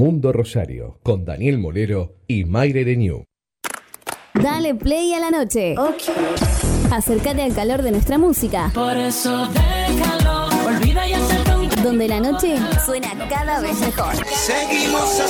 Mundo 0.00 0.32
Rosario 0.32 0.98
con 1.02 1.26
Daniel 1.26 1.58
Molero 1.58 2.14
y 2.26 2.46
Mayre 2.46 2.84
Renew. 2.84 3.24
Dale 4.32 4.74
play 4.74 5.12
a 5.12 5.20
la 5.20 5.30
noche. 5.30 5.74
Acércate 6.90 7.42
al 7.42 7.54
calor 7.54 7.82
de 7.82 7.90
nuestra 7.90 8.16
música. 8.16 8.70
Por 8.72 8.96
eso 8.96 9.46
déjalo, 9.48 10.46
olvida 10.66 11.06
y 11.06 11.12
un 11.12 11.82
Donde 11.84 12.08
la 12.08 12.18
noche 12.18 12.56
suena 12.82 13.08
cada 13.28 13.60
vez 13.60 13.78
mejor. 13.78 14.14
Seguimos 14.26 15.22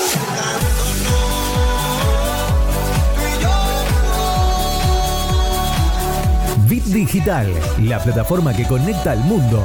Bit 6.69 6.85
Digital, 6.85 7.53
la 7.83 7.99
plataforma 7.99 8.55
que 8.55 8.65
conecta 8.69 9.11
al 9.11 9.25
mundo. 9.25 9.65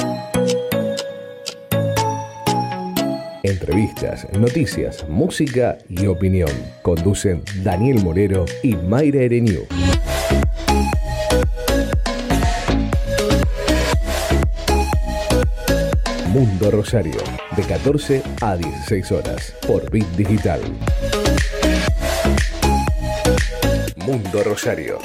Entrevistas, 3.43 4.27
noticias, 4.37 5.07
música 5.09 5.79
y 5.89 6.05
opinión. 6.05 6.51
Conducen 6.83 7.41
Daniel 7.63 8.03
Morero 8.03 8.45
y 8.61 8.75
Mayra 8.75 9.21
Ereniu. 9.21 9.65
Mundo 16.27 16.69
Rosario, 16.69 17.17
de 17.57 17.63
14 17.63 18.21
a 18.41 18.55
16 18.55 19.11
horas, 19.11 19.55
por 19.65 19.89
Bit 19.89 20.07
Digital. 20.15 20.61
Mundo 23.95 24.43
Rosario. 24.43 24.99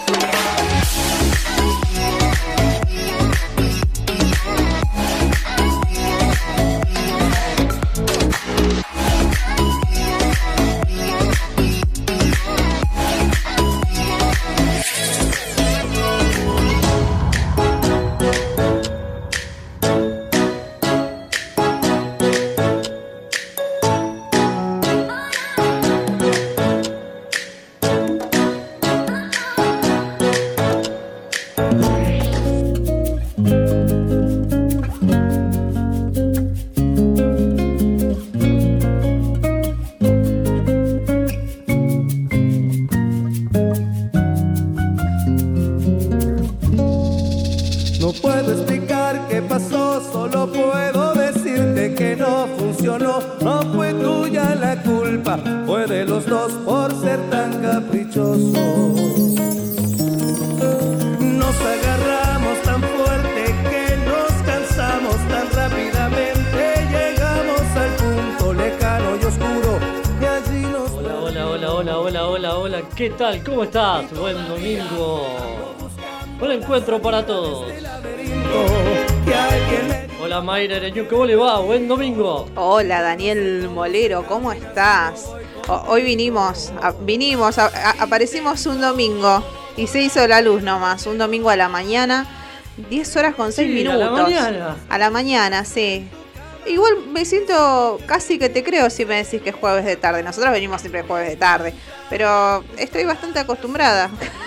Para 77.07 77.25
todos. 77.25 77.73
Hola 80.21 80.41
Mayra 80.41 80.79
Ereñu, 80.79 81.07
¿cómo 81.09 81.25
le 81.25 81.37
va? 81.37 81.61
Buen 81.61 81.87
domingo. 81.87 82.49
Hola 82.57 83.01
Daniel 83.01 83.69
Molero, 83.73 84.27
¿cómo 84.27 84.51
estás? 84.51 85.27
Hoy 85.87 86.03
vinimos, 86.03 86.73
a- 86.83 86.91
vinimos, 86.91 87.59
a- 87.59 87.67
a- 87.67 88.03
aparecimos 88.03 88.67
un 88.67 88.81
domingo 88.81 89.41
y 89.77 89.87
se 89.87 90.01
hizo 90.03 90.27
la 90.27 90.41
luz 90.41 90.65
nomás, 90.65 91.07
un 91.07 91.17
domingo 91.19 91.49
a 91.51 91.55
la 91.55 91.69
mañana, 91.69 92.27
10 92.91 93.17
horas 93.17 93.37
con 93.37 93.53
6 93.53 93.69
Sí, 93.69 93.73
a 93.87 93.93
minutos. 93.93 94.01
la 94.01 94.11
mañana. 94.23 94.77
A 94.89 94.99
la 94.99 95.11
mañana, 95.11 95.65
sí. 95.65 96.09
Igual 96.67 97.07
me 97.13 97.25
siento 97.25 98.01
casi 98.07 98.41
que 98.41 98.49
te 98.49 98.65
creo 98.65 98.91
si 98.91 99.05
me 99.07 99.23
decís 99.23 99.41
que 99.43 99.51
es 99.51 99.57
jueves 99.57 99.85
de 99.85 99.95
tarde. 99.95 100.25
Nosotros 100.25 100.53
venimos 100.53 100.81
siempre 100.81 101.03
jueves 101.05 101.29
de 101.29 101.37
tarde, 101.37 101.73
pero 102.11 102.65
estoy 102.77 103.05
bastante 103.05 103.39
acostumbrada. 103.39 104.11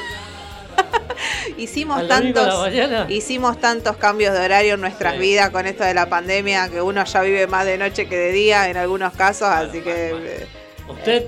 hicimos 1.60 2.08
tantos 2.08 2.70
hicimos 3.10 3.60
tantos 3.60 3.98
cambios 3.98 4.34
de 4.34 4.40
horario 4.46 4.74
en 4.76 4.82
nuestras 4.82 5.14
Sí. 5.14 5.20
vidas 5.20 5.50
con 5.50 5.66
esto 5.68 5.84
de 5.84 5.94
la 5.94 6.10
pandemia 6.10 6.70
que 6.70 6.82
uno 6.82 7.04
ya 7.04 7.22
vive 7.22 7.48
más 7.48 7.66
de 7.66 7.78
noche 7.78 8.08
que 8.08 8.18
de 8.18 8.32
día 8.32 8.70
en 8.70 8.78
algunos 8.78 9.14
casos, 9.14 9.48
así 9.50 9.82
que 9.82 10.12
eh, 10.12 10.48
Usted, 10.88 11.28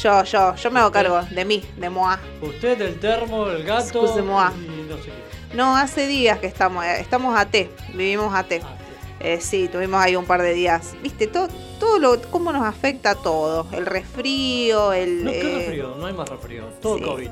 yo 0.00 0.22
yo 0.24 0.54
yo 0.54 0.70
me 0.70 0.80
hago 0.80 0.92
cargo 0.92 1.20
de 1.30 1.44
mí, 1.44 1.64
de 1.76 1.90
Moa. 1.90 2.20
usted, 2.40 2.80
el 2.80 3.00
termo, 3.00 3.48
el 3.48 3.64
gato. 3.64 3.82
Excuse-moi. 3.84 4.52
Y 4.54 4.86
no 4.88 4.96
sé 4.98 5.04
qué. 5.06 5.56
No, 5.56 5.76
hace 5.76 6.06
días 6.06 6.38
que 6.38 6.46
estamos 6.46 6.84
eh, 6.84 7.00
estamos 7.00 7.36
a 7.38 7.46
T, 7.46 7.70
vivimos 7.94 8.34
a 8.34 8.44
T. 8.44 8.62
Eh, 9.18 9.40
sí, 9.40 9.68
tuvimos 9.68 10.00
ahí 10.00 10.14
un 10.14 10.26
par 10.26 10.42
de 10.42 10.52
días. 10.52 10.94
¿Viste? 11.02 11.26
Todo, 11.26 11.48
todo 11.80 11.98
lo, 11.98 12.20
cómo 12.30 12.52
nos 12.52 12.64
afecta 12.64 13.14
todo. 13.14 13.66
El 13.72 13.86
resfrío, 13.86 14.92
el... 14.92 15.24
No, 15.24 15.30
¿qué 15.30 15.40
eh, 15.40 15.56
resfrío? 15.58 15.94
No 15.98 16.06
hay 16.06 16.12
más 16.12 16.28
resfrío. 16.28 16.64
Todo 16.82 16.98
sí. 16.98 17.04
COVID. 17.04 17.30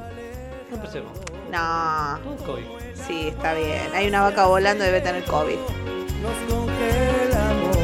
Empecemos. 0.73 1.13
No, 1.55 2.19
COVID. 2.47 2.65
sí, 3.07 3.29
está 3.29 3.55
bien. 3.55 3.89
Hay 3.95 4.09
una 4.09 4.23
vaca 4.23 4.47
volando, 4.47 4.83
debe 4.85 5.01
tener 5.01 5.23
COVID. 5.25 5.57
nos 6.23 6.37
congelamos, 6.53 7.77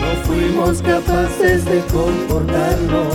no 0.00 0.22
fuimos 0.24 0.82
capaces 0.82 1.64
de 1.64 1.80
comportarnos 1.92 3.14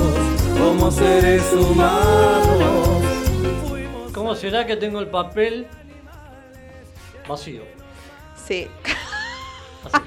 como 0.57 0.89
seres 0.89 1.43
humanos. 1.51 3.03
¿Cómo 4.13 4.35
será 4.35 4.65
que 4.65 4.77
tengo 4.77 4.99
el 5.01 5.07
papel 5.07 5.67
vacío? 7.27 7.63
Sí. 8.47 8.67
Así, 9.83 10.01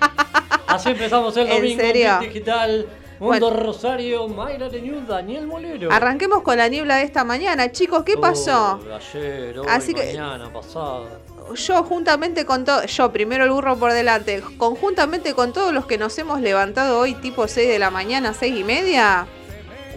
Así 0.66 0.88
empezamos 0.91 1.37
el 1.37 1.47
¿En 1.48 1.56
domingo. 1.56 1.81
serio? 1.82 2.19
Bit 2.21 2.28
Digital. 2.32 2.87
Mundo 3.20 3.50
Bueno. 3.50 3.50
Rosario, 3.50 4.28
Mayra 4.28 4.70
Renew, 4.70 5.04
Daniel 5.06 5.47
Molero. 5.47 5.92
Arranquemos 5.92 6.42
con 6.42 6.56
la 6.56 6.69
niebla 6.69 6.97
de 6.97 7.04
esta 7.04 7.22
mañana. 7.22 7.70
Chicos, 7.70 8.03
¿qué 8.03 8.16
pasó? 8.16 8.81
Oh, 8.82 8.94
ayer, 8.94 9.58
hoy, 9.58 9.66
Así 9.69 9.92
que- 9.92 10.06
mañana, 10.06 10.50
pasado. 10.50 11.06
Yo 11.54 11.82
juntamente 11.82 12.47
con 12.47 12.64
todo, 12.64 12.82
yo 12.86 13.12
primero 13.12 13.44
el 13.44 13.50
burro 13.50 13.76
por 13.76 13.92
delante, 13.92 14.42
conjuntamente 14.56 15.34
con 15.34 15.53
todos 15.53 15.75
los 15.75 15.84
que 15.84 15.98
nos 15.98 16.16
hemos 16.16 16.41
levantado 16.41 16.98
hoy 16.98 17.12
tipo 17.14 17.47
6 17.47 17.69
de 17.69 17.78
la 17.78 17.91
mañana, 17.91 18.32
6 18.32 18.54
y 18.56 18.64
media, 18.64 19.26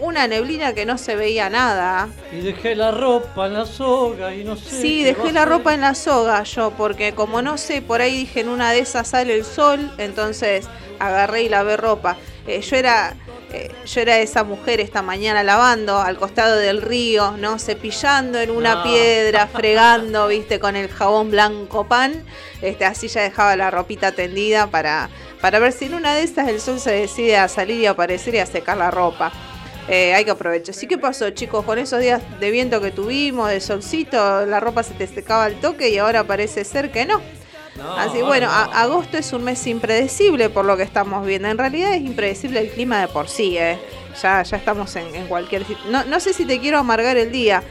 una 0.00 0.26
neblina 0.26 0.74
que 0.74 0.84
no 0.84 0.98
se 0.98 1.14
veía 1.16 1.48
nada. 1.48 2.08
Y 2.32 2.40
dejé 2.40 2.74
la 2.74 2.90
ropa 2.90 3.46
en 3.46 3.54
la 3.54 3.64
soga 3.64 4.34
y 4.34 4.44
no 4.44 4.56
sé. 4.56 4.82
Sí, 4.82 5.02
dejé 5.04 5.32
la 5.32 5.44
ropa 5.46 5.72
en 5.72 5.80
la 5.80 5.94
soga 5.94 6.42
yo, 6.42 6.72
porque 6.72 7.14
como 7.14 7.40
no 7.40 7.56
sé, 7.56 7.80
por 7.80 8.02
ahí 8.02 8.16
dije 8.16 8.40
en 8.40 8.48
una 8.48 8.72
de 8.72 8.80
esas 8.80 9.08
sale 9.08 9.34
el 9.34 9.44
sol, 9.44 9.90
entonces 9.96 10.68
agarré 10.98 11.44
y 11.44 11.48
lavé 11.48 11.76
ropa. 11.78 12.16
Eh, 12.46 12.60
yo 12.60 12.76
era 12.76 13.14
eh, 13.52 13.70
yo 13.86 14.00
era 14.00 14.18
esa 14.18 14.42
mujer 14.44 14.80
esta 14.80 15.00
mañana 15.00 15.42
lavando 15.44 15.98
al 15.98 16.16
costado 16.18 16.56
del 16.56 16.82
río, 16.82 17.32
¿no? 17.38 17.58
Cepillando 17.58 18.40
en 18.40 18.50
una 18.50 18.76
No. 18.76 18.82
piedra, 18.82 19.46
fregando, 19.46 20.26
viste, 20.28 20.58
con 20.58 20.74
el 20.76 20.88
jabón 20.88 21.30
blanco 21.30 21.86
pan. 21.86 22.24
Este, 22.62 22.84
así 22.84 23.08
ya 23.08 23.22
dejaba 23.22 23.54
la 23.56 23.70
ropita 23.70 24.12
tendida 24.12 24.66
para, 24.66 25.08
para 25.40 25.58
ver 25.58 25.72
si 25.72 25.84
en 25.86 25.94
una 25.94 26.14
de 26.14 26.22
esas 26.24 26.48
el 26.48 26.60
sol 26.60 26.80
se 26.80 26.90
decide 26.90 27.36
a 27.36 27.48
salir 27.48 27.80
y 27.80 27.86
a 27.86 27.90
aparecer 27.92 28.34
y 28.34 28.38
a 28.38 28.46
secar 28.46 28.76
la 28.76 28.90
ropa. 28.90 29.32
Eh, 29.86 30.14
hay 30.14 30.24
que 30.24 30.30
aprovechar. 30.30 30.74
Sí, 30.74 30.86
¿qué 30.86 30.96
pasó, 30.98 31.28
chicos? 31.30 31.64
Con 31.64 31.78
esos 31.78 32.00
días 32.00 32.22
de 32.40 32.50
viento 32.50 32.80
que 32.80 32.90
tuvimos, 32.90 33.50
de 33.50 33.60
solcito, 33.60 34.46
la 34.46 34.58
ropa 34.58 34.82
se 34.82 34.94
te 34.94 35.06
secaba 35.06 35.44
al 35.44 35.60
toque 35.60 35.90
y 35.90 35.98
ahora 35.98 36.24
parece 36.24 36.64
ser 36.64 36.90
que 36.90 37.04
no. 37.04 37.20
No, 37.76 37.96
Así 37.96 38.22
bueno, 38.22 38.46
no. 38.46 38.52
a- 38.52 38.82
agosto 38.82 39.18
es 39.18 39.32
un 39.32 39.44
mes 39.44 39.66
impredecible 39.66 40.48
por 40.48 40.64
lo 40.64 40.76
que 40.76 40.84
estamos 40.84 41.26
viendo. 41.26 41.48
En 41.48 41.58
realidad 41.58 41.94
es 41.94 42.02
impredecible 42.02 42.60
el 42.60 42.70
clima 42.70 43.00
de 43.00 43.08
por 43.08 43.28
sí, 43.28 43.58
¿eh? 43.58 43.78
Ya, 44.22 44.42
ya 44.44 44.56
estamos 44.56 44.94
en, 44.96 45.12
en 45.14 45.26
cualquier... 45.26 45.64
sit- 45.66 45.84
No, 45.90 46.04
no 46.04 46.20
sé 46.20 46.32
si 46.32 46.44
te 46.44 46.60
quiero 46.60 46.78
amargar 46.78 47.16
el 47.16 47.32
día. 47.32 47.62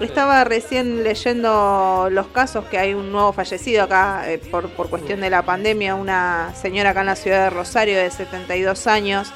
Estaba 0.00 0.42
recién 0.42 1.04
leyendo 1.04 2.08
los 2.10 2.26
casos 2.28 2.64
que 2.64 2.78
hay 2.78 2.92
un 2.94 3.12
nuevo 3.12 3.32
fallecido 3.32 3.84
acá 3.84 4.24
eh, 4.26 4.38
por, 4.38 4.68
por 4.70 4.88
cuestión 4.90 5.20
de 5.20 5.30
la 5.30 5.42
pandemia, 5.42 5.94
una 5.94 6.52
señora 6.60 6.90
acá 6.90 7.00
en 7.00 7.06
la 7.06 7.14
ciudad 7.16 7.44
de 7.44 7.50
Rosario 7.50 7.96
de 7.98 8.10
72 8.10 8.86
años. 8.88 9.32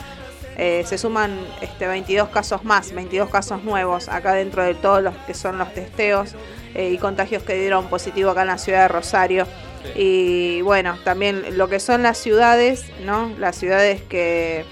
Eh, 0.56 0.82
se 0.86 0.96
suman 0.98 1.38
este, 1.60 1.86
22 1.86 2.30
casos 2.30 2.64
más, 2.64 2.90
22 2.92 3.28
casos 3.28 3.62
nuevos 3.62 4.08
acá 4.08 4.32
dentro 4.32 4.64
de 4.64 4.74
todos 4.74 5.02
los 5.02 5.14
que 5.26 5.34
son 5.34 5.58
los 5.58 5.72
testeos 5.74 6.34
eh, 6.74 6.88
y 6.90 6.96
contagios 6.98 7.42
que 7.42 7.54
dieron 7.54 7.86
positivo 7.88 8.30
acá 8.30 8.40
en 8.40 8.48
la 8.48 8.58
ciudad 8.58 8.82
de 8.82 8.88
Rosario. 8.88 9.46
Y 9.94 10.60
bueno, 10.62 10.98
también 11.04 11.56
lo 11.56 11.68
que 11.68 11.80
son 11.80 12.02
las 12.02 12.18
ciudades, 12.18 12.84
¿no? 13.04 13.30
Las 13.38 13.56
ciudades 13.56 14.02
que 14.02 14.64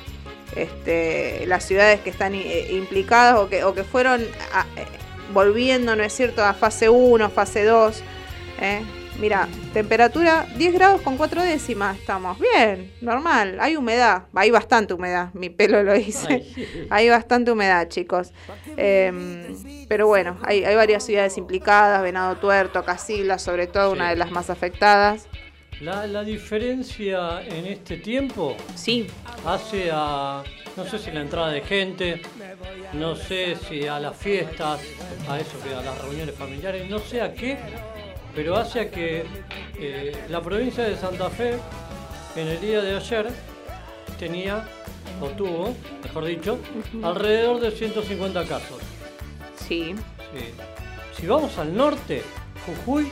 este, 0.57 1.47
las 1.47 1.65
ciudades 1.65 2.01
que 2.01 2.11
están 2.11 2.35
eh, 2.35 2.69
implicadas 2.73 3.37
o 3.39 3.49
que, 3.49 3.65
o 3.65 3.75
que 3.75 3.83
fueron 3.85 4.23
a- 4.53 4.67
eh, 4.81 4.87
volviendo, 5.33 5.97
¿no 5.97 6.05
es 6.05 6.13
cierto?, 6.13 6.45
a 6.45 6.55
fase 6.55 6.89
1, 6.89 7.29
fase 7.31 7.65
2. 7.65 8.03
¿eh? 8.61 8.83
Mira, 9.21 9.49
temperatura 9.73 10.47
10 10.57 10.75
grados 10.75 11.01
con 11.01 11.17
4 11.17 11.43
décimas, 11.43 11.99
estamos 11.99 12.37
bien, 12.39 12.93
normal, 13.01 13.59
hay 13.61 13.77
humedad, 13.77 14.25
hay 14.35 14.51
bastante 14.51 14.93
humedad, 14.93 15.33
mi 15.35 15.51
pelo 15.51 15.83
lo 15.85 15.95
dice, 15.95 16.27
Ay. 16.29 16.87
hay 16.91 17.09
bastante 17.09 17.53
humedad, 17.53 17.89
chicos. 17.89 18.33
Em, 18.77 19.87
pero 19.89 20.09
bueno, 20.09 20.39
hay, 20.43 20.65
hay 20.65 20.75
varias 20.75 21.05
ciudades 21.05 21.39
implicadas, 21.39 22.03
Venado 22.03 22.37
Tuerto, 22.37 22.85
Casilda, 22.85 23.39
sobre 23.39 23.69
todo, 23.69 23.93
una 23.93 24.11
de 24.11 24.17
las 24.17 24.33
más 24.33 24.51
afectadas. 24.51 25.29
La, 25.81 26.07
la 26.07 26.23
diferencia 26.23 27.43
en 27.43 27.67
este 27.67 27.97
tiempo 27.97 28.57
Sí, 28.75 29.09
hace 29.45 29.91
a, 29.93 30.43
no 30.77 30.85
sé 30.85 30.99
si 30.99 31.11
la 31.11 31.21
entrada 31.21 31.51
de 31.51 31.61
gente, 31.63 32.23
no 32.93 33.15
sé 33.17 33.57
si 33.69 33.87
a 33.87 33.99
las 34.01 34.17
fiestas, 34.17 34.81
a 35.29 35.39
eso 35.39 35.61
que 35.63 35.75
a 35.75 35.83
las 35.83 36.01
reuniones 36.03 36.35
familiares, 36.35 36.89
no 36.89 36.99
sé 36.99 37.21
a 37.21 37.33
qué, 37.33 37.59
pero 38.35 38.57
hace 38.57 38.89
que 38.91 39.25
eh, 39.79 40.17
la 40.29 40.41
provincia 40.41 40.85
de 40.85 40.97
Santa 40.97 41.31
Fe 41.31 41.59
en 42.37 42.49
el 42.49 42.61
día 42.61 42.81
de 42.83 42.97
ayer 42.97 43.29
tenía, 44.19 44.65
o 45.21 45.27
tuvo, 45.29 45.75
mejor 46.03 46.25
dicho, 46.25 46.59
alrededor 47.03 47.61
de 47.61 47.71
150 47.71 48.45
casos. 48.45 48.79
sí. 49.57 49.95
Sí. 50.35 50.51
Si 51.17 51.29
vamos 51.29 51.57
al 51.59 51.77
norte, 51.77 52.25
Jujuy, 52.67 53.09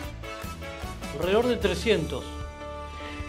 alrededor 1.16 1.46
de 1.46 1.56
300. 1.56 2.24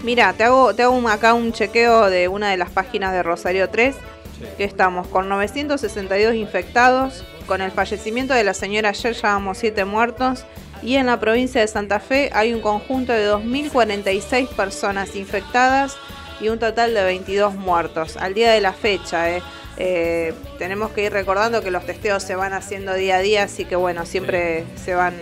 Mira, 0.02 0.34
te 0.34 0.44
hago, 0.46 0.74
te 0.74 0.82
hago 0.82 1.08
acá 1.08 1.36
un 1.36 1.54
chequeo 1.54 2.10
de 2.10 2.28
una 2.28 2.50
de 2.50 2.58
las 2.58 2.72
páginas 2.72 3.14
de 3.14 3.22
Rosario 3.22 3.70
3, 3.70 3.96
Sí. 3.96 4.46
que 4.58 4.64
estamos 4.64 5.08
con 5.08 5.30
962 5.30 6.34
infectados, 6.34 7.24
con 7.46 7.62
el 7.62 7.70
fallecimiento 7.70 8.34
de 8.34 8.44
la 8.44 8.56
señora 8.56 8.90
ayer 8.90 9.14
ya 9.14 9.34
vamos 9.34 9.60
7 9.60 9.86
muertos, 9.86 10.44
y 10.84 10.98
en 10.98 11.06
la 11.06 11.20
provincia 11.20 11.62
de 11.62 11.68
Santa 11.68 12.00
Fe 12.00 12.30
hay 12.34 12.54
un 12.54 12.62
conjunto 12.62 13.14
de 13.14 13.32
2.046 13.32 14.48
personas 14.50 15.16
infectadas 15.16 15.96
y 16.42 16.50
un 16.50 16.60
total 16.60 16.94
de 16.94 17.04
22 17.04 17.56
muertos. 17.56 18.18
Al 18.18 18.34
día 18.34 18.52
de 18.52 18.62
la 18.62 18.74
fecha, 18.74 19.30
eh. 19.32 19.42
Eh, 19.78 20.36
tenemos 20.60 20.92
que 20.92 21.06
ir 21.06 21.12
recordando 21.12 21.64
que 21.64 21.72
los 21.72 21.84
testeos 21.84 22.22
se 22.22 22.36
van 22.36 22.54
haciendo 22.54 22.94
día 22.94 23.16
a 23.16 23.20
día, 23.22 23.44
así 23.44 23.66
que 23.66 23.76
bueno, 23.76 24.06
siempre 24.06 24.66
se 24.76 24.94
van 24.94 25.16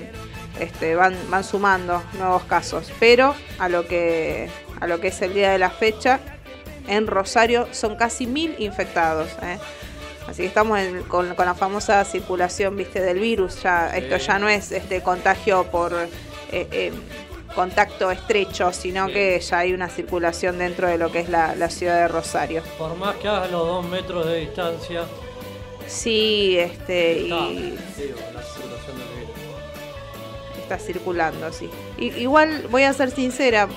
este, 0.60 0.96
van, 0.96 1.16
van 1.30 1.46
sumando 1.46 2.04
nuevos 2.18 2.44
casos. 2.44 2.92
Pero 3.00 3.34
a 3.60 3.70
lo 3.70 3.88
que 3.88 4.50
a 4.82 4.88
lo 4.88 5.00
que 5.00 5.10
es 5.10 5.22
el 5.22 5.34
día 5.34 5.52
de 5.52 5.60
la 5.60 5.70
fecha, 5.70 6.20
en 6.88 7.08
Rosario 7.08 7.68
son 7.72 7.96
casi 7.96 8.28
mil 8.28 8.56
infectados. 8.60 9.30
¿eh? 9.42 9.58
Así 10.28 10.44
que 10.44 10.48
estamos 10.48 10.80
en- 10.80 11.04
con, 11.04 11.36
con 11.36 11.46
la 11.46 11.56
famosa 11.56 12.04
circulación, 12.06 12.76
viste, 12.78 13.02
del 13.02 13.20
virus. 13.20 13.62
Ya 13.64 13.96
esto 13.96 14.18
ya 14.18 14.40
no 14.40 14.48
es 14.50 14.72
este 14.72 15.02
contagio 15.02 15.66
por 15.66 15.94
eh, 15.94 16.08
eh, 16.72 16.92
contacto 17.56 18.12
estrecho, 18.12 18.72
sino 18.72 19.08
Sí. 19.08 19.14
que 19.14 19.40
ya 19.40 19.58
hay 19.60 19.74
una 19.74 19.90
circulación 19.90 20.58
dentro 20.60 20.88
de 20.88 20.98
lo 20.98 21.12
que 21.12 21.20
es 21.20 21.30
la, 21.30 21.56
la 21.56 21.70
ciudad 21.70 21.96
de 21.98 22.08
Rosario. 22.08 22.62
Por 22.78 22.96
más 22.98 23.16
que 23.18 23.28
hagas 23.28 23.52
los 23.52 23.66
dos 23.68 23.86
metros 23.88 24.26
de 24.28 24.38
distancia, 24.42 25.04
Sí, 25.88 26.58
este 26.58 27.24
está, 27.24 27.36
y 27.50 27.78
digo, 27.98 28.18
la 28.34 28.42
circulación 28.44 28.98
del 28.98 29.08
virus. 29.20 30.62
está 30.62 30.78
circulando, 30.80 31.52
sí. 31.52 31.70
Y- 31.98 32.12
igual 32.22 32.68
voy 32.70 32.84
a 32.84 32.94
ser 32.94 33.12
sincera, 33.12 33.68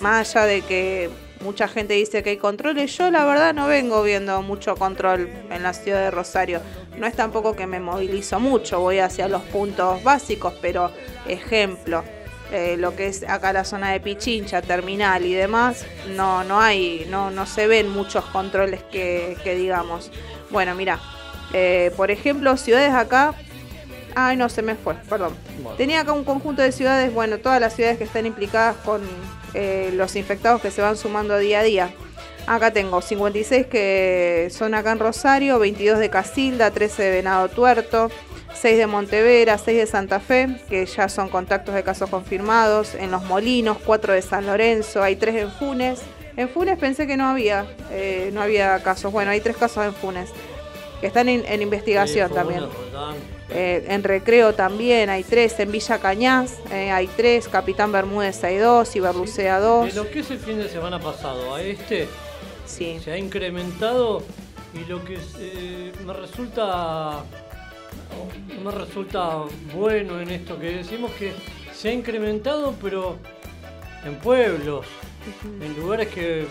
más 0.00 0.34
allá 0.36 0.46
de 0.46 0.60
que 0.62 1.08
mucha 1.44 1.68
gente 1.68 1.92
dice 1.92 2.22
que 2.22 2.30
hay 2.30 2.36
controles, 2.38 2.96
yo 2.96 3.10
la 3.10 3.24
verdad 3.26 3.52
no 3.52 3.66
vengo 3.66 4.02
viendo 4.02 4.40
mucho 4.40 4.74
control 4.76 5.28
en 5.50 5.62
la 5.62 5.74
ciudad 5.74 6.00
de 6.00 6.10
Rosario. 6.10 6.60
No 6.98 7.06
es 7.06 7.14
tampoco 7.14 7.54
que 7.54 7.66
me 7.66 7.80
movilizo 7.80 8.40
mucho, 8.40 8.80
voy 8.80 8.98
hacia 8.98 9.28
los 9.28 9.42
puntos 9.42 10.02
básicos, 10.02 10.54
pero 10.62 10.90
ejemplo, 11.28 12.02
eh, 12.50 12.76
lo 12.78 12.96
que 12.96 13.08
es 13.08 13.28
acá 13.28 13.52
la 13.52 13.64
zona 13.64 13.92
de 13.92 14.00
Pichincha, 14.00 14.62
terminal 14.62 15.26
y 15.26 15.34
demás, 15.34 15.84
no, 16.16 16.44
no 16.44 16.60
hay, 16.60 17.06
no, 17.10 17.30
no 17.30 17.44
se 17.44 17.66
ven 17.66 17.90
muchos 17.90 18.24
controles 18.24 18.82
que, 18.84 19.36
que 19.44 19.54
digamos. 19.54 20.10
Bueno, 20.50 20.74
mira, 20.74 20.98
eh, 21.52 21.92
por 21.94 22.10
ejemplo, 22.10 22.56
ciudades 22.56 22.94
acá 22.94 23.34
Ay, 24.16 24.36
no, 24.36 24.48
se 24.48 24.62
me 24.62 24.76
fue, 24.76 24.94
perdón. 25.08 25.34
Bueno. 25.60 25.76
Tenía 25.76 26.02
acá 26.02 26.12
un 26.12 26.22
conjunto 26.22 26.62
de 26.62 26.70
ciudades, 26.70 27.12
bueno, 27.12 27.38
todas 27.38 27.60
las 27.60 27.74
ciudades 27.74 27.98
que 27.98 28.04
están 28.04 28.26
implicadas 28.26 28.76
con 28.76 29.02
eh, 29.54 29.90
los 29.94 30.16
infectados 30.16 30.60
que 30.60 30.70
se 30.70 30.82
van 30.82 30.96
sumando 30.96 31.38
día 31.38 31.60
a 31.60 31.62
día. 31.62 31.90
Acá 32.46 32.72
tengo 32.72 33.00
56 33.00 33.66
que 33.66 34.48
son 34.50 34.74
acá 34.74 34.92
en 34.92 34.98
Rosario, 34.98 35.58
22 35.58 35.98
de 35.98 36.10
Casilda, 36.10 36.70
13 36.70 37.02
de 37.02 37.10
Venado 37.10 37.48
Tuerto, 37.48 38.10
6 38.54 38.78
de 38.78 38.86
Montevera, 38.86 39.56
6 39.56 39.78
de 39.78 39.86
Santa 39.86 40.20
Fe, 40.20 40.60
que 40.68 40.84
ya 40.84 41.08
son 41.08 41.28
contactos 41.28 41.74
de 41.74 41.82
casos 41.82 42.10
confirmados, 42.10 42.94
en 42.94 43.10
Los 43.10 43.24
Molinos, 43.24 43.78
4 43.84 44.12
de 44.12 44.22
San 44.22 44.46
Lorenzo, 44.46 45.02
hay 45.02 45.16
3 45.16 45.36
en 45.36 45.52
Funes. 45.52 46.02
En 46.36 46.48
Funes 46.48 46.78
pensé 46.78 47.06
que 47.06 47.16
no 47.16 47.26
había, 47.26 47.66
eh, 47.90 48.30
no 48.34 48.42
había 48.42 48.82
casos. 48.82 49.10
Bueno, 49.12 49.30
hay 49.30 49.40
3 49.40 49.56
casos 49.56 49.84
en 49.84 49.94
Funes, 49.94 50.30
que 51.00 51.06
están 51.06 51.28
en, 51.28 51.44
en 51.46 51.62
investigación 51.62 52.28
Sí, 52.28 52.34
también. 52.34 52.64
Eh, 53.54 53.84
en 53.88 54.02
Recreo 54.02 54.52
también 54.52 55.08
hay 55.10 55.22
tres, 55.22 55.58
en 55.60 55.70
Villa 55.70 56.00
Cañas 56.00 56.58
eh, 56.72 56.90
hay 56.90 57.06
tres, 57.06 57.46
Capitán 57.46 57.92
Bermúdez 57.92 58.42
hay 58.42 58.56
dos, 58.56 58.96
Iberlucea 58.96 59.60
De 59.60 59.66
dos. 59.66 59.94
lo 59.94 60.10
que 60.10 60.20
es 60.20 60.30
el 60.32 60.38
fin 60.38 60.58
de 60.58 60.68
semana 60.68 60.98
pasado 60.98 61.54
a 61.54 61.62
este, 61.62 62.08
Sí, 62.66 62.98
se 63.02 63.12
ha 63.12 63.18
incrementado 63.18 64.22
y 64.74 64.84
lo 64.90 65.04
que 65.04 65.18
eh, 65.38 65.92
me 66.04 66.12
resulta 66.12 67.22
me 68.64 68.70
resulta 68.72 69.42
bueno 69.72 70.20
en 70.20 70.30
esto 70.30 70.58
que 70.58 70.76
decimos 70.76 71.12
que 71.12 71.32
se 71.72 71.90
ha 71.90 71.92
incrementado 71.92 72.74
pero 72.82 73.18
en 74.04 74.16
pueblos 74.16 74.86
en 75.60 75.76
lugares 75.80 76.08
que, 76.08 76.46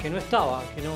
que 0.00 0.08
no 0.08 0.18
estaba 0.18 0.62
que 0.76 0.82
no 0.82 0.92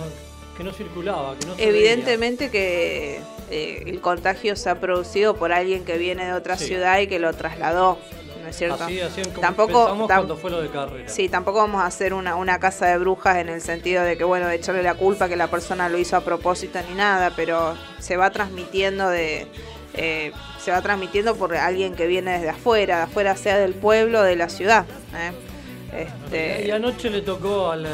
que 0.57 0.63
no 0.63 0.73
circulaba 0.73 1.37
que 1.37 1.47
no 1.47 1.57
se 1.57 1.69
evidentemente 1.69 2.51
que 2.51 3.21
eh, 3.51 3.85
el 3.87 4.01
contagio 4.01 4.57
se 4.57 4.71
ha 4.71 4.81
producido 4.81 5.35
por 5.35 5.53
alguien 5.53 5.85
que 5.85 5.99
viene 5.99 6.27
de 6.27 6.33
otra 6.33 6.57
Sí. 6.57 6.67
ciudad 6.67 6.99
y 7.01 7.07
que 7.07 7.19
lo 7.19 7.33
trasladó, 7.33 7.99
¿no 8.43 8.49
es 8.49 8.57
cierto? 8.57 8.85
así 8.85 9.01
así 9.01 9.23
como 9.23 9.41
Tampoco- 9.41 9.85
pensamos 9.85 10.09
tam- 10.11 10.17
cuando 10.17 10.37
fue 10.37 10.51
lo 10.51 10.61
de 10.63 10.69
carrera 10.69 11.09
Sí, 11.09 11.29
tampoco 11.29 11.59
vamos 11.59 11.83
a 11.83 11.87
hacer 11.87 12.15
una, 12.15 12.37
una 12.37 12.59
casa 12.61 12.87
de 12.87 12.99
brujas 12.99 13.37
en 13.39 13.49
el 13.49 13.61
sentido 13.61 14.03
de 14.03 14.17
que, 14.17 14.25
bueno, 14.25 14.47
de 14.49 14.57
echarle 14.57 14.83
la 14.83 14.95
culpa 14.95 15.29
que 15.29 15.37
la 15.37 15.49
persona 15.49 15.89
lo 15.89 15.99
hizo 15.99 16.17
a 16.17 16.21
propósito 16.21 16.79
ni 16.89 16.95
nada, 16.95 17.33
pero 17.37 17.75
se 17.99 18.17
va 18.17 18.31
transmitiendo 18.31 19.09
de... 19.09 19.47
eh, 19.95 20.33
se 20.63 20.71
va 20.71 20.83
transmitiendo 20.83 21.35
por 21.37 21.57
alguien 21.57 21.95
que 21.95 22.07
viene 22.07 22.33
desde 22.33 22.51
afuera, 22.51 22.99
de 22.99 23.03
afuera 23.05 23.35
sea 23.37 23.57
del 23.59 23.73
pueblo 23.75 24.21
o 24.21 24.23
de 24.23 24.37
la 24.37 24.49
ciudad. 24.51 24.85
¿eh? 25.17 25.33
Este, 25.97 26.67
Y 26.67 26.71
anoche 26.71 27.09
le 27.11 27.23
tocó 27.23 27.71
al- 27.71 27.87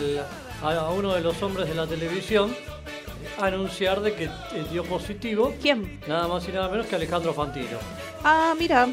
al- 0.62 0.78
a 0.78 0.90
uno 0.90 1.14
de 1.14 1.20
los 1.20 1.40
hombres 1.42 1.68
de 1.68 1.74
la 1.74 1.86
televisión 1.86 2.54
anunciar 3.38 4.00
de 4.00 4.14
que 4.14 4.24
eh, 4.24 4.30
dio 4.70 4.84
positivo 4.84 5.54
¿Quién? 5.60 6.00
nada 6.06 6.28
más 6.28 6.46
y 6.48 6.52
nada 6.52 6.68
menos 6.68 6.86
que 6.86 6.96
Alejandro 6.96 7.32
Fantino. 7.34 7.78
Ah, 8.22 8.54
mira. 8.58 8.88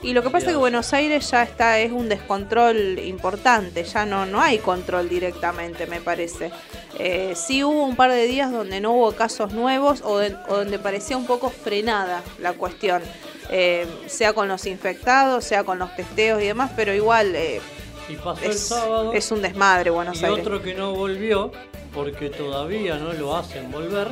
Y 0.00 0.12
lo 0.12 0.22
que 0.22 0.30
pasa 0.30 0.46
es 0.46 0.52
que 0.52 0.56
Buenos 0.58 0.92
Aires 0.92 1.28
ya 1.28 1.42
está, 1.42 1.80
es 1.80 1.90
un 1.90 2.08
descontrol 2.08 3.00
importante, 3.00 3.82
ya 3.82 4.06
no, 4.06 4.26
no 4.26 4.40
hay 4.40 4.58
control 4.58 5.08
directamente, 5.08 5.88
me 5.88 6.00
parece. 6.00 6.52
Eh, 7.00 7.32
sí 7.34 7.64
hubo 7.64 7.82
un 7.84 7.96
par 7.96 8.12
de 8.12 8.24
días 8.28 8.52
donde 8.52 8.80
no 8.80 8.92
hubo 8.92 9.10
casos 9.12 9.52
nuevos 9.52 10.02
o, 10.04 10.18
de- 10.18 10.36
o 10.48 10.58
donde 10.58 10.78
parecía 10.78 11.16
un 11.16 11.26
poco 11.26 11.50
frenada 11.50 12.22
la 12.38 12.52
cuestión, 12.52 13.02
eh, 13.50 13.88
sea 14.06 14.34
con 14.34 14.46
los 14.46 14.66
infectados, 14.66 15.42
sea 15.44 15.64
con 15.64 15.80
los 15.80 15.94
testeos 15.96 16.40
y 16.40 16.46
demás, 16.46 16.70
pero 16.76 16.94
igual 16.94 17.34
eh, 17.34 17.60
Y 18.08 18.14
pasó 18.16 18.44
el 18.44 18.50
es, 18.50 18.60
sábado 18.60 19.12
es 19.12 19.30
un 19.30 19.42
desmadre 19.42 19.90
Buenos 19.90 20.20
y 20.20 20.24
Aires. 20.24 20.40
otro 20.40 20.62
que 20.62 20.74
no 20.74 20.94
volvió, 20.94 21.52
porque 21.94 22.30
todavía 22.30 22.96
no 22.96 23.12
lo 23.12 23.36
hacen 23.36 23.70
volver, 23.70 24.08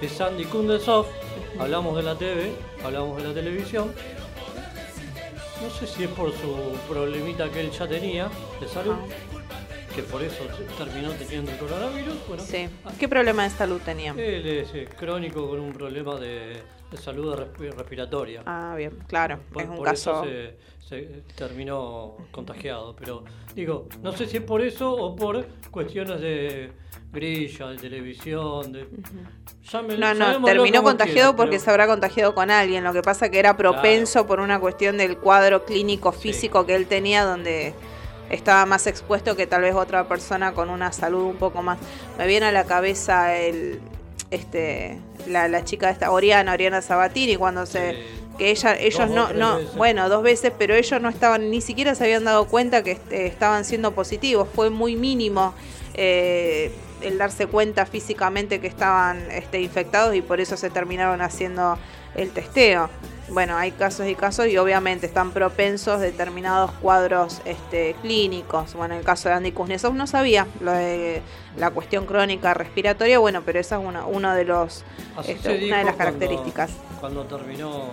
es 0.00 0.20
Andy 0.20 0.44
Kundesov. 0.44 1.06
Hablamos 1.58 1.96
de 1.96 2.02
la 2.02 2.14
TV, 2.14 2.52
hablamos 2.84 3.16
de 3.20 3.28
la 3.28 3.34
televisión. 3.34 3.92
no 5.62 5.70
sé 5.70 5.86
si 5.86 6.04
es 6.04 6.10
por 6.10 6.30
su 6.32 6.76
problemita 6.88 7.48
que 7.50 7.60
él 7.60 7.70
ya 7.70 7.86
tenía 7.86 8.28
de 8.60 8.68
salud, 8.68 8.94
que 9.94 10.02
por 10.02 10.22
eso 10.22 10.44
terminó 10.78 11.10
teniendo 11.12 11.50
el 11.52 11.58
coronavirus. 11.58 12.14
Bueno, 12.28 12.42
Sí. 12.44 12.68
¿Qué 12.98 13.08
problema 13.08 13.44
de 13.44 13.50
salud 13.50 13.80
tenía? 13.84 14.12
él 14.12 14.46
es 14.46 14.74
eh, 14.74 14.88
crónico 14.98 15.48
con 15.48 15.60
un 15.60 15.72
problema 15.72 16.16
de, 16.16 16.62
de 16.92 16.98
salud 16.98 17.34
respi- 17.34 17.72
respiratoria. 17.72 18.42
Ah, 18.46 18.74
bien, 18.76 18.92
claro. 19.08 19.40
Por, 19.52 19.62
es 19.62 19.68
un 19.68 19.76
por 19.76 19.86
caso. 19.86 20.24
eso 20.24 20.24
se, 20.24 20.56
se 20.88 21.22
terminó 21.34 22.16
contagiado. 22.30 22.94
Pero 22.96 23.24
digo, 23.54 23.88
no 24.02 24.12
sé 24.12 24.26
si 24.26 24.36
es 24.36 24.42
por 24.42 24.60
eso 24.62 24.92
o 24.92 25.16
por 25.16 25.44
cuestiones 25.70 26.20
de 26.20 26.70
grilla, 27.12 27.68
de 27.68 27.76
televisión, 27.76 28.72
de... 28.72 28.86
llame- 29.70 29.98
No, 29.98 30.14
no, 30.14 30.18
llamémoslo 30.26 30.44
terminó 30.46 30.82
contagiado 30.82 31.30
quiera, 31.32 31.36
porque 31.36 31.50
pero- 31.52 31.62
se 31.64 31.70
habrá 31.70 31.86
contagiado 31.86 32.34
con 32.34 32.50
alguien. 32.50 32.84
Lo 32.84 32.92
que 32.92 33.02
pasa 33.02 33.30
que 33.30 33.38
era 33.38 33.56
propenso 33.56 34.26
por 34.26 34.40
una 34.40 34.60
cuestión 34.60 34.96
del 34.98 35.18
cuadro 35.18 35.64
clínico 35.64 36.12
físico 36.12 36.64
que 36.66 36.74
él 36.74 36.86
tenía, 36.86 37.24
donde 37.24 37.74
estaba 38.30 38.64
más 38.66 38.86
expuesto 38.86 39.36
que 39.36 39.46
tal 39.46 39.60
vez 39.62 39.74
otra 39.74 40.08
persona 40.08 40.52
con 40.54 40.70
una 40.70 40.90
salud 40.92 41.24
un 41.24 41.36
poco 41.36 41.62
más. 41.62 41.78
Me 42.18 42.26
viene 42.26 42.46
a 42.46 42.52
la 42.52 42.64
cabeza 42.64 43.36
el, 43.36 43.80
este, 44.32 44.98
la, 45.28 45.46
la 45.46 45.62
chica 45.62 45.90
esta 45.90 46.10
Oriana, 46.10 46.52
Oriana 46.52 46.82
Sabatini, 46.82 47.36
cuando 47.36 47.66
se 47.66 48.22
que 48.38 48.50
ella, 48.50 48.74
ellos 48.78 49.10
no, 49.10 49.32
no, 49.32 49.56
veces. 49.58 49.76
bueno, 49.76 50.08
dos 50.08 50.22
veces, 50.22 50.52
pero 50.56 50.74
ellos 50.74 51.00
no 51.00 51.10
estaban, 51.10 51.50
ni 51.50 51.60
siquiera 51.60 51.94
se 51.94 52.04
habían 52.04 52.24
dado 52.24 52.46
cuenta 52.46 52.82
que 52.82 52.92
este, 52.92 53.26
estaban 53.26 53.64
siendo 53.64 53.92
positivos. 53.92 54.48
Fue 54.54 54.70
muy 54.70 54.96
mínimo 54.96 55.54
eh, 55.94 56.72
el 57.02 57.18
darse 57.18 57.46
cuenta 57.46 57.84
físicamente 57.84 58.58
que 58.58 58.68
estaban 58.68 59.30
este, 59.30 59.60
infectados 59.60 60.14
y 60.14 60.22
por 60.22 60.40
eso 60.40 60.56
se 60.56 60.70
terminaron 60.70 61.20
haciendo 61.20 61.78
el 62.14 62.30
testeo. 62.30 62.88
Bueno, 63.32 63.56
hay 63.56 63.70
casos 63.70 64.06
y 64.08 64.14
casos 64.14 64.46
y 64.48 64.58
obviamente 64.58 65.06
están 65.06 65.30
propensos 65.30 66.00
determinados 66.00 66.70
cuadros 66.72 67.40
este, 67.46 67.96
clínicos. 68.02 68.74
Bueno, 68.74 68.92
en 68.92 69.00
el 69.00 69.06
caso 69.06 69.30
de 69.30 69.36
Andy 69.36 69.52
Kuznetsov 69.52 69.94
no 69.94 70.06
sabía 70.06 70.46
lo 70.60 70.72
de 70.72 71.22
la 71.56 71.70
cuestión 71.70 72.04
crónica 72.04 72.52
respiratoria, 72.52 73.18
bueno, 73.18 73.40
pero 73.42 73.58
esa 73.58 73.80
es 73.80 73.86
una, 73.86 74.04
uno 74.04 74.34
de 74.34 74.44
los, 74.44 74.84
este, 75.26 75.66
una 75.66 75.78
de 75.78 75.84
las 75.84 75.96
características. 75.96 76.72
Cuando 77.00 77.24
terminó, 77.24 77.88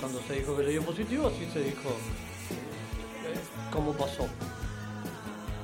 cuando 0.00 0.20
se 0.22 0.34
dijo 0.34 0.56
que 0.56 0.64
le 0.64 0.70
dio 0.70 0.82
positivo, 0.82 1.28
así 1.28 1.48
se 1.52 1.60
dijo 1.60 1.90
eh, 1.90 3.38
cómo 3.72 3.92
pasó. 3.92 4.26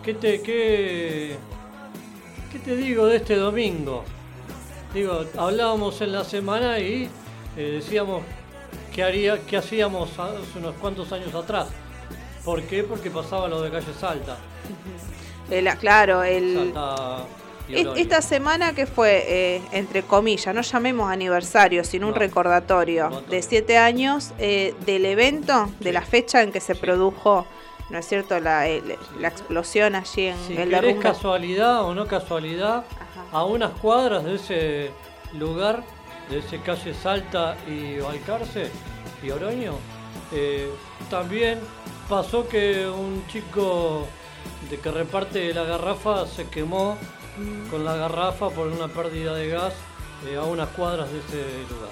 ¿Qué 0.05 0.15
te, 0.15 0.43
qué, 0.43 1.37
qué 2.53 2.59
te 2.61 2.77
digo 2.77 3.07
de 3.07 3.17
este 3.17 3.35
domingo? 3.35 4.05
Digo, 4.95 5.25
hablábamos 5.37 6.01
en 6.03 6.13
la 6.13 6.23
semana 6.23 6.79
y 6.79 7.11
eh, 7.57 7.81
decíamos 7.83 8.23
qué 8.95 9.03
haría, 9.03 9.39
qué 9.47 9.57
hacíamos 9.57 10.11
hace 10.19 10.59
unos 10.59 10.75
cuantos 10.77 11.13
años 11.13 11.35
atrás. 11.35 11.69
¿Por 12.45 12.63
qué? 12.63 12.83
Porque 12.85 13.11
pasaba 13.11 13.49
lo 13.49 13.61
de 13.63 13.71
calle 13.71 13.93
Salta. 13.99 14.37
El- 15.51 15.69
claro, 15.79 16.23
el, 16.23 16.73
Salta. 16.73 17.25
Esta 17.97 18.23
semana 18.23 18.73
que 18.75 18.87
fue, 18.87 19.25
eh, 19.29 19.63
entre 19.73 20.03
comillas, 20.03 20.55
no 20.55 20.63
llamemos 20.63 21.11
aniversario, 21.11 21.85
sino 21.85 22.09
un 22.09 22.15
recordatorio 22.15 23.11
No, 23.11 23.21
de 23.21 23.43
siete 23.43 23.77
años 23.77 24.31
eh, 24.39 24.75
del 24.87 25.05
evento, 25.05 25.69
de 25.81 25.93
la 25.93 26.01
fecha 26.01 26.43
en 26.43 26.51
que 26.51 26.61
se 26.61 26.75
produjo, 26.75 27.47
¿no 27.91 27.99
es 27.99 28.09
cierto?, 28.09 28.41
la, 28.41 28.67
el- 28.67 28.97
la 29.21 29.29
explosión 29.29 29.95
allí 29.97 30.29
en 30.29 30.39
Si 30.47 30.57
el 30.57 30.71
derrumbe. 30.71 31.01
casualidad 31.01 31.83
o 31.83 31.95
no 31.95 32.07
casualidad, 32.07 32.85
Ajá. 32.99 33.25
a 33.33 33.45
unas 33.45 33.73
cuadras 33.73 34.25
de 34.25 34.37
ese 34.37 34.91
lugar, 35.35 35.83
de 36.31 36.39
ese 36.39 36.59
calle 36.61 36.95
Salta 36.95 37.57
y 37.67 37.99
Balcarce 37.99 38.71
y 39.23 39.31
Oroño, 39.31 39.75
eh, 40.33 40.71
también 41.11 41.59
pasó 42.09 42.49
que 42.49 42.87
un 42.89 43.27
chico 43.29 44.07
de 44.71 44.79
que 44.79 44.91
reparte 44.91 45.53
la 45.55 45.65
garrafa 45.65 46.27
se 46.27 46.49
quemó 46.49 46.97
con 47.71 47.85
la 47.85 47.97
garrafa 47.97 48.51
por 48.51 48.67
una 48.67 48.89
pérdida 48.89 49.35
de 49.35 49.49
gas 49.49 49.73
eh, 50.29 50.37
a 50.37 50.43
unas 50.43 50.69
cuadras 50.71 51.09
de 51.13 51.19
ese 51.21 51.37
lugar. 51.71 51.91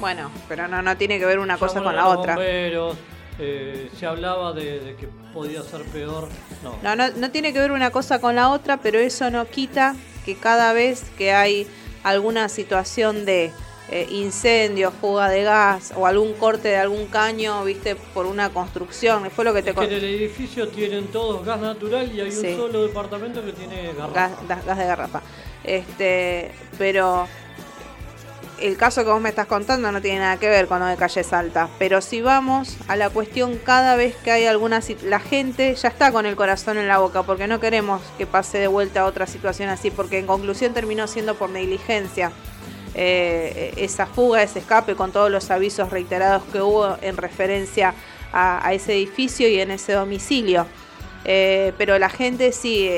Bueno, 0.00 0.30
pero 0.48 0.68
no, 0.68 0.82
no 0.82 0.96
tiene 0.96 1.18
que 1.18 1.26
ver 1.26 1.38
una 1.38 1.56
cosa 1.58 1.82
con 1.82 1.96
la 1.96 2.06
otra. 2.06 2.34
bomberos, 2.34 2.96
eh, 3.38 3.90
se 3.96 4.06
hablaba 4.06 4.52
de, 4.52 4.80
de 4.80 4.94
que 4.96 5.08
podía 5.32 5.62
ser 5.62 5.82
peor. 5.84 6.28
No, 6.62 6.76
No, 6.82 6.94
no, 6.94 7.08
no 7.16 7.30
tiene 7.30 7.52
que 7.52 7.58
ver 7.58 7.72
una 7.72 7.90
cosa 7.90 8.20
con 8.20 8.36
la 8.36 8.50
otra, 8.50 8.76
pero 8.76 8.98
eso 8.98 9.30
no 9.30 9.46
quita 9.46 9.96
que 10.24 10.36
cada 10.36 10.72
vez 10.72 11.10
que 11.16 11.32
hay 11.32 11.66
alguna 12.02 12.48
situación 12.48 13.24
de 13.24 13.52
eh, 13.90 14.06
incendio, 14.10 14.90
fuga 14.90 15.30
de 15.30 15.42
gas 15.44 15.94
o 15.96 16.06
algún 16.06 16.34
corte 16.34 16.68
de 16.68 16.76
algún 16.76 17.06
caño, 17.06 17.64
viste, 17.64 17.96
por 17.96 18.26
una 18.26 18.50
construcción, 18.50 19.30
fue 19.30 19.46
lo 19.46 19.54
que 19.54 19.62
te 19.62 19.70
Es 19.70 19.76
que 19.76 19.84
en 19.84 19.92
el 19.92 20.04
edificio 20.04 20.68
tienen 20.68 21.06
todos 21.06 21.42
gas 21.46 21.58
natural 21.60 22.10
y 22.14 22.20
hay 22.20 22.30
Sí. 22.30 22.48
un 22.48 22.56
solo 22.56 22.82
departamento 22.86 23.42
que 23.42 23.52
tiene 23.52 23.94
garrafa. 23.94 24.12
gas- 24.46 24.66
gas 24.66 24.76
de 24.78 24.84
garrafa. 24.84 25.22
Este, 25.64 26.50
pero 26.76 27.26
el 28.60 28.76
caso 28.76 29.04
que 29.04 29.10
vos 29.10 29.20
me 29.20 29.28
estás 29.28 29.46
contando 29.46 29.90
no 29.92 30.00
tiene 30.00 30.20
nada 30.20 30.36
que 30.38 30.48
ver 30.48 30.66
con 30.66 30.80
lo 30.80 30.86
de 30.86 30.96
calle 30.96 31.22
Salta. 31.22 31.68
Pero 31.78 32.00
si 32.00 32.20
vamos 32.20 32.76
a 32.88 32.96
la 32.96 33.10
cuestión 33.10 33.58
cada 33.64 33.96
vez 33.96 34.14
que 34.16 34.30
hay 34.30 34.46
alguna 34.46 34.80
la 35.02 35.20
gente 35.20 35.74
ya 35.74 35.88
está 35.88 36.12
con 36.12 36.26
el 36.26 36.36
corazón 36.36 36.78
en 36.78 36.88
la 36.88 36.98
boca 36.98 37.22
porque 37.22 37.46
no 37.46 37.60
queremos 37.60 38.02
que 38.16 38.26
pase 38.26 38.58
de 38.58 38.68
vuelta 38.68 39.00
a 39.00 39.06
otra 39.06 39.26
situación 39.26 39.68
así, 39.68 39.90
porque 39.90 40.18
en 40.18 40.26
conclusión 40.26 40.74
terminó 40.74 41.06
siendo 41.06 41.34
por 41.34 41.50
negligencia. 41.50 42.32
eh, 42.94 43.74
esa 43.76 44.06
fuga, 44.06 44.42
ese 44.42 44.58
escape 44.58 44.96
con 44.96 45.12
todos 45.12 45.30
los 45.30 45.50
avisos 45.50 45.90
reiterados 45.90 46.42
que 46.52 46.60
hubo 46.60 46.96
en 47.00 47.16
referencia 47.16 47.94
a, 48.32 48.72
ese 48.72 48.94
edificio 48.94 49.48
y 49.48 49.60
en 49.60 49.70
ese 49.70 49.92
domicilio. 49.92 50.66
Eh, 51.24 51.72
pero 51.78 51.98
la 51.98 52.08
gente 52.08 52.52
sí, 52.52 52.88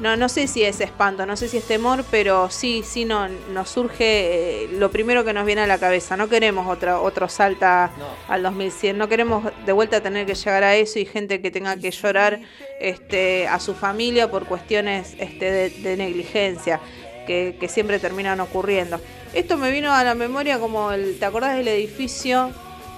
no, 0.00 0.16
no 0.16 0.28
sé 0.28 0.46
si 0.46 0.64
es 0.64 0.80
espanto, 0.80 1.26
no 1.26 1.36
sé 1.36 1.48
si 1.48 1.58
es 1.58 1.64
temor, 1.64 2.04
pero 2.10 2.50
sí, 2.50 2.82
sí 2.84 3.04
no, 3.04 3.28
nos 3.52 3.68
surge 3.68 4.64
eh, 4.64 4.68
lo 4.72 4.90
primero 4.90 5.24
que 5.24 5.32
nos 5.32 5.46
viene 5.46 5.62
a 5.62 5.66
la 5.66 5.78
cabeza. 5.78 6.16
No 6.16 6.28
queremos 6.28 6.66
otro, 6.66 7.02
otro 7.02 7.28
salta 7.28 7.90
No. 7.98 8.06
al 8.28 8.42
2100, 8.42 8.96
no 8.98 9.08
queremos 9.08 9.44
de 9.64 9.72
vuelta 9.72 10.00
tener 10.00 10.26
que 10.26 10.34
llegar 10.34 10.64
a 10.64 10.74
eso 10.76 10.98
y 10.98 11.04
gente 11.04 11.40
que 11.40 11.50
tenga 11.50 11.76
que 11.76 11.90
llorar 11.90 12.40
este, 12.80 13.46
a 13.46 13.60
su 13.60 13.74
familia 13.74 14.30
por 14.30 14.46
cuestiones 14.46 15.14
este, 15.18 15.50
de, 15.50 15.70
de 15.70 15.96
negligencia. 15.96 16.80
Que, 17.26 17.54
que 17.60 17.68
siempre 17.68 18.00
terminan 18.00 18.40
ocurriendo. 18.40 19.00
Esto 19.34 19.56
me 19.56 19.70
vino 19.70 19.92
a 19.92 20.02
la 20.02 20.16
memoria 20.16 20.58
como 20.58 20.90
el, 20.90 21.16
¿te 21.18 21.26
acordás 21.26 21.56
del 21.56 21.68
edificio 21.68 22.50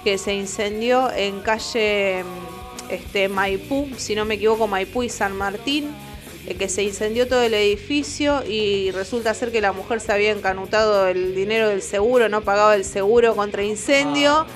que 0.05 0.17
se 0.17 0.33
incendió 0.33 1.11
en 1.13 1.41
calle 1.41 2.25
este, 2.89 3.29
Maipú, 3.29 3.91
si 3.99 4.15
no 4.15 4.25
me 4.25 4.35
equivoco, 4.35 4.67
Maipú 4.67 5.03
y 5.03 5.11
San 5.11 5.37
Martín, 5.37 5.95
que 6.59 6.69
se 6.69 6.83
incendió 6.83 7.29
todo 7.29 7.43
el 7.43 7.55
edificio 7.55 8.43
y 8.47 8.91
resulta 8.91 9.33
ser 9.35 9.53
que 9.53 9.61
la 9.61 9.73
mujer 9.73 10.01
se 10.01 10.13
había 10.13 10.33
encanutado 10.33 11.07
el 11.07 11.35
dinero 11.35 11.69
del 11.69 11.83
seguro, 11.83 12.29
no 12.29 12.43
pagaba 12.43 12.75
el 12.75 12.85
seguro 12.85 13.35
contra 13.37 13.63
incendio. 13.63 14.47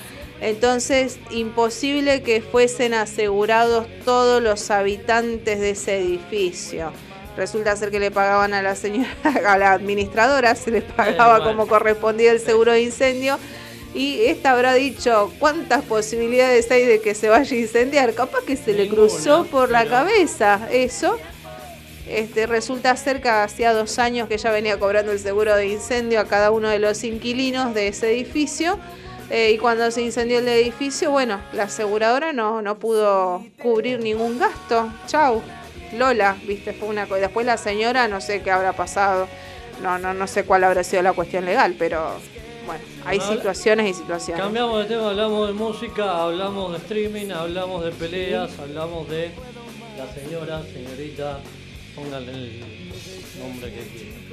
Entonces, 0.41 1.19
imposible 1.31 2.23
que 2.23 2.43
fuesen 2.43 2.93
asegurados 2.93 3.87
todos 4.05 4.43
los 4.43 4.71
habitantes 4.71 5.61
de 5.61 5.71
ese 5.71 5.99
edificio. 5.99 6.93
Resulta 7.37 7.77
ser 7.77 7.91
que 7.91 8.01
le 8.01 8.11
pagaban 8.11 8.53
a 8.53 8.63
la 8.63 8.75
señora, 8.75 9.09
a 9.47 9.57
la 9.57 9.73
administradora, 9.73 10.55
se 10.55 10.71
le 10.71 10.83
pagaba 10.83 11.45
como 11.45 11.67
correspondía 11.67 12.33
el 12.33 12.41
seguro 12.41 12.73
de 12.73 12.83
incendio. 12.83 13.39
Y 13.95 14.27
esta 14.27 14.51
habrá 14.51 14.75
dicho 14.75 15.33
cuántas 15.39 15.83
posibilidades 15.85 16.71
hay 16.71 16.85
de 16.85 17.01
que 17.01 17.15
se 17.15 17.31
vaya 17.31 17.57
a 17.57 17.59
incendiar. 17.59 18.13
Capaz 18.13 18.45
que 18.45 18.57
se 18.57 18.75
le 18.75 18.89
cruzó 18.89 19.47
por 19.47 19.71
la 19.71 19.87
cabeza 19.87 20.69
eso. 20.71 21.19
Este, 22.09 22.47
resulta 22.47 22.95
que 22.95 23.29
hacía 23.29 23.73
dos 23.73 23.99
años 23.99 24.29
que 24.29 24.39
ya 24.39 24.51
venía 24.51 24.79
cobrando 24.79 25.13
el 25.13 25.19
seguro 25.19 25.57
de 25.57 25.67
incendio 25.67 26.21
a 26.21 26.27
cada 26.27 26.51
uno 26.51 26.69
de 26.69 26.79
los 26.79 27.03
inquilinos 27.05 27.75
de 27.75 27.89
ese 27.89 28.13
edificio. 28.13 28.79
eh, 29.31 29.51
y 29.53 29.59
cuando 29.59 29.91
se 29.91 30.03
incendió 30.03 30.39
el 30.39 30.47
edificio, 30.47 31.11
bueno, 31.11 31.41
la 31.53 31.65
aseguradora 31.65 32.33
no, 32.33 32.63
no 32.63 32.79
pudo 32.79 33.45
cubrir 33.61 33.99
ningún 34.01 34.39
gasto. 34.39 34.89
Chau. 35.07 35.43
Lola, 35.93 36.37
viste, 36.47 36.73
fue 36.73 36.89
una 36.89 37.07
cosa. 37.07 37.21
Después 37.23 37.47
la 37.47 37.57
señora, 37.57 38.09
no 38.09 38.21
sé 38.21 38.43
qué 38.43 38.51
habrá 38.51 38.73
pasado. 38.73 39.29
No, 39.83 39.99
no, 39.99 40.15
no 40.15 40.27
sé 40.27 40.45
cuál 40.45 40.65
habrá 40.65 40.83
sido 40.83 41.03
la 41.03 41.13
cuestión 41.13 41.45
legal, 41.45 41.75
pero 41.79 42.13
bueno, 42.67 42.83
hay 43.05 43.21
situaciones 43.21 43.91
y 43.91 43.95
situaciones. 43.95 44.43
Cambiamos 44.43 44.81
de 44.81 44.95
tema, 44.95 45.11
hablamos 45.11 45.49
de 45.49 45.55
música, 45.55 46.23
hablamos 46.23 46.73
de 46.73 46.79
streaming, 46.79 47.31
hablamos 47.31 47.85
de 47.85 47.93
peleas, 47.93 48.59
hablamos 48.59 49.09
de 49.09 49.31
la 49.99 50.13
señora, 50.13 50.63
señorita, 50.63 51.39
pónganle 51.97 52.33
el 52.33 53.41
nombre 53.41 53.73
que 53.73 53.81
quieran. 53.89 54.27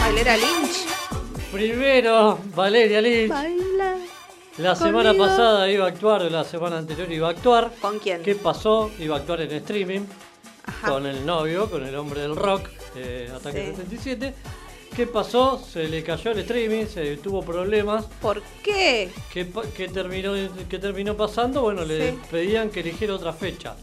Bailera 0.00 0.36
Lynch. 0.36 0.86
Primero, 1.52 2.38
Valeria 2.54 3.00
Lynch. 3.00 3.28
Baila. 3.28 3.96
La 4.58 4.74
semana 4.76 5.10
conmigo. 5.10 5.26
pasada 5.26 5.70
iba 5.70 5.84
a 5.84 5.88
actuar, 5.88 6.22
o 6.22 6.30
la 6.30 6.44
semana 6.44 6.78
anterior 6.78 7.10
iba 7.10 7.28
a 7.28 7.30
actuar. 7.30 7.72
¿Con 7.80 7.98
quién? 7.98 8.22
¿Qué 8.22 8.34
pasó? 8.36 8.90
Iba 8.98 9.16
a 9.16 9.18
actuar 9.18 9.40
en 9.40 9.50
streaming 9.52 10.02
Ajá. 10.66 10.90
con 10.90 11.06
el 11.06 11.26
novio, 11.26 11.68
con 11.68 11.84
el 11.84 11.94
hombre 11.96 12.20
del 12.20 12.36
rock, 12.36 12.68
eh, 12.94 13.30
Ataque 13.34 13.70
Sí. 13.70 13.76
77. 13.76 14.34
¿Qué 14.94 15.06
pasó? 15.08 15.60
Se 15.72 15.88
le 15.88 16.04
cayó 16.04 16.30
el 16.30 16.38
streaming, 16.40 16.86
se 16.86 17.16
tuvo 17.16 17.42
problemas. 17.42 18.04
¿Por 18.22 18.42
qué? 18.62 19.10
¿Qué, 19.32 19.44
terminó, 19.88 20.32
qué 20.68 20.78
terminó 20.78 21.16
pasando? 21.16 21.62
Bueno, 21.62 21.84
le 21.84 22.12
pedían 22.30 22.70
que 22.70 22.80
eligiera 22.80 23.14
otra 23.14 23.32
fecha. 23.32 23.74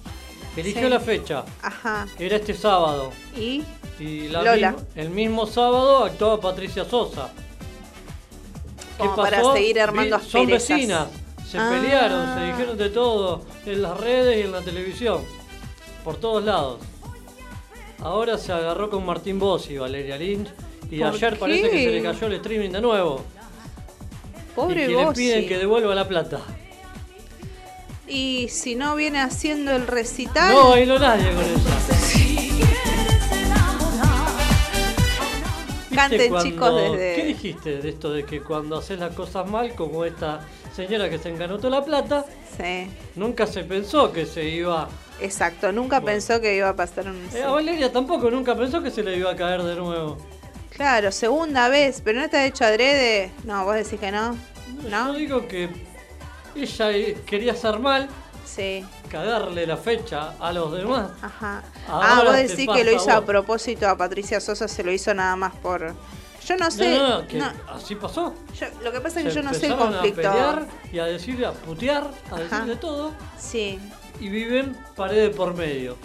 Eligió 0.55 0.83
Sí. 0.83 0.89
la 0.89 0.99
fecha. 1.01 1.43
Ajá. 1.61 2.07
Era 2.17 2.37
este 2.37 2.53
sábado. 2.53 3.11
¿Y? 3.35 3.63
Y 3.99 4.29
la 4.29 4.41
Lola. 4.43 4.71
misma- 4.71 4.87
el 4.95 5.09
mismo 5.09 5.45
sábado 5.47 6.05
actuaba 6.05 6.39
Patricia 6.39 6.85
Sosa. 6.85 7.29
¿Qué 8.97 9.03
Como 9.03 9.15
para 9.17 9.43
seguir 9.53 9.81
armando 9.81 10.17
Vi- 10.17 10.29
Son 10.29 10.47
vecinas. 10.47 11.07
Se 11.49 11.57
Ah. 11.57 11.69
pelearon, 11.73 12.35
se 12.35 12.45
dijeron 12.45 12.77
de 12.77 12.89
todo 12.89 13.41
en 13.65 13.81
las 13.81 13.99
redes 13.99 14.37
y 14.37 14.41
en 14.41 14.51
la 14.53 14.61
televisión. 14.61 15.21
Por 16.05 16.15
todos 16.17 16.43
lados. 16.43 16.79
Ahora 17.99 18.37
se 18.37 18.51
agarró 18.53 18.89
con 18.89 19.05
Martín 19.05 19.37
Bossi, 19.39 19.77
Valeria 19.77 20.17
Lynch. 20.17 20.49
Y 20.91 20.99
¿Por 20.99 21.07
ayer 21.15 21.39
parece 21.39 21.69
que 21.69 21.83
se 21.85 21.91
le 21.91 22.03
cayó 22.03 22.27
el 22.27 22.33
streaming 22.33 22.69
de 22.69 22.81
nuevo. 22.81 23.23
Pobre 24.55 24.83
y 24.83 24.87
que 24.87 24.95
le 25.05 25.11
piden 25.13 25.47
que 25.47 25.57
devuelva 25.57 25.95
la 25.95 26.07
plata. 26.07 26.41
Y 28.07 28.49
si 28.49 28.75
no 28.75 28.95
viene 28.97 29.21
haciendo 29.21 29.71
el 29.71 29.87
recital. 29.87 30.53
No 30.53 30.69
bailó 30.71 30.99
nadie 30.99 31.31
con 31.33 31.45
ella. 31.45 31.57
¿Viste 35.89 35.95
Canten, 35.95 36.29
cuando- 36.29 36.49
chicos, 36.49 36.75
desde- 36.75 37.15
¿Qué 37.15 37.23
dijiste 37.25 37.77
de 37.81 37.89
esto 37.89 38.11
de 38.13 38.23
que 38.25 38.41
cuando 38.41 38.77
haces 38.77 38.99
las 38.99 39.13
cosas 39.13 39.49
mal, 39.49 39.73
como 39.75 40.05
esta 40.05 40.45
señora 40.75 41.09
que 41.09 41.17
se 41.19 41.29
enganotó 41.29 41.69
la 41.69 41.83
plata, 41.83 42.25
Sí, 42.57 42.87
nunca 43.15 43.45
se 43.47 43.63
pensó 43.63 44.11
que 44.11 44.25
se 44.25 44.43
iba... 44.47 44.89
exacto. 45.21 45.71
Nunca 45.71 45.99
Bueno. 45.99 46.13
pensó 46.15 46.39
que 46.41 46.55
iba 46.55 46.69
a 46.69 46.75
pasar 46.75 47.07
un. 47.07 47.29
Eh, 47.33 47.43
a 47.43 47.49
Valeria 47.51 47.91
tampoco, 47.91 48.29
nunca 48.31 48.55
pensó 48.55 48.81
que 48.81 48.89
se 48.91 49.03
le 49.03 49.17
iba 49.17 49.31
a 49.31 49.35
caer 49.35 49.63
de 49.63 49.75
nuevo. 49.75 50.17
Claro, 50.71 51.11
segunda 51.11 51.69
vez, 51.69 52.01
pero 52.03 52.19
no 52.19 52.25
está 52.25 52.45
hecho 52.45 52.65
adrede. 52.65 53.31
No, 53.43 53.65
vos 53.65 53.75
decís 53.75 53.99
que 53.99 54.11
no. 54.11 54.35
Yo 54.83 54.89
¿No? 54.89 55.13
digo 55.13 55.47
que 55.47 55.69
ella 56.55 56.91
eh, 56.91 57.17
quería 57.25 57.51
hacer 57.53 57.77
mal, 57.79 58.09
Sí. 58.45 58.83
cagarle 59.09 59.67
la 59.67 59.77
fecha 59.77 60.33
a 60.39 60.51
los 60.51 60.71
demás. 60.73 61.11
Ajá. 61.21 61.61
Ahora 61.87 62.07
ah, 62.17 62.23
vos 62.23 62.33
te 62.33 62.47
decís 62.47 62.67
que 62.73 62.83
lo 62.83 62.91
hizo 62.91 63.11
a 63.11 63.23
propósito 63.25 63.87
a 63.87 63.95
Patricia 63.97 64.39
Sosa, 64.39 64.67
se 64.67 64.83
lo 64.83 64.91
hizo 64.91 65.13
nada 65.13 65.35
más 65.35 65.53
por. 65.55 65.93
Yo 66.45 66.57
no 66.57 66.71
sé. 66.71 66.97
no, 66.97 67.07
no, 67.07 67.21
no, 67.21 67.27
que 67.27 67.37
no, 67.37 67.51
así 67.71 67.93
pasó. 67.95 68.33
yo- 68.59 68.67
lo 68.83 68.91
que 68.91 68.99
pasa 68.99 69.19
es 69.19 69.25
que 69.25 69.31
Se 69.31 69.35
yo 69.35 69.43
no 69.43 69.53
sé 69.53 69.67
el 69.67 69.75
conflicto. 69.75 70.21
a 70.27 70.31
pelear 70.33 70.65
y 70.91 70.97
a 70.99 71.05
decir, 71.05 71.45
a 71.45 71.51
putear, 71.51 72.03
a 72.31 72.35
Ajá. 72.35 72.43
decir 72.43 72.65
de 72.65 72.75
todo. 72.77 73.11
Sí. 73.37 73.79
Y 74.19 74.29
viven 74.29 74.75
paredes 74.95 75.35
por 75.35 75.53
medio. 75.53 75.97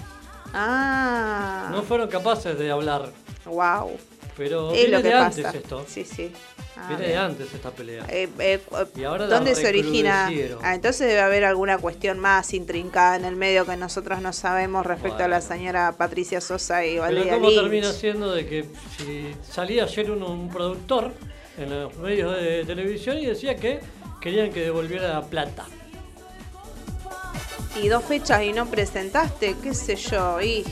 Ah. 0.53 1.69
No 1.71 1.83
fueron 1.83 2.09
capaces 2.09 2.59
de 2.59 2.71
hablar. 2.71 3.11
Wow. 3.47 3.97
Pero 4.37 4.71
Es 4.73 4.77
viene 4.83 4.91
lo 4.91 4.97
que 4.99 5.09
de 5.09 5.15
pasa. 5.15 5.27
antes 5.49 5.55
esto. 5.55 5.85
Sí, 5.89 6.05
sí. 6.05 6.31
Ah, 6.77 6.89
viene 6.91 7.07
de 7.09 7.17
antes 7.17 7.55
esta 7.55 7.71
pelea. 7.71 8.05
Eh, 8.11 8.29
eh, 8.39 8.61
Y 8.95 9.05
ahora 9.05 9.27
¿Dónde 9.27 9.55
se 9.55 9.67
origina? 9.67 10.31
Ah, 10.63 10.75
entonces 10.75 11.09
debe 11.09 11.21
haber 11.21 11.45
alguna 11.47 11.79
cuestión 11.79 12.19
más 12.19 12.53
intrincada 12.53 13.17
en 13.17 13.25
el 13.25 13.35
medio 13.35 13.65
que 13.65 13.77
nosotros 13.79 14.21
no 14.21 14.35
sabemos 14.35 14.85
respecto 14.85 15.25
a 15.25 15.29
la 15.29 15.39
Bueno. 15.39 15.55
señora 15.55 15.93
Patricia 15.97 16.41
Sosa 16.43 16.85
y 16.85 16.91
Pero 16.91 17.03
Valeria 17.03 17.35
cómo 17.35 17.49
Lynch. 17.49 17.61
termina 17.63 17.93
siendo 17.93 18.35
de 18.35 18.47
que 18.47 18.67
si 18.99 19.35
salía 19.51 19.85
ayer 19.85 20.11
un, 20.11 20.23
un 20.23 20.51
productor 20.51 21.13
en 21.57 21.71
los 21.71 21.97
medios 21.97 22.37
de 22.37 22.65
televisión 22.67 23.17
y 23.17 23.25
decía 23.25 23.57
que 23.57 23.81
querían 24.21 24.53
que 24.53 24.61
devolviera 24.61 25.09
la 25.15 25.23
plata. 25.23 25.65
Y 27.83 27.89
dos 27.89 28.05
fechas 28.05 28.43
y 28.43 28.53
no 28.53 28.67
presentaste, 28.67 29.57
qué 29.63 29.73
sé 29.75 29.97
yo, 29.97 30.41
y... 30.43 30.65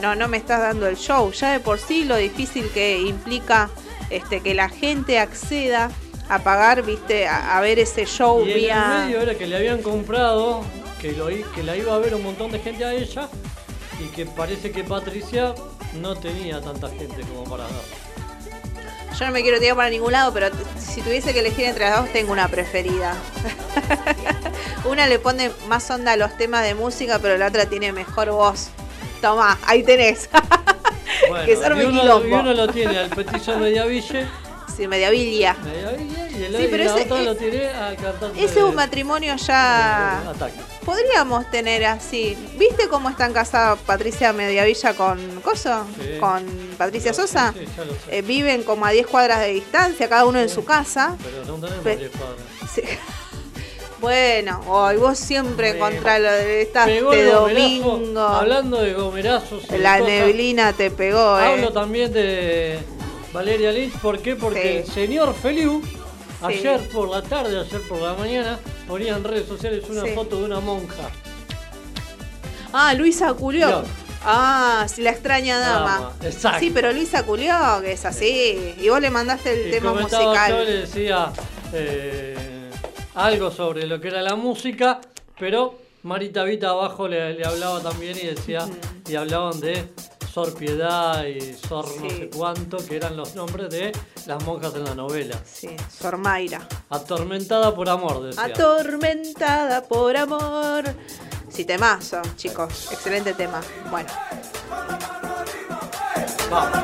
No, 0.00 0.14
no 0.14 0.28
me 0.28 0.36
estás 0.36 0.60
dando 0.60 0.86
el 0.86 0.96
show. 0.96 1.32
Ya 1.32 1.52
de 1.52 1.60
por 1.60 1.78
sí 1.78 2.04
lo 2.04 2.16
difícil 2.16 2.68
que 2.70 2.98
implica 3.00 3.70
este 4.10 4.40
que 4.40 4.54
la 4.54 4.68
gente 4.68 5.18
acceda 5.18 5.90
a 6.28 6.38
pagar, 6.40 6.82
viste, 6.82 7.26
a, 7.26 7.56
a 7.56 7.60
ver 7.60 7.78
ese 7.78 8.04
show 8.04 8.40
y 8.40 8.42
en 8.42 8.48
el 8.50 8.54
vía... 8.56 9.04
medio 9.04 9.22
era 9.22 9.34
que 9.36 9.46
le 9.46 9.56
habían 9.56 9.82
comprado, 9.82 10.62
que, 11.00 11.12
lo, 11.12 11.26
que 11.26 11.62
la 11.62 11.76
iba 11.76 11.94
a 11.94 11.98
ver 11.98 12.14
un 12.14 12.22
montón 12.22 12.52
de 12.52 12.58
gente 12.58 12.84
a 12.84 12.92
ella 12.92 13.28
y 13.98 14.08
que 14.08 14.26
parece 14.26 14.70
que 14.70 14.84
Patricia 14.84 15.54
no 16.00 16.16
tenía 16.16 16.60
tanta 16.60 16.88
gente 16.88 17.22
como 17.22 17.44
para 17.44 17.64
ver. 17.64 18.08
Yo 19.18 19.26
no 19.26 19.32
me 19.32 19.42
quiero 19.42 19.58
tirar 19.58 19.74
para 19.74 19.90
ningún 19.90 20.12
lado, 20.12 20.32
pero 20.32 20.48
si 20.78 21.00
tuviese 21.02 21.32
que 21.32 21.40
elegir 21.40 21.64
entre 21.64 21.88
las 21.88 22.00
dos, 22.00 22.12
tengo 22.12 22.30
una 22.30 22.46
preferida. 22.46 23.16
una 24.84 25.08
le 25.08 25.18
pone 25.18 25.50
más 25.66 25.90
onda 25.90 26.12
a 26.12 26.16
los 26.16 26.36
temas 26.36 26.62
de 26.62 26.74
música, 26.74 27.18
pero 27.18 27.36
la 27.36 27.48
otra 27.48 27.66
tiene 27.66 27.90
mejor 27.90 28.30
voz. 28.30 28.68
Tomá, 29.20 29.58
ahí 29.66 29.82
tenés. 29.82 30.28
Bueno, 31.28 31.44
que 31.46 31.56
se 31.56 31.64
arme 31.66 31.82
y, 31.82 31.86
uno, 31.86 32.00
quilombo. 32.00 32.28
y 32.28 32.32
uno 32.32 32.54
lo 32.54 32.68
tiene 32.68 32.96
al 32.98 33.10
petiso 33.10 33.58
Mediaville, 33.58 34.26
Sí, 34.76 34.86
mediavilla. 34.86 35.54
Mediaville 35.64 36.30
y, 36.38 36.44
el, 36.44 36.56
Sí, 36.56 36.62
y 36.62 36.68
pero 36.68 36.84
la 36.84 36.90
ese- 36.94 37.02
otra 37.04 37.20
eh, 37.20 37.24
lo 37.24 37.36
tiene 37.36 37.66
al 37.68 37.96
cantante 37.96 38.44
Ese 38.44 38.58
es 38.60 38.64
un 38.64 38.74
matrimonio 38.74 39.34
ya... 39.36 40.18
Ataque. 40.30 40.54
Podríamos 40.84 41.50
tener 41.50 41.84
así. 41.86 42.36
¿Viste 42.56 42.88
cómo 42.88 43.10
están 43.10 43.32
casados 43.32 43.78
Patricia 43.80 44.32
Mediavilla 44.32 44.94
con 44.94 45.40
Coso? 45.40 45.84
Sí. 46.00 46.18
Con 46.20 46.44
Patricia 46.78 47.12
Sosa. 47.12 47.52
sí, 47.58 47.64
ya 47.76 47.84
lo 47.84 47.92
sé. 47.92 47.98
Eh, 48.18 48.22
viven 48.22 48.62
como 48.62 48.86
a 48.86 48.90
10 48.90 49.06
cuadras 49.08 49.40
de 49.40 49.48
distancia, 49.48 50.08
cada 50.08 50.24
uno 50.24 50.38
en 50.38 50.48
su 50.48 50.64
casa. 50.64 51.16
Pero 51.22 51.44
no 51.46 51.54
tenemos 51.66 51.84
Pe- 51.84 51.96
10 51.96 52.10
cuadras. 52.12 52.98
Bueno, 54.00 54.60
hoy 54.68 54.96
vos 54.96 55.18
siempre 55.18 55.72
Me 55.74 55.78
contra 55.80 56.18
lo 56.20 56.30
de 56.30 56.62
esta- 56.62 56.88
este 56.88 57.24
domingo. 57.24 58.20
Hablando 58.20 58.80
de 58.80 58.94
gomerazos. 58.94 59.64
La 59.70 59.98
neblina 59.98 60.72
te 60.72 60.90
pegó, 60.90 61.18
Hablo 61.34 61.68
eh. 61.68 61.72
también 61.72 62.12
de 62.12 62.78
Valeria 63.32 63.72
Lynch. 63.72 63.94
¿Por 63.98 64.20
qué? 64.20 64.36
Porque 64.36 64.84
Sí. 64.84 64.88
el 64.90 64.94
señor 65.08 65.34
Feliu, 65.34 65.82
Sí. 65.84 65.96
ayer 66.44 66.88
por 66.90 67.08
la 67.08 67.22
tarde, 67.22 67.58
ayer 67.58 67.80
por 67.88 68.00
la 68.00 68.14
mañana, 68.14 68.60
ponía 68.86 69.16
en 69.16 69.24
redes 69.24 69.48
sociales 69.48 69.82
una 69.90 70.02
Sí. 70.02 70.10
foto 70.14 70.36
de 70.38 70.44
una 70.44 70.60
monja. 70.60 71.10
Ah, 72.72 72.94
Luisa 72.94 73.32
Culió. 73.34 73.82
Ah, 74.24 74.86
sí, 74.88 75.02
la 75.02 75.10
extraña 75.10 75.58
dama. 75.58 76.12
Exacto. 76.22 76.60
Sí, 76.60 76.70
pero 76.72 76.92
Luisa 76.92 77.24
Culió, 77.24 77.54
que 77.82 77.92
es 77.92 78.04
así. 78.04 78.74
Y 78.80 78.88
vos 78.90 79.00
le 79.00 79.10
mandaste 79.10 79.52
el 79.60 79.68
Y 79.68 79.70
tema 79.72 79.90
comentaba 79.90 80.22
yo, 80.22 80.28
musical. 80.30 80.66
le 80.66 80.72
decía 80.72 81.32
eh, 81.72 82.36
algo 83.18 83.50
sobre 83.50 83.86
lo 83.86 84.00
que 84.00 84.08
era 84.08 84.22
la 84.22 84.36
música, 84.36 85.00
pero 85.38 85.74
Marita 86.04 86.44
Vita 86.44 86.70
abajo 86.70 87.08
le, 87.08 87.34
le 87.34 87.44
hablaba 87.44 87.80
también 87.80 88.16
y 88.16 88.26
decía, 88.26 88.66
y 89.08 89.16
hablaban 89.16 89.58
de 89.60 89.88
Sor 90.32 90.54
Piedad 90.54 91.24
y 91.24 91.52
Sor 91.54 91.86
no 92.00 92.10
sé 92.10 92.30
cuánto, 92.30 92.76
que 92.76 92.96
eran 92.96 93.16
los 93.16 93.34
nombres 93.34 93.70
de 93.70 93.92
las 94.26 94.44
monjas 94.44 94.72
en 94.76 94.84
la 94.84 94.94
novela. 94.94 95.36
Sí, 95.44 95.68
Sor 95.90 96.16
Mayra. 96.16 96.60
Atormentada 96.90 97.74
por 97.74 97.88
amor, 97.88 98.22
decía. 98.22 98.44
Atormentada 98.44 99.82
por 99.82 100.16
amor. 100.16 100.84
Sí, 101.48 101.64
temazo, 101.64 102.22
chicos. 102.36 102.92
Excelente 102.92 103.34
tema. 103.34 103.60
Bueno. 103.90 104.08
Vamos. 106.50 106.78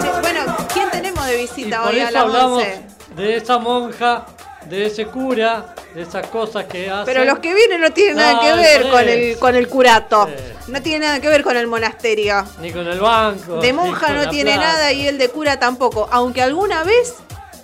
Sí, 0.00 0.08
bueno, 0.20 0.56
¿quién 0.72 0.90
tenemos 0.90 1.26
de 1.26 1.38
Y 1.38 1.40
visita 1.42 1.84
por 1.84 1.92
hoy 1.92 2.00
a 2.00 2.10
las 2.10 2.22
hablamos 2.22 2.62
11? 2.62 2.85
De 3.16 3.36
esa 3.36 3.58
monja, 3.58 4.26
de 4.66 4.86
ese 4.86 5.06
cura, 5.06 5.74
de 5.94 6.02
esas 6.02 6.26
cosas 6.26 6.66
que 6.66 6.90
hace. 6.90 7.06
Pero 7.06 7.24
los 7.24 7.38
que 7.38 7.54
vienen 7.54 7.80
no 7.80 7.90
tienen 7.90 8.16
nada 8.16 8.40
que 8.40 8.52
ver 8.52 8.82
por 8.82 8.90
con 8.90 9.08
el, 9.08 9.38
con 9.38 9.54
el 9.56 9.68
curato. 9.68 10.28
No 10.68 10.82
tiene 10.82 11.06
nada 11.06 11.20
que 11.20 11.28
ver 11.28 11.42
con 11.42 11.56
el 11.56 11.66
monasterio. 11.66 12.44
Ni 12.60 12.70
con 12.72 12.86
el 12.86 13.00
banco. 13.00 13.60
De 13.60 13.72
monja 13.72 14.12
no 14.12 14.28
tiene 14.28 14.56
nada 14.56 14.92
y 14.92 15.06
el 15.06 15.16
de 15.16 15.30
cura 15.30 15.58
tampoco. 15.58 16.08
Aunque 16.10 16.42
alguna 16.42 16.84
vez 16.84 17.14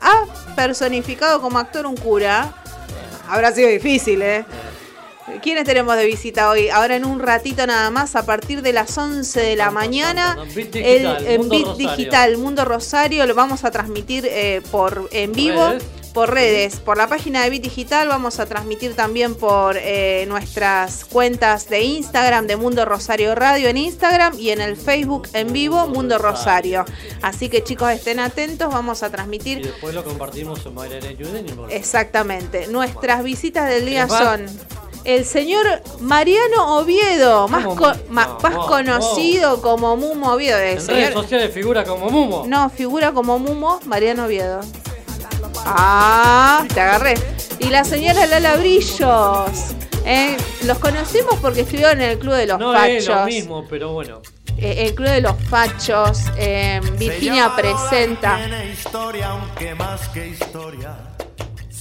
ha 0.01 0.25
personificado 0.57 1.41
como 1.41 1.59
actor 1.59 1.87
un 1.87 1.97
cura. 1.97 2.55
Habrá 3.29 3.53
sido 3.53 3.69
difícil, 3.69 4.23
¿eh? 4.23 4.45
¿Quiénes 5.40 5.64
tenemos 5.64 5.96
de 5.96 6.06
visita 6.06 6.50
hoy? 6.50 6.68
Ahora 6.68 6.96
en 6.96 7.04
un 7.04 7.20
ratito 7.20 7.66
nada 7.66 7.90
más, 7.90 8.16
a 8.16 8.26
partir 8.26 8.62
de 8.62 8.72
las 8.72 8.96
11 8.96 9.40
de 9.40 9.56
la 9.56 9.70
mañana, 9.70 10.37
el, 10.74 11.06
en 11.26 11.48
Bit 11.48 11.66
Rosario. 11.66 11.88
Digital 11.90 12.37
Mundo 12.38 12.64
Rosario 12.64 13.26
lo 13.26 13.35
vamos 13.35 13.64
a 13.64 13.70
transmitir 13.70 14.26
eh, 14.28 14.62
por 14.70 15.08
en 15.12 15.32
vivo, 15.32 15.68
Redes. 15.68 15.85
por 16.12 16.35
redes, 16.35 16.80
por 16.80 16.96
la 16.96 17.06
página 17.06 17.44
de 17.44 17.50
Bit 17.50 17.62
Digital, 17.62 18.08
vamos 18.08 18.40
a 18.40 18.46
transmitir 18.46 18.94
también 18.94 19.37
por 19.37 19.76
eh, 19.78 20.24
nuestras 20.28 21.04
cuentas 21.04 21.68
de 21.68 21.82
Instagram 21.82 22.46
de 22.48 22.56
Mundo 22.56 22.85
Rosario 22.85 23.35
Radio 23.35 23.68
en 23.68 23.76
Instagram 23.76 24.38
y 24.38 24.50
en 24.50 24.61
el 24.61 24.76
Facebook 24.76 25.28
en 25.35 25.52
vivo 25.52 25.87
Mundo 25.87 26.18
Rosario. 26.18 26.85
Así 27.22 27.48
que 27.48 27.62
chicos 27.62 27.90
estén 27.90 28.18
atentos, 28.18 28.72
vamos 28.72 29.02
a 29.04 29.06
Y 29.06 29.11
transmitir 29.11 29.62
después 29.62 29.94
lo 29.94 30.02
compartimos 30.02 30.66
en 30.66 31.18
y 31.70 31.74
Exactamente. 31.74 32.66
Nuestras 32.66 33.22
visitas 33.22 33.68
del 33.68 33.87
día 33.87 34.08
son 34.08 34.46
el 35.05 35.25
señor 35.25 35.67
Mariano 36.01 36.77
Oviedo, 36.79 37.49
más, 37.49 37.65
No, 37.65 37.75
no, 37.75 38.67
conocido 38.67 39.61
como 39.62 39.97
Mumo 39.97 40.33
Oviedo. 40.33 40.59
El 40.59 40.79
En 40.79 40.87
redes 40.87 40.87
señor- 40.87 41.12
sociales 41.12 41.53
figura 41.53 41.85
como 41.85 42.11
Mumo. 42.11 42.45
no, 42.47 42.71
figura 42.71 43.12
como 43.12 43.38
Mumo 43.38 43.81
Mariano 43.87 44.25
Oviedo. 44.27 44.61
Ah, 45.65 46.65
te 46.73 46.81
agarré. 46.81 47.15
Y 47.59 47.67
la 47.67 47.85
señora 47.85 48.27
Lala 48.27 48.57
Brillos. 48.57 49.51
eh, 50.05 50.37
los 50.65 50.79
conocimos 50.79 51.38
porque 51.41 51.61
estuvieron 51.61 52.01
en 52.01 52.11
el 52.11 52.19
Club 52.19 52.35
de 52.35 52.47
los 52.47 52.59
No 52.59 52.73
Pachos. 52.73 52.97
es 52.97 53.09
lo 53.09 53.25
mismo, 53.25 53.65
pero 53.69 53.93
bueno. 53.93 54.21
eh, 54.59 54.87
el 54.87 54.95
Club 54.95 55.09
de 55.09 55.21
los 55.21 55.37
Fachos, 55.49 56.21
eh, 56.37 56.81
Virginia 56.99 57.53
presenta. 57.57 58.38
historia, 58.73 59.31
aunque 59.31 59.75
más 59.75 60.09
que 60.09 60.29
historia. 60.29 60.97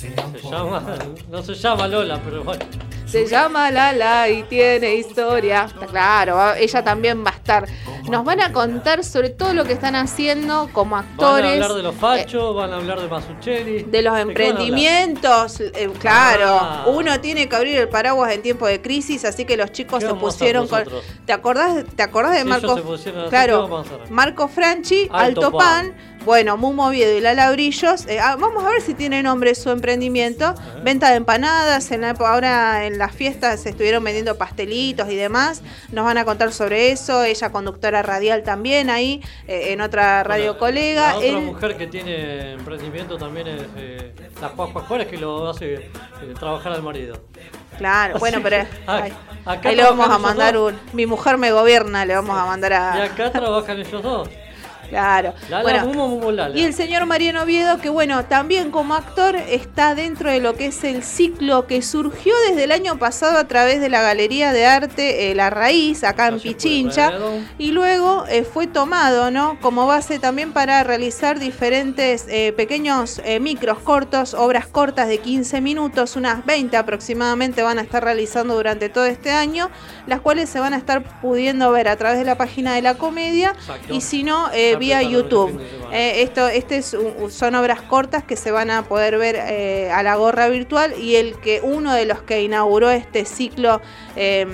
Se 0.01 0.49
llama, 0.49 0.83
no 1.29 1.43
se 1.43 1.53
llama 1.53 1.87
Lola, 1.87 2.19
pero 2.23 2.43
bueno. 2.43 2.65
Se 3.05 3.27
llama 3.27 3.69
Lala 3.71 4.29
y 4.29 4.43
tiene 4.43 4.95
historia. 4.95 5.65
Está 5.65 5.85
claro, 5.85 6.53
ella 6.55 6.81
también 6.81 7.25
va 7.25 7.31
a 7.31 7.33
estar. 7.33 7.67
Nos 8.09 8.23
van 8.23 8.39
a 8.39 8.53
contar 8.53 9.03
sobre 9.03 9.29
todo 9.31 9.53
lo 9.53 9.65
que 9.65 9.73
están 9.73 9.95
haciendo 9.97 10.69
como 10.71 10.95
Van 10.95 11.05
actores. 11.05 11.45
a 11.51 11.53
hablar 11.53 11.73
de 11.73 11.83
los 11.83 11.95
eh, 11.95 11.97
fachos, 11.99 12.55
van 12.55 12.71
a 12.71 12.77
hablar 12.77 13.01
de 13.01 13.07
Masuchelli. 13.09 13.83
de 13.83 14.01
los 14.01 14.13
van 14.13 14.21
emprendimientos, 14.29 15.59
eh, 15.59 15.89
claro, 15.99 16.57
Ah. 16.61 16.83
uno 16.87 17.19
tiene 17.19 17.49
que 17.49 17.55
abrir 17.55 17.77
el 17.79 17.89
paraguas 17.89 18.31
en 18.31 18.41
tiempo 18.41 18.65
de 18.65 18.81
crisis, 18.81 19.25
así 19.25 19.43
que 19.45 19.57
los 19.57 19.71
chicos 19.73 19.99
¿Qué 19.99 20.07
se 20.09 20.13
pusieron 20.15 20.67
con? 20.69 20.85
¿Te 21.25 21.33
acordás, 21.33 21.83
te 21.95 22.03
acordás 22.03 22.33
de 22.33 22.41
Si 22.43 22.47
Marco? 22.47 22.79
claro. 23.29 23.83
Marco 24.09 24.47
Franchi, 24.47 25.09
Alto 25.11 25.47
Alto, 25.47 25.57
Pan, 25.57 25.93
bueno, 26.25 26.55
Mumo 26.57 26.87
Oviedo 26.87 27.17
y 27.17 27.21
Lala 27.21 27.51
Brillos. 27.51 28.05
eh, 28.07 28.19
ah, 28.19 28.35
vamos 28.39 28.63
a 28.63 28.69
ver 28.69 28.81
si 28.81 28.93
tiene 28.93 29.23
nombre 29.23 29.55
su 29.55 29.69
emprendimiento. 29.71 30.53
Venta 30.83 31.09
de 31.09 31.15
empanadas, 31.15 31.91
en 31.91 32.01
la 32.01 32.11
ahora 32.11 32.85
en 32.85 32.97
las 32.99 33.11
fiestas 33.13 33.61
se 33.61 33.69
estuvieron 33.69 34.03
vendiendo 34.03 34.37
pastelitos 34.37 35.09
y 35.09 35.15
demás. 35.15 35.63
Nos 35.91 36.05
van 36.05 36.17
a 36.17 36.25
contar 36.25 36.51
sobre 36.53 36.91
eso. 36.91 37.23
Ella 37.23 37.51
conductora 37.51 38.01
radial 38.03 38.43
también 38.43 38.89
ahí, 38.89 39.21
eh, 39.47 39.73
en 39.73 39.81
otra 39.81 40.23
radio 40.23 40.53
La- 40.53 40.57
colega. 40.59 41.07
La 41.11 41.15
otra 41.17 41.27
Él- 41.29 41.41
mujer 41.41 41.77
que 41.77 41.87
tiene 41.87 42.53
emprendimiento 42.53 43.17
también 43.17 43.47
es 43.47 43.61
eh, 43.77 44.13
la 44.41 44.49
Juan 44.49 44.69
Juárez 44.71 45.07
que 45.07 45.17
lo 45.17 45.49
hace 45.49 45.73
eh, 45.75 45.89
trabajar 46.39 46.71
al 46.73 46.83
marido. 46.83 47.19
Claro, 47.77 48.19
bueno, 48.19 48.39
pero 48.43 48.65
ah, 48.85 49.01
ay, 49.03 49.13
acá 49.45 49.69
ahí 49.69 49.75
le 49.75 49.83
vamos 49.83 50.07
a 50.09 50.17
mandar 50.19 50.53
dos. 50.53 50.73
un. 50.73 50.79
Mi 50.93 51.05
mujer 51.07 51.37
me 51.37 51.51
gobierna, 51.51 52.05
le 52.05 52.13
vamos 52.15 52.37
a 52.37 52.45
mandar 52.45 52.71
Y 52.71 52.75
a. 52.75 53.03
acá 53.05 53.31
trabajan 53.31 53.79
ellos 53.79 54.03
dos. 54.03 54.29
Claro. 54.91 55.33
Bueno, 55.61 56.51
y 56.53 56.63
el 56.63 56.73
señor 56.73 57.05
Mariano 57.05 57.43
Oviedo, 57.43 57.77
que 57.79 57.87
bueno, 57.87 58.25
también 58.25 58.71
como 58.71 58.93
actor 58.93 59.37
está 59.37 59.95
dentro 59.95 60.29
de 60.29 60.41
lo 60.41 60.55
que 60.55 60.65
es 60.65 60.83
el 60.83 61.03
ciclo 61.03 61.65
que 61.65 61.81
surgió 61.81 62.33
desde 62.49 62.65
el 62.65 62.73
año 62.73 62.99
pasado 62.99 63.37
a 63.37 63.47
través 63.47 63.79
de 63.79 63.87
la 63.87 64.01
Galería 64.01 64.51
de 64.51 64.65
Arte 64.65 65.31
eh, 65.31 65.35
La 65.35 65.49
Raíz, 65.49 66.03
acá 66.03 66.27
en 66.27 66.41
Pichincha, 66.41 67.13
y 67.57 67.71
luego 67.71 68.25
eh, 68.27 68.43
fue 68.43 68.67
tomado 68.67 69.31
¿no? 69.31 69.57
como 69.61 69.87
base 69.87 70.19
también 70.19 70.51
para 70.51 70.83
realizar 70.83 71.39
diferentes 71.39 72.25
eh, 72.27 72.51
pequeños 72.51 73.21
micros 73.39 73.79
cortos, 73.79 74.33
obras 74.33 74.67
cortas 74.67 75.07
de 75.07 75.19
15 75.19 75.61
minutos, 75.61 76.17
unas 76.17 76.45
20 76.45 76.75
aproximadamente 76.75 77.63
van 77.63 77.79
a 77.79 77.81
estar 77.81 78.03
realizando 78.03 78.55
durante 78.55 78.89
todo 78.89 79.05
este 79.05 79.31
año, 79.31 79.69
las 80.05 80.19
cuales 80.19 80.49
se 80.49 80.59
van 80.59 80.73
a 80.73 80.77
estar 80.77 81.21
pudiendo 81.21 81.71
ver 81.71 81.87
a 81.87 81.95
través 81.95 82.19
de 82.19 82.25
la 82.25 82.35
página 82.35 82.73
de 82.75 82.81
la 82.81 82.95
comedia 82.95 83.51
Exacto. 83.51 83.93
y 83.93 84.01
si 84.01 84.23
no, 84.23 84.49
eh, 84.51 84.75
vía 84.81 85.01
YouTube. 85.01 85.59
Eh, 85.93 86.21
esto, 86.23 86.47
este 86.47 86.77
es 86.77 86.93
un- 86.93 87.29
son 87.31 87.55
obras 87.55 87.81
cortas 87.81 88.23
que 88.23 88.35
se 88.35 88.51
van 88.51 88.71
a 88.71 88.83
poder 88.83 89.17
ver 89.17 89.35
eh, 89.37 89.91
a 89.91 90.03
la 90.03 90.15
gorra 90.15 90.47
virtual 90.49 90.93
y 90.99 91.15
el 91.15 91.35
que 91.39 91.59
uno 91.63 91.93
de 91.93 92.05
los 92.05 92.21
que 92.21 92.41
inauguró 92.43 92.89
este 92.89 93.25
ciclo 93.25 93.81
eh, 94.15 94.45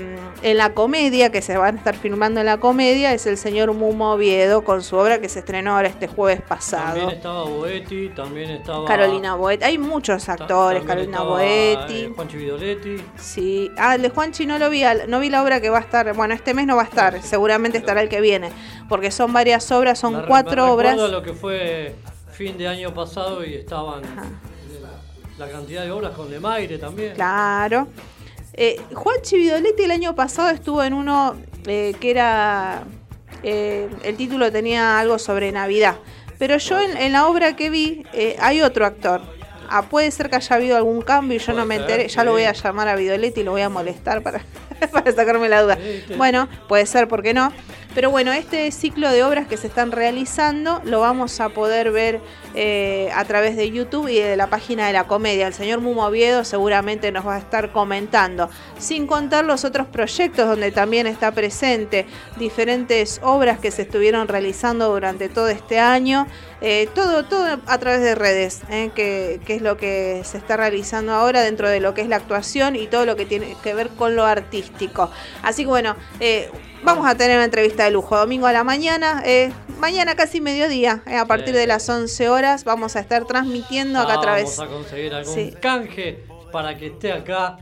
en 0.42 0.56
la 0.56 0.72
comedia, 0.74 1.30
que 1.30 1.42
se 1.42 1.56
van 1.56 1.74
a 1.76 1.78
estar 1.78 1.96
filmando 1.96 2.40
en 2.40 2.46
la 2.46 2.58
comedia, 2.58 3.12
es 3.12 3.26
el 3.26 3.36
señor 3.36 3.72
Mumo 3.72 4.12
Oviedo 4.12 4.62
con 4.62 4.82
su 4.82 4.96
obra 4.96 5.20
que 5.20 5.28
se 5.28 5.40
estrenó 5.40 5.76
ahora 5.76 5.88
este 5.88 6.06
jueves 6.06 6.40
pasado. 6.42 6.94
También 6.94 7.10
estaba 7.10 7.44
Boetti, 7.44 8.08
también 8.10 8.50
estaba. 8.50 8.84
Carolina 8.86 9.34
Boetti, 9.34 9.64
hay 9.64 9.78
muchos 9.78 10.28
actores, 10.28 10.84
Carolina 10.84 11.22
Boetti. 11.22 12.00
eh, 12.04 12.12
Juanchi 12.14 12.36
Vidoletti. 12.36 12.96
Sí, 13.16 13.70
ah, 13.76 13.94
el 13.96 14.02
de 14.02 14.10
Juanchi 14.10 14.46
no 14.46 14.58
lo 14.58 14.70
vi, 14.70 14.82
no 15.08 15.18
vi 15.20 15.30
la 15.30 15.42
obra 15.42 15.60
que 15.60 15.70
va 15.70 15.78
a 15.78 15.80
estar, 15.82 16.12
bueno, 16.14 16.34
este 16.34 16.54
mes 16.54 16.66
no 16.66 16.76
va 16.76 16.82
a 16.82 16.86
estar, 16.86 17.22
seguramente 17.22 17.78
estará 17.78 18.00
el 18.02 18.08
que 18.08 18.20
viene, 18.20 18.50
porque 18.88 19.10
son 19.10 19.32
varias 19.32 19.70
obras, 19.72 19.98
son 19.98 20.17
Cuatro 20.26 20.64
me 20.66 20.70
obras. 20.72 20.92
recuerdo 20.94 21.12
lo 21.18 21.22
que 21.22 21.32
fue 21.32 21.94
fin 22.32 22.56
de 22.58 22.66
año 22.68 22.92
pasado 22.94 23.44
y 23.44 23.54
estaban 23.54 24.04
Ajá. 24.04 24.24
la 25.38 25.48
cantidad 25.48 25.84
de 25.84 25.90
obras 25.90 26.12
con 26.12 26.30
Lemaire 26.30 26.78
también. 26.78 27.14
Claro. 27.14 27.88
Eh, 28.54 28.80
Juan 28.92 29.16
Chividoletti 29.22 29.84
el 29.84 29.90
año 29.92 30.14
pasado 30.14 30.50
estuvo 30.50 30.82
en 30.82 30.92
uno 30.94 31.36
eh, 31.66 31.94
que 32.00 32.10
era. 32.10 32.82
eh, 33.42 33.88
el 34.02 34.16
título 34.16 34.50
tenía 34.50 34.98
algo 34.98 35.18
sobre 35.18 35.52
Navidad. 35.52 35.96
Pero 36.38 36.56
yo 36.58 36.80
en, 36.80 36.96
en 36.96 37.12
la 37.12 37.26
obra 37.28 37.54
que 37.56 37.70
vi 37.70 38.04
eh, 38.12 38.36
hay 38.40 38.60
otro 38.62 38.84
actor. 38.86 39.20
Ah, 39.70 39.82
puede 39.82 40.10
ser 40.10 40.30
que 40.30 40.36
haya 40.36 40.56
habido 40.56 40.76
algún 40.78 41.02
cambio 41.02 41.36
y 41.36 41.40
yo 41.40 41.46
Puede 41.46 41.58
no 41.58 41.66
me 41.66 41.74
ser, 41.76 41.82
enteré. 41.82 42.08
Ya 42.08 42.24
lo 42.24 42.32
voy 42.32 42.44
a 42.44 42.52
llamar 42.52 42.88
a 42.88 42.96
Vidoletti 42.96 43.40
y 43.40 43.44
lo 43.44 43.50
voy 43.52 43.60
a 43.60 43.68
molestar 43.68 44.22
para, 44.22 44.40
para 44.92 45.12
sacarme 45.12 45.48
la 45.48 45.62
duda. 45.62 45.76
Sí, 45.76 46.04
sí. 46.08 46.14
Bueno, 46.14 46.48
puede 46.68 46.86
ser, 46.86 47.06
¿por 47.06 47.22
qué 47.22 47.34
no? 47.34 47.52
Pero 47.94 48.10
bueno, 48.10 48.32
este 48.32 48.70
ciclo 48.70 49.10
de 49.10 49.24
obras 49.24 49.48
que 49.48 49.56
se 49.56 49.66
están 49.66 49.92
realizando 49.92 50.80
lo 50.84 51.00
vamos 51.00 51.40
a 51.40 51.48
poder 51.48 51.90
ver 51.90 52.20
eh, 52.54 53.10
a 53.14 53.24
través 53.24 53.56
de 53.56 53.70
YouTube 53.70 54.08
y 54.08 54.18
de 54.18 54.36
la 54.36 54.48
página 54.48 54.86
de 54.86 54.92
la 54.92 55.04
comedia. 55.04 55.46
El 55.46 55.54
señor 55.54 55.80
Mumo 55.80 56.04
Oviedo 56.04 56.44
seguramente 56.44 57.10
nos 57.12 57.26
va 57.26 57.36
a 57.36 57.38
estar 57.38 57.72
comentando. 57.72 58.50
Sin 58.78 59.06
contar 59.06 59.44
los 59.46 59.64
otros 59.64 59.86
proyectos 59.86 60.46
donde 60.46 60.70
también 60.70 61.06
está 61.06 61.32
presente 61.32 62.06
diferentes 62.38 63.20
obras 63.22 63.58
que 63.58 63.70
se 63.70 63.82
estuvieron 63.82 64.28
realizando 64.28 64.92
durante 64.92 65.28
todo 65.28 65.48
este 65.48 65.80
año. 65.80 66.26
Eh, 66.60 66.88
todo, 66.94 67.24
todo 67.24 67.58
a 67.66 67.78
través 67.78 68.02
de 68.02 68.14
redes, 68.14 68.60
eh, 68.68 68.90
que, 68.94 69.40
que 69.46 69.54
es 69.54 69.62
lo 69.62 69.76
que 69.76 70.22
se 70.24 70.38
está 70.38 70.56
realizando 70.56 71.12
ahora 71.12 71.42
dentro 71.42 71.68
de 71.68 71.80
lo 71.80 71.94
que 71.94 72.02
es 72.02 72.08
la 72.08 72.16
actuación 72.16 72.76
y 72.76 72.86
todo 72.88 73.06
lo 73.06 73.16
que 73.16 73.26
tiene 73.26 73.56
que 73.62 73.74
ver 73.74 73.88
con 73.90 74.14
lo 74.14 74.26
artístico. 74.26 75.10
Así 75.42 75.62
que 75.62 75.68
bueno, 75.68 75.96
vamos 76.82 77.06
a 77.06 77.14
tener 77.14 77.36
una 77.36 77.44
entrevista 77.44 77.84
de 77.84 77.90
lujo. 77.90 78.16
Domingo 78.16 78.46
a 78.46 78.52
la 78.52 78.64
mañana, 78.64 79.22
eh, 79.24 79.52
mañana 79.78 80.14
casi 80.14 80.40
mediodía, 80.40 81.02
eh, 81.06 81.16
a 81.16 81.26
partir 81.26 81.54
de 81.54 81.66
las 81.66 81.88
11 81.88 82.28
horas, 82.28 82.64
vamos 82.64 82.96
a 82.96 83.00
estar 83.00 83.24
transmitiendo 83.24 83.98
acá 84.00 84.14
a 84.14 84.20
través. 84.20 84.56
Vamos 84.56 84.72
a 84.72 84.74
conseguir 84.76 85.14
algún 85.14 85.34
Sí. 85.34 85.54
canje 85.60 86.24
para 86.52 86.76
que 86.76 86.86
esté 86.86 87.12
acá. 87.12 87.58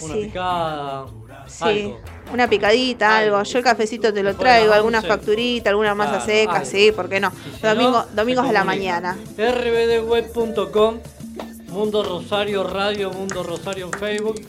Una 0.00 0.14
Sí. 0.14 0.20
picada. 0.22 1.06
Sí, 1.46 1.64
Algo. 1.64 2.00
una 2.34 2.46
picadita, 2.46 3.16
algo. 3.18 3.36
Algo. 3.38 3.50
Yo 3.50 3.58
el 3.58 3.64
cafecito 3.64 4.12
te 4.12 4.22
lo 4.22 4.36
traigo, 4.36 4.72
alguna 4.74 4.98
11. 4.98 5.08
facturita, 5.08 5.70
alguna 5.70 5.94
masa 5.94 6.10
Claro, 6.18 6.26
seca, 6.26 6.52
algo. 6.56 6.66
sí, 6.66 6.92
¿por 6.92 7.08
qué 7.08 7.20
no? 7.20 7.32
Si 7.58 7.66
Domingo, 7.66 7.90
no, 7.92 8.06
domingos 8.14 8.46
a 8.46 8.52
la 8.52 8.64
mañana. 8.64 9.16
rbdweb.com, 9.38 10.98
Mundo 11.68 12.02
Rosario 12.02 12.64
Radio, 12.64 13.10
Mundo 13.10 13.42
Rosario 13.42 13.86
en 13.86 13.92
Facebook, 13.92 14.40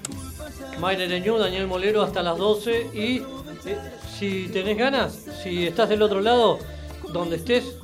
Mayra 0.80 1.06
Ereñú, 1.06 1.38
Daniel 1.38 1.68
Molero 1.68 2.02
hasta 2.02 2.22
las 2.22 2.38
12 2.38 2.88
y 2.94 3.18
eh, 3.66 3.78
si 4.20 4.50
tenés 4.50 4.78
ganas, 4.78 5.14
si 5.42 5.66
estás 5.66 5.88
del 5.88 6.02
otro 6.02 6.20
lado, 6.20 6.60
donde 7.14 7.38
estés, 7.38 7.78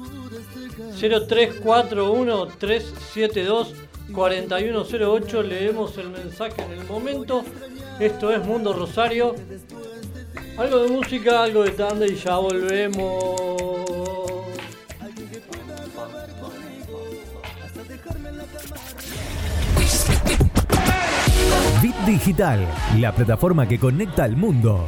0341 1.00 2.48
372 2.60 3.74
4108, 4.14 5.44
leemos 5.44 5.98
el 5.98 6.10
mensaje 6.10 6.62
en 6.62 6.80
el 6.80 6.86
momento. 6.86 7.44
Esto 8.00 8.34
es 8.34 8.44
Mundo 8.46 8.74
Rosario. 8.74 9.36
Algo 10.58 10.80
de 10.80 10.90
música, 10.90 11.44
algo 11.44 11.64
de 11.64 11.72
tanda 11.72 12.06
y 12.06 12.16
ya 12.16 12.38
volvemos. 12.38 13.42
Bit 21.82 21.96
Digital, 22.06 22.68
la 23.00 23.14
plataforma 23.14 23.68
que 23.68 23.80
conecta 23.80 24.26
al 24.26 24.36
mundo. 24.36 24.88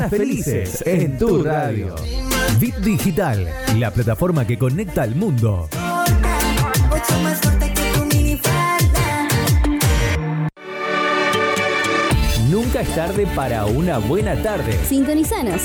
Mañanas 0.00 0.18
felices 0.18 0.82
en 0.86 1.18
tu 1.18 1.42
radio. 1.42 1.94
Bit 2.58 2.76
Digital, 2.76 3.46
la 3.76 3.90
plataforma 3.90 4.46
que 4.46 4.56
conecta 4.56 5.02
al 5.02 5.14
mundo. 5.14 5.68
Nunca 12.48 12.80
es 12.80 12.94
tarde 12.94 13.26
para 13.34 13.66
una 13.66 13.98
buena 13.98 14.42
tarde. 14.42 14.78
Sintonizanos. 14.88 15.62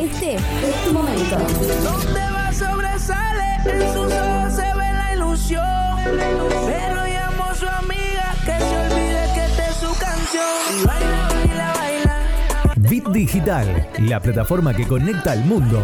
Este 0.00 0.34
es 0.36 0.84
tu 0.86 0.94
momento. 0.94 1.36
Donde 1.82 2.20
va 2.30 2.52
sobresale, 2.54 3.56
en 3.66 3.92
sus 3.92 4.12
ojos 4.12 4.54
se 4.54 4.62
ve 4.62 4.92
la 4.94 5.14
ilusión. 5.14 6.63
Bit 13.04 13.12
Digital, 13.12 13.88
la 14.00 14.20
plataforma 14.20 14.74
que 14.74 14.86
conecta 14.86 15.32
al 15.32 15.44
mundo. 15.44 15.82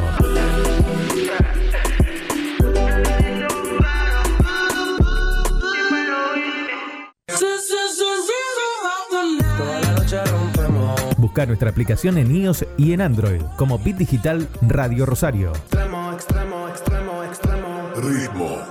Busca 11.18 11.46
nuestra 11.46 11.70
aplicación 11.70 12.18
en 12.18 12.34
iOS 12.34 12.64
y 12.76 12.92
en 12.92 13.02
Android 13.02 13.42
como 13.56 13.78
Bit 13.78 13.96
Digital 13.98 14.48
Radio 14.62 15.04
Rosario. 15.04 15.52
Extremo, 15.52 16.12
extremo, 16.12 16.68
extremo, 16.68 17.24
extremo. 17.24 18.69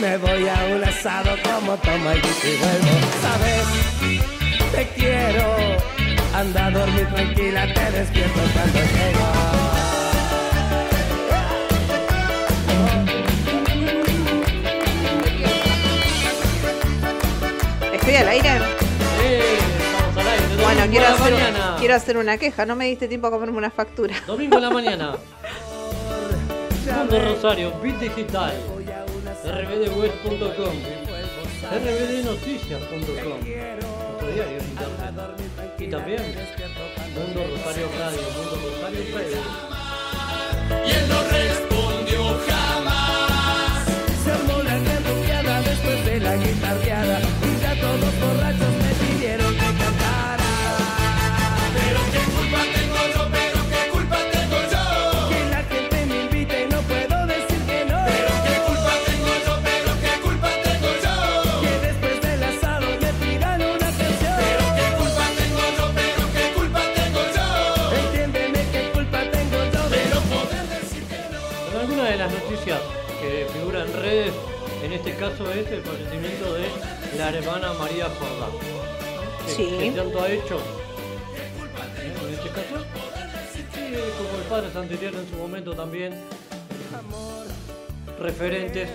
Me 0.00 0.16
voy 0.16 0.48
a 0.48 0.74
un 0.74 0.82
asado 0.82 1.36
como 1.44 1.76
toma 1.76 2.14
y 2.14 2.18
y 2.18 2.56
vuelvo. 2.56 2.94
¿Sabes? 3.20 3.66
Te 4.74 4.88
quiero. 4.98 5.46
Anda 6.34 6.66
a 6.66 6.70
dormir 6.70 7.06
tranquila, 7.14 7.66
te 7.74 7.90
despierto 7.90 8.40
cuando 8.54 8.78
llego. 8.78 9.81
¿Estoy 18.12 18.26
al 18.26 18.28
aire? 18.28 18.48
Estamos 18.48 20.16
al 20.18 20.26
aire. 20.28 20.42
Domingo 20.48 20.62
Bueno, 20.64 20.86
quiero 20.90 21.06
a 21.06 21.08
la 21.08 21.14
hacer, 21.16 21.32
mañana. 21.32 21.76
quiero 21.78 21.94
hacer 21.94 22.16
una 22.18 22.36
queja. 22.36 22.66
No 22.66 22.76
me 22.76 22.84
diste 22.86 23.08
tiempo 23.08 23.28
a 23.28 23.30
comerme 23.30 23.56
una 23.56 23.70
factura. 23.70 24.14
Domingo 24.26 24.58
a 24.58 24.60
la 24.60 24.70
mañana. 24.70 25.12
Mundo 26.98 27.24
Rosario, 27.24 27.72
Bit 27.80 27.98
Digital. 28.00 28.52
rbdweb.com 29.44 30.74
rbdnoticias.com 31.72 32.98
Nuestro 33.00 34.28
diario. 34.34 34.58
Y 35.78 35.86
también 35.88 36.22
Mundo 37.14 37.46
Rosario 37.50 37.88
Radio, 37.98 38.20
Mundo 38.36 38.58
Rosario 38.62 39.04
Radio. 39.16 39.38
Y 40.86 40.90
el 40.90 41.08
caso 75.22 75.48
es 75.52 75.70
el 75.70 75.82
fallecimiento 75.82 76.54
de 76.54 76.66
la 77.16 77.28
hermana 77.30 77.72
María 77.74 78.06
Jordán. 78.06 78.50
Sí. 79.46 79.76
Que 79.78 79.92
tanto 79.92 80.20
ha 80.20 80.28
hecho 80.28 80.60
en 82.26 82.34
este 82.34 82.48
caso. 82.48 82.84
Como 84.18 84.38
el 84.38 84.44
padre 84.48 84.72
Santillán 84.72 85.14
en 85.14 85.30
su 85.30 85.36
momento 85.36 85.74
también, 85.74 86.12
referentes 88.18 88.90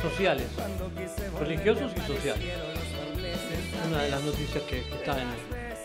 sociales, 0.00 0.46
religiosos 1.40 1.90
y 1.96 2.00
sociales. 2.12 2.46
Una 3.88 4.02
de 4.04 4.10
las 4.10 4.22
noticias 4.22 4.62
que, 4.62 4.84
que 4.84 4.94
está 4.94 5.20
en, 5.20 5.28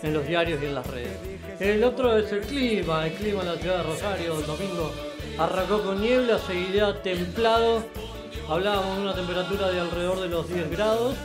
en 0.03 0.13
los 0.13 0.27
diarios 0.27 0.61
y 0.61 0.67
en 0.67 0.75
las 0.75 0.85
redes. 0.85 1.17
El 1.59 1.83
otro 1.83 2.15
es 2.15 2.31
el 2.31 2.41
clima, 2.41 3.07
el 3.07 3.13
clima 3.13 3.41
en 3.41 3.47
la 3.47 3.55
ciudad 3.55 3.77
de 3.77 3.83
Rosario, 3.83 4.39
el 4.39 4.45
domingo 4.45 4.91
arrancó 5.39 5.81
con 5.81 5.99
niebla, 5.99 6.37
seguirá 6.37 7.01
templado. 7.01 7.83
Hablábamos 8.49 8.97
de 8.97 9.03
una 9.03 9.13
temperatura 9.13 9.69
de 9.69 9.79
alrededor 9.79 10.21
de 10.21 10.27
los 10.27 10.49
10 10.49 10.71
grados 10.71 11.15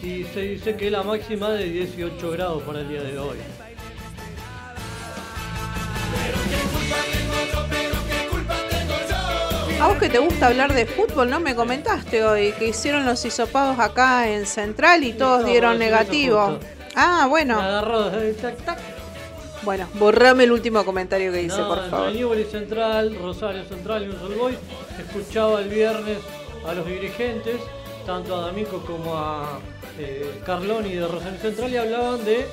y 0.00 0.22
se 0.22 0.42
dice 0.42 0.76
que 0.76 0.92
la 0.92 1.02
máxima 1.02 1.50
de 1.50 1.64
18 1.64 2.30
grados 2.30 2.62
para 2.62 2.82
el 2.82 2.88
día 2.88 3.02
de 3.02 3.18
hoy. 3.18 3.36
A 9.80 9.88
vos 9.88 9.96
que 9.98 10.08
te 10.08 10.20
gusta 10.20 10.46
hablar 10.46 10.72
de 10.72 10.86
fútbol, 10.86 11.30
¿no? 11.30 11.40
Me 11.40 11.56
comentaste 11.56 12.24
hoy 12.24 12.52
que 12.52 12.68
hicieron 12.68 13.04
los 13.06 13.24
hisopados 13.24 13.80
acá 13.80 14.28
en 14.30 14.46
Central 14.46 15.02
y 15.02 15.14
todos 15.14 15.40
No, 15.42 15.48
dieron 15.48 15.80
negativo. 15.80 16.60
Ah, 16.94 17.26
bueno. 17.28 17.58
agarró, 17.58 18.08
eh, 18.20 18.36
tac, 18.40 18.56
tac. 18.64 18.78
Bueno, 19.62 19.88
borrame 19.94 20.44
el 20.44 20.52
último 20.52 20.84
comentario 20.84 21.32
que 21.32 21.42
hice, 21.42 21.58
No, 21.58 21.68
por 21.68 21.90
favor. 21.90 22.12
Central, 22.48 23.16
Rosario 23.20 23.64
Central 23.64 24.04
y 24.04 24.08
un 24.10 24.38
Boys, 24.38 24.58
escuchaba 24.98 25.60
el 25.60 25.68
viernes 25.68 26.18
a 26.66 26.74
los 26.74 26.86
dirigentes, 26.86 27.60
tanto 28.06 28.36
a 28.36 28.46
D'Amico 28.46 28.82
como 28.84 29.16
a 29.16 29.58
eh, 29.98 30.40
Carloni 30.44 30.94
de 30.94 31.06
Rosario 31.06 31.38
Central, 31.38 31.72
y 31.72 31.76
hablaban 31.76 32.24
de 32.24 32.46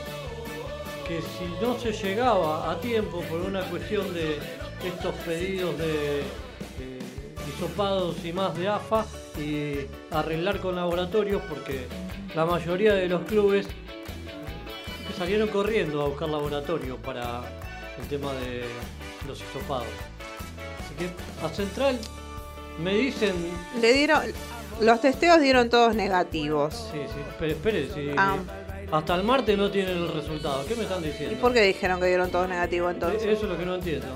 que 1.07 1.21
si 1.21 1.45
no 1.61 1.79
se 1.79 1.91
llegaba 1.91 2.71
a 2.71 2.79
tiempo 2.79 3.21
por 3.21 3.41
una 3.41 3.61
cuestión 3.61 4.13
de 4.13 4.37
estos 4.85 5.13
pedidos 5.25 5.77
de 5.77 6.19
eh, 6.19 6.99
hisopados 7.47 8.23
y 8.23 8.31
más 8.33 8.55
de 8.57 8.67
AFA 8.67 9.05
y 9.37 9.87
arreglar 10.11 10.59
con 10.59 10.75
laboratorios, 10.75 11.41
porque 11.49 11.87
la 12.35 12.45
mayoría 12.45 12.93
de 12.93 13.07
los 13.09 13.21
clubes 13.23 13.67
salieron 15.17 15.49
corriendo 15.49 16.01
a 16.01 16.07
buscar 16.07 16.29
laboratorio 16.29 16.97
para 16.97 17.41
el 17.99 18.07
tema 18.07 18.31
de 18.33 18.63
los 19.27 19.41
hisopados. 19.41 19.87
Así 20.79 20.95
que 20.95 21.45
a 21.45 21.49
Central 21.49 21.99
me 22.81 22.93
dicen. 22.95 23.35
Le 23.81 23.93
dieron. 23.93 24.21
Los 24.81 25.01
testeos 25.01 25.41
dieron 25.41 25.69
todos 25.69 25.93
negativos. 25.95 26.89
Sí, 26.91 26.99
sí, 27.07 27.19
pero 27.37 27.51
espere, 27.51 27.89
si 27.93 28.11
Ah. 28.17 28.37
hasta 28.91 29.15
el 29.15 29.23
martes 29.23 29.57
no 29.57 29.69
tienen 29.69 29.97
el 29.97 30.07
resultado. 30.13 30.65
¿Qué 30.65 30.75
me 30.75 30.83
están 30.83 31.03
diciendo? 31.03 31.33
¿Y 31.33 31.37
por 31.37 31.53
qué 31.53 31.61
dijeron 31.61 31.99
que 31.99 32.05
dieron 32.07 32.31
todos 32.31 32.47
negativos 32.47 32.89
Eh, 32.91 32.93
entonces? 32.93 33.23
Eso 33.23 33.43
es 33.43 33.49
lo 33.49 33.57
que 33.57 33.65
no 33.65 33.75
entiendo. 33.75 34.07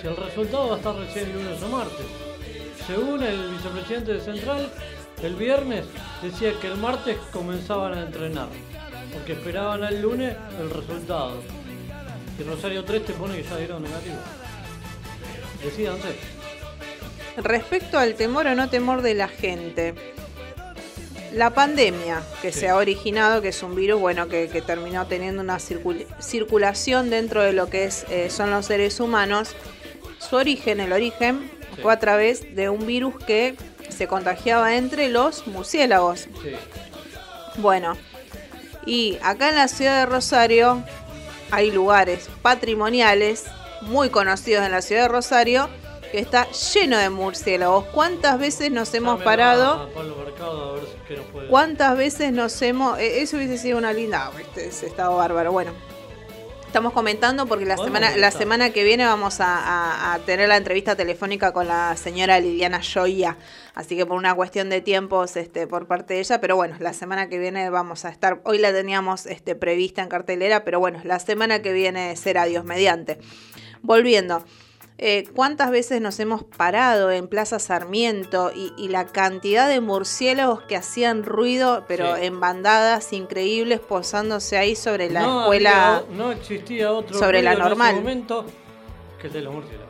Si 0.00 0.06
el 0.08 0.16
resultado 0.16 0.68
va 0.68 0.74
a 0.74 0.78
estar 0.78 0.94
recién 0.96 1.26
el 1.30 1.32
lunes 1.34 1.62
o 1.62 1.68
martes. 1.68 2.06
Según 2.86 3.22
el 3.22 3.48
vicepresidente 3.50 4.12
de 4.14 4.20
Central, 4.20 4.68
el 5.22 5.34
viernes 5.36 5.84
decía 6.22 6.52
que 6.60 6.66
el 6.68 6.76
martes 6.76 7.16
comenzaban 7.32 7.94
a 7.94 8.02
entrenar. 8.02 8.48
Porque 9.12 9.32
esperaban 9.34 9.82
al 9.84 10.00
lunes 10.02 10.34
el 10.60 10.70
resultado. 10.70 11.40
Y 12.38 12.42
Rosario 12.42 12.84
3 12.84 13.04
te 13.04 13.12
pone 13.12 13.36
que 13.36 13.42
ya 13.44 13.56
dieron 13.58 13.82
negativo. 13.82 14.16
Decídanse. 15.62 16.33
Respecto 17.36 17.98
al 17.98 18.14
temor 18.14 18.46
o 18.46 18.54
no 18.54 18.68
temor 18.70 19.02
de 19.02 19.14
la 19.14 19.28
gente, 19.28 19.94
la 21.32 21.50
pandemia 21.50 22.22
que 22.42 22.52
Sí. 22.52 22.60
se 22.60 22.68
ha 22.68 22.76
originado, 22.76 23.42
que 23.42 23.48
es 23.48 23.62
un 23.62 23.74
virus 23.74 24.00
bueno 24.00 24.28
que, 24.28 24.48
que 24.48 24.62
terminó 24.62 25.06
teniendo 25.06 25.42
una 25.42 25.56
circul- 25.58 26.06
circulación 26.20 27.10
dentro 27.10 27.42
de 27.42 27.52
lo 27.52 27.68
que 27.68 27.84
es, 27.84 28.06
eh, 28.08 28.30
son 28.30 28.50
los 28.52 28.66
seres 28.66 29.00
humanos, 29.00 29.50
su 30.20 30.36
origen, 30.36 30.78
el 30.78 30.92
origen, 30.92 31.50
Sí. 31.74 31.82
fue 31.82 31.92
a 31.92 31.98
través 31.98 32.54
de 32.54 32.68
un 32.68 32.86
virus 32.86 33.16
que 33.24 33.56
se 33.88 34.06
contagiaba 34.06 34.76
entre 34.76 35.08
los 35.08 35.46
murciélagos. 35.48 36.28
Sí. 36.42 36.52
Bueno, 37.56 37.96
y 38.86 39.18
acá 39.22 39.48
en 39.48 39.56
la 39.56 39.66
ciudad 39.68 40.00
de 40.00 40.06
Rosario 40.06 40.84
hay 41.50 41.72
lugares 41.72 42.28
patrimoniales 42.42 43.44
muy 43.82 44.08
conocidos 44.08 44.64
en 44.64 44.70
la 44.72 44.82
ciudad 44.82 45.02
de 45.02 45.08
Rosario 45.08 45.68
que 46.14 46.20
está 46.20 46.48
lleno 46.52 46.96
de 46.96 47.10
murciélagos. 47.10 47.86
¿Cuántas 47.86 48.38
veces 48.38 48.70
nos 48.70 48.94
hemos 48.94 49.20
parado? 49.20 49.72
A 49.82 49.88
Pablo 49.88 50.14
Mercado 50.24 50.70
a 50.70 50.74
ver 50.74 50.84
si 50.84 51.08
qué 51.08 51.16
nos 51.16 51.26
puede 51.26 51.48
¿Cuántas 51.48 51.96
veces 51.96 52.30
nos 52.32 52.62
hemos... 52.62 53.00
eh, 53.00 53.20
Eso 53.20 53.36
hubiese 53.36 53.58
sido 53.58 53.78
una 53.78 53.92
linda... 53.92 54.30
Este 54.40 54.68
ese 54.68 54.86
estado 54.86 55.16
bárbaro. 55.16 55.50
Bueno, 55.50 55.72
estamos 56.68 56.92
comentando 56.92 57.46
porque 57.46 57.64
la 57.64 57.76
semana, 57.76 58.16
la 58.16 58.30
semana 58.30 58.70
que 58.70 58.84
viene 58.84 59.04
vamos 59.04 59.40
a, 59.40 59.58
a- 59.58 60.14
a 60.14 60.18
tener 60.20 60.48
la 60.48 60.56
entrevista 60.56 60.94
telefónica 60.94 61.52
con 61.52 61.66
la 61.66 61.96
señora 61.96 62.38
Liliana 62.38 62.80
Joya. 62.80 63.36
Así 63.74 63.96
que 63.96 64.06
por 64.06 64.16
una 64.16 64.36
cuestión 64.36 64.70
de 64.70 64.80
tiempos 64.80 65.36
este, 65.36 65.66
por 65.66 65.88
parte 65.88 66.14
de 66.14 66.20
ella, 66.20 66.40
pero 66.40 66.54
bueno, 66.54 66.76
la 66.78 66.92
semana 66.92 67.28
que 67.28 67.38
viene 67.40 67.70
vamos 67.70 68.04
a 68.04 68.10
estar... 68.10 68.40
Hoy 68.44 68.58
la 68.58 68.72
teníamos 68.72 69.26
este, 69.26 69.56
prevista 69.56 70.00
en 70.00 70.08
cartelera, 70.08 70.62
pero 70.62 70.78
bueno, 70.78 71.00
la 71.02 71.18
semana 71.18 71.60
que 71.60 71.72
viene 71.72 72.14
será 72.14 72.44
Dios 72.44 72.64
mediante. 72.64 73.18
Volviendo. 73.82 74.44
Eh, 74.96 75.24
¿Cuántas 75.34 75.72
veces 75.72 76.00
nos 76.00 76.20
hemos 76.20 76.44
parado 76.44 77.10
en 77.10 77.26
Plaza 77.26 77.58
Sarmiento 77.58 78.52
y, 78.54 78.72
y 78.76 78.88
la 78.88 79.06
cantidad 79.06 79.68
de 79.68 79.80
murciélagos 79.80 80.62
que 80.62 80.76
hacían 80.76 81.24
ruido, 81.24 81.84
pero 81.88 82.14
Sí. 82.16 82.26
en 82.26 82.38
bandadas 82.38 83.12
increíbles, 83.12 83.80
posándose 83.80 84.56
ahí 84.56 84.76
sobre 84.76 85.10
la 85.10 85.22
no 85.22 85.40
escuela? 85.42 85.96
había- 85.96 86.16
no 86.16 86.30
existía 86.30 86.92
otro 86.92 87.18
sobre 87.18 87.42
la 87.42 87.54
ruido 87.54 87.66
en 87.66 87.72
ese 87.72 87.76
normal. 87.76 87.94
momento 87.96 88.46
que 89.20 89.26
el 89.26 89.32
de 89.32 89.40
los 89.40 89.54
murciélagos. 89.54 89.84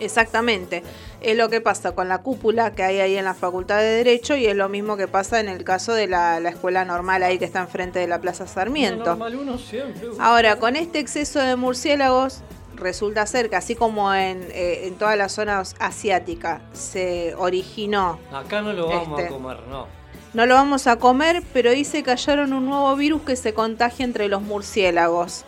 Exactamente. 0.00 0.82
Es 1.20 1.36
lo 1.36 1.48
que 1.48 1.60
pasa 1.60 1.92
con 1.92 2.08
la 2.08 2.18
cúpula 2.22 2.72
que 2.74 2.82
hay 2.82 2.98
ahí 3.00 3.16
en 3.16 3.24
la 3.24 3.34
Facultad 3.34 3.78
de 3.78 3.84
Derecho 3.86 4.36
y 4.36 4.46
es 4.46 4.56
lo 4.56 4.68
mismo 4.68 4.96
que 4.96 5.06
pasa 5.08 5.38
en 5.40 5.48
el 5.48 5.62
caso 5.64 5.92
de 5.92 6.06
la, 6.08 6.40
la 6.40 6.50
escuela 6.50 6.84
normal 6.84 7.22
ahí 7.22 7.38
que 7.38 7.44
está 7.44 7.60
enfrente 7.60 7.98
de 8.00 8.06
la 8.08 8.20
Plaza 8.20 8.46
Sarmiento. 8.48 9.04
Normal 9.10 9.36
uno 9.36 9.58
siempre. 9.58 10.08
Ahora, 10.20 10.56
con 10.56 10.74
este 10.76 10.98
exceso 11.00 11.40
de 11.40 11.56
murciélagos, 11.56 12.42
resulta 12.78 13.26
ser 13.26 13.50
que 13.50 13.56
así 13.56 13.74
como 13.74 14.12
en, 14.14 14.42
eh, 14.50 14.86
en 14.86 14.94
toda 14.94 15.16
la 15.16 15.28
zona 15.28 15.62
asiática 15.80 16.62
se 16.72 17.34
originó, 17.36 18.18
Acá 18.32 18.62
no 18.62 18.72
lo 18.72 18.88
vamos 18.88 19.18
Este. 19.20 19.24
a 19.26 19.28
comer, 19.36 19.58
no. 19.68 19.86
no 20.34 20.46
lo 20.46 20.54
vamos 20.54 20.86
a 20.86 20.96
comer, 20.96 21.42
pero 21.52 21.70
dice 21.70 22.02
que 22.02 22.10
hallaron 22.10 22.52
un 22.52 22.66
nuevo 22.66 22.94
virus 22.96 23.22
que 23.22 23.36
se 23.36 23.52
contagia 23.54 24.04
entre 24.04 24.28
los 24.28 24.42
murciélagos. 24.42 25.44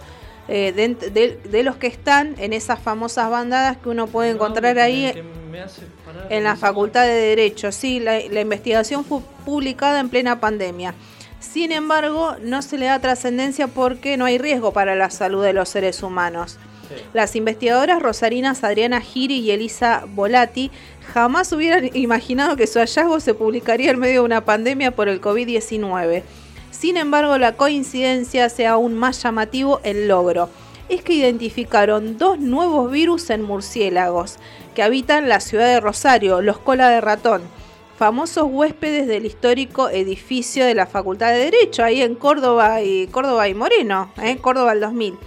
eh, 0.52 0.72
de, 0.72 0.88
de- 1.10 1.36
de 1.48 1.62
los 1.62 1.76
que 1.76 1.86
están 1.86 2.34
en 2.38 2.52
esas 2.52 2.80
famosas 2.80 3.30
bandadas 3.30 3.76
que 3.76 3.88
uno 3.88 4.08
puede 4.08 4.30
encontrar 4.30 4.74
No, 4.74 4.82
ahí 4.82 5.12
en 6.28 6.42
la 6.42 6.56
Facultad 6.56 7.02
de 7.04 7.12
Derecho. 7.14 7.70
Sí, 7.70 8.00
la, 8.00 8.18
la 8.28 8.40
investigación 8.40 9.04
fue 9.04 9.20
publicada 9.44 10.00
en 10.00 10.08
plena 10.08 10.40
pandemia. 10.40 10.94
Sin 11.38 11.70
embargo, 11.70 12.34
no 12.42 12.62
se 12.62 12.78
le 12.78 12.86
da 12.86 12.98
trascendencia 12.98 13.68
porque 13.68 14.16
no 14.16 14.24
hay 14.24 14.38
riesgo 14.38 14.72
para 14.72 14.96
la 14.96 15.10
salud 15.10 15.44
de 15.44 15.52
los 15.52 15.68
seres 15.68 16.02
humanos. 16.02 16.58
Las 17.12 17.36
investigadoras 17.36 18.02
rosarinas 18.02 18.64
Adriana 18.64 19.00
Giri 19.00 19.38
y 19.38 19.50
Elisa 19.50 20.04
Volati 20.14 20.70
jamás 21.12 21.52
hubieran 21.52 21.90
imaginado 21.94 22.56
que 22.56 22.66
su 22.66 22.78
hallazgo 22.78 23.20
se 23.20 23.34
publicaría 23.34 23.90
en 23.90 23.98
medio 23.98 24.20
de 24.20 24.26
una 24.26 24.44
pandemia 24.44 24.90
por 24.90 25.08
el 25.08 25.20
COVID-19. 25.20 26.22
Sin 26.70 26.96
embargo, 26.96 27.36
la 27.38 27.56
coincidencia 27.56 28.46
hace 28.46 28.66
aún 28.66 28.94
más 28.94 29.22
llamativo 29.22 29.80
el 29.82 30.08
logro. 30.08 30.48
Es 30.88 31.02
que 31.02 31.12
identificaron 31.12 32.18
dos 32.18 32.38
nuevos 32.38 32.90
virus 32.90 33.30
en 33.30 33.42
murciélagos 33.42 34.38
que 34.74 34.82
habitan 34.82 35.28
la 35.28 35.40
ciudad 35.40 35.66
de 35.66 35.80
Rosario, 35.80 36.40
los 36.42 36.58
cola 36.58 36.88
de 36.88 37.00
ratón, 37.00 37.42
famosos 38.00 38.46
huéspedes 38.48 39.06
del 39.06 39.26
histórico 39.26 39.90
edificio 39.90 40.64
de 40.64 40.74
la 40.74 40.86
Facultad 40.86 41.32
de 41.32 41.50
Derecho, 41.50 41.84
ahí 41.84 42.00
en 42.00 42.14
Córdoba 42.14 42.80
y 42.80 43.06
Córdoba 43.08 43.46
y 43.46 43.54
Moreno, 43.54 44.10
¿eh? 44.22 44.38
Córdoba 44.38 44.70
al 44.70 44.80
2000. 44.80 45.18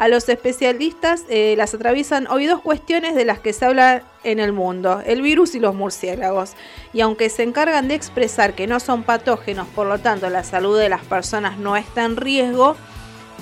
A 0.00 0.08
los 0.08 0.30
especialistas 0.30 1.24
eh, 1.28 1.52
las 1.58 1.74
atraviesan 1.74 2.26
hoy 2.28 2.46
dos 2.46 2.62
cuestiones 2.62 3.14
de 3.14 3.26
las 3.26 3.38
que 3.38 3.52
se 3.52 3.66
habla 3.66 4.02
en 4.24 4.40
el 4.40 4.50
mundo, 4.50 5.02
el 5.04 5.20
virus 5.20 5.54
y 5.54 5.60
los 5.60 5.74
murciélagos. 5.74 6.52
Y 6.94 7.02
aunque 7.02 7.28
se 7.28 7.42
encargan 7.42 7.86
de 7.86 7.96
expresar 7.96 8.54
que 8.54 8.66
no 8.66 8.80
son 8.80 9.02
patógenos, 9.02 9.68
por 9.68 9.86
lo 9.86 9.98
tanto 9.98 10.30
la 10.30 10.42
salud 10.42 10.78
de 10.78 10.88
las 10.88 11.04
personas 11.04 11.58
no 11.58 11.76
está 11.76 12.06
en 12.06 12.16
riesgo, 12.16 12.76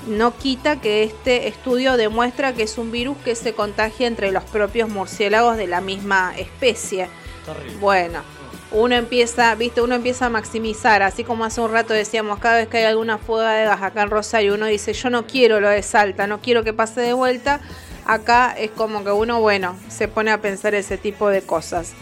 no 0.09 0.37
quita 0.37 0.81
que 0.81 1.05
este 1.05 1.47
estudio 1.47 1.97
demuestra 1.97 2.53
que 2.53 2.65
es 2.65 2.77
un 2.77 2.91
virus 2.91 3.17
que 3.19 3.37
se 3.37 3.53
contagia 3.53 4.09
entre 4.09 4.33
los 4.33 4.43
propios 4.43 4.89
murciélagos 4.89 5.59
de 5.59 5.69
la 5.69 5.81
misma 5.81 6.35
especie. 6.37 7.09
Terrible. 7.47 7.77
Bueno, 7.77 8.23
uno 8.71 8.95
empieza, 8.95 9.55
viste, 9.55 9.81
uno 9.81 9.95
empieza 9.95 10.27
a 10.27 10.29
maximizar, 10.31 11.03
así 11.03 11.25
como 11.25 11.45
hace 11.45 11.61
un 11.61 11.73
rato 11.73 11.95
decíamos, 11.95 12.39
cada 12.39 12.57
vez 12.57 12.69
que 12.69 12.79
hay 12.79 12.85
alguna 12.85 13.19
fuga 13.19 13.53
de 13.55 13.65
gas 13.65 13.83
acá 13.83 14.03
en 14.03 14.11
Rosario, 14.11 14.55
uno 14.55 14.67
dice, 14.67 14.93
yo 14.93 15.09
no 15.11 15.27
quiero 15.27 15.61
lo 15.61 15.69
de 15.69 15.83
Salta, 15.83 16.27
no 16.27 16.41
quiero 16.41 16.65
que 16.65 16.73
pase 16.73 17.01
de 17.01 17.13
vuelta. 17.15 17.61
Acá 18.05 18.55
es 18.59 18.71
como 18.71 19.05
que 19.05 19.11
uno, 19.11 19.41
bueno, 19.41 19.77
se 19.89 20.09
pone 20.09 20.31
a 20.31 20.41
pensar 20.41 20.75
ese 20.75 20.97
tipo 20.97 21.29
de 21.29 21.43
cosas. 21.43 21.93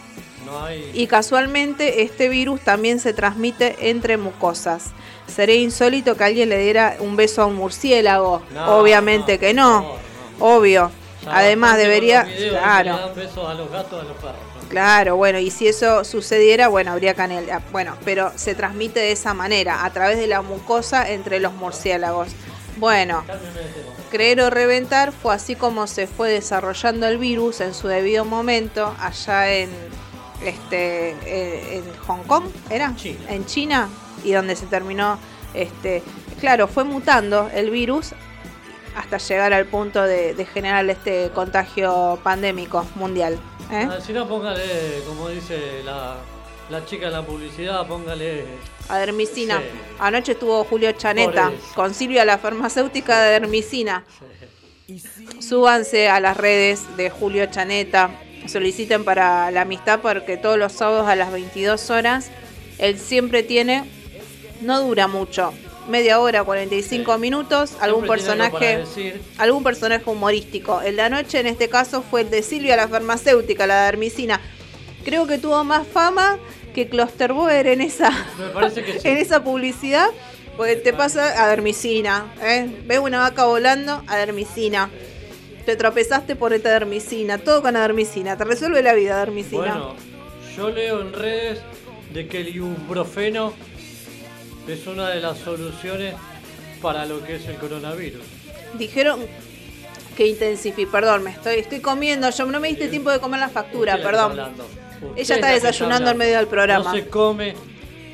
No 0.44 0.64
hay. 0.64 0.90
Y 0.94 1.08
casualmente 1.08 2.02
este 2.02 2.28
virus 2.28 2.60
también 2.60 3.00
se 3.00 3.12
transmite 3.12 3.90
entre 3.90 4.16
mucosas. 4.16 4.90
Sería 5.26 5.56
insólito 5.56 6.16
que 6.16 6.22
alguien 6.22 6.48
le 6.48 6.58
diera 6.58 6.96
un 7.00 7.16
beso 7.16 7.42
a 7.42 7.46
un 7.46 7.56
murciélago. 7.56 8.42
No, 8.54 8.76
Obviamente 8.78 9.34
no, 9.34 9.40
que 9.40 9.54
no. 9.54 9.92
Obvio. 10.38 10.92
Ya 11.24 11.36
Además 11.38 11.76
debería... 11.76 12.22
los 12.22 12.32
que 12.32 12.48
Claro. 12.50 12.94
le 12.94 13.00
dan 13.00 13.14
besos 13.16 13.48
a 13.48 13.54
los 13.54 13.70
gatos, 13.72 14.00
a 14.00 14.04
los 14.04 14.16
perros. 14.18 14.36
Claro, 14.68 15.16
bueno, 15.16 15.38
y 15.38 15.50
si 15.50 15.68
eso 15.68 16.04
sucediera, 16.04 16.68
bueno, 16.68 16.92
habría 16.92 17.14
canela. 17.14 17.62
Bueno, 17.72 17.96
pero 18.04 18.32
se 18.36 18.54
transmite 18.54 19.00
de 19.00 19.12
esa 19.12 19.32
manera, 19.32 19.84
a 19.84 19.92
través 19.92 20.18
de 20.18 20.26
la 20.26 20.42
mucosa 20.42 21.10
entre 21.10 21.40
los 21.40 21.52
murciélagos. 21.54 22.28
Bueno, 22.76 23.24
creer 24.10 24.40
o 24.40 24.50
reventar 24.50 25.12
fue 25.12 25.34
así 25.34 25.54
como 25.54 25.86
se 25.86 26.06
fue 26.06 26.30
desarrollando 26.30 27.06
el 27.06 27.18
virus 27.18 27.60
en 27.60 27.74
su 27.74 27.88
debido 27.88 28.24
momento 28.24 28.94
allá 29.00 29.52
en 29.54 29.70
este 30.44 31.10
eh, 31.24 31.78
en 31.78 31.96
Hong 32.06 32.24
Kong, 32.26 32.44
¿era? 32.68 32.94
China. 32.96 33.20
En 33.28 33.46
China 33.46 33.88
y 34.24 34.32
donde 34.32 34.56
se 34.56 34.66
terminó 34.66 35.18
este, 35.54 36.02
claro, 36.38 36.68
fue 36.68 36.84
mutando 36.84 37.48
el 37.54 37.70
virus 37.70 38.12
hasta 38.94 39.16
llegar 39.18 39.54
al 39.54 39.66
punto 39.66 40.02
de, 40.02 40.34
de 40.34 40.44
generar 40.44 40.88
este 40.90 41.30
contagio 41.34 42.18
pandémico 42.22 42.86
mundial. 42.94 43.38
¿Eh? 43.72 43.88
Ah, 43.90 43.98
si 44.04 44.12
no, 44.12 44.28
póngale, 44.28 45.02
como 45.06 45.28
dice 45.28 45.82
la, 45.84 46.16
la 46.70 46.84
chica 46.84 47.06
en 47.06 47.12
la 47.12 47.24
publicidad, 47.24 47.86
póngale. 47.86 48.44
Adermicina. 48.88 49.58
Sí. 49.58 49.64
Anoche 49.98 50.32
estuvo 50.32 50.64
Julio 50.64 50.92
Chaneta 50.92 51.52
con 51.74 51.94
Silvia, 51.94 52.24
la 52.24 52.38
farmacéutica 52.38 53.20
de 53.20 53.28
Adermicina. 53.28 54.04
Súbanse 55.40 56.08
a 56.08 56.20
las 56.20 56.36
redes 56.36 56.96
de 56.96 57.10
Julio 57.10 57.46
Chaneta. 57.46 58.10
Soliciten 58.46 59.04
para 59.04 59.50
la 59.50 59.62
amistad 59.62 60.00
porque 60.00 60.36
todos 60.36 60.56
los 60.56 60.72
sábados 60.72 61.08
a 61.08 61.16
las 61.16 61.32
22 61.32 61.90
horas 61.90 62.30
él 62.78 62.98
siempre 62.98 63.42
tiene, 63.42 63.84
no 64.60 64.82
dura 64.82 65.06
mucho, 65.06 65.52
media 65.88 66.20
hora, 66.20 66.44
45 66.44 67.18
minutos, 67.18 67.76
algún 67.80 68.04
Siempre 68.04 68.22
personaje, 68.22 68.84
algún 69.38 69.62
personaje 69.62 70.08
humorístico. 70.08 70.80
El 70.80 70.96
de 70.96 71.02
anoche 71.02 71.40
en 71.40 71.46
este 71.46 71.68
caso 71.68 72.02
fue 72.02 72.22
el 72.22 72.30
de 72.30 72.42
Silvia, 72.42 72.76
la 72.76 72.88
farmacéutica, 72.88 73.66
la 73.66 73.84
de. 73.84 74.40
Creo 75.04 75.26
que 75.26 75.38
tuvo 75.38 75.62
más 75.64 75.86
fama 75.86 76.38
que 76.74 76.88
Klosterboer 76.88 77.68
en 77.68 77.80
esa 77.80 78.10
que 78.74 78.92
sí. 79.00 79.08
en 79.08 79.16
esa 79.16 79.42
publicidad, 79.42 80.08
porque 80.56 80.76
te 80.76 80.92
pasa 80.92 81.44
a 81.44 81.48
dermicina, 81.48 82.32
¿eh? 82.42 82.68
Ves 82.86 82.98
una 82.98 83.20
vaca 83.20 83.44
volando, 83.44 84.02
a 84.06 84.16
dermicina. 84.16 84.90
Te 85.64 85.74
tropezaste 85.74 86.36
por 86.36 86.52
esta 86.52 86.70
dermicina, 86.70 87.38
todo 87.38 87.60
con 87.60 87.74
adermicina, 87.74 88.36
te 88.36 88.44
resuelve 88.44 88.82
la 88.82 88.94
vida 88.94 89.18
dermicina. 89.18 89.62
Bueno, 89.62 89.96
yo 90.56 90.70
leo 90.70 91.00
en 91.00 91.12
redes 91.12 91.60
de 92.12 92.28
que 92.28 92.40
el 92.40 92.54
ibuprofeno 92.54 93.52
es 94.68 94.86
una 94.86 95.08
de 95.10 95.20
las 95.20 95.38
soluciones 95.38 96.14
para 96.82 97.06
lo 97.06 97.22
que 97.24 97.36
es 97.36 97.46
el 97.46 97.56
coronavirus. 97.56 98.22
Dijeron 98.78 99.20
que 100.16 100.26
intensifique, 100.26 100.90
perdón, 100.90 101.24
me 101.24 101.30
estoy, 101.30 101.56
estoy 101.56 101.80
comiendo, 101.80 102.28
yo 102.30 102.46
no 102.46 102.60
me 102.60 102.68
diste 102.68 102.88
tiempo 102.88 103.10
de 103.10 103.20
comer 103.20 103.40
la 103.40 103.48
factura, 103.48 103.96
perdón. 104.02 104.32
está 104.32 105.06
Ella 105.14 105.20
es 105.22 105.30
está 105.30 105.48
desayunando 105.48 106.10
en 106.10 106.16
medio 106.16 106.36
del 106.38 106.46
programa. 106.46 106.84
No 106.84 106.92
se 106.96 107.06
come 107.08 107.54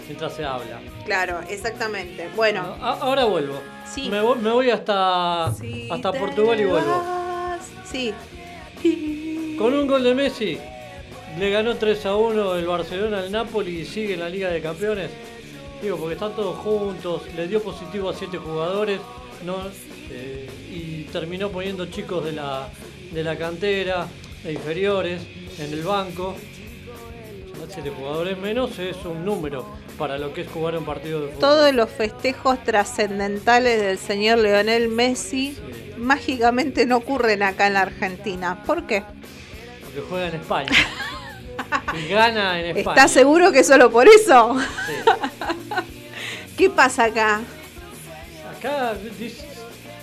mientras 0.06 0.34
se 0.34 0.44
habla. 0.44 0.80
Claro, 1.04 1.40
exactamente. 1.48 2.28
Bueno, 2.36 2.76
A- 2.80 2.98
ahora 3.00 3.24
vuelvo. 3.24 3.60
Sí. 3.92 4.08
Me, 4.08 4.20
voy, 4.20 4.38
me 4.38 4.50
voy 4.50 4.70
hasta, 4.70 5.46
hasta 5.46 6.12
Portugal 6.12 6.60
y 6.60 6.64
vuelvo. 6.64 7.02
Sí. 7.90 8.12
Con 9.58 9.74
un 9.74 9.86
gol 9.86 10.02
de 10.02 10.14
Messi 10.14 10.58
le 11.38 11.50
ganó 11.50 11.76
3 11.76 12.06
a 12.06 12.16
1 12.16 12.56
el 12.56 12.66
Barcelona 12.66 13.20
al 13.20 13.30
Napoli 13.30 13.80
y 13.80 13.84
sigue 13.84 14.14
en 14.14 14.20
la 14.20 14.28
Liga 14.28 14.48
de 14.50 14.60
Campeones. 14.60 15.10
Digo, 15.82 15.96
porque 15.96 16.14
están 16.14 16.34
todos 16.36 16.56
juntos, 16.58 17.22
le 17.34 17.48
dio 17.48 17.60
positivo 17.62 18.08
a 18.10 18.14
7 18.14 18.38
jugadores 18.38 19.00
no, 19.44 19.56
Eh, 20.14 20.48
y 20.70 21.04
terminó 21.10 21.48
poniendo 21.48 21.86
chicos 21.86 22.22
de 22.24 22.32
la, 22.32 22.68
de 23.12 23.22
la 23.24 23.36
cantera, 23.38 24.06
de 24.44 24.52
inferiores, 24.52 25.22
en 25.58 25.72
el 25.72 25.82
banco. 25.82 26.36
7 27.68 27.90
jugadores 27.96 28.36
menos 28.38 28.78
es 28.78 28.96
un 29.06 29.24
número 29.24 29.64
para 29.96 30.18
lo 30.18 30.34
que 30.34 30.42
es 30.42 30.48
jugar 30.50 30.76
un 30.76 30.84
partido 30.84 31.20
de 31.22 31.26
fútbol. 31.28 31.40
Todos 31.40 31.72
los 31.74 31.88
festejos 31.88 32.62
trascendentales 32.62 33.80
del 33.80 33.96
señor 33.98 34.38
Leonel 34.38 34.88
Messi 34.88 35.52
Sí. 35.54 35.92
mágicamente 35.96 36.84
no 36.86 36.98
ocurren 36.98 37.42
acá 37.42 37.68
en 37.68 37.74
la 37.74 37.82
Argentina. 37.82 38.62
¿Por 38.66 38.86
qué? 38.86 39.04
Porque 39.84 40.00
juega 40.08 40.28
en 40.28 40.34
España. 40.34 40.70
y 42.04 42.08
gana 42.08 42.60
en 42.60 42.76
España. 42.76 42.96
¿Estás 42.96 43.10
seguro 43.12 43.52
que 43.52 43.64
solo 43.64 43.90
por 43.90 44.08
eso? 44.08 44.56
Sí. 44.86 45.10
¿Qué 46.56 46.70
pasa 46.70 47.04
acá? 47.04 47.40
Acá, 48.58 48.92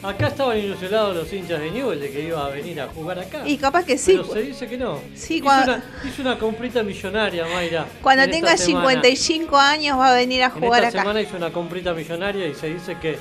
acá 0.04 0.28
estaban 0.28 0.58
ilusionados 0.58 1.16
los 1.16 1.32
hinchas 1.32 1.60
de 1.62 1.72
Newell 1.72 2.00
de 2.00 2.12
que 2.12 2.22
iba 2.22 2.46
a 2.46 2.50
venir 2.50 2.82
a 2.82 2.88
jugar 2.88 3.20
acá. 3.20 3.48
Y 3.48 3.58
capaz 3.58 3.86
que 3.86 3.98
sí. 3.98 4.14
Pero 4.18 4.34
se 4.34 4.42
dice 4.42 4.68
que 4.68 4.78
no. 4.78 5.00
Sí, 5.16 5.36
hizo, 5.36 5.46
cuando- 5.46 5.74
una, 5.74 5.84
hizo 6.10 6.22
una 6.22 6.38
comprita 6.40 6.84
millonaria, 6.84 7.46
Mayra. 7.54 7.86
Cuando 8.02 8.24
en 8.24 8.32
tenga 8.32 8.58
semana. 8.58 8.90
55 8.90 9.58
años 9.58 9.98
va 9.98 10.12
a 10.12 10.16
venir 10.16 10.44
a 10.44 10.48
En 10.48 10.52
jugar 10.52 10.84
esta 10.84 10.90
acá. 11.00 11.02
semana 11.02 11.22
hizo 11.22 11.38
una 11.38 11.52
comprita 11.52 11.94
millonaria 11.94 12.48
y 12.48 12.56
se 12.56 12.68
dice 12.74 12.98
que 13.02 13.18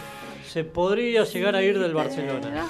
se 0.50 0.64
podría 0.64 1.24
llegar 1.24 1.54
a 1.54 1.62
ir 1.62 1.78
del 1.78 1.94
Barcelona. 1.94 2.66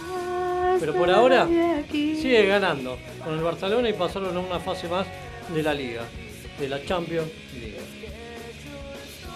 Pero 0.81 0.95
por 0.95 1.11
ahora 1.11 1.47
sigue 1.91 2.47
ganando 2.47 2.99
con 3.25 3.35
el 3.35 3.41
Barcelona 3.43 3.89
y 3.89 3.93
pasaron 3.95 4.37
a 4.37 4.41
una 4.41 4.59
fase 4.61 4.87
más 4.89 5.07
de 5.49 5.63
la 5.63 5.75
liga, 5.75 6.05
de 6.59 6.69
la 6.69 6.85
Champions 6.85 7.29
League. 7.55 7.79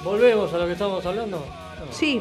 ¿Volvemos 0.05 0.53
a 0.53 0.59
lo 0.59 0.67
que 0.67 0.73
estábamos 0.73 1.05
hablando? 1.07 1.39
No. 1.39 1.93
Sí. 1.93 2.21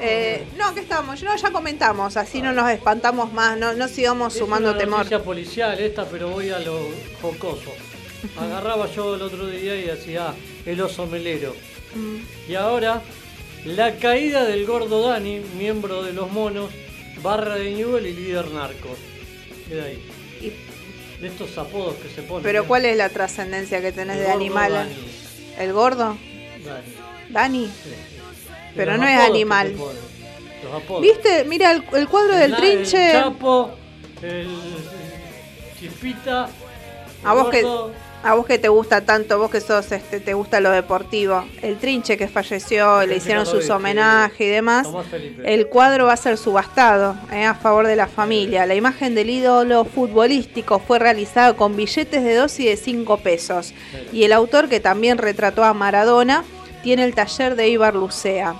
Eh, 0.00 0.46
no, 0.56 0.74
¿qué 0.74 0.80
estamos? 0.80 1.22
No, 1.22 1.36
ya 1.36 1.50
comentamos, 1.52 2.16
así 2.16 2.40
no 2.42 2.52
nos 2.52 2.68
espantamos 2.70 3.32
más, 3.32 3.56
no, 3.58 3.74
no 3.74 3.86
sigamos 3.88 4.32
Es 4.32 4.40
sumando 4.40 4.70
una 4.70 4.78
temor. 4.78 5.22
policial 5.22 5.78
esta, 5.78 6.06
pero 6.06 6.30
voy 6.30 6.50
a 6.50 6.58
lo 6.58 6.78
jocoso. 7.20 7.72
Agarraba 8.40 8.90
yo 8.90 9.14
el 9.14 9.22
otro 9.22 9.46
día 9.46 9.76
y 9.76 9.90
hacía 9.90 10.32
el 10.64 10.80
oso 10.80 11.06
melero. 11.06 11.54
Mm. 11.94 12.50
Y 12.50 12.54
ahora, 12.54 13.02
la 13.64 13.96
caída 13.96 14.44
del 14.44 14.64
gordo 14.66 15.06
Dani, 15.08 15.40
miembro 15.58 16.02
de 16.02 16.12
los 16.14 16.30
monos, 16.32 16.70
barra 17.22 17.56
de 17.56 17.70
Newell 17.72 18.06
y 18.06 18.14
líder 18.14 18.50
narco. 18.50 18.96
Queda 19.68 19.84
ahí. 19.84 20.02
De 21.22 21.28
estos 21.28 21.56
apodos 21.56 21.94
que 21.94 22.08
se 22.08 22.22
ponen. 22.22 22.42
pero. 22.42 22.66
¿cuál 22.66 22.84
es 22.84 22.96
la 22.96 23.08
trascendencia 23.08 23.80
que 23.80 23.92
tenés 23.92 24.16
El 24.18 24.24
de 24.24 24.30
animal? 24.32 24.72
Dani. 24.72 24.94
¿El 25.58 25.72
gordo? 25.72 26.18
Dani, 26.64 26.82
¿Dani? 27.30 27.66
sí. 27.66 27.90
Pero 28.74 28.96
no 28.98 29.06
es 29.06 29.18
que 29.20 29.24
animal. 29.26 29.74
¿Viste? 31.00 31.44
Mira 31.44 31.70
el, 31.72 31.84
el 31.94 32.08
cuadro 32.08 32.34
del 32.36 32.50
El- 32.52 32.56
trinche. 32.56 33.06
El 33.06 33.12
Chapo, 33.12 33.70
el 34.22 34.48
Chispita. 35.78 36.48
A 37.24 37.34
vos 37.34 37.50
que 37.50 37.62
gordo, 37.62 37.92
a 38.22 38.34
vos 38.34 38.46
que 38.46 38.58
te 38.58 38.68
gusta 38.68 39.04
tanto, 39.04 39.38
vos 39.38 39.50
que 39.50 39.60
sos 39.60 39.90
este 39.92 40.20
te 40.20 40.34
gusta 40.34 40.60
lo 40.60 40.70
deportivo. 40.70 41.44
El 41.60 41.78
trinche 41.78 42.16
que 42.16 42.28
falleció, 42.28 43.04
le 43.06 43.16
hicieron 43.16 43.46
sus 43.46 43.68
homenajes 43.70 44.40
y 44.40 44.50
demás. 44.50 44.88
El 45.44 45.68
cuadro 45.68 46.06
va 46.06 46.12
a 46.12 46.16
ser 46.16 46.38
subastado 46.38 47.16
eh, 47.32 47.44
a 47.44 47.54
favor 47.54 47.86
de 47.86 47.96
la 47.96 48.06
familia. 48.06 48.66
La 48.66 48.74
imagen 48.74 49.14
del 49.14 49.30
ídolo 49.30 49.84
futbolístico 49.84 50.78
fue 50.78 50.98
realizada 50.98 51.54
con 51.54 51.76
billetes 51.76 52.22
de 52.22 52.34
2 52.34 52.60
y 52.60 52.66
de 52.66 52.76
5 52.76 53.16
pesos. 53.18 53.74
Y 54.12 54.24
el 54.24 54.32
autor, 54.32 54.68
que 54.68 54.80
también 54.80 55.18
retrató 55.18 55.64
a 55.64 55.74
Maradona, 55.74 56.44
tiene 56.82 57.04
el 57.04 57.14
taller 57.14 57.56
de 57.56 57.68
Ibar 57.68 57.94
Lucea. 57.94 58.54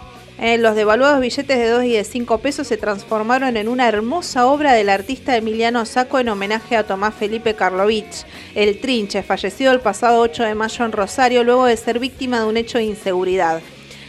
Eh, 0.45 0.59
los 0.59 0.75
devaluados 0.75 1.21
billetes 1.21 1.57
de 1.57 1.69
2 1.69 1.85
y 1.85 1.93
de 1.93 2.03
5 2.03 2.39
pesos 2.39 2.67
se 2.67 2.77
transformaron 2.77 3.57
en 3.57 3.69
una 3.69 3.87
hermosa 3.87 4.49
obra 4.49 4.73
del 4.73 4.89
artista 4.89 5.37
Emiliano 5.37 5.87
Saco 5.87 6.19
en 6.19 6.31
homenaje 6.31 6.77
a 6.77 6.85
Tomás 6.85 7.15
Felipe 7.15 7.55
Karlovich, 7.55 8.27
el 8.57 8.81
Trinche, 8.81 9.23
fallecido 9.23 9.71
el 9.71 9.79
pasado 9.79 10.21
8 10.21 10.43
de 10.43 10.57
mayo 10.57 10.85
en 10.85 10.91
Rosario 10.91 11.45
luego 11.45 11.67
de 11.67 11.77
ser 11.77 12.01
víctima 12.01 12.41
de 12.41 12.47
un 12.47 12.57
hecho 12.57 12.79
de 12.79 12.85
inseguridad. 12.87 13.61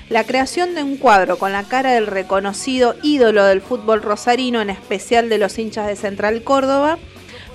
La 0.09 0.23
creación 0.23 0.73
de 0.73 0.81
un 0.81 0.97
cuadro 0.97 1.37
con 1.37 1.51
la 1.51 1.65
cara 1.65 1.91
del 1.91 2.07
reconocido 2.07 2.95
ídolo 3.03 3.45
del 3.45 3.61
fútbol 3.61 4.01
rosarino, 4.01 4.59
en 4.59 4.71
especial 4.71 5.29
de 5.29 5.37
los 5.37 5.59
hinchas 5.59 5.85
de 5.85 5.95
Central 5.95 6.41
Córdoba, 6.43 6.97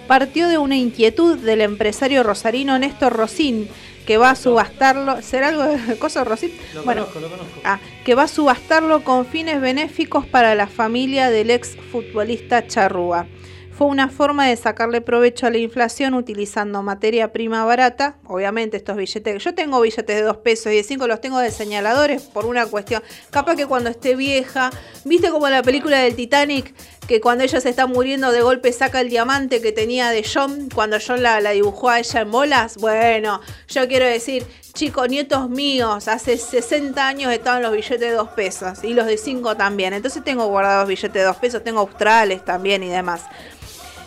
partió 0.06 0.48
de 0.48 0.58
una 0.58 0.76
inquietud 0.76 1.36
del 1.36 1.62
empresario 1.62 2.22
rosarino 2.22 2.78
Néstor 2.78 3.12
Rosín, 3.12 3.68
que 4.08 4.16
va 4.16 4.30
a 4.30 4.34
subastarlo. 4.34 5.20
¿Será 5.20 5.48
algo 5.48 5.64
de 5.64 5.98
cosa 5.98 6.24
Rosín? 6.24 6.50
Lo 6.72 6.82
Bueno, 6.82 7.04
conozco, 7.08 7.20
lo 7.20 7.28
conozco. 7.28 7.60
Ah, 7.62 7.78
que 8.06 8.14
va 8.14 8.22
a 8.22 8.28
subastarlo 8.28 9.04
con 9.04 9.26
fines 9.26 9.60
benéficos 9.60 10.24
para 10.26 10.54
la 10.54 10.66
familia 10.66 11.28
del 11.28 11.50
ex 11.50 11.76
futbolista 11.92 12.66
Charrúa. 12.66 13.26
Fue 13.70 13.86
una 13.86 14.08
forma 14.08 14.46
de 14.46 14.56
sacarle 14.56 15.02
provecho 15.02 15.46
a 15.46 15.50
la 15.50 15.58
inflación 15.58 16.14
utilizando 16.14 16.82
materia 16.82 17.34
prima 17.34 17.66
barata. 17.66 18.16
Obviamente 18.24 18.78
estos 18.78 18.96
billetes, 18.96 19.44
yo 19.44 19.54
tengo 19.54 19.78
billetes 19.78 20.16
de 20.16 20.22
2 20.22 20.38
pesos 20.38 20.72
y 20.72 20.76
de 20.76 20.84
5 20.84 21.06
los 21.06 21.20
tengo 21.20 21.38
de 21.38 21.50
señaladores 21.50 22.22
por 22.22 22.46
una 22.46 22.64
cuestión. 22.64 23.02
Capaz 23.28 23.56
que 23.56 23.66
cuando 23.66 23.90
esté 23.90 24.16
vieja, 24.16 24.70
viste 25.04 25.28
como 25.28 25.50
la 25.50 25.62
película 25.62 25.98
del 25.98 26.16
Titanic, 26.16 26.74
que 27.08 27.22
cuando 27.22 27.42
ella 27.42 27.60
se 27.60 27.70
está 27.70 27.86
muriendo 27.86 28.30
de 28.30 28.42
golpe 28.42 28.70
saca 28.70 29.00
el 29.00 29.08
diamante 29.08 29.62
que 29.62 29.72
tenía 29.72 30.10
de 30.10 30.22
John, 30.22 30.68
cuando 30.72 30.98
John 31.04 31.22
la, 31.22 31.40
la 31.40 31.52
dibujó 31.52 31.88
a 31.88 31.98
ella 31.98 32.20
en 32.20 32.30
bolas. 32.30 32.76
Bueno, 32.76 33.40
yo 33.66 33.88
quiero 33.88 34.04
decir, 34.04 34.46
chicos, 34.74 35.08
nietos 35.08 35.48
míos, 35.48 36.06
hace 36.06 36.36
60 36.36 37.08
años 37.08 37.32
estaban 37.32 37.62
los 37.62 37.72
billetes 37.72 38.00
de 38.00 38.10
2 38.10 38.28
pesos 38.30 38.84
y 38.84 38.92
los 38.92 39.06
de 39.06 39.16
5 39.16 39.56
también. 39.56 39.94
Entonces 39.94 40.22
tengo 40.22 40.46
guardados 40.48 40.86
billetes 40.86 41.14
de 41.14 41.22
2 41.22 41.36
pesos, 41.38 41.64
tengo 41.64 41.80
australes 41.80 42.44
también 42.44 42.82
y 42.82 42.88
demás. 42.88 43.22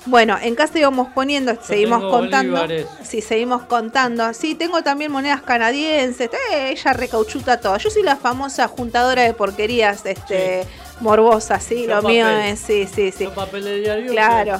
Bueno, 0.05 0.37
en 0.41 0.55
casa 0.55 0.79
íbamos 0.79 1.09
poniendo, 1.13 1.55
seguimos 1.61 2.03
contando. 2.03 2.59
bolívares. 2.59 2.87
Sí, 3.03 3.21
seguimos 3.21 3.63
contando. 3.63 4.33
Sí, 4.33 4.55
tengo 4.55 4.81
también 4.81 5.11
monedas 5.11 5.41
canadienses. 5.41 6.29
Eh, 6.51 6.71
ella 6.71 6.93
recauchuta 6.93 7.59
todo. 7.59 7.77
Yo 7.77 7.89
soy 7.89 8.01
la 8.01 8.15
famosa 8.15 8.67
juntadora 8.67 9.23
de 9.23 9.33
porquerías, 9.33 10.03
este, 10.05 10.65
morbosa, 11.01 11.59
sí. 11.59 11.83
Yo 11.87 12.01
Lo 12.01 12.07
mío 12.07 12.27
es, 12.27 12.59
sí, 12.59 12.87
sí, 12.93 13.11
sí. 13.11 13.25
Yo 13.25 13.33
papel 13.33 13.63
de 13.65 13.79
diario. 13.81 14.11
Claro. 14.11 14.59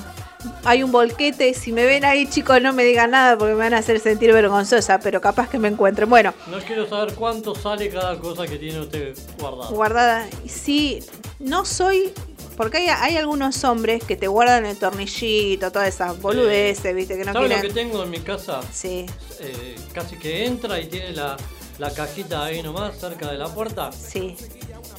Hay 0.63 0.81
un 0.81 0.91
volquete. 0.91 1.53
Si 1.53 1.71
me 1.71 1.85
ven 1.85 2.03
ahí, 2.03 2.27
chicos, 2.27 2.59
no 2.61 2.73
me 2.73 2.83
digan 2.83 3.11
nada 3.11 3.37
porque 3.37 3.53
me 3.53 3.59
van 3.59 3.73
a 3.75 3.77
hacer 3.77 3.99
sentir 3.99 4.33
vergonzosa, 4.33 4.99
pero 4.99 5.21
capaz 5.21 5.47
que 5.49 5.59
me 5.59 5.67
encuentren. 5.67 6.09
Bueno, 6.09 6.33
No 6.47 6.57
quiero 6.59 6.87
saber 6.89 7.13
cuánto 7.13 7.53
sale 7.53 7.89
cada 7.89 8.17
cosa 8.17 8.47
que 8.47 8.57
tiene 8.57 8.79
usted 8.81 9.15
guardada. 9.39 9.69
guardada. 9.69 10.27
Sí, 10.47 10.99
no 11.39 11.63
soy. 11.63 12.11
Porque 12.57 12.77
hay, 12.77 12.87
hay 12.89 13.17
algunos 13.17 13.63
hombres 13.63 14.03
que 14.03 14.15
te 14.15 14.27
guardan 14.27 14.65
el 14.65 14.77
tornillito, 14.77 15.71
todas 15.71 15.87
esas 15.87 16.19
boludeces, 16.21 16.93
viste, 16.93 17.17
que 17.17 17.23
no 17.23 17.33
¿Sabes 17.33 17.49
lo 17.49 17.55
quieren. 17.55 17.73
que 17.73 17.79
tengo 17.81 18.03
en 18.03 18.09
mi 18.09 18.19
casa? 18.19 18.59
Sí. 18.71 19.05
Eh, 19.39 19.75
casi 19.93 20.17
que 20.17 20.45
entra 20.45 20.79
y 20.79 20.87
tiene 20.87 21.11
la, 21.13 21.37
la 21.79 21.91
cajita 21.91 22.43
ahí 22.45 22.61
nomás, 22.61 22.99
cerca 22.99 23.31
de 23.31 23.37
la 23.37 23.47
puerta. 23.47 23.91
Sí. 23.91 24.35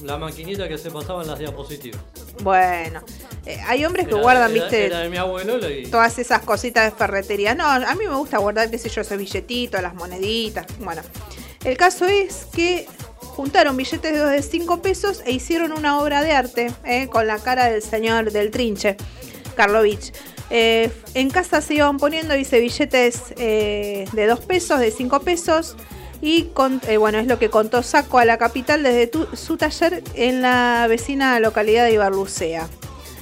La 0.02 0.18
maquinita 0.18 0.68
que 0.68 0.78
se 0.78 0.90
pasaba 0.90 1.22
en 1.22 1.28
las 1.28 1.38
diapositivas. 1.38 2.00
Bueno, 2.42 3.02
eh, 3.46 3.58
hay 3.66 3.84
hombres 3.84 4.06
que 4.06 4.14
Era- 4.14 4.22
guardan, 4.22 4.50
era- 4.50 4.62
viste, 4.62 4.86
Era 4.86 4.98
de 5.00 5.08
mi 5.08 5.16
abuelo 5.16 5.58
y. 5.70 5.86
todas 5.86 6.18
esas 6.18 6.42
cositas 6.42 6.90
de 6.90 6.96
ferretería. 6.96 7.54
No, 7.54 7.66
a 7.68 7.94
mí 7.94 8.06
me 8.06 8.14
gusta 8.16 8.38
guardar, 8.38 8.70
qué 8.70 8.78
sé 8.78 8.88
yo, 8.88 9.00
esos 9.02 9.16
billetitos, 9.18 9.80
las 9.80 9.94
moneditas. 9.94 10.66
Bueno, 10.80 11.02
el 11.64 11.76
caso 11.76 12.06
es 12.06 12.46
que 12.52 12.86
juntaron 13.20 13.76
billetes 13.76 14.12
de 14.12 14.18
dos 14.18 14.30
de 14.30 14.42
5 14.42 14.82
pesos 14.82 15.22
e 15.24 15.32
hicieron 15.32 15.72
una 15.72 16.00
obra 16.00 16.22
de 16.22 16.32
arte 16.32 16.72
eh, 16.84 17.06
con 17.08 17.26
la 17.26 17.38
cara 17.38 17.66
del 17.70 17.82
señor 17.82 18.32
del 18.32 18.50
trinche, 18.50 18.96
Karlovich. 19.56 20.12
Eh, 20.50 20.90
en 21.14 21.30
casa 21.30 21.60
se 21.62 21.74
iban 21.74 21.96
poniendo, 21.96 22.34
dice, 22.34 22.58
billetes 22.60 23.32
eh, 23.38 24.06
de 24.12 24.26
2 24.26 24.40
pesos, 24.40 24.80
de 24.80 24.90
5 24.90 25.20
pesos. 25.20 25.76
Y 26.22 26.50
eh, 26.86 26.96
bueno, 26.98 27.18
es 27.18 27.26
lo 27.26 27.40
que 27.40 27.50
contó 27.50 27.82
Saco 27.82 28.18
a 28.18 28.24
la 28.24 28.38
capital 28.38 28.84
desde 28.84 29.10
su 29.36 29.56
taller 29.56 30.04
en 30.14 30.40
la 30.40 30.86
vecina 30.88 31.38
localidad 31.40 31.84
de 31.84 31.94
Ibarlucea. 31.94 32.68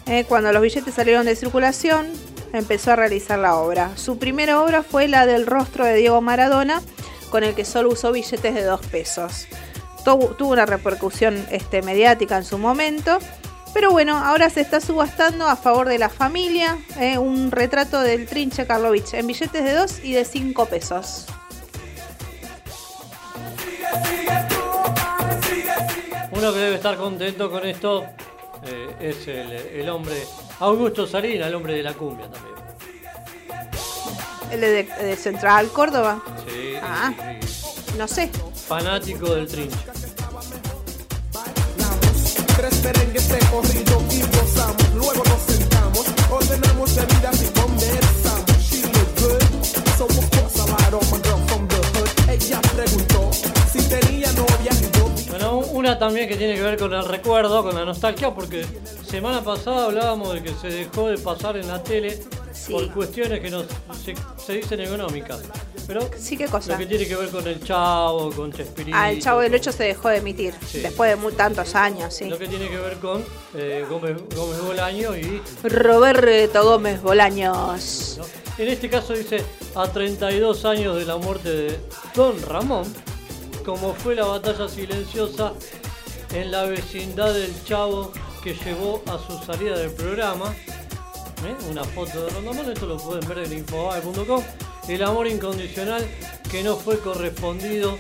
Eh, 0.07 0.27
cuando 0.29 0.53
los 0.53 0.61
billetes 0.61 0.95
salieron 0.95 1.25
de 1.25 1.35
circulación, 1.35 2.13
empezó 2.53 2.93
a 2.93 2.97
realizar 2.97 3.39
la 3.39 3.57
obra. 3.57 3.97
Su 3.97 4.19
primera 4.19 4.61
obra 4.61 4.83
fue 4.83 5.09
la 5.09 5.25
del 5.25 5.47
rostro 5.47 5.87
de 5.87 5.95
Diego 5.95 6.21
Maradona, 6.21 6.83
con 7.31 7.43
el 7.43 7.55
que 7.55 7.65
solo 7.65 7.89
usó 7.89 8.13
billetes 8.13 8.55
de 8.55 8.65
2 8.65 8.87
pesos. 8.89 9.47
Tuvo 10.05 10.51
una 10.51 10.67
repercusión 10.67 11.43
este, 11.51 11.81
mediática 11.81 12.37
en 12.37 12.45
su 12.45 12.59
momento. 12.59 13.19
Pero 13.73 13.93
bueno, 13.93 14.19
ahora 14.19 14.51
se 14.51 14.61
está 14.61 14.81
subastando 14.81 15.47
a 15.47 15.57
favor 15.57 15.89
de 15.89 15.99
la 15.99 16.11
familia 16.11 16.77
eh, 16.99 17.17
un 17.17 17.51
retrato 17.51 18.01
del 18.01 18.27
Trinche 18.27 18.67
Karlovich 18.67 19.15
en 19.15 19.27
billetes 19.27 19.65
de 19.65 19.73
2 19.73 20.01
y 20.05 20.13
de 20.13 20.25
5 20.27 20.67
pesos. 20.67 21.27
Uno 26.33 26.53
que 26.53 26.59
debe 26.59 26.77
estar 26.77 26.97
contento 26.97 27.51
con 27.51 27.67
esto 27.67 28.05
eh, 28.65 28.97
es 29.01 29.29
el, 29.29 29.51
el 29.53 29.89
hombre 29.91 30.23
Augusto 30.61 31.07
Sarina, 31.07 31.47
el 31.49 31.55
hombre 31.55 31.75
de 31.75 31.83
la 31.83 31.93
cumbia 31.95 32.29
también. 32.31 32.55
El 34.51 34.61
de, 34.61 34.83
de 34.85 35.17
Central 35.17 35.69
Córdoba, 35.69 36.23
Sí, 36.49 36.75
Ah. 36.83 37.13
sí. 37.47 37.97
no 37.99 38.09
sé. 38.09 38.31
Fanático 38.69 39.35
del 39.35 39.47
trinche. 39.47 39.77
Tres 42.57 42.83
merengues 42.85 43.29
de 43.29 43.39
corrido 43.51 44.03
y 44.11 44.21
gozamos. 44.37 44.95
Luego 44.95 45.23
nos 45.25 45.41
sentamos, 45.43 46.07
ordenamos 46.31 46.95
bebidas 46.95 47.43
y 47.43 47.47
conversamos. 47.61 48.45
She 48.71 48.83
look 48.83 49.21
good, 49.21 49.43
so 49.97 50.07
lied 50.67 50.95
on 50.95 51.11
my 51.11 51.19
girl 51.23 51.39
from 51.49 51.69
the 51.69 51.77
hood. 51.77 52.11
Ella 52.29 52.61
preguntó 52.75 53.31
Bueno, 55.29 55.59
una 55.73 55.99
también 55.99 56.29
que 56.29 56.37
tiene 56.37 56.55
que 56.55 56.63
ver 56.63 56.77
con 56.79 56.93
el 56.93 57.05
recuerdo, 57.05 57.63
con 57.63 57.75
la 57.75 57.85
nostalgia, 57.85 58.35
porque 58.35 58.65
semana 59.09 59.43
pasada 59.43 59.87
hablábamos 59.87 60.35
de 60.35 60.43
que 60.43 60.51
se 60.61 60.69
dejó 60.69 61.09
de 61.09 61.19
pasar 61.19 61.57
en 61.57 61.69
la 61.69 61.83
tele 61.83 62.21
Sí. 62.53 62.73
por 62.73 62.93
cuestiones 62.93 63.41
que 63.41 63.49
nos, 63.49 63.65
se, 64.05 64.15
se 64.45 64.53
dicen 64.55 64.81
económicas. 64.81 65.41
Pero 65.87 66.09
Sí, 66.19 66.37
qué 66.37 66.47
cosa. 66.47 66.73
lo 66.73 66.79
que 66.79 66.87
tiene 66.87 67.07
que 67.07 67.17
ver 67.17 67.29
con 67.31 67.47
el 67.47 67.63
Chavo, 67.65 68.31
con 68.33 68.53
Chespirito. 68.53 68.97
Ah, 68.99 69.11
el 69.11 69.23
Chavo 69.23 69.41
del 69.41 69.53
con- 69.53 69.61
8 69.61 69.73
se 69.73 69.85
dejó 69.85 70.09
de 70.09 70.17
emitir 70.19 70.53
Sí. 70.67 70.81
después 70.81 71.11
de 71.11 71.17
muy, 71.17 71.33
tantos 71.33 71.75
años, 71.75 72.13
sí. 72.15 72.27
Lo 72.29 72.39
que 72.39 72.49
tiene 72.49 72.69
que 72.69 72.77
ver 72.77 72.95
con 72.99 73.25
eh, 73.55 73.85
Gómez, 73.89 74.17
Gómez 74.37 74.61
Bolaño 74.63 75.17
y 75.17 75.41
Roberto 75.63 76.65
Gómez 76.65 77.01
Bolaños. 77.03 78.17
¿no? 78.19 78.25
En 78.59 78.69
este 78.69 78.91
caso 78.91 79.15
dice, 79.15 79.43
a 79.75 79.87
32 79.89 80.65
años 80.65 80.97
de 80.97 81.05
la 81.07 81.17
muerte 81.17 81.49
de 81.51 81.79
Don 82.15 82.41
Ramón, 82.43 82.85
como 83.65 83.95
fue 83.95 84.15
la 84.15 84.25
batalla 84.25 84.69
silenciosa 84.69 85.53
en 86.33 86.51
la 86.51 86.65
vecindad 86.65 87.35
del 87.35 87.53
Chavo 87.65 88.13
que 88.43 88.55
llevó 88.55 89.03
a 89.07 89.19
su 89.19 89.39
salida 89.45 89.79
del 89.79 89.93
programa. 89.93 90.55
¿eh? 91.45 91.57
Una 91.71 91.85
foto 91.85 92.25
de 92.25 92.31
Rondamón, 92.31 92.71
esto 92.71 92.87
lo 92.87 92.97
pueden 92.97 93.29
ver 93.29 93.39
en 93.39 93.59
infobae.com. 93.59 94.43
El 94.89 95.03
amor 95.03 95.27
incondicional 95.27 96.07
que 96.51 96.63
no 96.63 96.77
fue 96.77 96.99
correspondido 97.01 97.99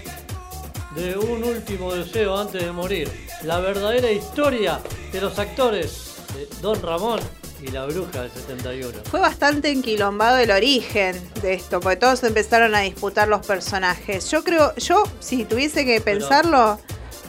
de 0.94 1.16
un 1.16 1.44
último 1.44 1.94
deseo 1.94 2.36
antes 2.36 2.62
de 2.62 2.72
morir. 2.72 3.10
La 3.42 3.60
verdadera 3.60 4.10
historia 4.10 4.80
de 5.12 5.20
los 5.20 5.38
actores 5.38 6.16
de 6.34 6.48
Don 6.60 6.80
Ramón 6.82 7.20
y 7.62 7.68
la 7.68 7.84
bruja 7.86 8.22
del 8.22 8.30
71. 8.30 8.98
Fue 9.10 9.20
bastante 9.20 9.70
enquilombado 9.70 10.38
el 10.38 10.50
origen 10.50 11.20
de 11.42 11.54
esto, 11.54 11.80
porque 11.80 11.96
todos 11.96 12.22
empezaron 12.24 12.74
a 12.74 12.80
disputar 12.80 13.28
los 13.28 13.44
personajes. 13.46 14.30
Yo 14.30 14.42
creo, 14.44 14.74
yo, 14.76 15.02
si 15.20 15.44
tuviese 15.44 15.84
que 15.84 16.00
Pero- 16.00 16.20
pensarlo, 16.20 16.78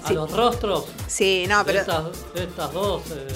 A 0.03 0.11
los 0.13 0.31
rostros 0.31 0.85
sí, 1.07 1.45
no, 1.47 1.59
de, 1.59 1.65
pero 1.65 1.79
estas, 1.81 2.33
de 2.33 2.43
estas 2.43 2.73
dos 2.73 3.03
eh, 3.11 3.27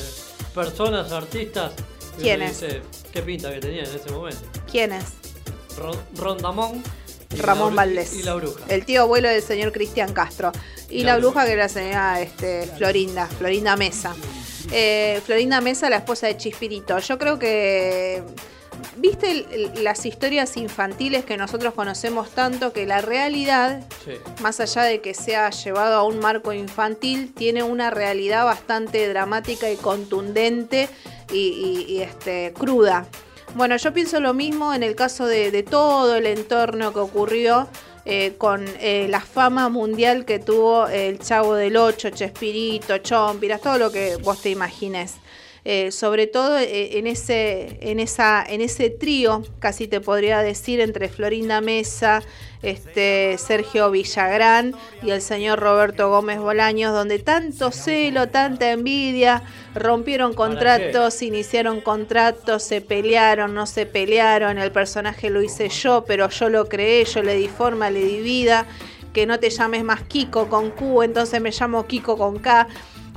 personas, 0.53 1.11
artistas, 1.11 1.73
¿Quiénes? 2.19 2.59
dice, 2.61 2.81
qué 3.11 3.21
pinta 3.21 3.51
que 3.53 3.59
tenían 3.59 3.85
en 3.85 3.95
ese 3.95 4.09
momento. 4.11 4.41
¿quién 4.71 4.91
es? 4.93 5.05
Ron- 5.77 5.99
Rondamón 6.15 6.81
Ramón 7.37 7.75
Valdés. 7.75 8.13
Y 8.13 8.23
la 8.23 8.35
bruja. 8.35 8.61
El 8.69 8.85
tío 8.85 9.01
abuelo 9.01 9.27
del 9.27 9.41
señor 9.41 9.73
Cristian 9.73 10.13
Castro. 10.13 10.53
Y 10.89 11.03
La 11.03 11.17
bruja 11.17 11.43
que 11.45 11.51
era 11.53 11.63
la 11.63 11.69
señora 11.69 12.21
este, 12.21 12.65
Florinda, 12.77 13.27
Florinda 13.27 13.75
Mesa. 13.75 14.15
Eh, 14.71 15.21
Florinda 15.25 15.61
Mesa, 15.61 15.89
la 15.89 15.97
esposa 15.97 16.27
de 16.27 16.37
Chispirito. 16.37 16.97
Yo 16.99 17.17
creo 17.17 17.39
que. 17.39 18.23
¿Viste 18.97 19.45
las 19.81 20.05
historias 20.05 20.57
infantiles 20.57 21.23
que 21.23 21.37
nosotros 21.37 21.73
conocemos 21.73 22.29
tanto? 22.31 22.73
Que 22.73 22.85
la 22.85 22.99
realidad, 23.01 23.81
Sí. 24.03 24.11
más 24.41 24.59
allá 24.59 24.83
de 24.83 24.99
que 24.99 25.13
sea 25.13 25.49
llevado 25.49 25.95
a 25.95 26.03
un 26.03 26.19
marco 26.19 26.51
infantil, 26.51 27.33
tiene 27.33 27.63
una 27.63 27.89
realidad 27.89 28.43
bastante 28.45 29.07
dramática 29.07 29.69
y 29.71 29.75
contundente 29.77 30.89
y, 31.31 31.37
y- 31.37 31.85
y, 31.93 32.01
este, 32.01 32.53
cruda. 32.57 33.05
Bueno, 33.55 33.77
yo 33.77 33.93
pienso 33.93 34.19
lo 34.19 34.33
mismo 34.33 34.73
en 34.73 34.83
el 34.83 34.95
caso 34.95 35.25
de, 35.25 35.51
de 35.51 35.63
todo 35.63 36.15
el 36.17 36.25
entorno 36.25 36.91
que 36.91 36.99
ocurrió 36.99 37.69
eh, 38.05 38.35
con 38.37 38.65
eh, 38.79 39.07
la 39.09 39.19
fama 39.19 39.69
mundial 39.69 40.25
que 40.25 40.39
tuvo 40.39 40.87
el 40.87 41.19
Chavo 41.19 41.55
del 41.55 41.75
Ocho, 41.75 42.11
Chespirito, 42.11 42.99
Chompiras, 42.99 43.61
todo 43.61 43.77
lo 43.77 43.91
que 43.91 44.17
vos 44.17 44.41
te 44.41 44.51
imagines. 44.51 45.15
Eh, 45.67 45.91
sobre 45.91 46.27
todo 46.27 46.59
eh, 46.59 46.99
en, 46.99 47.07
ese, 47.07 47.79
en, 47.81 47.99
esa, 47.99 48.45
en 48.47 48.61
ese 48.61 48.91
trío, 48.91 49.41
casi 49.57 49.87
te 49.87 49.99
podría 49.99 50.43
decir, 50.43 50.79
entre 50.79 51.09
Florinda 51.09 51.59
Mesa, 51.59 52.21
este, 52.61 53.35
Sergio 53.39 53.89
Villagrán 53.89 54.75
y 55.01 55.09
el 55.09 55.23
señor 55.23 55.59
Roberto 55.59 56.07
Gómez 56.11 56.37
Bolaños, 56.37 56.93
donde 56.93 57.17
tanto 57.17 57.71
celo, 57.71 58.29
tanta 58.29 58.71
envidia, 58.71 59.41
rompieron 59.73 60.35
contratos, 60.35 61.23
iniciaron 61.23 61.81
contratos, 61.81 62.61
se 62.61 62.81
pelearon, 62.81 63.55
no 63.55 63.65
se 63.65 63.87
pelearon, 63.87 64.59
el 64.59 64.71
personaje 64.71 65.31
lo 65.31 65.41
hice 65.41 65.69
yo, 65.69 66.05
pero 66.05 66.29
yo 66.29 66.49
lo 66.49 66.69
creé, 66.69 67.05
yo 67.05 67.23
le 67.23 67.35
di 67.37 67.47
forma, 67.47 67.89
le 67.89 68.05
di 68.05 68.21
vida, 68.21 68.67
que 69.13 69.25
no 69.25 69.39
te 69.39 69.49
llames 69.49 69.83
más 69.83 70.03
Kiko 70.03 70.47
con 70.47 70.69
Q, 70.69 71.01
entonces 71.01 71.41
me 71.41 71.49
llamo 71.49 71.87
Kiko 71.87 72.17
con 72.17 72.37
K. 72.37 72.67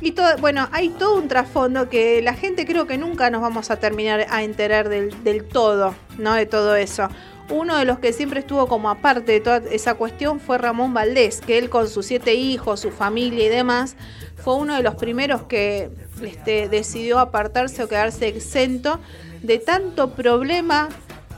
Y 0.01 0.12
todo, 0.12 0.36
bueno, 0.38 0.68
hay 0.72 0.90
todo 0.90 1.16
un 1.16 1.28
trasfondo 1.28 1.88
que 1.88 2.22
la 2.22 2.34
gente 2.34 2.66
creo 2.66 2.86
que 2.86 2.99
nunca 2.99 3.30
nos 3.30 3.42
vamos 3.42 3.70
a 3.70 3.78
terminar 3.78 4.26
a 4.30 4.42
enterar 4.44 4.88
del, 4.88 5.24
del 5.24 5.44
todo, 5.44 5.94
¿no? 6.18 6.34
De 6.34 6.46
todo 6.46 6.76
eso. 6.76 7.09
Uno 7.51 7.78
de 7.78 7.84
los 7.84 7.99
que 7.99 8.12
siempre 8.12 8.40
estuvo 8.40 8.68
como 8.68 8.90
aparte 8.90 9.32
de 9.32 9.40
toda 9.40 9.62
esa 9.70 9.94
cuestión 9.94 10.38
fue 10.38 10.59
Ramón 10.59 10.92
Valdés, 10.92 11.40
que 11.40 11.59
él 11.59 11.70
con 11.70 11.88
sus 11.88 12.07
siete 12.07 12.34
hijos, 12.34 12.80
su 12.80 12.90
familia 12.90 13.46
y 13.46 13.49
demás, 13.49 13.96
fue 14.36 14.55
uno 14.57 14.76
de 14.76 14.82
los 14.82 14.94
primeros 14.96 15.42
que 15.42 15.90
este, 16.22 16.68
decidió 16.68 17.18
apartarse 17.18 17.82
o 17.82 17.88
quedarse 17.88 18.28
exento 18.28 19.01
de 19.42 19.59
tanto 19.59 20.11
problema, 20.11 20.88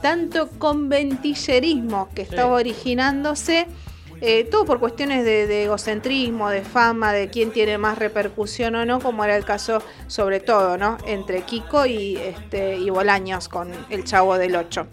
tanto 0.01 0.49
conventillerismo 0.57 2.09
que 2.13 2.23
estaba 2.23 2.53
originándose. 2.55 3.67
Eh, 4.21 4.43
todo 4.45 4.65
por 4.65 4.79
cuestiones 4.79 5.25
de, 5.25 5.63
egocentrismo, 5.63 6.49
de 6.49 6.61
fama, 6.61 7.11
de 7.11 7.29
quién 7.29 7.51
tiene 7.51 7.77
más 7.79 7.97
repercusión 7.97 8.75
o 8.75 8.85
no, 8.85 8.99
como 8.99 9.23
era 9.25 9.35
el 9.35 9.45
caso 9.45 9.81
sobre 10.07 10.39
todo, 10.39 10.77
¿no? 10.77 10.97
Entre 11.05 11.41
Kiko 11.41 11.87
y, 11.87 12.17
este, 12.17 12.77
y 12.77 12.89
Bolaños 12.91 13.49
con 13.49 13.71
el 13.89 14.03
Chavo 14.03 14.37
del 14.37 14.55
8. 14.55 14.87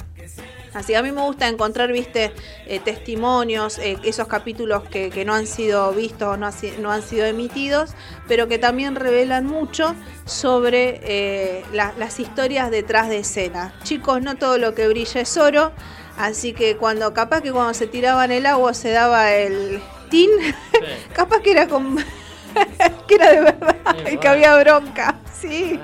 Así 0.74 0.92
que 0.92 0.96
a 0.98 1.02
mí 1.02 1.12
me 1.12 1.22
gusta 1.22 1.48
encontrar, 1.48 1.90
viste, 1.92 2.32
eh, 2.66 2.78
testimonios, 2.78 3.78
eh, 3.78 3.98
esos 4.04 4.28
capítulos 4.28 4.82
que, 4.84 5.24
no 5.24 5.34
han 5.34 5.46
sido 5.46 5.90
vistos, 5.92 6.38
no, 6.38 6.90
han 6.90 7.02
sido 7.02 7.26
emitidos, 7.26 7.92
pero 8.28 8.48
que 8.48 8.58
también 8.58 8.94
revelan 8.94 9.46
mucho 9.46 9.94
sobre 10.24 11.64
la- 11.72 11.94
las 11.98 12.20
historias 12.20 12.70
detrás 12.70 13.08
de 13.08 13.18
escena. 13.18 13.74
Chicos, 13.82 14.20
no 14.20 14.36
todo 14.36 14.58
lo 14.58 14.74
que 14.74 14.88
brilla 14.88 15.22
es 15.22 15.36
oro, 15.38 15.72
así 16.18 16.52
que 16.52 16.76
cuando 16.76 17.14
capaz 17.14 17.40
que 17.42 17.52
cuando 17.52 17.72
se 17.74 17.86
tiraban 17.86 18.30
el 18.32 18.44
agua 18.46 18.74
se 18.74 18.90
daba 18.90 19.32
el 19.32 19.80
tin, 20.10 20.30
capaz 21.14 21.40
que 21.40 21.52
era 21.52 21.66
con 21.68 21.96
que 23.06 23.14
era 23.14 23.30
de 23.32 23.40
verdad 23.40 23.76
y 24.12 24.16
que 24.18 24.28
había 24.28 24.56
bronca. 24.56 25.16
Sí. 25.32 25.78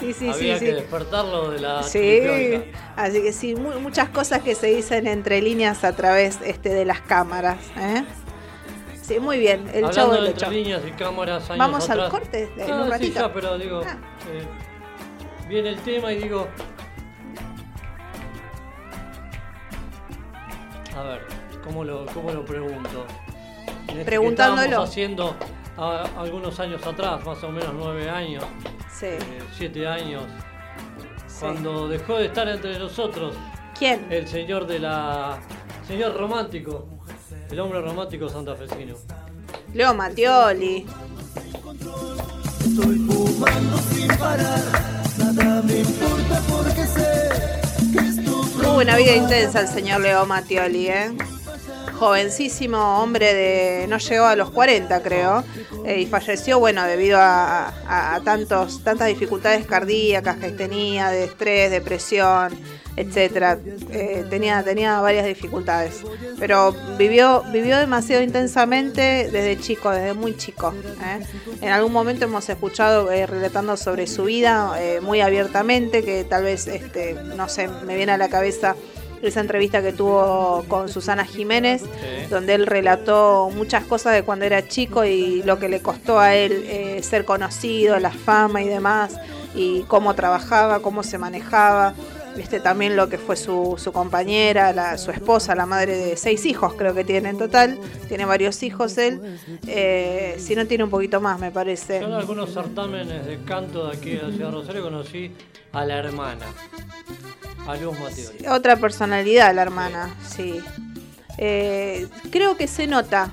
Sí, 0.00 0.12
sí, 0.12 0.28
Había 0.28 0.58
sí, 0.58 0.64
que 0.64 0.70
sí. 0.72 0.76
despertarlo 0.76 1.50
de 1.52 1.60
la 1.60 1.82
Sí, 1.84 2.20
así 2.96 3.22
que 3.22 3.32
sí, 3.32 3.54
mu- 3.54 3.78
muchas 3.80 4.08
cosas 4.08 4.42
que 4.42 4.54
se 4.56 4.66
dicen 4.66 5.06
entre 5.06 5.40
líneas 5.40 5.84
a 5.84 5.94
través 5.94 6.40
este, 6.44 6.70
de 6.70 6.84
las 6.84 7.00
cámaras. 7.00 7.58
¿eh? 7.78 8.04
Sí, 9.00 9.20
muy 9.20 9.38
bien, 9.38 9.60
el 9.72 9.84
Hablando 9.84 9.90
chavo 9.92 10.12
de 10.14 10.20
del 10.22 10.26
entre 10.32 10.50
líneas 10.50 10.82
y 10.86 10.90
cámaras 10.92 11.44
años 11.48 11.58
Vamos 11.58 11.88
al 11.90 12.00
atrás. 12.00 12.10
corte 12.10 12.50
en 12.58 12.72
Ah, 12.72 12.82
un 12.82 12.90
ratito. 12.90 13.20
ya, 13.20 13.32
pero 13.32 13.56
digo, 13.56 13.82
Ah. 13.86 13.96
eh, 14.32 14.44
viene 15.48 15.68
el 15.70 15.78
tema 15.80 16.12
y 16.12 16.16
digo, 16.18 16.48
a 20.96 21.02
ver, 21.02 21.26
¿cómo 21.62 21.84
lo, 21.84 22.06
cómo 22.06 22.30
lo 22.32 22.44
pregunto? 22.44 23.06
Este 23.88 24.04
Preguntándolo. 24.04 24.62
estábamos 24.64 24.90
haciendo 24.90 25.36
a- 25.76 26.06
algunos 26.18 26.58
años 26.60 26.84
atrás, 26.86 27.24
más 27.24 27.42
o 27.44 27.50
menos 27.50 27.70
nueve 27.74 28.08
años, 28.10 28.44
Sí. 28.92 29.06
eh, 29.06 29.42
siete 29.56 29.86
años, 29.86 30.22
cuando 31.40 31.88
dejó 31.88 32.16
de 32.18 32.26
estar 32.26 32.48
entre 32.48 32.78
nosotros 32.78 33.34
¿Quién? 33.78 34.06
el 34.10 34.26
señor 34.28 34.66
de 34.66 34.78
la... 34.78 35.38
señor 35.86 36.16
romántico, 36.16 36.86
el 37.50 37.60
hombre 37.60 37.80
romántico 37.80 38.28
santafesino. 38.28 38.94
Leo 39.74 39.92
Mattioli. 39.94 40.86
Estoy 42.60 42.98
fumando 42.98 43.76
sin 43.92 44.08
parar, 44.16 44.60
nada 45.18 45.62
me 45.62 45.78
importa 45.80 46.40
porque 46.48 46.84
sé 46.86 47.60
una 48.76 48.96
vida 48.96 49.14
intensa 49.14 49.60
el 49.60 49.68
señor 49.68 50.00
Leo 50.00 50.26
Mattioli, 50.26 50.88
¿eh? 50.88 51.12
Jovencísimo 51.92 53.02
hombre 53.02 53.34
de. 53.34 53.86
no 53.88 53.98
llegó 53.98 54.24
a 54.24 54.36
los 54.36 54.50
40, 54.50 55.02
creo. 55.02 55.44
eh, 55.84 56.00
y 56.00 56.06
falleció, 56.06 56.58
bueno, 56.58 56.82
debido 56.84 57.18
a, 57.20 58.20
tantos, 58.24 58.82
tantas 58.82 59.08
dificultades 59.08 59.66
cardíacas 59.66 60.36
que 60.36 60.50
tenía, 60.50 61.10
de 61.10 61.24
estrés, 61.24 61.70
depresión, 61.70 62.58
etcétera. 62.96 63.58
Eh, 63.90 64.24
tenía, 64.30 64.62
tenía 64.62 65.00
varias 65.00 65.26
dificultades. 65.26 66.02
Pero 66.38 66.74
vivió, 66.96 67.42
vivió 67.52 67.78
demasiado 67.78 68.22
intensamente 68.22 69.28
desde 69.30 69.58
chico, 69.60 69.90
desde 69.90 70.14
muy 70.14 70.36
chico. 70.36 70.72
¿eh? 71.02 71.24
En 71.60 71.68
algún 71.70 71.92
momento 71.92 72.24
hemos 72.24 72.48
escuchado 72.48 73.08
relatando 73.08 73.76
sobre 73.76 74.06
su 74.06 74.24
vida 74.24 74.72
muy 75.02 75.20
abiertamente, 75.20 76.02
que 76.02 76.24
tal 76.24 76.44
vez, 76.44 76.66
este, 76.66 77.14
no 77.36 77.48
sé, 77.48 77.68
me 77.68 77.96
viene 77.96 78.12
a 78.12 78.18
la 78.18 78.28
cabeza 78.28 78.74
esa 79.28 79.40
entrevista 79.40 79.82
que 79.82 79.92
tuvo 79.92 80.64
con 80.68 80.88
Susana 80.88 81.24
Jiménez, 81.24 81.82
donde 82.30 82.54
él 82.54 82.66
relató 82.66 83.50
muchas 83.54 83.84
cosas 83.84 84.14
de 84.14 84.22
cuando 84.22 84.44
era 84.44 84.66
chico 84.68 85.04
y 85.04 85.42
lo 85.42 85.58
que 85.58 85.68
le 85.68 85.80
costó 85.80 86.18
a 86.18 86.34
él 86.34 86.64
eh, 86.66 87.02
ser 87.02 87.24
conocido, 87.24 87.98
la 87.98 88.10
fama 88.12 88.62
y 88.62 88.68
demás, 88.68 89.16
y 89.54 89.82
cómo 89.82 90.14
trabajaba, 90.14 90.80
cómo 90.80 91.02
se 91.02 91.18
manejaba. 91.18 91.94
Viste 92.36 92.58
también 92.58 92.96
lo 92.96 93.08
que 93.08 93.16
fue 93.16 93.36
su, 93.36 93.76
su 93.78 93.92
compañera, 93.92 94.72
la- 94.72 94.98
su 94.98 95.12
esposa, 95.12 95.54
la 95.54 95.66
madre 95.66 95.96
de 95.96 96.16
seis 96.16 96.44
hijos, 96.46 96.74
creo 96.74 96.92
que 96.92 97.04
tiene 97.04 97.28
en 97.28 97.38
total. 97.38 97.78
Tiene 98.08 98.24
varios 98.24 98.60
hijos 98.64 98.98
él. 98.98 99.20
Eh, 99.68 100.34
si 100.40 100.56
no, 100.56 100.66
tiene 100.66 100.82
un 100.82 100.90
poquito 100.90 101.20
más, 101.20 101.38
me 101.38 101.52
parece. 101.52 102.00
Yo 102.00 102.08
en 102.08 102.12
algunos 102.14 102.52
certámenes 102.52 103.24
de 103.24 103.38
canto 103.44 103.86
de 103.88 103.96
aquí 103.96 104.10
de 104.10 104.22
la 104.22 104.30
ciudad 104.32 104.46
de 104.48 104.50
Rosario 104.52 104.82
conocí 104.82 105.30
a 105.72 105.84
la 105.84 105.96
hermana, 105.98 106.46
a 107.66 107.76
Luz. 107.76 107.96
Otra 108.48 108.76
personalidad, 108.76 109.54
la 109.54 109.62
hermana, 109.62 110.14
sí. 110.26 110.60
Eh, 111.38 112.06
creo 112.30 112.56
que 112.56 112.68
se 112.68 112.86
nota. 112.86 113.30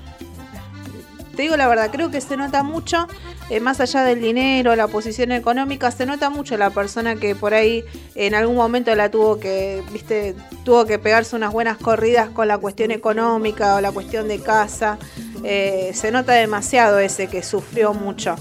Te 1.36 1.44
digo 1.44 1.56
la 1.56 1.68
verdad, 1.68 1.90
creo 1.92 2.12
que 2.12 2.20
se 2.20 2.36
nota 2.36 2.62
mucho, 2.62 3.08
eh, 3.50 3.62
más 3.62 3.80
allá 3.80 4.04
del 4.04 4.22
dinero, 4.22 4.76
la 4.76 4.88
posición 4.88 5.32
económica, 5.32 5.90
se 5.90 6.06
nota 6.06 6.30
mucho 6.30 6.58
la 6.58 6.72
persona 6.72 7.16
que 7.16 7.36
por 7.36 7.54
ahí 7.54 7.86
en 8.16 8.36
algún 8.36 8.58
momento 8.58 8.94
la 8.96 9.10
tuvo 9.10 9.40
que, 9.40 9.82
viste, 9.92 10.36
tuvo 10.66 10.86
que 10.86 11.00
pegarse 11.00 11.36
unas 11.36 11.54
buenas 11.54 11.78
corridas 11.78 12.30
con 12.30 12.50
la 12.50 12.58
cuestión 12.58 12.92
económica 12.92 13.76
o 13.76 13.82
la 13.82 13.92
cuestión 13.92 14.28
de 14.28 14.40
casa. 14.40 14.98
Eh, 15.44 15.92
se 15.94 16.12
nota 16.12 16.34
demasiado 16.34 17.00
ese 17.00 17.28
que 17.28 17.44
sufrió 17.44 17.94
mucho. 17.94 18.36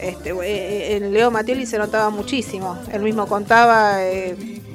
Este, 0.00 0.96
en 0.96 1.14
Leo 1.14 1.30
Matioli 1.30 1.66
se 1.66 1.78
notaba 1.78 2.10
muchísimo. 2.10 2.76
Él 2.92 3.02
mismo 3.02 3.26
contaba, 3.26 4.02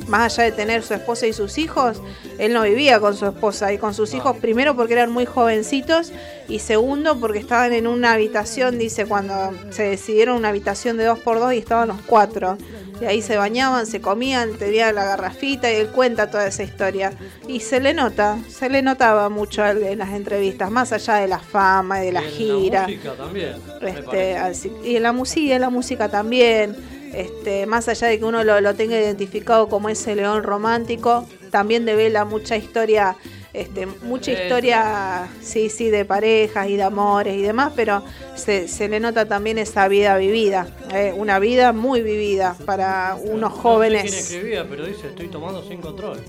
más 0.10 0.34
allá 0.38 0.44
de 0.46 0.52
tener 0.52 0.84
su 0.84 0.94
esposa 0.94 1.28
y 1.28 1.34
sus 1.34 1.58
hijos, 1.58 2.02
él 2.38 2.52
no 2.54 2.64
vivía 2.64 3.00
con 3.00 3.16
su 3.16 3.26
esposa 3.28 3.72
y 3.72 3.78
con 3.78 3.94
sus 3.94 4.14
hijos, 4.14 4.36
primero 4.38 4.76
porque 4.76 4.94
eran 4.94 5.12
muy 5.12 5.26
jovencitos 5.26 6.12
y 6.48 6.60
segundo 6.60 7.20
porque 7.20 7.40
estaban 7.40 7.72
en 7.74 7.88
una 7.88 8.14
habitación, 8.14 8.78
dice, 8.78 9.06
cuando 9.06 9.54
se 9.70 9.84
decidieron 9.84 10.36
una 10.38 10.50
habitación 10.50 10.98
de 10.98 11.06
dos 11.06 11.20
por 11.20 11.40
dos 11.40 11.54
y 11.54 11.58
estaban 11.60 11.88
los 11.88 12.02
cuatro. 12.06 12.58
Y 13.02 13.06
ahí 13.06 13.22
se 13.22 13.38
bañaban, 13.38 13.86
se 13.88 14.02
comían, 14.02 14.58
tenía 14.58 14.92
la 14.92 15.06
garrafita 15.06 15.72
y 15.72 15.76
él 15.76 15.88
cuenta 15.88 16.30
toda 16.30 16.46
esa 16.48 16.64
historia. 16.64 17.14
Y 17.48 17.62
se 17.62 17.80
le 17.80 17.94
nota, 17.94 18.38
se 18.50 18.68
le 18.70 18.82
notaba 18.82 19.30
mucho 19.30 19.66
en 19.66 20.00
las 20.00 20.10
entrevistas, 20.10 20.70
más 20.70 20.92
allá 20.92 21.16
de 21.16 21.30
la 21.30 21.40
fama 21.40 22.04
y 22.04 22.08
de 22.08 22.12
la 22.12 22.24
En 22.24 22.30
gira. 22.30 22.82
La 22.82 22.88
música 22.88 23.14
también. 23.14 23.56
Este, 23.80 24.36
así- 24.36 24.72
y 24.84 24.98
en 24.98 25.04
la 25.04 25.14
música, 25.14 25.56
en 25.56 25.62
la 25.62 25.70
música 25.70 26.10
también, 26.10 26.76
este, 27.14 27.66
más 27.66 27.88
allá 27.88 28.08
de 28.08 28.20
que 28.20 28.26
uno 28.26 28.44
lo, 28.44 28.60
lo 28.62 28.76
tenga 28.76 29.00
identificado 29.00 29.68
como 29.70 29.90
ese 29.90 30.16
león 30.16 30.44
romántico, 30.44 31.28
también 31.52 31.86
devela 31.86 32.26
mucha 32.26 32.56
historia, 32.58 33.16
este, 33.54 33.88
mucha 34.04 34.32
historia, 34.32 35.28
sí, 35.42 35.70
sí, 35.70 35.90
de 35.90 36.06
parejas 36.06 36.68
y 36.70 36.76
de 36.78 36.84
amores 36.84 37.36
y 37.36 37.42
demás, 37.42 37.74
pero 37.76 38.04
se, 38.36 38.68
se 38.68 38.88
le 38.88 39.00
nota 39.00 39.26
también 39.28 39.58
esa 39.58 39.88
vida 39.88 40.16
vivida, 40.18 40.68
eh, 40.94 41.14
una 41.16 41.40
vida 41.40 41.74
muy 41.74 42.02
vivida 42.02 42.56
para 42.66 43.16
unos 43.16 43.40
No 43.42 43.48
sé 43.50 43.54
quién 43.54 43.62
jóvenes 43.64 44.14
escribía, 44.32 44.66
pero 44.70 44.86
dice, 44.86 45.08
estoy 45.08 45.28
tomando 45.30 45.64
sin 45.68 45.82
control. 45.82 46.20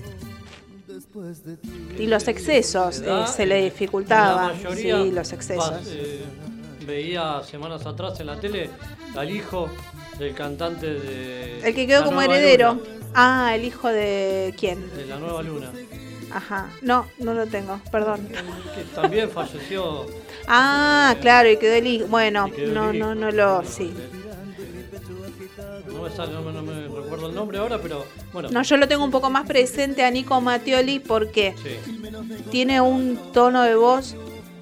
y 1.97 2.07
los 2.07 2.27
excesos 2.27 2.99
eh, 2.99 3.01
¿Verdad? 3.01 3.27
se 3.27 3.45
le 3.45 3.59
La 3.59 3.65
dificultaban, 3.65 4.53
sí, 4.75 5.11
los 5.11 5.31
excesos. 5.33 5.73
eh, 5.87 6.21
veía 6.85 7.41
semanas 7.43 7.85
atrás 7.85 8.19
en 8.19 8.25
la 8.27 8.39
tele 8.39 8.69
al 9.15 9.29
hijo 9.29 9.69
del 10.21 10.33
cantante 10.35 10.87
de. 10.93 11.59
El 11.67 11.73
que 11.75 11.87
quedó 11.87 11.99
La 12.01 12.05
como 12.05 12.21
heredero. 12.21 12.73
Luna, 12.75 12.89
Ah, 13.13 13.51
el 13.55 13.65
hijo 13.65 13.89
de 13.89 14.53
quién? 14.57 14.89
de 14.95 15.05
la 15.05 15.17
nueva 15.19 15.43
luna. 15.43 15.69
Ajá. 16.33 16.69
No, 16.81 17.07
no 17.19 17.33
lo 17.33 17.45
tengo, 17.47 17.81
perdón. 17.91 18.25
que 18.29 18.83
también 18.95 19.29
falleció. 19.29 20.05
Ah, 20.47 21.15
claro, 21.19 21.49
y 21.49 21.57
quedó 21.57 21.73
el 21.75 21.87
hijo. 21.87 22.07
Bueno, 22.07 22.49
el 22.57 22.73
no, 22.73 22.93
hijo. 22.93 23.05
no, 23.07 23.15
no 23.15 23.31
lo. 23.31 23.63
Sí. 23.65 23.91
No 25.87 26.03
me, 26.03 26.09
sale, 26.15 26.31
no, 26.33 26.41
me- 26.41 26.53
no 26.53 26.61
me 26.61 26.73
recuerdo 27.01 27.27
el 27.27 27.35
nombre 27.35 27.57
ahora, 27.57 27.79
pero 27.81 28.05
bueno. 28.31 28.49
No, 28.49 28.63
yo 28.63 28.77
lo 28.77 28.87
tengo 28.87 29.03
un 29.03 29.11
poco 29.11 29.29
más 29.29 29.45
presente 29.45 30.03
a 30.03 30.09
Nico 30.11 30.39
Mattioli 30.39 30.99
porque 30.99 31.53
Sí. 31.61 32.41
tiene 32.49 32.79
un 32.81 33.19
tono 33.33 33.63
de 33.63 33.75
voz 33.75 34.15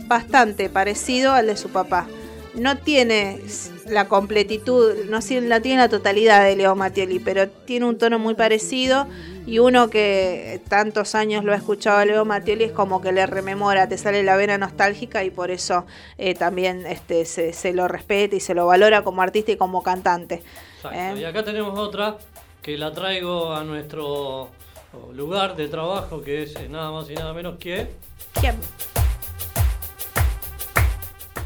bastante 0.08 0.70
parecido 0.70 1.34
al 1.34 1.46
de 1.48 1.56
su 1.56 1.70
papá. 1.70 2.08
No 2.56 2.78
tiene 2.80 3.42
la 3.90 4.08
completitud, 4.08 5.06
no 5.10 5.22
si- 5.22 5.42
la 5.42 5.60
tiene 5.62 5.82
la 5.82 5.90
totalidad 5.90 6.44
de 6.44 6.56
Leo 6.56 6.76
Mattioli, 6.76 7.20
pero 7.20 7.50
tiene 7.50 7.86
un 7.86 7.98
tono 7.98 8.20
muy 8.20 8.36
parecido 8.36 9.08
y 9.46 9.60
uno 9.60 9.90
que 9.90 10.62
tantos 10.70 11.16
años 11.16 11.44
lo 11.44 11.54
ha 11.54 11.56
escuchado 11.56 11.98
a 11.98 12.06
Leo 12.06 12.24
Mattioli 12.26 12.66
es 12.66 12.72
como 12.72 13.02
que 13.02 13.12
le 13.12 13.26
rememora, 13.26 13.88
te 13.90 13.98
sale 13.98 14.22
la 14.24 14.36
vena 14.36 14.58
nostálgica 14.58 15.24
y 15.24 15.32
por 15.32 15.50
eso 15.52 15.86
eh, 16.18 16.36
también 16.36 16.86
este, 16.86 17.26
se, 17.26 17.54
se 17.54 17.74
lo 17.74 17.88
respeta 17.88 18.36
y 18.36 18.40
se 18.40 18.54
lo 18.54 18.66
valora 18.68 19.04
como 19.04 19.22
artista 19.22 19.52
y 19.52 19.58
como 19.58 19.82
cantante. 19.84 20.44
Exacto. 20.78 20.98
¿eh? 20.98 21.22
Y 21.22 21.24
acá 21.26 21.44
tenemos 21.44 21.78
otra 21.80 22.18
que 22.62 22.78
la 22.78 22.92
traigo 22.94 23.54
a 23.54 23.64
nuestro 23.64 24.50
lugar 25.14 25.56
de 25.56 25.68
trabajo, 25.68 26.22
que 26.22 26.44
es 26.44 26.56
eh, 26.56 26.68
nada 26.70 26.92
más 26.92 27.10
y 27.10 27.16
nada 27.16 27.34
menos 27.34 27.58
que 27.58 27.88
¿Quién? 28.40 28.56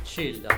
Gilda. 0.06 0.50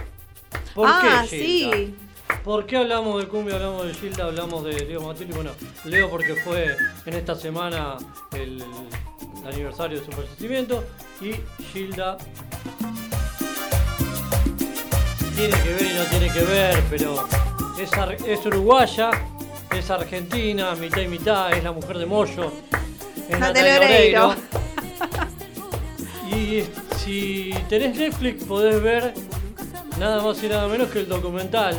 ¿Por 0.76 0.88
ah, 0.88 1.26
qué 1.30 1.38
Gilda? 1.38 1.76
sí. 1.78 1.96
¿Por 2.44 2.66
qué 2.68 2.78
hablamos 2.78 3.22
de 3.22 3.28
cumbia, 3.28 3.56
hablamos 3.56 3.88
de 3.88 3.94
Gilda, 3.94 4.26
hablamos 4.26 4.64
de 4.66 4.74
Leo 4.86 5.02
Matilli? 5.02 5.32
Bueno, 5.32 5.52
Leo 5.86 6.10
porque 6.10 6.36
fue 6.36 6.76
en 7.06 7.14
esta 7.14 7.34
semana 7.36 7.98
el, 8.34 8.62
el 8.62 9.48
aniversario 9.48 10.00
de 10.00 10.06
su 10.06 10.12
fallecimiento 10.12 10.84
y 11.22 11.34
Gilda 11.72 12.18
tiene 15.36 15.54
que 15.64 15.74
ver 15.74 15.82
y 15.82 15.94
no 15.94 16.04
tiene 16.06 16.34
que 16.34 16.42
ver, 16.44 16.84
pero 16.90 17.28
es, 17.80 17.94
ar- 17.94 18.14
es 18.26 18.46
uruguaya, 18.46 19.12
es 19.76 19.90
argentina, 19.90 20.76
mitad 20.76 21.02
y 21.02 21.08
mitad, 21.08 21.52
es 21.54 21.64
la 21.64 21.72
mujer 21.72 21.98
de 21.98 22.06
Moyo, 22.06 22.52
es 23.30 23.40
Natalia. 23.40 23.78
Oreiro. 23.80 24.36
Y 26.32 26.64
si 26.98 27.54
tenés 27.70 27.96
Netflix 27.98 28.44
podés 28.46 28.82
ver 28.82 29.14
nada 30.00 30.22
más 30.22 30.42
y 30.44 30.48
nada 30.48 30.68
menos 30.68 30.90
que 30.90 31.00
el 31.00 31.08
documental 31.10 31.78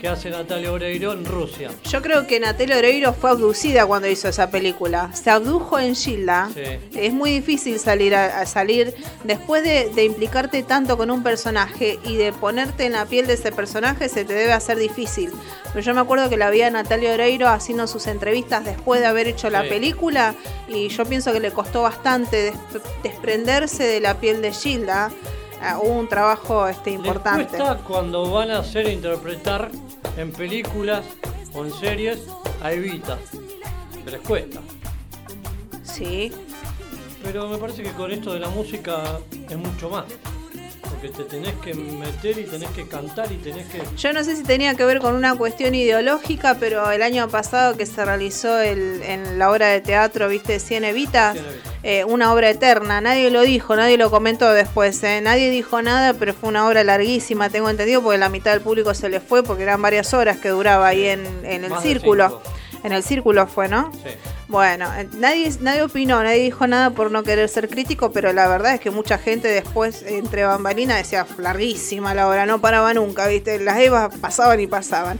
que 0.00 0.06
hace 0.06 0.30
Natalia 0.30 0.70
Oreiro 0.70 1.12
en 1.12 1.24
Rusia. 1.24 1.70
Yo 1.90 2.00
creo 2.00 2.24
que 2.28 2.38
Natalia 2.38 2.78
Oreiro 2.78 3.12
fue 3.14 3.30
abducida 3.30 3.84
cuando 3.84 4.06
hizo 4.06 4.28
esa 4.28 4.48
película. 4.48 5.10
Se 5.12 5.28
abdujo 5.28 5.76
en 5.80 5.96
Gilda. 5.96 6.48
Sí. 6.54 6.62
Es 6.96 7.12
muy 7.12 7.32
difícil 7.32 7.80
salir 7.80 8.14
a, 8.14 8.38
a 8.40 8.46
salir 8.46 8.94
después 9.24 9.64
de, 9.64 9.90
de 9.92 10.04
implicarte 10.04 10.62
tanto 10.62 10.96
con 10.96 11.10
un 11.10 11.24
personaje 11.24 11.98
y 12.04 12.14
de 12.14 12.32
ponerte 12.32 12.84
en 12.86 12.92
la 12.92 13.06
piel 13.06 13.26
de 13.26 13.32
ese 13.32 13.50
personaje 13.50 14.08
se 14.08 14.24
te 14.24 14.34
debe 14.34 14.52
hacer 14.52 14.78
difícil. 14.78 15.32
Pero 15.72 15.80
yo 15.84 15.94
me 15.94 16.00
acuerdo 16.00 16.30
que 16.30 16.36
la 16.36 16.50
vi 16.50 16.62
a 16.62 16.70
Natalia 16.70 17.12
Oreiro 17.14 17.48
haciendo 17.48 17.88
sus 17.88 18.06
entrevistas 18.06 18.64
después 18.64 19.00
de 19.00 19.08
haber 19.08 19.26
hecho 19.26 19.50
la 19.50 19.64
Sí. 19.64 19.68
película 19.68 20.36
y 20.68 20.88
yo 20.90 21.04
pienso 21.06 21.32
que 21.32 21.40
le 21.40 21.50
costó 21.50 21.82
bastante 21.82 22.36
des- 22.44 22.54
desprenderse 23.02 23.82
de 23.82 24.00
la 24.00 24.20
piel 24.20 24.42
de 24.42 24.52
Gilda. 24.52 25.10
Hubo 25.80 25.92
un 25.92 26.08
trabajo 26.08 26.66
este, 26.68 26.90
Les 26.90 26.98
importante. 27.00 27.46
cuesta 27.46 27.76
cuando 27.78 28.30
van 28.30 28.50
a 28.50 28.58
hacer 28.58 28.88
interpretar 28.88 29.70
en 30.16 30.32
películas 30.32 31.04
o 31.54 31.64
en 31.64 31.72
series 31.72 32.20
a 32.62 32.72
Evita. 32.72 33.18
Les 34.06 34.20
cuesta. 34.20 34.60
Sí. 35.82 36.32
Pero 37.22 37.48
me 37.48 37.58
parece 37.58 37.82
que 37.82 37.90
con 37.92 38.10
esto 38.10 38.32
de 38.32 38.40
la 38.40 38.48
música 38.48 39.02
es 39.48 39.56
mucho 39.56 39.90
más. 39.90 40.04
Porque 40.88 41.08
te 41.10 41.24
tenés 41.24 41.54
que 41.56 41.74
meter 41.74 42.38
y 42.38 42.44
tenés 42.44 42.70
que 42.70 42.86
cantar 42.88 43.30
y 43.30 43.36
tenés 43.36 43.66
que... 43.68 43.82
Yo 43.96 44.12
no 44.12 44.24
sé 44.24 44.34
si 44.36 44.42
tenía 44.42 44.74
que 44.74 44.84
ver 44.84 45.00
con 45.00 45.14
una 45.14 45.36
cuestión 45.36 45.74
ideológica, 45.74 46.56
pero 46.58 46.90
el 46.90 47.02
año 47.02 47.28
pasado 47.28 47.76
que 47.76 47.84
se 47.86 48.04
realizó 48.04 48.58
el- 48.60 49.02
en 49.02 49.38
la 49.38 49.50
obra 49.50 49.66
de 49.68 49.80
teatro, 49.80 50.28
viste, 50.28 50.58
Cien 50.58 50.84
Evitas, 50.84 51.34
Cien 51.34 51.44
Evitas. 51.44 51.67
Eh, 51.82 52.04
una 52.04 52.32
obra 52.32 52.50
eterna, 52.50 53.00
nadie 53.00 53.30
lo 53.30 53.42
dijo, 53.42 53.76
nadie 53.76 53.96
lo 53.96 54.10
comentó 54.10 54.52
después, 54.52 55.02
eh, 55.04 55.20
nadie 55.20 55.50
dijo 55.50 55.80
nada, 55.82 56.14
pero 56.14 56.34
fue 56.34 56.48
una 56.48 56.66
obra 56.66 56.82
larguísima, 56.84 57.50
tengo 57.50 57.70
entendido, 57.70 58.02
porque 58.02 58.18
la 58.18 58.28
mitad 58.28 58.52
del 58.52 58.60
público 58.60 58.94
se 58.94 59.08
le 59.08 59.20
fue, 59.20 59.42
porque 59.42 59.62
eran 59.62 59.80
varias 59.80 60.12
horas 60.14 60.38
que 60.38 60.48
duraba 60.48 60.88
ahí 60.88 61.06
en, 61.06 61.24
en 61.44 61.64
el 61.64 61.70
Más 61.70 61.82
círculo. 61.82 62.42
En 62.84 62.92
el 62.92 63.02
círculo 63.02 63.48
fue, 63.48 63.68
¿no? 63.68 63.90
Sí. 63.92 64.10
Bueno, 64.46 64.88
eh, 64.96 65.08
nadie, 65.14 65.52
nadie 65.60 65.82
opinó, 65.82 66.22
nadie 66.22 66.42
dijo 66.44 66.66
nada 66.66 66.90
por 66.90 67.10
no 67.10 67.22
querer 67.22 67.48
ser 67.48 67.68
crítico, 67.68 68.12
pero 68.12 68.32
la 68.32 68.48
verdad 68.48 68.74
es 68.74 68.80
que 68.80 68.90
mucha 68.90 69.18
gente 69.18 69.48
después, 69.48 70.02
entre 70.06 70.44
bambalinas, 70.44 70.96
decía 70.96 71.26
larguísima 71.38 72.14
la 72.14 72.28
hora, 72.28 72.46
no 72.46 72.60
paraba 72.60 72.94
nunca, 72.94 73.26
¿viste? 73.26 73.58
Las 73.58 73.78
Evas 73.78 74.16
pasaban 74.20 74.60
y 74.60 74.66
pasaban. 74.66 75.18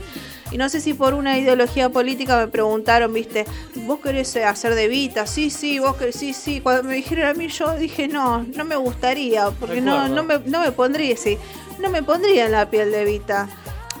Y 0.51 0.57
no 0.57 0.69
sé 0.69 0.81
si 0.81 0.93
por 0.93 1.13
una 1.13 1.37
ideología 1.37 1.89
política 1.89 2.37
me 2.37 2.47
preguntaron, 2.47 3.13
¿viste? 3.13 3.45
¿Vos 3.75 3.99
querés 3.99 4.35
eh, 4.35 4.43
hacer 4.43 4.75
de 4.75 4.87
Vita? 4.87 5.27
Sí, 5.27 5.49
sí, 5.49 5.79
vos 5.79 5.95
querés, 5.95 6.15
sí, 6.15 6.33
sí. 6.33 6.61
Cuando 6.61 6.83
me 6.83 6.95
dijeron 6.95 7.27
a 7.27 7.33
mí, 7.33 7.47
yo 7.47 7.73
dije, 7.75 8.07
no, 8.07 8.43
no 8.43 8.65
me 8.65 8.75
gustaría, 8.75 9.51
porque 9.51 9.81
no, 9.81 10.07
no, 10.07 10.23
me, 10.23 10.39
no 10.39 10.61
me 10.61 10.71
pondría, 10.71 11.15
sí, 11.17 11.37
no 11.79 11.89
me 11.89 12.03
pondría 12.03 12.45
en 12.45 12.53
la 12.53 12.69
piel 12.69 12.91
de 12.91 13.05
Vita 13.05 13.47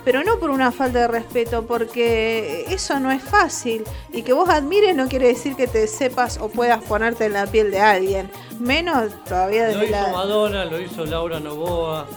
pero 0.03 0.23
no 0.23 0.39
por 0.39 0.49
una 0.49 0.71
falta 0.71 0.99
de 0.99 1.07
respeto, 1.07 1.67
porque 1.67 2.65
eso 2.69 2.99
no 2.99 3.11
es 3.11 3.21
fácil. 3.21 3.83
Y 4.11 4.23
que 4.23 4.33
vos 4.33 4.49
admires 4.49 4.95
no 4.95 5.07
quiere 5.07 5.27
decir 5.27 5.55
que 5.55 5.67
te 5.67 5.87
sepas 5.87 6.39
o 6.39 6.49
puedas 6.49 6.83
ponerte 6.83 7.25
en 7.25 7.33
la 7.33 7.45
piel 7.45 7.71
de 7.71 7.79
alguien. 7.79 8.31
Menos 8.59 9.11
todavía 9.25 9.67
Lo 9.67 9.79
desde 9.79 9.85
hizo 9.85 9.91
la... 9.91 10.11
Madonna, 10.11 10.65
lo 10.65 10.79
hizo 10.79 11.05
Laura 11.05 11.39
Novoa. 11.39 12.07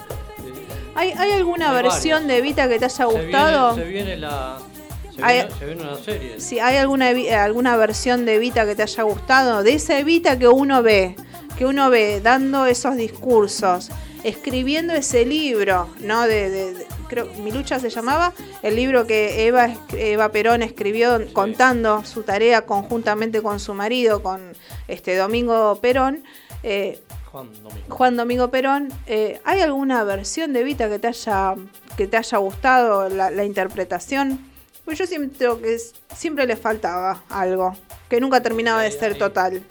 ¿Hay, 0.95 1.11
hay 1.17 1.31
alguna 1.31 1.69
Hay 1.75 1.83
versión 1.83 2.27
de 2.27 2.37
Evita 2.37 2.67
que 2.69 2.79
te 2.79 2.85
haya 2.85 2.95
Se 2.95 3.03
gustado? 3.05 3.75
viene, 3.75 3.83
se 3.85 3.91
viene 3.93 4.17
la. 4.17 4.59
Se 5.15 5.23
Hay- 5.23 5.35
viene, 5.37 5.51
se 5.59 5.65
viene 5.65 5.81
una 5.83 5.95
serie. 5.97 6.39
Si 6.39 6.59
hay 6.59 6.77
alguna, 6.77 7.11
eh, 7.11 7.33
alguna 7.35 7.75
versión 7.77 8.25
de 8.25 8.35
Evita 8.35 8.65
que 8.65 8.75
te 8.75 8.83
haya 8.83 9.03
gustado, 9.03 9.63
de 9.63 9.73
esa 9.73 9.97
Evita 9.99 10.37
que 10.39 10.47
uno 10.47 10.81
ve, 10.83 11.15
que 11.57 11.65
uno 11.65 11.89
ve 11.89 12.19
dando 12.21 12.65
esos 12.65 12.95
discursos, 12.95 13.89
escribiendo 14.23 14.93
ese 14.93 15.25
libro, 15.25 15.89
¿no? 15.99 16.23
De, 16.23 16.49
de- 16.49 16.73
de- 16.73 16.87
creo 17.09 17.27
Mi 17.43 17.51
lucha 17.51 17.79
se 17.79 17.89
llamaba, 17.89 18.33
el 18.63 18.75
libro 18.75 19.05
que 19.05 19.45
Eva, 19.45 19.69
Eva 19.95 20.29
Perón 20.29 20.63
escribió 20.63 21.19
contando 21.33 22.03
su 22.05 22.23
tarea 22.23 22.65
conjuntamente 22.65 23.41
con 23.41 23.59
su 23.59 23.73
marido, 23.73 24.23
con 24.23 24.53
este 24.87 25.15
Domingo 25.17 25.77
Perón. 25.81 26.23
eh, 26.65 27.01
Juan 27.33 27.49
Domingo. 27.63 27.95
Juan 27.95 28.15
Domingo 28.15 28.51
Perón, 28.51 28.89
eh, 29.07 29.41
¿hay 29.43 29.61
alguna 29.61 30.03
versión 30.03 30.53
de 30.53 30.59
Evita 30.61 30.87
que 30.87 30.99
te 30.99 31.07
haya, 31.07 31.55
que 31.97 32.05
te 32.05 32.15
haya 32.15 32.37
gustado 32.37 33.09
la, 33.09 33.31
la 33.31 33.43
interpretación? 33.43 34.39
Pues 34.85 34.99
yo 34.99 35.07
siento 35.07 35.59
que 35.59 35.77
siempre 36.15 36.45
le 36.45 36.55
faltaba 36.55 37.23
algo, 37.29 37.75
que 38.07 38.21
nunca 38.21 38.43
terminaba 38.43 38.83
de 38.83 38.91
ser 38.91 39.17
total. 39.17 39.63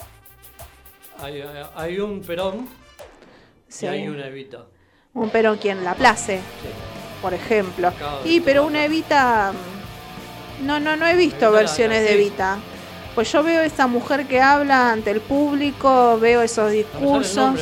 Hay, 1.77 2.01
un 2.01 2.21
Perón 2.23 2.67
Sí. 3.69 3.87
y 3.87 3.89
hay 3.91 4.09
una 4.09 4.27
Evita. 4.27 4.67
Un 5.15 5.31
Perón 5.31 5.59
quien 5.59 5.85
la 5.85 5.95
place, 5.95 6.39
Sí. 6.39 6.69
por 7.23 7.33
ejemplo. 7.33 7.93
Y 8.25 8.41
pero 8.41 8.67
una 8.67 8.85
Evita, 8.85 9.53
mm, 9.53 10.67
no, 10.67 10.81
no, 10.81 10.97
no 10.97 11.07
he 11.07 11.15
visto 11.15 11.53
versiones 11.53 12.03
de. 12.03 12.15
Evita. 12.15 12.59
Pues 13.15 13.31
yo 13.31 13.43
veo 13.43 13.61
esa 13.61 13.87
mujer 13.87 14.27
que 14.27 14.41
habla 14.41 14.91
ante 14.93 15.11
el 15.11 15.21
público, 15.21 16.19
veo 16.19 16.41
esos 16.43 16.71
discursos. 16.71 17.61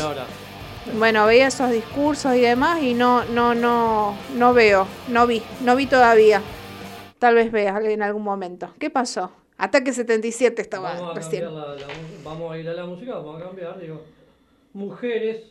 Bueno, 0.94 1.26
veía 1.26 1.48
esos 1.48 1.70
discursos 1.70 2.34
y 2.36 2.40
demás 2.40 2.82
y 2.82 2.94
no, 2.94 3.24
no, 3.26 3.54
no, 3.54 4.16
no 4.36 4.54
veo, 4.54 4.86
no 5.08 5.26
vi, 5.26 5.42
no 5.62 5.76
vi 5.76 5.86
todavía. 5.86 6.40
Tal 7.18 7.34
vez 7.34 7.50
vea 7.52 7.78
en 7.82 8.02
algún 8.02 8.22
momento. 8.22 8.72
¿Qué 8.78 8.90
pasó? 8.90 9.30
Ataque 9.58 9.92
77 9.92 10.62
estaba 10.62 10.94
Vamos 10.94 11.10
a, 11.10 11.14
recién. 11.14 11.44
la- 11.44 11.74
la 11.76 11.86
vamos 12.24 12.52
a 12.52 12.58
ir 12.58 12.68
a 12.68 12.72
la 12.72 12.86
música, 12.86 13.14
vamos 13.16 13.40
a 13.42 13.44
cambiar, 13.44 13.78
digo. 13.78 14.02
Mujeres. 14.72 15.42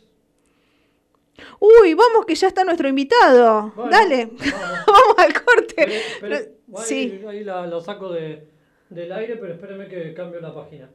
Uy, 1.60 1.94
vamos 1.94 2.26
que 2.26 2.36
ya 2.36 2.48
está 2.48 2.64
nuestro 2.64 2.88
invitado. 2.90 3.72
Bueno, 3.76 3.92
Dale, 3.92 4.26
vamos. 4.26 4.42
vamos 4.88 5.16
al 5.18 5.34
corte. 5.44 6.02
Ahí, 6.24 6.84
sí, 6.86 7.22
ahí 7.28 7.44
la, 7.44 7.66
la 7.68 7.80
saco 7.82 8.10
de, 8.12 8.48
del 8.90 9.12
aire, 9.12 9.38
pero 9.38 9.54
espéreme 9.54 9.88
que 9.88 10.14
cambio 10.14 10.40
la 10.42 10.54
página. 10.54 10.90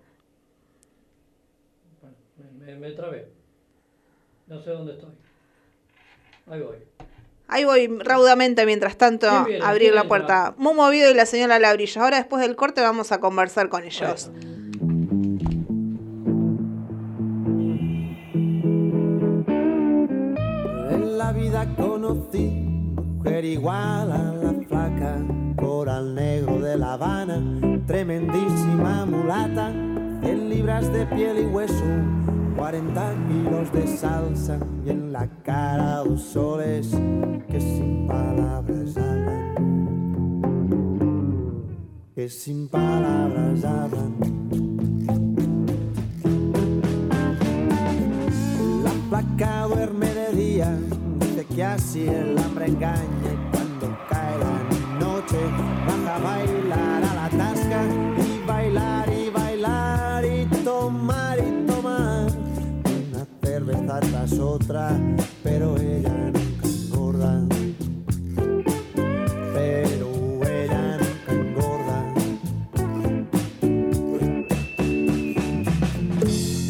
Bueno, 2.01 2.17
me, 2.59 2.73
me, 2.73 2.79
me 2.79 2.91
trabé. 2.93 3.29
No 4.47 4.61
sé 4.61 4.71
dónde 4.71 4.93
estoy. 4.95 5.11
Ahí 6.47 6.61
voy. 6.61 6.77
ahí 7.49 7.65
voy 7.65 7.99
raudamente 8.01 8.67
mientras 8.67 8.99
tanto 8.99 9.27
abrir 9.29 9.93
¿Quién 9.93 9.95
la 9.95 10.05
puerta. 10.05 10.55
Muy 10.59 10.75
movido 10.75 11.11
y 11.11 11.15
la 11.15 11.25
señora 11.25 11.59
Laurilla. 11.59 12.03
Ahora 12.03 12.19
después 12.19 12.43
del 12.43 12.57
corte 12.57 12.83
vamos 12.83 13.13
a 13.13 13.21
conversar 13.21 13.69
con 13.71 13.85
ellos. 13.85 14.31
En 20.91 21.19
la 21.19 21.33
vida 21.33 21.67
conocí 21.77 22.65
mujer 23.25 23.45
igual 23.47 24.13
a 24.13 24.35
la 24.35 24.53
flaca, 24.69 25.17
coral 25.65 26.15
negro 26.15 26.61
de 26.61 26.77
La 26.77 26.93
Habana, 26.93 27.43
tremendísima 27.87 29.07
mulata, 29.07 29.73
100 30.23 30.51
libras 30.51 30.93
de 30.93 31.07
piel 31.07 31.39
y 31.39 31.47
hueso, 31.47 31.85
40 32.57 33.15
kilos 33.29 33.73
de 33.73 33.87
salsa 33.87 34.59
y 34.85 34.91
en 34.91 35.11
la 35.11 35.27
cara 35.43 36.05
dos 36.05 36.21
soles 36.21 36.91
que 37.49 37.61
sin 37.61 38.07
palabras 38.07 38.97
hablan. 38.99 39.55
Que 42.15 42.29
sin 42.29 42.69
palabras 42.69 43.65
hablan. 43.65 44.15
La 48.85 48.93
placa 49.09 49.63
duerme 49.63 50.09
de 50.13 50.33
día, 50.37 50.79
dice 51.21 51.47
que 51.47 51.65
así 51.65 52.07
el 52.07 52.39
hambre 52.39 52.67
engaña 52.67 53.54
noche 55.35 55.65
a 56.09 56.19
bailar 56.19 57.05
a 57.05 57.15
la 57.15 57.29
tasca 57.29 57.83
y 58.19 58.47
bailar 58.47 59.13
y 59.13 59.31
bailar 59.31 60.25
y 60.25 60.47
tomar 60.65 61.39
y 61.39 61.67
tomar 61.67 62.27
una 62.85 63.27
cerveza 63.43 64.01
tras 64.01 64.39
otra, 64.39 64.91
pero 65.43 65.77
ella 65.77 66.31
nunca 66.33 66.69
engorda. 66.69 67.43
Pero 69.55 70.09
ella 70.45 70.99
nunca 70.99 71.33
engorda. 71.33 71.99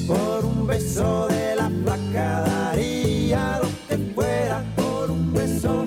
Por 0.06 0.44
un 0.44 0.66
beso 0.66 1.28
de 1.28 1.56
la 1.56 1.70
placa 1.84 2.40
daría 2.42 3.60
lo 3.60 3.68
que 3.88 3.96
fuera. 4.14 4.64
Por 4.76 5.10
un 5.10 5.32
beso 5.32 5.86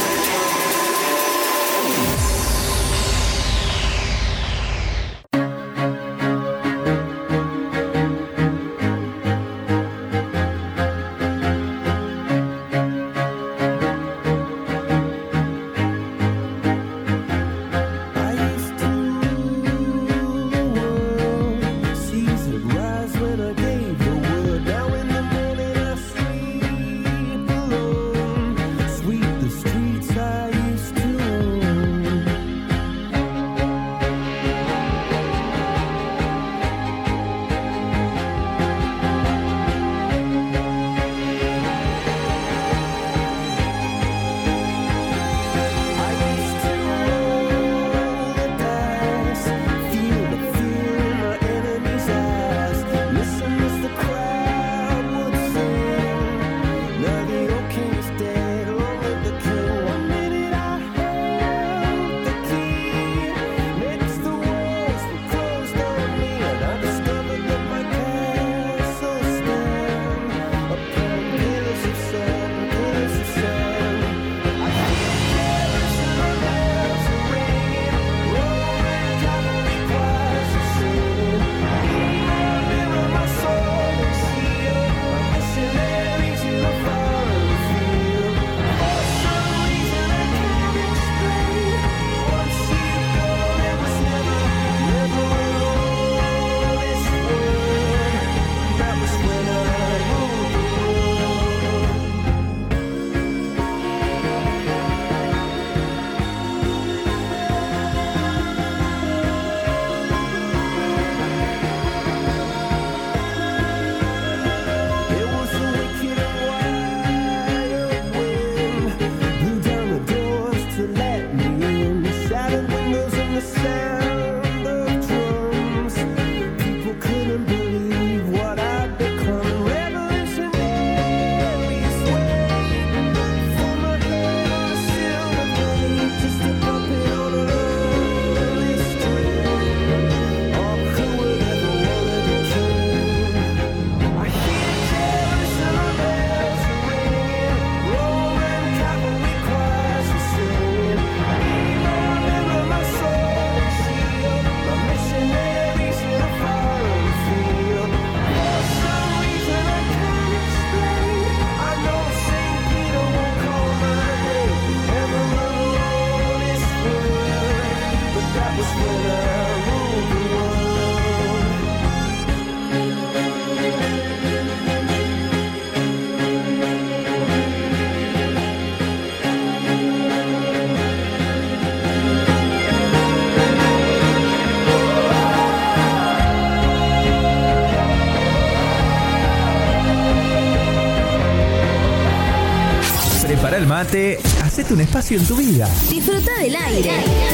Mate, 193.71 194.19
hacete 194.43 194.73
un 194.73 194.81
espacio 194.81 195.17
en 195.17 195.25
tu 195.25 195.37
vida. 195.37 195.65
Disfruta 195.89 196.37
del 196.41 196.57
aire. 196.57 196.91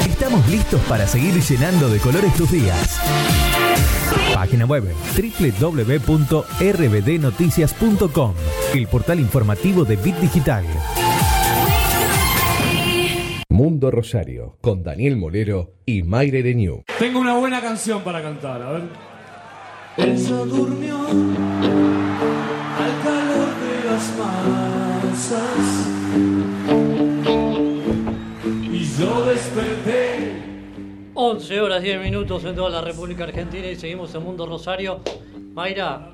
Estamos 0.07 0.47
listos 0.47 0.79
para 0.81 1.07
seguir 1.07 1.33
llenando 1.33 1.89
de 1.89 1.97
colores 1.97 2.31
tus 2.35 2.51
días. 2.51 3.01
Página 4.35 4.65
web 4.65 4.83
www.rbdnoticias.com, 5.49 8.33
el 8.75 8.87
portal 8.87 9.19
informativo 9.19 9.83
de 9.83 9.95
Bit 9.95 10.17
Digital. 10.17 10.63
Mundo 13.49 13.89
Rosario, 13.89 14.59
con 14.61 14.83
Daniel 14.83 15.17
Molero 15.17 15.73
y 15.87 16.03
Mayre 16.03 16.43
Renew. 16.43 16.83
Tengo 16.99 17.19
una 17.19 17.35
buena 17.35 17.61
canción 17.61 18.03
para 18.03 18.21
cantar, 18.21 18.61
a 18.61 18.73
ver. 18.73 18.83
Ella 19.97 20.35
durmió 20.45 20.99
al 20.99 21.07
calor 23.03 23.55
de 23.59 23.83
las 23.89 24.15
masas 24.19 26.06
y 28.71 28.99
yo 28.99 29.25
desperté. 29.25 30.33
11 31.13 31.61
horas 31.61 31.81
10 31.81 32.01
minutos 32.01 32.43
en 32.45 32.55
toda 32.55 32.69
la 32.69 32.81
República 32.81 33.23
Argentina 33.23 33.67
y 33.67 33.75
seguimos 33.75 34.13
en 34.15 34.23
Mundo 34.23 34.45
Rosario. 34.45 35.01
Mayra, 35.53 36.11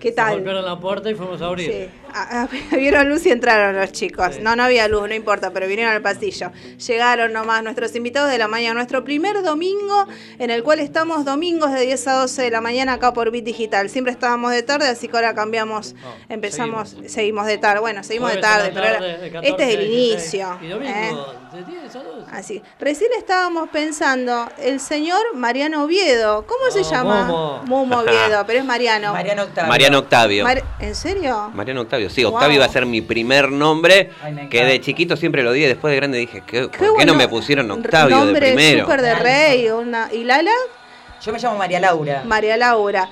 ¿Qué 0.00 0.12
tal? 0.12 0.34
golpearon 0.34 0.64
la 0.64 0.78
puerta 0.78 1.10
y 1.10 1.14
fuimos 1.14 1.40
a 1.40 1.46
abrir. 1.46 1.70
Sí. 1.72 1.88
Ah, 2.16 2.46
ah, 2.48 2.48
vieron 2.76 3.08
luz 3.08 3.24
y 3.26 3.30
entraron 3.30 3.74
los 3.76 3.90
chicos. 3.92 4.38
No, 4.40 4.54
no 4.54 4.62
había 4.64 4.86
luz, 4.86 5.08
no 5.08 5.14
importa, 5.14 5.50
pero 5.52 5.66
vinieron 5.66 5.92
al 5.94 6.02
pasillo. 6.02 6.52
Llegaron 6.86 7.32
nomás 7.32 7.62
nuestros 7.64 7.94
invitados 7.96 8.30
de 8.30 8.38
la 8.38 8.46
mañana. 8.48 8.74
Nuestro 8.74 9.02
primer 9.04 9.42
domingo, 9.42 10.06
en 10.38 10.50
el 10.50 10.62
cual 10.62 10.78
estamos 10.80 11.24
domingos 11.24 11.72
de 11.72 11.80
10 11.82 12.06
a 12.08 12.12
12 12.20 12.42
de 12.42 12.50
la 12.50 12.60
mañana 12.60 12.94
acá 12.94 13.12
por 13.12 13.30
Bit 13.30 13.44
Digital. 13.44 13.88
Siempre 13.90 14.12
estábamos 14.12 14.50
de 14.52 14.62
tarde, 14.62 14.88
así 14.88 15.08
que 15.08 15.16
ahora 15.16 15.34
cambiamos. 15.34 15.94
empezamos, 16.28 16.96
seguimos. 17.06 17.46
de 17.46 17.58
tarde. 17.58 17.80
Bueno, 17.80 18.02
seguimos 18.04 18.30
de 18.32 18.40
Jueves 18.40 18.50
tarde, 18.56 18.70
pero 18.72 18.86
ahora- 18.86 18.98
tarde, 18.98 19.18
de 19.18 19.30
14 19.32 19.48
este 19.50 19.62
es 19.64 19.70
el 19.70 19.76
a 19.76 19.80
16. 19.88 20.24
inicio. 20.24 20.58
Y 20.62 20.68
domingo, 20.68 20.92
¿eh? 20.92 21.56
de 21.56 21.64
10 21.80 21.96
a 21.96 22.02
12. 22.02 22.30
Así. 22.32 22.62
Recién 22.78 23.10
estábamos 23.18 23.68
pensando, 23.70 24.48
el 24.58 24.80
señor 24.80 25.34
Mariano 25.34 25.84
Oviedo. 25.84 26.46
¿Cómo 26.46 26.70
se 26.70 26.80
Ah, 26.80 26.90
llama? 26.98 27.24
Momo. 27.24 27.62
Mumo 27.66 27.98
Oviedo, 28.00 28.44
pero 28.46 28.58
es 28.60 28.64
Mariano. 28.64 29.12
Mariano 29.12 29.42
Octavio. 29.44 29.68
Mariano 29.68 29.83
Octavio. 29.92 30.44
Mar- 30.44 30.62
¿En 30.80 30.94
serio? 30.94 31.50
Mariano 31.52 31.82
Octavio, 31.82 32.08
sí, 32.08 32.24
Wow. 32.24 32.34
Octavio 32.34 32.56
iba 32.56 32.64
a 32.64 32.68
ser 32.68 32.86
mi 32.86 33.02
primer 33.02 33.50
nombre, 33.50 34.10
Ay, 34.22 34.48
que 34.48 34.64
de 34.64 34.80
chiquito 34.80 35.16
siempre 35.16 35.42
lo 35.42 35.52
di, 35.52 35.60
después 35.62 35.90
de 35.92 35.96
grande 35.96 36.16
dije, 36.18 36.42
¿qué, 36.46 36.62
¿por 36.62 36.70
qué, 36.70 36.88
bueno. 36.90 37.12
no 37.12 37.18
me 37.18 37.28
pusieron 37.28 37.70
Octavio 37.70 38.16
de 38.16 38.24
Nombre 38.24 38.46
primero? 38.52 38.84
súper 38.84 39.02
de 39.02 39.14
rey. 39.16 39.68
Una... 39.68 40.08
¿Y 40.12 40.24
Lala? 40.24 40.52
Yo 41.24 41.32
me 41.32 41.38
llamo 41.38 41.56
María 41.56 41.80
Laura. 41.80 42.22
María 42.24 42.56
Laura. 42.56 43.08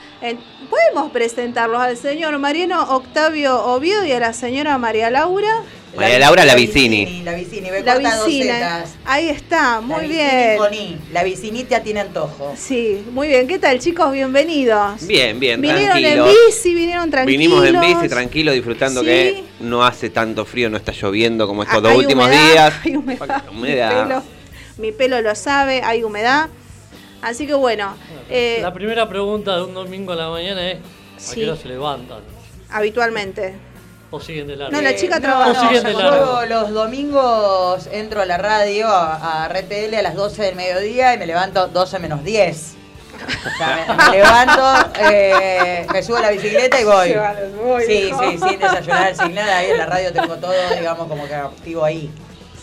Podemos 0.68 1.10
presentarlos 1.12 1.80
al 1.80 1.96
señor 1.96 2.38
Mariano 2.38 2.82
Octavio 2.94 3.62
Oviedo 3.64 4.04
y 4.04 4.12
a 4.12 4.20
la 4.20 4.32
señora 4.32 4.76
María 4.78 5.10
Laura. 5.10 5.48
María 5.96 6.18
Laura 6.18 6.44
La 6.46 6.54
Vicini. 6.54 7.22
La 7.22 7.34
Vicini, 7.34 7.70
ve 7.70 7.82
La 7.82 7.98
vicina. 7.98 8.84
Ahí 9.04 9.28
está, 9.28 9.80
muy 9.82 9.96
La 9.96 9.98
Vicini 10.02 10.14
bien. 10.18 10.56
con 10.58 10.74
I. 10.74 10.98
La 11.12 11.22
Vicinita 11.22 11.82
tiene 11.82 12.00
antojo. 12.00 12.54
Sí, 12.56 13.04
muy 13.12 13.28
bien. 13.28 13.46
¿Qué 13.46 13.58
tal, 13.58 13.78
chicos? 13.78 14.10
Bienvenidos. 14.12 15.06
Bien, 15.06 15.38
bien, 15.38 15.60
Vinieron 15.60 15.98
en 15.98 16.24
bici, 16.24 16.74
vinieron 16.74 17.10
tranquilos. 17.10 17.38
Vinimos 17.38 17.66
en 17.66 17.80
bici, 17.80 18.08
tranquilo, 18.08 18.52
disfrutando 18.52 19.00
Sí. 19.02 19.06
que 19.06 19.44
no 19.60 19.84
hace 19.84 20.08
tanto 20.08 20.46
frío, 20.46 20.70
no 20.70 20.78
está 20.78 20.92
lloviendo 20.92 21.46
como 21.46 21.62
estos 21.62 21.78
Ah, 21.78 21.80
dos 21.82 21.92
hay 21.92 21.98
últimos 21.98 22.26
humedad, 22.26 22.50
días. 22.52 22.74
Hay 22.84 22.96
humedad. 22.96 23.42
Humedad. 23.50 24.02
Mi, 24.04 24.08
pelo, 24.08 24.22
mi 24.78 24.92
pelo 24.92 25.20
lo 25.20 25.34
sabe, 25.34 25.82
hay 25.84 26.02
humedad. 26.04 26.48
Así 27.20 27.46
que 27.46 27.54
bueno, 27.54 27.94
eh, 28.30 28.60
La 28.62 28.72
primera 28.72 29.08
pregunta 29.08 29.56
de 29.56 29.62
un 29.64 29.74
domingo 29.74 30.12
a 30.12 30.16
la 30.16 30.30
mañana 30.30 30.70
es: 30.70 30.78
¿a 30.78 31.20
Sí. 31.20 31.40
qué 31.40 31.50
hora 31.50 31.60
se 31.60 31.68
levantan? 31.68 32.20
habitualmente. 32.70 33.52
¿O 34.14 34.20
siguen 34.20 34.46
de 34.46 34.56
largo? 34.56 34.72
No, 34.76 34.82
la 34.82 34.94
chica 34.94 35.16
Eh, 35.16 35.20
trabaja. 35.20 35.50
O 35.50 35.54
siguen 35.68 35.82
de 35.84 35.92
yo 35.92 35.98
largo. 35.98 36.44
los 36.46 36.70
domingos 36.70 37.88
entro 37.90 38.20
a 38.22 38.26
la 38.26 38.36
radio, 38.38 38.86
a, 38.86 39.44
a 39.44 39.48
RTL 39.48 39.94
a 39.98 40.02
las 40.02 40.14
12 40.14 40.42
del 40.42 40.54
mediodía 40.54 41.14
y 41.14 41.18
me 41.18 41.26
levanto 41.26 41.66
12 41.68 41.98
menos 41.98 42.22
10. 42.22 42.74
O 43.22 43.56
sea, 43.56 43.86
me, 43.88 43.94
me 44.10 44.10
levanto, 44.18 44.90
eh, 45.00 45.86
me 45.92 46.02
subo 46.02 46.16
a 46.18 46.20
la 46.22 46.30
bicicleta 46.30 46.78
y 46.80 46.84
voy. 46.84 47.14
Sí, 47.86 48.10
sí, 48.20 48.38
sin 48.48 48.58
desayunar, 48.60 49.16
sin 49.16 49.34
nada. 49.34 49.58
Ahí 49.58 49.70
en 49.70 49.78
la 49.78 49.86
radio 49.86 50.12
tengo 50.12 50.36
todo, 50.36 50.52
digamos, 50.76 51.08
como 51.08 51.26
que 51.26 51.34
activo 51.34 51.84
ahí. 51.84 52.10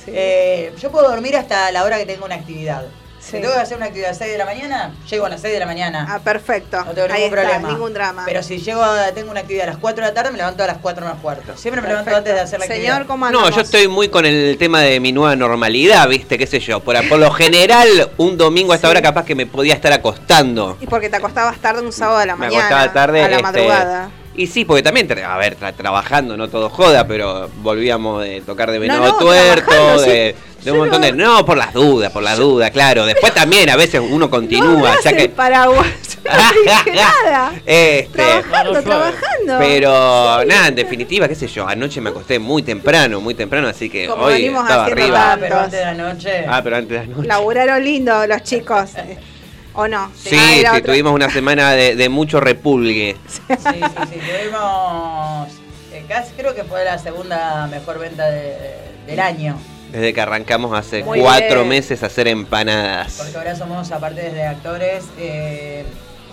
Eh, 0.07 0.73
yo 0.80 0.91
puedo 0.91 1.09
dormir 1.09 1.35
hasta 1.38 1.71
la 1.71 1.84
hora 1.84 1.97
que 1.97 2.05
tengo 2.05 2.26
una 2.26 2.35
actividad. 2.35 2.84
Si 3.31 3.39
tengo 3.41 3.53
que 3.53 3.60
hacer 3.60 3.77
una 3.77 3.85
actividad 3.88 4.10
a 4.10 4.11
las 4.11 4.18
6 4.19 4.31
de 4.31 4.38
la 4.38 4.45
mañana, 4.45 4.91
llego 5.10 5.26
a 5.26 5.30
las 5.30 5.41
6 5.41 5.53
de 5.53 5.60
la 5.60 5.65
mañana. 5.65 6.07
Ah, 6.10 6.19
perfecto. 6.19 6.77
No 6.85 6.91
tengo 6.93 7.07
Ahí 7.14 7.23
ningún 7.23 7.38
está, 7.39 7.41
problema. 7.51 7.69
ningún 7.69 7.93
drama. 7.93 8.23
Pero 8.26 8.43
si 8.43 8.57
llego 8.60 8.84
a, 8.84 9.11
tengo 9.11 9.31
una 9.31 9.41
actividad 9.41 9.68
a 9.68 9.72
las 9.72 9.77
4 9.77 10.03
de 10.03 10.10
la 10.10 10.14
tarde, 10.14 10.31
me 10.31 10.38
levanto 10.38 10.64
a 10.64 10.68
las 10.68 10.77
4 10.77 11.06
menos 11.06 11.19
cuarto. 11.22 11.56
Siempre 11.57 11.81
me 11.81 11.88
levanto 11.88 12.15
antes 12.15 12.34
de 12.34 12.39
hacer 12.39 12.60
la 12.60 12.65
actividad. 12.65 12.91
Señor, 12.93 13.07
¿cómo 13.07 13.26
No, 13.30 13.39
andamos? 13.39 13.56
yo 13.56 13.61
estoy 13.61 13.88
muy 13.88 14.10
con 14.10 14.26
el 14.26 14.57
tema 14.57 14.81
de 14.81 14.99
mi 14.99 15.11
nueva 15.11 15.35
normalidad, 15.35 16.07
¿viste? 16.07 16.38
¿Qué 16.38 16.47
sé 16.47 16.60
yo? 16.60 16.80
Por, 16.80 16.95
por 17.07 17.19
lo 17.19 17.31
general, 17.31 18.10
un 18.18 18.38
domingo 18.38 18.73
a 18.73 18.76
esta 18.76 18.88
Sí. 18.88 18.91
hora 18.91 19.01
capaz 19.01 19.26
que 19.26 19.35
me 19.35 19.45
podía 19.45 19.73
estar 19.73 19.91
acostando. 19.93 20.77
Y 20.81 20.88
porque 20.88 21.10
te 21.10 21.18
acostabas 21.18 21.57
tarde 21.60 21.81
un 21.81 21.91
sábado 21.91 22.19
a 22.19 22.26
la 22.26 22.35
me 22.35 22.47
mañana. 22.47 22.65
acostaba 22.68 22.93
tarde. 22.93 23.22
A 23.23 23.27
la 23.27 23.35
este, 23.38 23.43
madrugada. 23.43 24.10
Y 24.40 24.48
sí, 24.48 24.64
porque 24.64 24.82
también, 24.82 25.06
a 25.22 25.38
ver, 25.38 25.57
tra- 25.60 25.74
trabajando, 25.74 26.38
no 26.38 26.48
todo 26.48 26.70
joda, 26.70 27.06
pero 27.06 27.49
volvíamos 27.57 28.24
de 28.24 28.40
tocar 28.40 28.72
de 28.72 28.80
venado 28.80 29.03
no, 29.06 29.18
tuerto, 29.18 29.99
sí. 29.99 30.10
de, 30.10 30.36
un 30.60 30.64
Yo 30.64 30.76
montón 30.76 31.02
no- 31.02 31.07
de... 31.07 31.11
No, 31.11 31.45
por 31.45 31.57
las 31.57 31.74
dudas, 31.74 32.10
por 32.14 32.24
las 32.24 32.38
dudas, 32.38 32.72
claro. 32.72 33.06
Después 33.06 33.34
también 33.34 33.70
a 33.70 33.76
veces 33.76 33.99
uno 33.99 34.18
No 34.20 34.30
continúa, 34.30 34.95
ya 35.03 35.10
el 35.10 35.18
que... 35.18 35.28
paraguas. 35.28 35.88
Yo 36.24 36.32
no 36.32 36.61
dije 36.61 36.91
nada. 36.95 37.52
Este, 37.66 38.07
Trabajando, 38.14 38.82
trabajando. 38.82 39.57
pero 39.60 40.45
nada, 40.45 40.68
en 40.70 40.76
definitiva, 40.76 41.28
qué 41.28 41.36
sé 41.36 41.48
yo, 41.48 41.68
anoche 41.68 41.99
me 41.99 42.11
acosté 42.11 42.40
muy 42.40 42.61
temprano, 42.64 43.20
muy 43.20 43.34
temprano, 43.36 43.68
así 43.68 43.90
que 43.90 44.07
Como 44.07 44.24
hoy 44.24 44.34
venimos 44.36 44.64
estaba 44.64 44.86
arriba. 44.86 45.34
Ah, 45.34 45.38
pero 45.38 45.60
antes 45.60 45.80
de 45.80 45.86
la 45.86 45.94
noche. 45.95 46.45
Ah, 46.48 46.61
pero 46.64 46.78
antes 46.78 47.02
de 47.02 47.07
la 47.07 47.14
noche. 47.16 47.28
Laburaron 47.28 47.84
lindo 47.84 48.26
los 48.28 48.41
chicos. 48.44 48.91
¿O 49.74 49.88
no? 49.88 50.12
Sí, 50.16 50.36
Ah, 50.38 50.56
era 50.56 50.72
sí, 50.72 50.78
otra. 50.78 50.91
tuvimos 50.91 51.14
una 51.14 51.30
semana 51.30 51.72
de, 51.74 51.96
de 51.96 52.10
mucho 52.10 52.40
repulgue. 52.40 53.16
Sí, 53.28 53.41
sí, 53.48 53.82
sí. 54.14 54.20
Tuvimos. 54.20 55.48
eh, 55.94 56.06
casi 56.08 56.34
creo 56.34 56.54
que 56.56 56.64
fue 56.64 56.84
la 56.86 56.98
segunda 56.98 57.68
mejor 57.68 58.00
venta 58.00 58.30
de- 58.30 58.78
del 59.06 59.20
año. 59.20 59.58
Desde 59.91 60.14
que 60.14 60.22
arrancamos 60.22 60.78
hace 60.78 61.04
Muy 61.04 61.20
cuatro 61.20 61.58
bien. 61.62 61.70
meses 61.70 62.04
a 62.04 62.08
hacer 62.08 62.28
empanadas. 62.28 63.14
Porque 63.18 63.36
ahora 63.38 63.56
somos, 63.56 63.91
aparte 63.91 64.30
de 64.32 64.44
actores, 64.44 65.06
eh, 65.18 65.84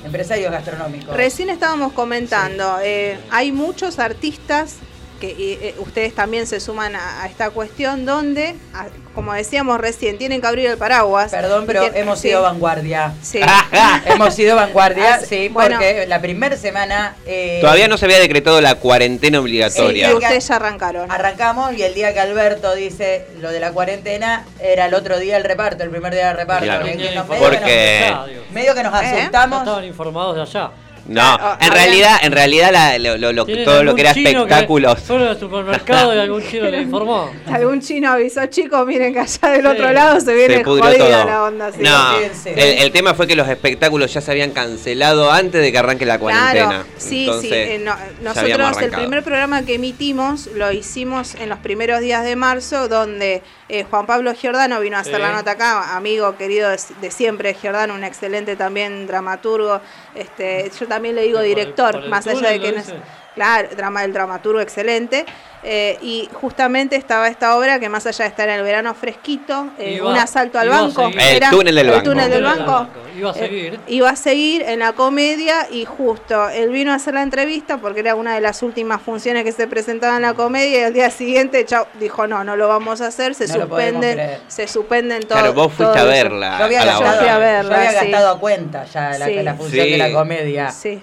empresarios 0.04 0.50
gastronómicos. 0.52 1.16
Recién 1.16 1.48
estábamos 1.48 1.92
comentando, 1.94 2.78
eh, 2.82 3.18
hay 3.30 3.52
muchos 3.52 3.98
artistas 3.98 4.76
que 5.18 5.28
eh, 5.30 5.36
eh, 5.62 5.74
ustedes 5.78 6.14
también 6.14 6.46
se 6.46 6.60
suman 6.60 6.94
a, 6.96 7.22
a 7.22 7.26
esta 7.26 7.50
cuestión 7.50 8.04
donde, 8.06 8.54
a- 8.74 8.86
como 9.14 9.32
decíamos 9.32 9.80
recién, 9.80 10.18
tienen 10.18 10.40
que 10.42 10.46
abrir 10.46 10.66
el 10.70 10.76
paraguas. 10.76 11.30
Perdón, 11.30 11.64
pero 11.66 11.82
hemos 11.94 12.18
sí, 12.20 12.28
sido 12.28 12.42
vanguardia. 12.42 13.14
Sí. 13.22 13.40
hemos 14.06 14.34
sido 14.34 14.56
vanguardia, 14.56 15.14
Ah, 15.14 15.20
sí, 15.26 15.48
bueno. 15.48 15.76
porque 15.76 16.06
la 16.06 16.20
primera 16.20 16.56
semana. 16.56 17.16
eh, 17.26 17.58
Todavía 17.62 17.88
no 17.88 17.96
se 17.96 18.04
había 18.04 18.18
decretado 18.18 18.60
la 18.60 18.74
cuarentena 18.74 19.38
Sí, 19.38 19.42
obligatoria. 19.42 20.10
y 20.10 20.14
ustedes 20.14 20.46
ya 20.48 20.56
arrancaron. 20.56 21.10
Arrancamos 21.10 21.72
y 21.74 21.82
el 21.82 21.94
día 21.94 22.12
que 22.12 22.20
Alberto 22.20 22.74
dice 22.74 23.26
lo 23.40 23.50
de 23.50 23.60
la 23.60 23.72
cuarentena 23.72 24.44
era 24.60 24.86
el 24.86 24.94
otro 24.94 25.18
día 25.18 25.36
el 25.38 25.44
reparto, 25.44 25.82
el 25.82 25.90
primer 25.90 26.12
día 26.12 26.28
del 26.28 26.36
reparto. 26.36 26.64
Claro. 26.64 26.86
En 26.86 26.98
que 26.98 27.14
nos- 27.14 27.26
Porque- 27.26 27.40
medio, 27.40 27.64
que 27.64 28.34
nos, 28.36 28.50
medio 28.52 28.74
que 28.74 28.82
nos 28.82 29.02
¿Eh? 29.02 29.06
No 29.12 29.18
asustamos. 29.18 29.58
estaban 29.60 29.84
informados 29.84 30.36
de 30.36 30.42
allá. 30.42 30.70
No, 31.08 31.22
Ah, 31.22 31.58
en 31.60 31.70
realidad, 31.72 32.16
en 32.22 32.32
realidad 32.32 32.70
la- 32.72 32.98
lo- 32.98 33.16
lo- 33.16 33.32
lo- 33.32 33.44
¿Tienen 33.44 33.64
todo 33.64 33.84
lo 33.84 33.94
que 33.94 34.00
era 34.02 34.10
espectáculos. 34.10 35.00
Fueron 35.02 35.28
al 35.28 35.38
supermercado 35.38 36.14
y 36.14 36.18
algún 36.18 36.42
chino 36.42 36.64
le 36.68 36.82
informó. 36.82 37.30
Algún 37.46 37.80
chino 37.80 38.10
avisó, 38.10 38.44
chicos, 38.46 38.84
miren 38.86 39.12
que 39.12 39.20
allá 39.20 39.48
del 39.50 39.62
Sí. 39.62 39.66
otro 39.68 39.92
lado 39.92 40.20
se 40.20 40.34
viene 40.34 40.56
Se 40.58 40.64
pudrió 40.64 40.84
jodida 40.84 41.06
todo. 41.22 41.24
la 41.26 41.42
onda. 41.44 41.72
sí. 41.72 41.78
No, 41.80 42.18
el, 42.46 42.58
el 42.78 42.92
tema 42.92 43.14
fue 43.14 43.26
que 43.26 43.36
los 43.36 43.48
espectáculos 43.48 44.12
ya 44.12 44.20
se 44.20 44.30
habían 44.30 44.50
cancelado 44.50 45.30
antes 45.30 45.60
de 45.62 45.70
que 45.72 45.78
arranque 45.78 46.06
la 46.06 46.18
cuarentena. 46.18 46.68
Claro, 46.68 46.84
sí, 46.96 47.24
Entonces, 47.26 47.50
sí. 47.50 47.54
eh, 47.54 47.80
no, 47.84 47.94
nosotros 48.22 48.82
el 48.82 48.90
primer 48.90 49.22
programa 49.22 49.62
que 49.62 49.74
emitimos 49.74 50.48
lo 50.54 50.72
hicimos 50.72 51.34
en 51.36 51.48
los 51.48 51.58
primeros 51.60 52.00
días 52.00 52.24
de 52.24 52.34
marzo, 52.36 52.88
donde 52.88 53.42
eh, 53.68 53.84
Juan 53.84 54.06
Pablo 54.06 54.32
Giordano 54.34 54.80
vino 54.80 54.96
a 54.96 55.00
hacer 55.00 55.16
Sí. 55.16 55.20
la 55.20 55.32
nota 55.32 55.52
acá, 55.52 55.96
amigo 55.96 56.36
querido 56.36 56.70
de, 56.70 56.78
de 57.00 57.10
siempre, 57.10 57.54
Giordano, 57.54 57.94
un 57.94 58.04
excelente 58.04 58.56
también 58.56 59.06
dramaturgo. 59.06 59.80
Este, 60.14 60.70
yo 60.78 60.86
también 60.86 61.14
le 61.16 61.22
digo 61.22 61.40
director, 61.40 62.08
más 62.08 62.26
allá 62.26 62.50
de 62.50 62.60
que 62.60 62.72
no 62.72 62.78
es-. 62.78 62.94
Claro, 63.36 63.68
drama, 63.76 64.02
el 64.02 64.12
dramaturgo 64.12 64.60
excelente. 64.60 65.24
Eh, 65.68 65.98
y 66.00 66.28
justamente 66.32 66.94
estaba 66.96 67.26
esta 67.28 67.56
obra 67.56 67.80
que 67.80 67.88
más 67.88 68.06
allá 68.06 68.24
de 68.24 68.28
estar 68.28 68.48
en 68.48 68.54
el 68.56 68.62
verano 68.62 68.94
fresquito, 68.94 69.68
eh, 69.78 69.94
Iba- 69.96 70.10
un 70.10 70.16
asalto 70.16 70.58
al 70.60 70.68
banco. 70.68 71.08
El 71.08 71.40
túnel 71.50 71.74
del 71.74 71.86
el 71.86 71.92
banco. 71.92 72.04
túnel 72.04 72.30
del 72.30 72.38
El 72.44 72.44
túnel 72.44 72.56
del 72.58 72.64
banco. 72.66 72.72
banco. 72.72 72.92
Iba 73.18 73.30
a 73.30 73.34
Eh, 73.34 73.38
seguir. 73.38 73.80
iba 73.88 74.10
a 74.10 74.16
seguir 74.16 74.62
en 74.62 74.78
la 74.78 74.92
comedia 74.92 75.66
y 75.70 75.84
justo 75.84 76.48
él 76.50 76.70
vino 76.70 76.92
a 76.92 76.94
hacer 76.96 77.14
la 77.14 77.22
entrevista 77.22 77.78
porque 77.78 78.00
era 78.00 78.14
una 78.14 78.34
de 78.36 78.40
las 78.40 78.62
últimas 78.62 79.02
funciones 79.02 79.42
que 79.44 79.50
se 79.52 79.66
presentaba 79.66 80.16
en 80.16 80.22
la 80.22 80.34
comedia 80.34 80.80
y 80.80 80.82
al 80.84 80.92
día 80.92 81.10
siguiente 81.10 81.64
chau, 81.64 81.86
dijo 81.98 82.26
no, 82.28 82.44
no 82.44 82.54
lo 82.56 82.68
vamos 82.68 83.00
a 83.00 83.08
hacer, 83.08 83.34
se 83.34 83.48
No 83.48 83.54
suspenden, 83.54 84.38
se 84.46 84.68
suspenden 84.68 85.22
todos. 85.22 85.40
Claro, 85.40 85.52
vos 85.54 85.72
fuiste 85.72 85.98
a 85.98 86.04
verla. 86.04 86.58
Yo 86.58 86.64
había, 86.66 86.82
a 86.82 86.84
gastado, 86.84 87.40
verla, 87.40 87.62
yo 87.62 87.74
había 87.74 87.90
sí. 87.90 87.96
gastado 88.10 88.30
a 88.30 88.38
cuenta 88.38 88.84
ya 88.84 89.18
la, 89.18 89.26
Sí. 89.26 89.34
la 89.42 89.54
función 89.54 89.84
Sí. 89.86 89.90
de 89.92 89.98
la 89.98 90.12
comedia. 90.12 90.70
Sí. 90.70 91.02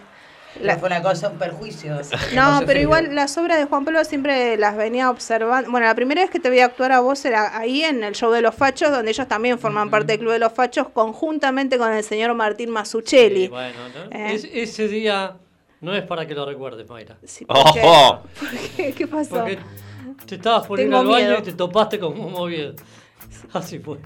La, 0.61 0.77
fue 0.77 0.87
una 0.87 1.01
cosa, 1.01 1.29
un 1.29 1.37
perjuicio. 1.39 1.95
No, 2.35 2.61
pero 2.65 2.79
igual 2.79 3.15
las 3.15 3.37
obras 3.37 3.57
de 3.57 3.65
Juan 3.65 3.85
Pablo 3.85 4.03
siempre 4.05 4.55
las 4.57 4.77
venía 4.77 5.09
observando. 5.09 5.71
Bueno, 5.71 5.87
la 5.87 5.95
primera 5.95 6.21
vez 6.21 6.29
que 6.29 6.39
te 6.39 6.49
vi 6.49 6.59
actuar 6.59 6.91
a 6.91 6.99
vos 6.99 7.25
era 7.25 7.57
ahí 7.57 7.83
en 7.83 8.03
el 8.03 8.13
show 8.13 8.31
de 8.31 8.41
los 8.41 8.53
fachos, 8.53 8.91
donde 8.91 9.11
ellos 9.11 9.27
también 9.27 9.57
forman 9.57 9.89
parte 9.89 10.13
del 10.13 10.19
Club 10.19 10.31
de 10.33 10.39
los 10.39 10.53
Fachos, 10.53 10.89
conjuntamente 10.89 11.77
con 11.77 11.91
el 11.91 12.03
señor 12.03 12.33
Martín 12.35 12.69
Masuccelli. 12.69 13.43
Sí, 13.43 13.47
bueno, 13.47 13.79
¿no? 13.95 14.15
Eh. 14.17 14.33
Es- 14.35 14.43
ese 14.53 14.87
día 14.87 15.37
no 15.81 15.95
es 15.95 16.03
para 16.03 16.27
que 16.27 16.35
lo 16.35 16.45
recuerdes, 16.45 16.87
Mayra. 16.87 17.17
Sí, 17.25 17.45
¿por 17.45 17.73
qué? 17.73 17.81
¡Ojo! 17.83 18.21
¿Por 18.39 18.49
qué? 18.75 18.93
¿Qué 18.93 19.07
pasó? 19.07 19.29
Porque 19.39 19.57
te 20.27 20.35
estabas 20.35 20.67
poniendo 20.67 20.99
Tengo 20.99 21.13
al 21.15 21.21
baño 21.21 21.27
miedo. 21.29 21.39
y 21.41 21.43
te 21.43 21.53
topaste 21.53 21.99
con 21.99 22.19
un 22.19 22.31
móvil. 22.31 22.75
Así 23.53 23.79
fue. 23.79 23.97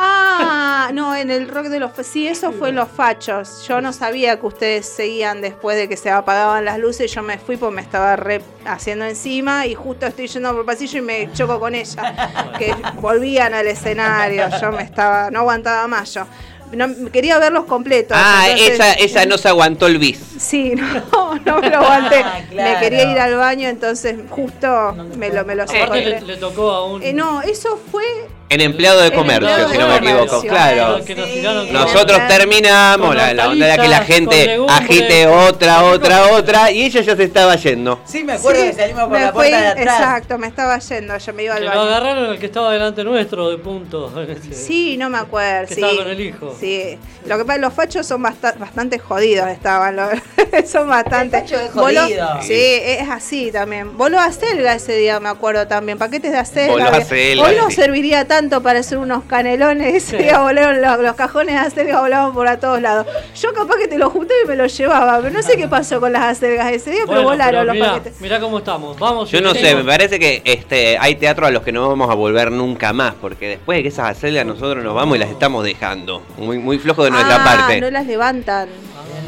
Ah, 0.00 0.90
no, 0.94 1.16
en 1.16 1.30
el 1.30 1.48
rock 1.48 1.66
de 1.66 1.80
los... 1.80 1.90
Sí, 2.06 2.28
eso 2.28 2.52
fue 2.52 2.68
en 2.68 2.76
los 2.76 2.88
fachos. 2.88 3.64
Yo 3.66 3.80
no 3.80 3.92
sabía 3.92 4.38
que 4.38 4.46
ustedes 4.46 4.86
seguían 4.86 5.40
después 5.40 5.76
de 5.76 5.88
que 5.88 5.96
se 5.96 6.08
apagaban 6.10 6.64
las 6.64 6.78
luces. 6.78 7.12
Yo 7.12 7.22
me 7.22 7.38
fui 7.38 7.56
porque 7.56 7.74
me 7.74 7.82
estaba 7.82 8.14
re 8.14 8.40
haciendo 8.64 9.04
encima 9.06 9.66
y 9.66 9.74
justo 9.74 10.06
estoy 10.06 10.28
yendo 10.28 10.50
por 10.52 10.60
el 10.60 10.66
pasillo 10.66 10.98
y 10.98 11.02
me 11.02 11.32
choco 11.32 11.58
con 11.58 11.74
ella. 11.74 12.52
Que 12.58 12.74
volvían 13.00 13.54
al 13.54 13.66
escenario. 13.66 14.44
Yo 14.60 14.70
me 14.70 14.84
estaba... 14.84 15.30
No 15.32 15.40
aguantaba 15.40 15.88
más 15.88 16.14
yo. 16.14 16.24
No, 16.70 16.86
quería 17.10 17.38
verlos 17.38 17.64
completos. 17.64 18.16
Ah, 18.20 18.44
entonces- 18.50 18.74
esa, 18.74 18.92
esa 18.92 19.24
no 19.26 19.38
se 19.38 19.48
aguantó 19.48 19.86
el 19.86 19.98
bis. 19.98 20.20
Sí, 20.38 20.74
no, 21.12 21.34
no 21.44 21.58
me 21.60 21.70
lo 21.70 21.78
aguanté. 21.78 22.20
Ah, 22.22 22.40
claro. 22.48 22.70
Me 22.74 22.78
quería 22.80 23.10
ir 23.10 23.18
al 23.18 23.36
baño, 23.36 23.68
entonces 23.68 24.16
justo 24.30 24.94
me 25.16 25.30
lo, 25.30 25.44
me 25.46 25.54
lo 25.56 25.62
Aparte 25.64 25.78
le, 26.04 26.04
separé. 26.04 26.20
le 26.26 26.36
tocó 26.36 26.70
a 26.70 26.84
un... 26.86 27.02
Eh, 27.02 27.12
no, 27.14 27.40
eso 27.40 27.80
fue 27.90 28.04
En 28.50 28.60
empleado 28.62 29.00
de 29.02 29.12
comercio, 29.12 29.46
empleado 29.48 29.70
si 29.72 29.78
no 29.78 29.88
me 29.88 29.98
comercio. 29.98 30.22
equivoco. 30.24 30.42
Claro. 30.48 30.98
Con- 31.06 31.72
Nosotros 31.72 32.18
terminamos, 32.28 33.14
la, 33.14 33.34
la 33.34 33.48
onda 33.50 33.66
era 33.74 33.82
que 33.82 33.88
la 33.88 34.00
gente 34.04 34.58
agite 34.68 35.26
otra, 35.26 35.84
otra, 35.84 36.32
otra, 36.32 36.70
y 36.70 36.84
ella 36.84 37.02
ya 37.02 37.14
se 37.14 37.24
estaba 37.24 37.56
yendo. 37.56 38.00
Sí, 38.06 38.24
me 38.24 38.32
acuerdo 38.32 38.62
Sí, 38.62 38.68
que 38.68 38.72
salimos 38.74 39.02
por 39.02 39.10
me 39.12 39.20
la 39.20 39.26
fui- 39.26 39.34
puerta 39.34 39.60
de 39.60 39.66
atrás. 39.68 40.00
Exacto, 40.00 40.38
me 40.38 40.46
estaba 40.46 40.78
yendo, 40.78 41.18
yo 41.18 41.32
me 41.34 41.42
iba 41.44 41.54
al 41.54 41.58
Que 41.60 41.64
lo 41.66 41.70
baño. 41.72 41.82
agarraron 41.82 42.30
al 42.30 42.38
que 42.38 42.46
estaba 42.46 42.72
delante 42.72 43.04
nuestro 43.04 43.50
de 43.50 43.58
punto. 43.58 44.10
Sí, 44.50 44.96
no 44.96 45.10
me 45.10 45.18
acuerdo. 45.18 45.68
Que 45.68 45.74
sí. 45.74 45.80
estaba 45.82 45.96
con 46.02 46.08
el 46.08 46.20
hijo. 46.20 46.56
Sí. 46.58 46.98
Lo 47.26 47.36
que 47.36 47.44
pasa, 47.44 47.58
los 47.58 47.74
fachos 47.74 48.06
son 48.06 48.22
basta- 48.22 48.54
bastante 48.58 48.98
jodidos 48.98 49.46
estaban. 49.48 49.94
lo- 49.96 50.08
son 50.66 50.88
bastante. 50.88 51.36
El 51.38 51.68
Voló- 51.74 52.00
jodido. 52.02 52.40
sí, 52.42 52.54
es 52.54 53.08
así 53.10 53.52
también. 53.52 53.94
Voló 53.98 54.18
a 54.18 54.32
selga 54.32 54.72
ese 54.74 54.96
día, 54.96 55.20
me 55.20 55.28
acuerdo 55.28 55.66
también. 55.68 55.98
Paquetes 55.98 56.32
de 56.32 56.38
acelga. 56.38 56.72
Voló 56.72 56.88
acelga, 56.88 57.44
Hoy 57.44 57.56
no 57.56 57.68
sí. 57.68 57.76
serviría 57.76 58.24
tanto 58.26 58.37
para 58.62 58.78
hacer 58.78 58.98
unos 58.98 59.24
canelones. 59.24 60.10
Día 60.18 60.38
volaron 60.38 60.80
los, 60.80 61.00
los 61.00 61.14
cajones 61.16 61.54
de 61.54 61.60
acelga, 61.60 62.00
volaban 62.00 62.32
por 62.32 62.46
a 62.46 62.60
todos 62.60 62.80
lados. 62.80 63.06
Yo 63.34 63.52
capaz 63.52 63.76
que 63.76 63.88
te 63.88 63.98
los 63.98 64.12
junté 64.12 64.32
y 64.44 64.48
me 64.48 64.54
los 64.54 64.76
llevaba. 64.76 65.18
Pero 65.20 65.34
no 65.34 65.42
sé 65.42 65.56
qué 65.56 65.66
pasó 65.66 65.98
con 65.98 66.12
las 66.12 66.22
acelgas 66.22 66.70
ese 66.72 66.92
día, 66.92 67.02
pero 67.06 67.22
volaron 67.24 67.66
los 67.66 67.74
mirá, 67.74 67.94
paquetes. 67.94 68.20
mirá 68.20 68.38
cómo 68.38 68.58
estamos. 68.58 68.98
Vamos. 68.98 69.30
Yo 69.30 69.40
no 69.40 69.54
sé, 69.54 69.74
me 69.74 69.84
parece 69.84 70.20
que 70.20 70.42
este 70.44 70.96
hay 70.98 71.16
teatro 71.16 71.46
a 71.46 71.50
los 71.50 71.62
que 71.62 71.72
no 71.72 71.88
vamos 71.88 72.08
a 72.10 72.14
volver 72.14 72.52
nunca 72.52 72.92
más, 72.92 73.14
porque 73.20 73.48
después 73.48 73.78
de 73.78 73.82
que 73.82 73.88
esas 73.88 74.10
acelgas 74.10 74.46
nosotros 74.46 74.84
nos 74.84 74.94
vamos 74.94 75.16
y 75.16 75.18
las 75.18 75.30
estamos 75.30 75.64
dejando. 75.64 76.22
Muy, 76.36 76.58
muy 76.58 76.78
flojo 76.78 77.04
de 77.04 77.10
nuestra 77.10 77.42
ah, 77.42 77.44
parte. 77.44 77.80
no 77.80 77.90
las 77.90 78.06
levantan. 78.06 78.68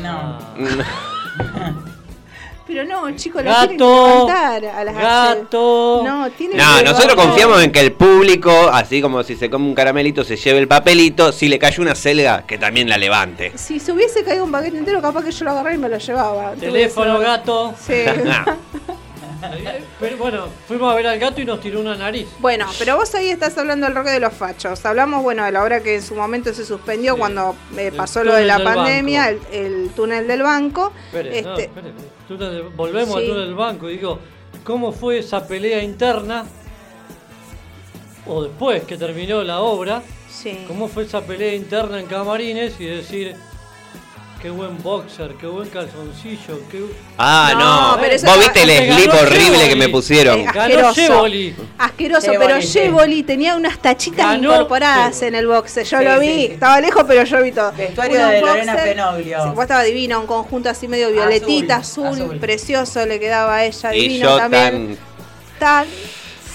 No. 0.02 0.38
Pero 2.70 2.84
no, 2.84 3.10
chicos, 3.16 3.42
las 3.42 3.66
tienen 3.66 3.78
que 3.78 3.84
Gato. 3.84 4.06
levantar 4.28 4.64
a 4.64 4.84
las 4.84 4.94
Gato. 4.94 6.02
No, 6.04 6.30
tienen 6.30 6.56
No, 6.56 6.76
que 6.78 6.84
nosotros 6.84 7.06
levantar. 7.08 7.16
confiamos 7.16 7.64
en 7.64 7.72
que 7.72 7.80
el 7.80 7.90
público, 7.92 8.52
así 8.72 9.02
como 9.02 9.24
si 9.24 9.34
se 9.34 9.50
come 9.50 9.66
un 9.66 9.74
caramelito, 9.74 10.22
se 10.22 10.36
lleve 10.36 10.60
el 10.60 10.68
papelito, 10.68 11.32
si 11.32 11.48
le 11.48 11.58
cayó 11.58 11.82
una 11.82 11.96
selga, 11.96 12.44
que 12.46 12.58
también 12.58 12.88
la 12.88 12.96
levante. 12.96 13.50
Si 13.56 13.80
se 13.80 13.90
hubiese 13.90 14.22
caído 14.22 14.44
un 14.44 14.52
paquete 14.52 14.78
entero, 14.78 15.02
capaz 15.02 15.24
que 15.24 15.32
yo 15.32 15.44
lo 15.46 15.50
agarré 15.50 15.74
y 15.74 15.78
me 15.78 15.88
lo 15.88 15.98
llevaba. 15.98 16.52
Teléfono, 16.52 17.18
gato. 17.18 17.74
Sí. 17.84 17.92
Pero 19.98 20.16
bueno, 20.16 20.46
fuimos 20.66 20.92
a 20.92 20.96
ver 20.96 21.06
al 21.06 21.18
gato 21.18 21.40
y 21.40 21.44
nos 21.44 21.60
tiró 21.60 21.80
una 21.80 21.96
nariz. 21.96 22.28
Bueno, 22.38 22.66
pero 22.78 22.96
vos 22.96 23.14
ahí 23.14 23.30
estás 23.30 23.56
hablando 23.58 23.86
del 23.86 23.94
roque 23.94 24.10
de 24.10 24.20
los 24.20 24.32
fachos. 24.32 24.84
Hablamos, 24.84 25.22
bueno, 25.22 25.44
de 25.44 25.52
la 25.52 25.62
obra 25.62 25.80
que 25.82 25.96
en 25.96 26.02
su 26.02 26.14
momento 26.14 26.52
se 26.54 26.64
suspendió 26.64 27.16
cuando 27.16 27.54
eh, 27.76 27.92
pasó 27.96 28.24
lo 28.24 28.34
de 28.34 28.44
la 28.44 28.62
pandemia, 28.62 29.30
el, 29.52 29.90
túnel 29.94 30.26
del 30.26 30.42
banco. 30.42 30.92
Espere, 31.06 31.42
no, 31.42 31.50
Este, 31.50 31.64
espere. 31.64 31.92
Túnel 32.28 32.62
volvemos 32.76 33.14
Sí. 33.16 33.20
al 33.22 33.26
túnel 33.28 33.46
del 33.46 33.54
banco 33.54 33.88
y 33.90 33.92
digo, 33.94 34.18
¿cómo 34.64 34.92
fue 34.92 35.18
esa 35.18 35.46
pelea 35.46 35.82
interna? 35.82 36.44
O 38.26 38.42
después 38.42 38.84
que 38.84 38.96
terminó 38.96 39.42
la 39.42 39.60
obra, 39.60 40.02
sí. 40.28 40.64
¿cómo 40.68 40.88
fue 40.88 41.04
esa 41.04 41.22
pelea 41.22 41.54
interna 41.54 41.98
en 41.98 42.06
camarines 42.06 42.78
y 42.78 42.84
decir, 42.84 43.34
qué 44.40 44.48
buen 44.50 44.82
boxer, 44.82 45.34
qué 45.34 45.46
buen 45.46 45.68
calzoncillo, 45.68 46.60
qué... 46.70 46.82
Ah, 47.18 47.52
No, 47.58 47.92
no. 47.96 48.00
pero 48.00 48.14
eso 48.14 48.26
Vos 48.26 48.38
viste 48.38 48.62
el 48.62 48.94
slip 48.94 49.12
horrible 49.12 49.68
que 49.68 49.76
me 49.76 49.88
pusieron. 49.88 50.44
Ganó 50.44 50.60
Asqueroso. 50.60 50.94
Jevoli. 50.94 51.54
Asqueroso, 51.78 52.32
Jevoli, 52.32 52.46
pero. 52.54 52.60
Jevoli 52.66 53.22
tenía 53.22 53.56
unas 53.56 53.78
tachitas 53.78 54.26
Ganó 54.26 54.52
incorporadas 54.54 55.14
Jevoli. 55.18 55.26
en 55.28 55.34
el 55.34 55.46
boxe. 55.46 55.84
Yo 55.84 55.98
Sí, 55.98 56.04
lo 56.04 56.20
vi, 56.20 56.26
sí. 56.26 56.44
estaba 56.52 56.80
lejos, 56.80 57.04
pero 57.06 57.24
yo 57.24 57.42
vi 57.42 57.52
todo. 57.52 57.72
Vestuario 57.72 58.18
Unos 58.18 58.30
de 58.30 58.40
Lorena 58.40 58.76
sí, 59.22 59.50
vos 59.54 59.62
estaba 59.62 59.82
divino, 59.82 60.20
un 60.20 60.26
conjunto 60.26 60.70
así 60.70 60.88
medio 60.88 61.10
violetita, 61.10 61.76
azul, 61.76 62.06
Azul, 62.06 62.22
azul. 62.24 62.38
precioso, 62.38 63.04
le 63.06 63.20
quedaba 63.20 63.56
a 63.56 63.64
ella, 63.66 63.94
Y 63.94 64.00
divino 64.02 64.30
yo 64.30 64.36
también. 64.38 64.98
tan, 65.58 65.86
Tan, 65.86 65.86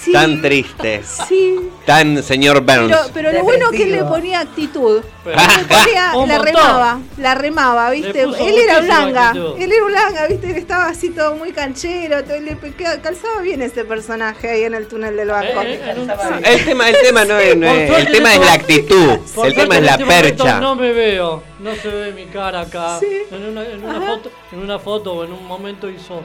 sí, 0.06 0.12
tan 0.12 0.40
triste, 0.40 1.02
Sí, 1.28 1.58
tan 1.84 2.22
señor 2.22 2.60
Burns. 2.62 2.88
pero, 2.88 2.98
pero 3.12 3.32
lo 3.32 3.42
bueno 3.42 3.70
que 3.70 3.82
él 3.82 3.92
le 3.92 4.04
ponía 4.04 4.40
actitud. 4.40 5.02
Pero- 5.24 5.36
Le 5.36 5.64
ponía- 5.64 6.12
Un 6.16 6.28
la 6.28 6.38
remaba, 6.38 7.00
la 7.18 7.34
remaba, 7.34 7.90
¿viste? 7.90 8.22
Él 8.22 8.28
era 8.28 8.28
un 8.28 8.38
muchísima 8.38 8.82
langa, 8.82 9.28
actitud. 9.30 9.54
él 9.60 9.72
era 9.72 9.84
un 9.84 9.92
langa, 9.92 10.26
¿viste? 10.28 10.52
Que 10.54 10.58
estaba 10.60 10.86
así 10.86 11.10
todo 11.10 11.34
muy 11.36 11.52
canchero, 11.52 12.22
todo, 12.24 12.38
le 12.40 12.56
calzaba 13.02 13.40
bien 13.42 13.60
ese 13.62 13.84
personaje 13.84 14.48
ahí 14.48 14.62
en 14.64 14.74
el 14.74 14.86
túnel 14.86 15.16
del 15.16 15.28
banco. 15.28 15.60
Eh, 15.62 15.80
eh, 15.84 15.94
un- 15.96 16.10
Estaba 16.10 16.38
sí. 16.38 16.44
El 16.44 16.64
tema, 16.64 16.88
el 16.88 16.96
tema 17.02 17.24
no 17.24 17.38
es, 17.38 17.56
no 17.56 17.66
es- 17.66 17.90
el 17.98 18.12
tema 18.12 18.34
es 18.34 18.40
la 18.40 18.54
este 18.54 18.74
actitud, 18.74 19.18
el 19.44 19.54
tema 19.54 19.76
es 19.78 19.82
la 19.82 19.90
este 19.92 20.04
percha. 20.06 20.60
No 20.60 20.74
me 20.76 20.92
veo, 20.92 21.42
no 21.60 21.74
se 21.74 21.88
ve 21.88 22.12
mi 22.12 22.26
cara 22.26 22.60
acá. 22.60 22.98
Sí. 23.00 23.06
En, 23.30 23.44
una, 23.46 23.64
en 23.66 23.84
una 23.84 24.00
foto, 24.00 24.30
en 24.52 24.58
una 24.60 24.78
foto 24.78 25.12
o 25.12 25.24
en 25.24 25.32
un 25.32 25.44
momento 25.46 25.90
hizo. 25.90 26.22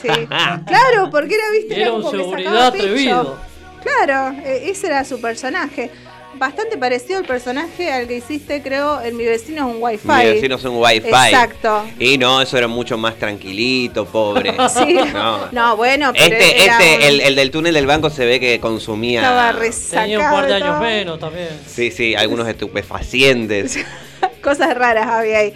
Sí. 0.00 0.08
Claro, 0.08 1.10
porque 1.10 1.34
era, 1.34 1.50
¿viste? 1.52 1.80
Era 1.80 1.92
un 1.92 2.02
como 2.02 2.12
que 2.12 2.18
seguridad 2.18 2.66
atrevido. 2.68 3.38
Claro, 3.82 4.36
e- 4.44 4.70
ese 4.70 4.86
era 4.88 5.04
su 5.04 5.20
personaje. 5.20 5.90
Bastante 6.34 6.76
parecido 6.76 7.18
al 7.18 7.24
personaje 7.24 7.90
al 7.90 8.06
que 8.06 8.18
hiciste, 8.18 8.62
creo, 8.62 9.00
en 9.02 9.16
Mi 9.16 9.24
vecino 9.24 9.68
es 9.68 9.74
un 9.74 9.82
Wi-Fi. 9.82 10.08
Mi 10.08 10.24
vecino 10.26 10.56
es 10.56 10.64
un 10.64 10.76
wifi. 10.76 11.08
Exacto. 11.08 11.84
Y 11.98 12.16
no, 12.18 12.40
eso 12.42 12.56
era 12.58 12.68
mucho 12.68 12.96
más 12.98 13.16
tranquilito, 13.16 14.04
pobre. 14.04 14.54
Sí. 14.68 14.98
No. 15.12 15.48
No, 15.50 15.76
bueno, 15.76 16.12
pero 16.12 16.24
Este, 16.36 16.64
era 16.64 16.78
este, 16.78 16.96
un- 16.96 17.02
el, 17.02 17.20
el 17.22 17.34
del 17.34 17.50
túnel 17.50 17.74
del 17.74 17.86
banco 17.86 18.08
se 18.10 18.24
ve 18.24 18.38
que 18.38 18.60
consumía. 18.60 19.20
estaba 19.22 19.52
resacado. 19.52 20.02
Tenía 20.02 20.18
un 20.20 20.30
par 20.30 20.46
de 20.46 20.54
años 20.54 20.80
menos 20.80 21.18
también. 21.18 21.48
Sí, 21.66 21.90
sí, 21.90 22.14
algunos 22.14 22.46
estupefacientes. 22.46 23.78
Cosas 24.42 24.74
raras 24.76 25.06
había 25.08 25.38
ahí. 25.38 25.54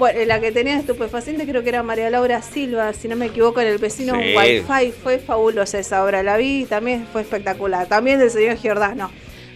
Bueno, 0.00 0.18
la 0.24 0.40
que 0.40 0.50
tenía 0.50 0.78
estupefaciente 0.78 1.46
creo 1.46 1.62
que 1.62 1.68
era 1.68 1.82
María 1.82 2.08
Laura 2.08 2.40
Silva, 2.40 2.94
si 2.94 3.06
no 3.06 3.16
me 3.16 3.26
equivoco, 3.26 3.60
en 3.60 3.66
el 3.66 3.76
vecino 3.76 4.14
Sí. 4.14 4.34
Wi-Fi. 4.34 4.92
Fue 4.92 5.18
fabulosa 5.18 5.78
esa 5.78 6.02
obra, 6.02 6.22
la 6.22 6.38
vi 6.38 6.62
y 6.62 6.64
también 6.64 7.06
fue 7.12 7.20
espectacular. 7.20 7.86
También 7.86 8.18
del 8.18 8.30
señor 8.30 8.56
Giordano, 8.56 9.10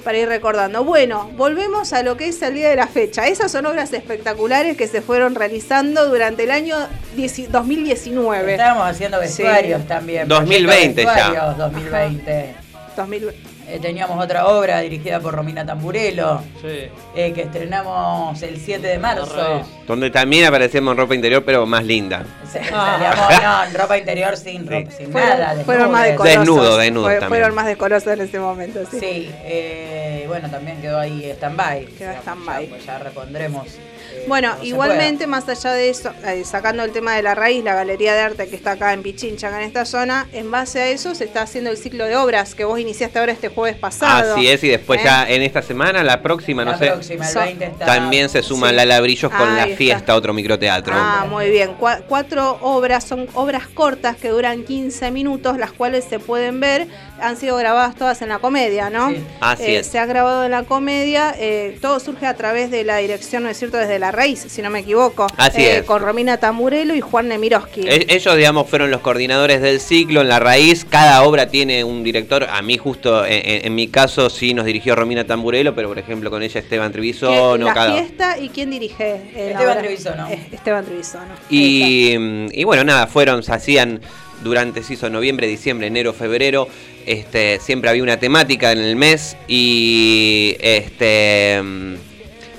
para 0.04 0.18
ir 0.18 0.28
recordando. 0.28 0.84
Bueno, 0.84 1.30
volvemos 1.34 1.94
a 1.94 2.02
lo 2.02 2.18
que 2.18 2.28
es 2.28 2.42
el 2.42 2.52
día 2.56 2.68
de 2.68 2.76
la 2.76 2.86
fecha. 2.88 3.26
Esas 3.26 3.50
son 3.50 3.64
obras 3.64 3.90
espectaculares 3.94 4.76
que 4.76 4.86
se 4.86 5.00
fueron 5.00 5.34
realizando 5.34 6.06
durante 6.10 6.44
el 6.44 6.50
año 6.50 6.76
10 7.16 7.50
2019. 7.50 8.52
Estábamos 8.52 8.86
haciendo 8.86 9.18
vestuarios 9.20 9.80
Sí. 9.80 9.88
también. 9.88 10.28
2020 10.28 11.04
ya. 11.04 11.10
proyectos 11.10 11.72
vestuarios 11.72 11.72
2020. 11.72 12.54
2020. 12.98 13.53
Eh, 13.66 13.78
teníamos 13.80 14.22
otra 14.22 14.46
obra 14.46 14.80
dirigida 14.80 15.20
por 15.20 15.34
Romina 15.34 15.64
Tamburello, 15.64 16.40
Sí. 16.60 16.88
eh, 17.16 17.32
que 17.32 17.42
estrenamos 17.42 18.40
el 18.42 18.60
7 18.60 18.86
de 18.86 18.98
marzo. 18.98 19.62
Donde 19.86 20.10
también 20.10 20.44
aparecemos 20.46 20.92
en 20.92 20.98
ropa 20.98 21.14
interior, 21.14 21.42
pero 21.44 21.64
más 21.66 21.82
linda. 21.84 22.24
Se- 22.52 22.60
Ah. 22.72 22.98
Salíamos 23.00 23.42
no, 23.42 23.64
en 23.64 23.74
ropa 23.74 23.98
interior 23.98 24.36
sin, 24.36 24.66
ro- 24.66 24.84
sin 24.96 25.10
nada. 25.12 25.48
Fueron, 25.50 25.64
fueron 25.64 25.92
más 25.92 26.04
decorosos. 26.04 26.38
Desnudo, 26.40 26.76
desnudo 26.78 27.04
Fue- 27.04 27.12
también. 27.14 27.28
Fueron 27.28 27.54
más 27.54 27.66
decorosos 27.66 28.12
en 28.12 28.20
ese 28.20 28.38
momento, 28.38 28.80
sí. 28.90 28.98
Sí, 29.00 29.30
eh, 29.44 30.24
bueno, 30.28 30.50
también 30.50 30.80
quedó 30.80 30.98
ahí 31.00 31.30
stand-by. 31.30 31.86
Quedó 31.86 32.12
stand-by. 32.12 32.64
Ya, 32.64 32.70
pues 32.70 32.86
ya 32.86 32.98
repondremos. 32.98 33.66
Eh, 34.14 34.24
Bueno, 34.28 34.54
igualmente, 34.62 35.26
más 35.26 35.48
allá 35.48 35.72
de 35.72 35.88
eso, 35.90 36.12
eh, 36.24 36.42
sacando 36.44 36.82
el 36.82 36.92
tema 36.92 37.14
de 37.16 37.22
la 37.22 37.34
raíz, 37.34 37.62
la 37.64 37.74
galería 37.74 38.14
de 38.14 38.20
arte 38.20 38.48
que 38.48 38.56
está 38.56 38.72
acá 38.72 38.92
en 38.92 39.02
Pichincha, 39.02 39.48
acá 39.48 39.60
en 39.60 39.66
esta 39.68 39.84
zona, 39.84 40.26
en 40.32 40.50
base 40.50 40.80
a 40.80 40.88
eso 40.88 41.14
se 41.14 41.24
está 41.24 41.42
haciendo 41.42 41.70
el 41.70 41.76
ciclo 41.76 42.04
de 42.06 42.16
obras 42.16 42.54
que 42.54 42.64
vos 42.64 42.78
iniciaste 42.78 43.18
ahora 43.18 43.32
este 43.32 43.48
jueves 43.48 43.76
pasado. 43.76 44.34
Así 44.34 44.48
es, 44.48 44.62
y 44.64 44.68
después 44.68 45.00
¿Eh? 45.00 45.04
ya 45.04 45.28
en 45.28 45.42
esta 45.42 45.62
semana, 45.62 46.02
la 46.02 46.22
próxima, 46.22 46.64
no 46.64 46.78
sé, 46.78 46.86
próxima, 46.86 47.26
el 47.26 47.32
So- 47.32 47.40
20 47.40 47.64
está. 47.66 47.86
también 47.86 48.28
se 48.28 48.42
suman 48.42 48.70
Sí. 48.70 48.76
la 48.76 48.84
Labrillos 48.84 49.30
con 49.32 49.48
Ahí 49.48 49.56
la 49.56 49.64
está. 49.64 49.76
fiesta, 49.76 50.14
otro 50.14 50.32
microteatro. 50.32 50.94
Ah, 50.96 51.26
muy 51.28 51.50
bien. 51.50 51.76
Cua- 51.78 52.02
cuatro 52.08 52.58
obras, 52.62 53.04
son 53.04 53.28
obras 53.34 53.66
cortas 53.68 54.16
que 54.16 54.28
duran 54.28 54.64
15 54.64 55.10
minutos, 55.10 55.58
las 55.58 55.72
cuales 55.72 56.04
se 56.08 56.18
pueden 56.18 56.60
ver. 56.60 56.86
Han 57.20 57.36
sido 57.36 57.56
grabadas 57.56 57.94
todas 57.94 58.20
en 58.22 58.28
la 58.28 58.38
comedia, 58.38 58.90
¿no? 58.90 59.10
Sí. 59.10 59.24
Así 59.40 59.62
Eh, 59.64 59.78
es. 59.78 59.86
Se 59.86 59.98
ha 59.98 60.06
grabado 60.06 60.44
en 60.44 60.50
la 60.50 60.62
comedia. 60.64 61.34
eh, 61.38 61.78
todo 61.80 61.98
surge 62.00 62.26
a 62.26 62.34
través 62.34 62.70
de 62.70 62.84
la 62.84 62.96
dirección, 62.98 63.42
¿no 63.42 63.48
es 63.48 63.58
cierto? 63.58 63.76
Desde 63.76 63.98
La 63.98 64.03
Raíz, 64.12 64.44
si 64.48 64.62
no 64.62 64.70
me 64.70 64.80
equivoco. 64.80 65.26
Así 65.36 65.62
Eh, 65.62 65.78
es. 65.78 65.82
Con 65.84 66.02
Romina 66.02 66.36
Tamburelo 66.38 66.94
y 66.94 67.00
Juan 67.00 67.28
Nemiroski. 67.28 67.82
E- 67.88 68.06
Ellos, 68.08 68.36
digamos, 68.36 68.68
fueron 68.68 68.90
los 68.90 69.00
coordinadores 69.00 69.60
del 69.62 69.80
ciclo 69.80 70.20
en 70.20 70.28
la 70.28 70.38
raíz. 70.40 70.84
Cada 70.88 71.22
obra 71.22 71.48
tiene 71.48 71.84
un 71.84 72.02
director. 72.04 72.44
A 72.44 72.62
mí, 72.62 72.76
justo 72.78 73.24
en, 73.24 73.32
en- 73.48 73.66
en 73.66 73.74
mi 73.74 73.88
caso, 73.88 74.30
sí 74.30 74.54
nos 74.54 74.64
dirigió 74.66 74.94
Romina 74.96 75.24
Tamburello, 75.26 75.74
pero 75.74 75.88
por 75.88 75.98
ejemplo, 75.98 76.30
con 76.30 76.42
ella 76.42 76.60
Esteban 76.60 76.88
¿Qué- 76.88 76.92
Trevisono. 76.94 77.66
la 77.66 77.74
cada- 77.74 77.92
fiesta 77.94 78.38
y 78.38 78.48
quién 78.48 78.70
dirige 78.70 79.14
eh, 79.34 79.50
la 79.52 79.52
Esteban? 79.52 79.78
Trevisono. 79.78 80.28
Eh, 80.28 80.46
Esteban 80.52 80.84
Trevisono. 80.84 81.34
Y, 81.50 82.14
y 82.52 82.64
bueno, 82.64 82.84
nada, 82.84 83.06
fueron, 83.06 83.42
se 83.42 83.52
hacían 83.52 84.00
durante, 84.42 84.82
se 84.82 84.94
hizo 84.94 85.08
noviembre, 85.10 85.46
diciembre, 85.46 85.86
enero, 85.86 86.12
febrero. 86.12 86.68
Este, 87.06 87.60
siempre 87.60 87.90
había 87.90 88.02
una 88.02 88.18
temática 88.18 88.72
en 88.72 88.78
el 88.78 88.96
mes 88.96 89.36
y 89.46 90.56
este 90.60 91.60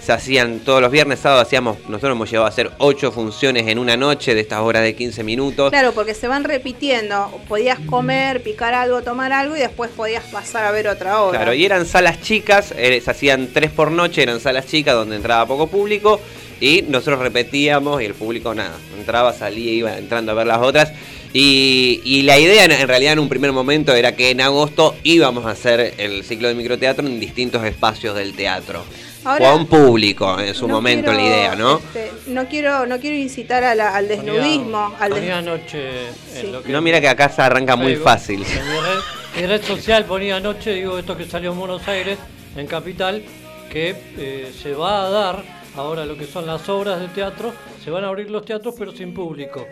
se 0.06 0.14
hacían 0.14 0.60
todos 0.60 0.82
los 0.82 0.92
viernes, 0.92 1.20
sábados 1.20 1.48
hacíamos, 1.48 1.80
nosotros 1.90 2.12
hemos 2.12 2.30
llegado 2.30 2.46
a 2.46 2.50
hacer 2.50 2.70
ocho 2.78 3.12
funciones 3.12 3.68
en 3.68 3.80
una 3.80 3.98
noche 3.98 4.36
de 4.36 4.42
estas 4.42 4.60
horas 4.60 4.84
de 4.84 4.96
15 4.96 5.24
minutos. 5.24 5.72
Claro, 5.72 5.94
porque 5.94 6.14
se 6.14 6.28
van 6.28 6.44
repitiendo. 6.44 7.42
Podías 7.48 7.80
comer, 7.80 8.44
picar 8.44 8.76
algo, 8.76 9.02
tomar 9.02 9.34
algo 9.34 9.56
y 9.56 9.60
después 9.60 9.90
podías 9.90 10.24
pasar 10.26 10.64
a 10.64 10.70
ver 10.70 10.88
otra 10.88 11.24
obra. 11.24 11.40
Claro, 11.40 11.56
y 11.56 11.66
eran 11.66 11.88
salas 11.88 12.22
chicas, 12.22 12.72
eh, 12.78 13.02
se 13.04 13.10
hacían 13.10 13.50
tres 13.52 13.72
por 13.72 13.90
noche, 13.90 14.22
eran 14.22 14.40
salas 14.40 14.68
chicas 14.68 14.94
donde 14.94 15.16
entraba 15.16 15.48
poco 15.48 15.66
público 15.66 16.22
y 16.62 16.84
nosotros 16.84 17.18
repetíamos 17.18 18.00
y 18.00 18.06
el 18.06 18.14
público 18.14 18.54
nada, 18.54 18.78
entraba, 18.96 19.34
salía, 19.34 19.72
iba 19.72 19.98
entrando 19.98 20.34
a 20.34 20.36
ver 20.36 20.46
las 20.46 20.62
otras. 20.62 20.92
Y, 21.34 22.02
y 22.06 22.22
la 22.22 22.38
idea 22.38 22.64
en 22.64 22.88
realidad 22.88 23.14
en 23.14 23.20
un 23.20 23.28
primer 23.28 23.52
momento 23.52 23.94
era 23.96 24.16
que 24.16 24.30
en 24.30 24.40
agosto 24.40 24.96
íbamos 25.02 25.48
a 25.48 25.50
hacer 25.50 25.96
el 25.98 26.24
ciclo 26.24 26.48
de 26.48 26.54
microteatro 26.54 27.06
en 27.08 27.20
distintos 27.20 27.66
espacios 27.66 28.16
del 28.16 28.36
teatro. 28.36 28.86
Ahora, 29.26 29.52
Con 29.52 29.66
público 29.66 30.40
en 30.40 30.54
su 30.54 30.68
no 30.68 30.76
momento 30.76 31.12
quiero, 31.12 31.18
la 31.20 31.28
idea, 31.28 31.56
¿no? 31.56 31.78
este, 31.80 32.12
no 32.28 32.46
quiero, 32.46 32.86
no 32.86 33.00
quiero 33.00 33.16
incitar 33.18 33.64
a 33.64 33.74
la- 33.74 33.96
al 33.96 34.08
desnudismo. 34.08 34.94
al 35.00 35.10
des- 35.10 35.20
Ponía 35.20 35.38
anoche 35.40 35.90
en 36.36 36.52
lo 36.52 36.62
que 36.62 36.72
No 36.72 36.80
mira 36.82 37.02
que 37.02 37.10
acá 37.10 37.30
se 37.30 37.42
arranca 37.42 37.76
muy 37.76 37.96
fácil. 37.96 38.44
En 38.44 38.66
mi 38.72 38.80
red, 38.80 39.00
mi 39.42 39.48
red 39.48 39.64
social 39.64 40.06
ponía 40.06 40.36
anoche, 40.38 40.74
digo, 40.74 41.00
esto 41.00 41.18
que 41.18 41.26
salió 41.26 41.52
en 41.54 41.60
Buenos 41.60 41.88
Aires, 41.88 42.20
en 42.56 42.68
Capital, 42.68 43.24
que 43.72 43.96
eh, 44.18 44.54
se 44.62 44.74
va 44.74 45.08
a 45.08 45.10
dar 45.10 45.44
ahora 45.76 46.06
lo 46.06 46.16
que 46.18 46.28
son 46.28 46.46
las 46.46 46.70
obras 46.70 47.00
de 47.00 47.08
teatro, 47.08 47.52
se 47.84 47.90
van 47.90 48.04
a 48.04 48.10
abrir 48.10 48.30
los 48.30 48.46
teatros 48.46 48.76
pero 48.78 48.92
sin 48.92 49.12
público. 49.14 49.68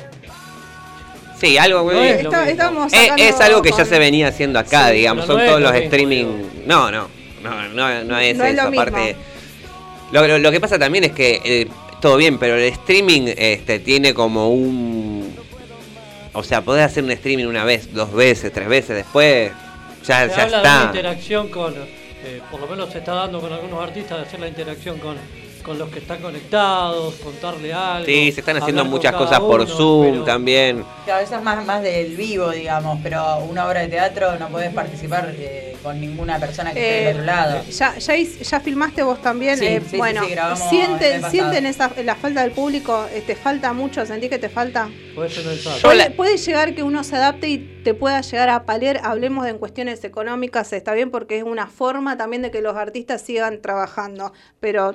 Sí, 1.40 1.58
algo 1.60 1.84
No 1.92 2.02
es 2.02 2.22
Está- 2.24 2.50
estamos 2.50 2.92
Es, 2.94 3.12
es 3.18 3.40
algo 3.42 3.62
que 3.62 3.72
ya 3.72 3.86
se 3.86 4.00
venía 4.00 4.30
haciendo 4.30 4.58
acá, 4.60 4.88
Sí, 4.90 4.96
digamos, 4.96 5.26
son 5.26 5.38
no 5.38 5.46
todos 5.46 5.62
los 5.62 5.72
mismo, 5.74 5.86
streaming. 5.86 6.26
No, 6.66 6.90
no, 6.90 7.08
no, 7.44 7.68
no, 7.70 7.70
no 7.70 7.90
es 7.90 8.06
No 8.06 8.18
es 8.46 8.54
eso. 8.58 8.70
mismo. 8.72 8.96
Lo, 10.14 10.26
lo- 10.28 10.38
lo 10.40 10.52
que 10.52 10.62
pasa 10.62 10.78
también 10.80 11.04
es 11.04 11.12
que 11.12 11.42
eh, 11.44 11.68
todo 12.00 12.16
bien, 12.18 12.38
pero 12.38 12.56
el 12.56 12.64
streaming 12.72 13.34
este, 13.36 13.80
tiene 13.80 14.14
como 14.14 14.50
un. 14.50 15.36
O 16.34 16.44
sea, 16.44 16.62
podés 16.62 16.86
hacer 16.86 17.04
un 17.04 17.12
streaming 17.12 17.46
una 17.46 17.64
vez, 17.66 17.94
dos 17.94 18.14
veces, 18.14 18.52
tres 18.54 18.68
veces, 18.68 18.96
después 18.96 19.52
ya, 20.06 20.28
Se 20.30 20.36
ya 20.36 20.44
habla 20.44 20.44
de 20.44 20.48
una 20.48 20.58
está. 20.76 20.86
interacción 20.86 21.48
con, 21.50 21.74
eh, 21.76 22.42
por 22.52 22.60
lo 22.62 22.68
menos 22.68 22.92
se 22.92 23.00
está 23.00 23.14
dando 23.14 23.40
con 23.42 23.52
algunos 23.54 23.82
artistas, 23.84 24.18
de 24.20 24.24
hacer 24.26 24.40
la 24.40 24.48
interacción 24.48 24.98
con, 25.00 25.16
con 25.64 25.80
los 25.80 25.90
que 25.90 26.00
están 26.00 26.22
conectados, 26.22 27.16
contarle 27.16 27.74
algo. 27.74 28.06
Sí, 28.06 28.32
se 28.32 28.42
están 28.42 28.58
haciendo 28.58 28.86
muchas 28.86 29.14
cosas 29.16 29.40
por 29.40 29.62
uno, 29.62 29.70
Zoom 29.70 30.12
pero- 30.12 30.24
también. 30.24 30.86
Claro, 31.06 31.24
eso 31.24 31.36
es 31.36 31.42
más, 31.42 31.66
más 31.66 31.82
del 31.82 32.16
vivo, 32.16 32.52
digamos, 32.52 33.00
pero 33.02 33.38
una 33.40 33.68
obra 33.68 33.82
de 33.82 33.88
teatro 33.88 34.38
no 34.38 34.50
podés 34.50 34.74
participar 34.74 35.34
eh, 35.38 35.76
con 35.82 36.00
ninguna 36.00 36.40
persona 36.40 36.74
que 36.74 36.80
esté 36.80 37.02
Eh, 37.02 37.06
del 37.08 37.14
otro 37.16 37.26
lado. 37.26 37.64
Ya, 37.70 37.98
ya, 37.98 38.60
filmaste 38.60 39.04
vos 39.04 39.22
también. 39.22 39.58
Sí, 39.58 39.66
eh, 39.66 39.82
sí, 39.84 39.92
sí, 39.92 39.98
bueno, 39.98 40.22
sí, 40.24 40.64
sienten, 40.70 41.22
mes 41.22 41.32
sienten 41.32 41.66
esa, 41.66 41.92
la 42.04 42.16
falta 42.16 42.42
del 42.42 42.52
público. 42.52 43.06
eh, 43.14 43.24
¿Te 43.26 43.36
falta 43.36 43.74
mucho? 43.74 44.06
¿Sentís 44.06 44.30
que 44.30 44.40
te 44.40 44.50
falta? 44.50 44.90
Puede 46.16 46.38
llegar 46.38 46.76
que 46.76 46.84
uno 46.84 47.04
se 47.04 47.16
adapte 47.16 47.48
y 47.50 47.58
te 47.84 47.94
pueda 47.94 48.22
llegar 48.22 48.50
a 48.50 48.66
paliar. 48.66 49.02
Hablemos 49.04 49.46
de 49.46 49.52
en 49.52 49.58
cuestiones 49.60 50.04
económicas, 50.04 50.74
está 50.74 50.94
bien, 50.94 51.12
porque 51.12 51.38
es 51.38 51.44
una 51.44 51.68
forma 51.68 52.18
también 52.18 52.42
de 52.42 52.52
que 52.52 52.62
los 52.62 52.76
artistas 52.76 53.22
sigan 53.22 53.62
trabajando. 53.62 54.34
Pero 54.60 54.94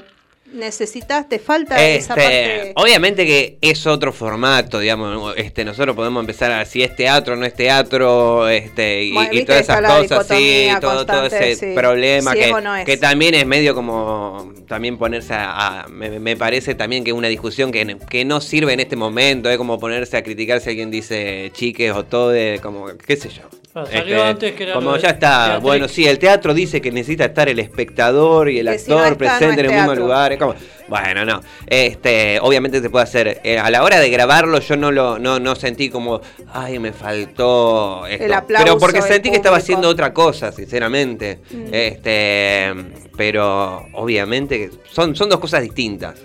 necesitas, 0.53 1.29
te 1.29 1.39
falta 1.39 1.75
esa 1.87 2.15
Este, 2.15 2.23
parte. 2.23 2.73
obviamente 2.77 3.27
que 3.27 3.59
es 3.61 3.87
otro 3.87 4.13
formato, 4.13 4.79
digamos, 4.79 5.35
este, 5.37 5.65
nosotros 5.65 5.95
podemos 5.95 6.21
empezar 6.21 6.53
a 6.53 6.65
si 6.65 6.83
es 6.83 6.95
teatro, 6.97 7.37
no 7.37 7.45
es 7.45 7.55
teatro, 7.55 8.49
este, 8.49 9.05
y, 9.05 9.13
Bueno, 9.13 9.31
y 9.33 9.45
todas 9.45 9.63
esas 9.63 9.81
cosas, 10.09 10.27
sí, 10.27 10.69
todo, 10.81 11.05
todo 11.07 11.27
ese 11.27 11.55
sí. 11.57 11.73
problema 11.75 12.33
que, 12.35 12.47
es 12.47 12.53
o 12.53 12.61
no 12.61 12.75
es. 12.77 12.85
que 12.85 12.97
también 12.97 13.35
es 13.35 13.47
medio 13.47 13.75
como, 13.75 14.53
también 14.67 14.97
ponerse 14.99 15.35
a, 15.35 15.83
a- 15.83 15.89
me, 15.89 16.19
me 16.19 16.37
parece 16.37 16.75
también 16.75 17.05
que 17.05 17.11
es 17.11 17.17
una 17.17 17.29
discusión 17.29 17.71
que, 17.71 17.97
que 18.09 18.25
no 18.25 18.41
sirve 18.41 18.73
en 18.73 18.81
este 18.81 18.97
momento, 18.97 19.51
es 19.51 19.59
como 19.59 19.79
ponerse 19.79 20.17
a 20.17 20.23
criticar 20.23 20.61
si 20.61 20.71
alguien 20.71 20.91
dice 20.91 21.51
chiques 21.55 21.93
o 21.93 22.05
todo, 22.05 22.33
como, 22.63 22.87
qué 23.07 23.17
sé 23.17 23.29
yo. 23.29 23.43
Ah, 23.79 23.87
salió 23.87 24.17
Este, 24.17 24.29
antes 24.29 24.53
que 24.55 24.63
era 24.65 24.73
como 24.75 24.97
ya 24.97 25.11
está, 25.11 25.59
bueno, 25.59 25.87
sí, 25.87 26.07
el 26.07 26.19
teatro 26.19 26.53
dice 26.53 26.81
que 26.81 26.91
necesita 26.91 27.27
estar 27.27 27.49
el 27.49 27.59
espectador 27.59 28.49
y 28.49 28.59
el 28.59 28.69
Que 28.69 28.79
si 28.79 28.91
no 28.91 28.99
actor 28.99 29.13
está, 29.13 29.39
presente 29.39 29.61
es 29.61 29.69
en 29.69 29.75
el 29.75 29.77
mismo 29.79 29.95
lugar. 29.95 30.33
es 30.33 30.39
como, 30.39 30.55
bueno, 30.89 31.25
no. 31.25 31.41
Este, 31.67 32.39
obviamente 32.41 32.81
se 32.81 32.91
puede 32.91 33.05
hacer. 33.05 33.41
eh, 33.45 33.59
a 33.59 33.71
la 33.71 33.85
hora 33.85 34.01
de 34.01 34.11
grabarlo, 34.11 34.59
yo 34.61 34.77
no 34.77 34.91
lo 34.91 35.19
no, 35.19 35.39
no 35.39 35.55
sentí 35.55 35.91
como, 35.91 36.21
ay, 36.53 36.79
me 36.79 36.93
faltó 36.93 38.07
esto. 38.07 38.25
El 38.25 38.33
aplauso 38.33 38.65
pero 38.65 38.79
porque 38.79 39.03
sentí 39.03 39.31
que 39.31 39.37
estaba 39.37 39.59
haciendo 39.59 39.89
otra 39.89 40.13
cosa, 40.13 40.51
sinceramente. 40.51 41.41
Mm. 41.51 41.69
Este, 41.73 42.75
pero 43.17 43.87
obviamente 43.95 44.71
son, 44.91 45.15
son 45.15 45.29
dos 45.29 45.39
cosas 45.39 45.63
distintas. 45.63 46.17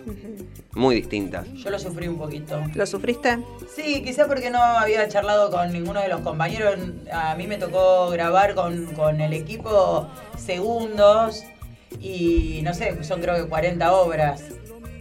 Muy 0.75 0.95
distintas. 0.95 1.47
Yo 1.53 1.69
lo 1.69 1.77
sufrí 1.77 2.07
un 2.07 2.17
poquito. 2.17 2.59
¿Lo 2.73 2.85
sufriste? 2.87 3.37
Sí, 3.75 4.01
quizá 4.03 4.25
porque 4.27 4.49
no 4.49 4.61
había 4.61 5.07
charlado 5.07 5.51
con 5.51 5.71
ninguno 5.71 6.01
de 6.01 6.07
los 6.07 6.21
compañeros. 6.21 6.75
A 7.11 7.35
mí 7.35 7.45
me 7.45 7.57
tocó 7.57 8.09
grabar 8.09 8.55
con, 8.55 8.87
con 8.87 9.21
el 9.21 9.33
equipo 9.33 10.07
segundos 10.37 11.43
y 11.99 12.61
no 12.63 12.73
sé, 12.73 13.03
son 13.03 13.21
creo 13.21 13.35
que 13.35 13.47
40 13.47 13.93
obras. 13.93 14.43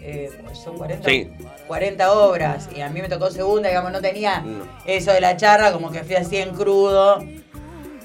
Eh, 0.04 0.30
¿Son 0.52 0.76
40? 0.76 1.08
Sí. 1.08 1.30
40 1.68 2.12
obras 2.12 2.68
y 2.76 2.80
a 2.80 2.90
mí 2.90 3.00
me 3.00 3.08
tocó 3.08 3.30
segunda, 3.30 3.68
digamos, 3.68 3.92
no 3.92 4.00
tenía 4.00 4.40
No. 4.40 4.64
eso 4.84 5.12
de 5.12 5.20
la 5.20 5.36
charla, 5.36 5.72
como 5.72 5.90
que 5.90 6.02
fui 6.02 6.16
así 6.16 6.36
en 6.36 6.50
crudo. 6.54 7.24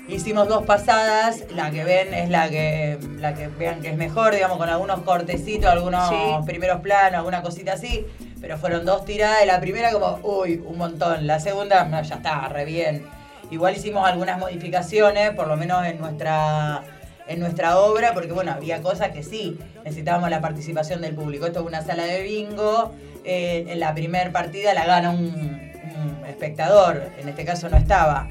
Hicimos 0.08 0.48
dos 0.48 0.66
pasadas, 0.66 1.44
la 1.54 1.70
que 1.70 1.84
ven 1.84 2.14
es 2.14 2.30
la 2.30 2.50
que 2.50 2.98
la 3.20 3.34
que 3.34 3.48
vean 3.50 3.82
que 3.82 3.90
es 3.90 3.98
mejor, 3.98 4.34
digamos, 4.34 4.58
con 4.58 4.70
algunos 4.70 5.02
cortecitos, 5.02 5.70
algunos 5.70 6.08
Sí. 6.08 6.16
primeros 6.46 6.80
planos, 6.80 7.16
alguna 7.16 7.42
cosita 7.42 7.74
así, 7.74 8.06
pero 8.40 8.58
fueron 8.58 8.86
dos 8.86 9.04
tiradas, 9.04 9.46
la 9.46 9.60
primera 9.60 9.92
como, 9.92 10.20
uy, 10.24 10.64
un 10.66 10.78
montón, 10.78 11.28
la 11.28 11.42
segunda, 11.42 11.84
no, 11.84 12.02
ya 12.02 12.16
está, 12.16 12.48
re 12.48 12.64
bien. 12.64 13.06
Igual 13.52 13.76
hicimos 13.76 14.08
algunas 14.08 14.40
modificaciones, 14.40 15.32
por 15.32 15.48
lo 15.48 15.58
menos 15.58 15.86
en 15.86 16.00
nuestra 16.00 16.84
en 17.30 17.42
nuestra 17.42 17.78
obra, 17.78 18.14
porque 18.14 18.32
bueno, 18.32 18.54
había 18.54 18.82
cosas 18.82 19.10
que 19.10 19.22
sí, 19.22 19.60
necesitábamos 19.84 20.30
la 20.30 20.40
participación 20.40 21.02
del 21.02 21.14
público. 21.14 21.46
Esto 21.48 21.60
es 21.60 21.66
una 21.66 21.82
sala 21.82 22.04
de 22.06 22.22
bingo, 22.22 22.94
eh, 23.26 23.66
en 23.68 23.82
la 23.82 23.94
primera 23.94 24.32
partida 24.32 24.74
la 24.74 24.86
gana 24.86 25.10
un, 25.10 25.26
un 25.26 26.26
espectador, 26.26 27.10
en 27.20 27.28
este 27.28 27.44
caso 27.44 27.68
no 27.68 27.76
estaba. 27.76 28.30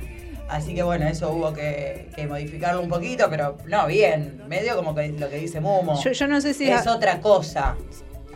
Así 0.49 0.75
que 0.75 0.83
bueno, 0.83 1.07
eso 1.09 1.31
hubo 1.31 1.53
que, 1.53 2.09
que 2.15 2.27
modificarlo 2.27 2.81
un 2.81 2.89
poquito, 2.89 3.27
pero 3.29 3.57
no, 3.67 3.87
bien, 3.87 4.43
medio 4.47 4.77
como 4.77 4.95
que 4.95 5.09
lo 5.09 5.29
que 5.29 5.39
dice 5.39 5.61
Mumo. 5.61 6.01
Yo, 6.03 6.13
yo 6.13 6.29
no 6.29 6.41
sé 6.41 6.55
si. 6.55 6.69
es 6.71 6.87
otra 6.87 7.21
cosa. 7.21 7.75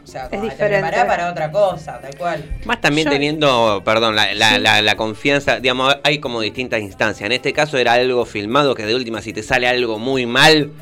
O 0.03 0.07
sea, 0.07 0.29
como 0.29 0.43
te 0.43 0.49
diferente. 0.51 0.81
preparás 0.89 1.05
para 1.07 1.31
otra 1.31 1.53
cosa, 1.53 2.01
tal 2.01 2.17
cual. 2.17 2.45
Más 2.65 2.81
también 2.81 3.05
Yo- 3.07 3.13
teniendo, 3.13 3.83
perdón, 3.85 4.17
la, 4.17 4.35
la- 4.35 4.55
Sí. 4.57 4.61
la- 4.61 4.83
la 4.83 4.97
confianza, 4.97 5.61
digamos, 5.61 5.99
hay 6.03 6.19
como 6.19 6.41
distintas 6.41 6.81
instancias. 6.81 7.27
En 7.27 7.33
este 7.33 7.53
caso 7.53 7.79
era 7.79 7.93
algo 7.93 8.25
filmado 8.25 8.75
que 8.75 8.87
de 8.87 8.95
última, 8.97 9.23
si 9.23 9.33
te 9.33 9.43
sale 9.45 9.69
algo 9.69 9.99
muy 10.01 10.27
mal, 10.27 10.73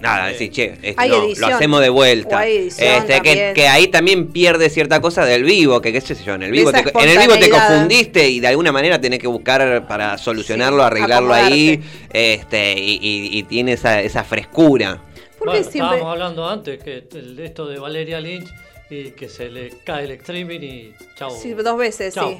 nada, 0.00 0.26
decís, 0.26 0.50
che, 0.50 0.94
Hay 0.96 1.08
no, 1.08 1.24
edición. 1.24 1.50
lo 1.50 1.56
hacemos 1.56 1.80
de 1.80 1.88
vuelta. 1.88 2.46
Este, 2.46 3.20
que, 3.22 3.52
que 3.54 3.68
ahí 3.68 3.88
también 3.88 4.28
pierde 4.28 4.68
cierta 4.70 5.00
cosa 5.00 5.24
del 5.24 5.44
vivo, 5.44 5.80
que 5.80 5.92
qué 5.92 6.00
sé 6.00 6.16
yo, 6.24 6.34
en 6.34 6.42
el 6.42 6.50
vivo, 6.52 6.72
te, 6.72 6.80
en 6.80 7.08
el 7.08 7.18
vivo 7.18 7.34
te 7.38 7.48
confundiste 7.50 8.28
y 8.28 8.40
de 8.40 8.48
alguna 8.48 8.72
manera 8.72 9.00
tenés 9.00 9.18
que 9.18 9.26
buscar 9.28 9.86
para 9.86 10.18
solucionarlo, 10.18 10.78
Sí, 10.80 10.86
arreglarlo 10.86 11.32
ahí, 11.32 11.82
este, 12.12 12.74
y, 12.78 12.98
y- 13.00 13.38
y 13.38 13.42
tiene 13.44 13.72
esa, 13.72 14.00
esa 14.02 14.24
frescura. 14.24 15.02
¿Por 15.38 15.48
Bueno, 15.48 15.64
qué 15.64 15.70
siempre.? 15.70 15.96
Estábamos 15.96 16.12
hablando 16.12 16.48
antes 16.48 16.82
que 16.82 17.04
el- 17.12 17.38
esto 17.40 17.66
de 17.66 17.78
Valeria 17.78 18.20
Lynch 18.20 18.48
y 18.90 19.10
que 19.12 19.28
se 19.28 19.48
le 19.48 19.72
cae 19.84 20.04
el 20.04 20.10
streaming 20.12 20.60
y 20.60 20.94
chau. 21.16 21.30
Sí, 21.30 21.52
dos 21.54 21.76
veces, 21.78 22.14
Chau. 22.14 22.30
sí. 22.32 22.38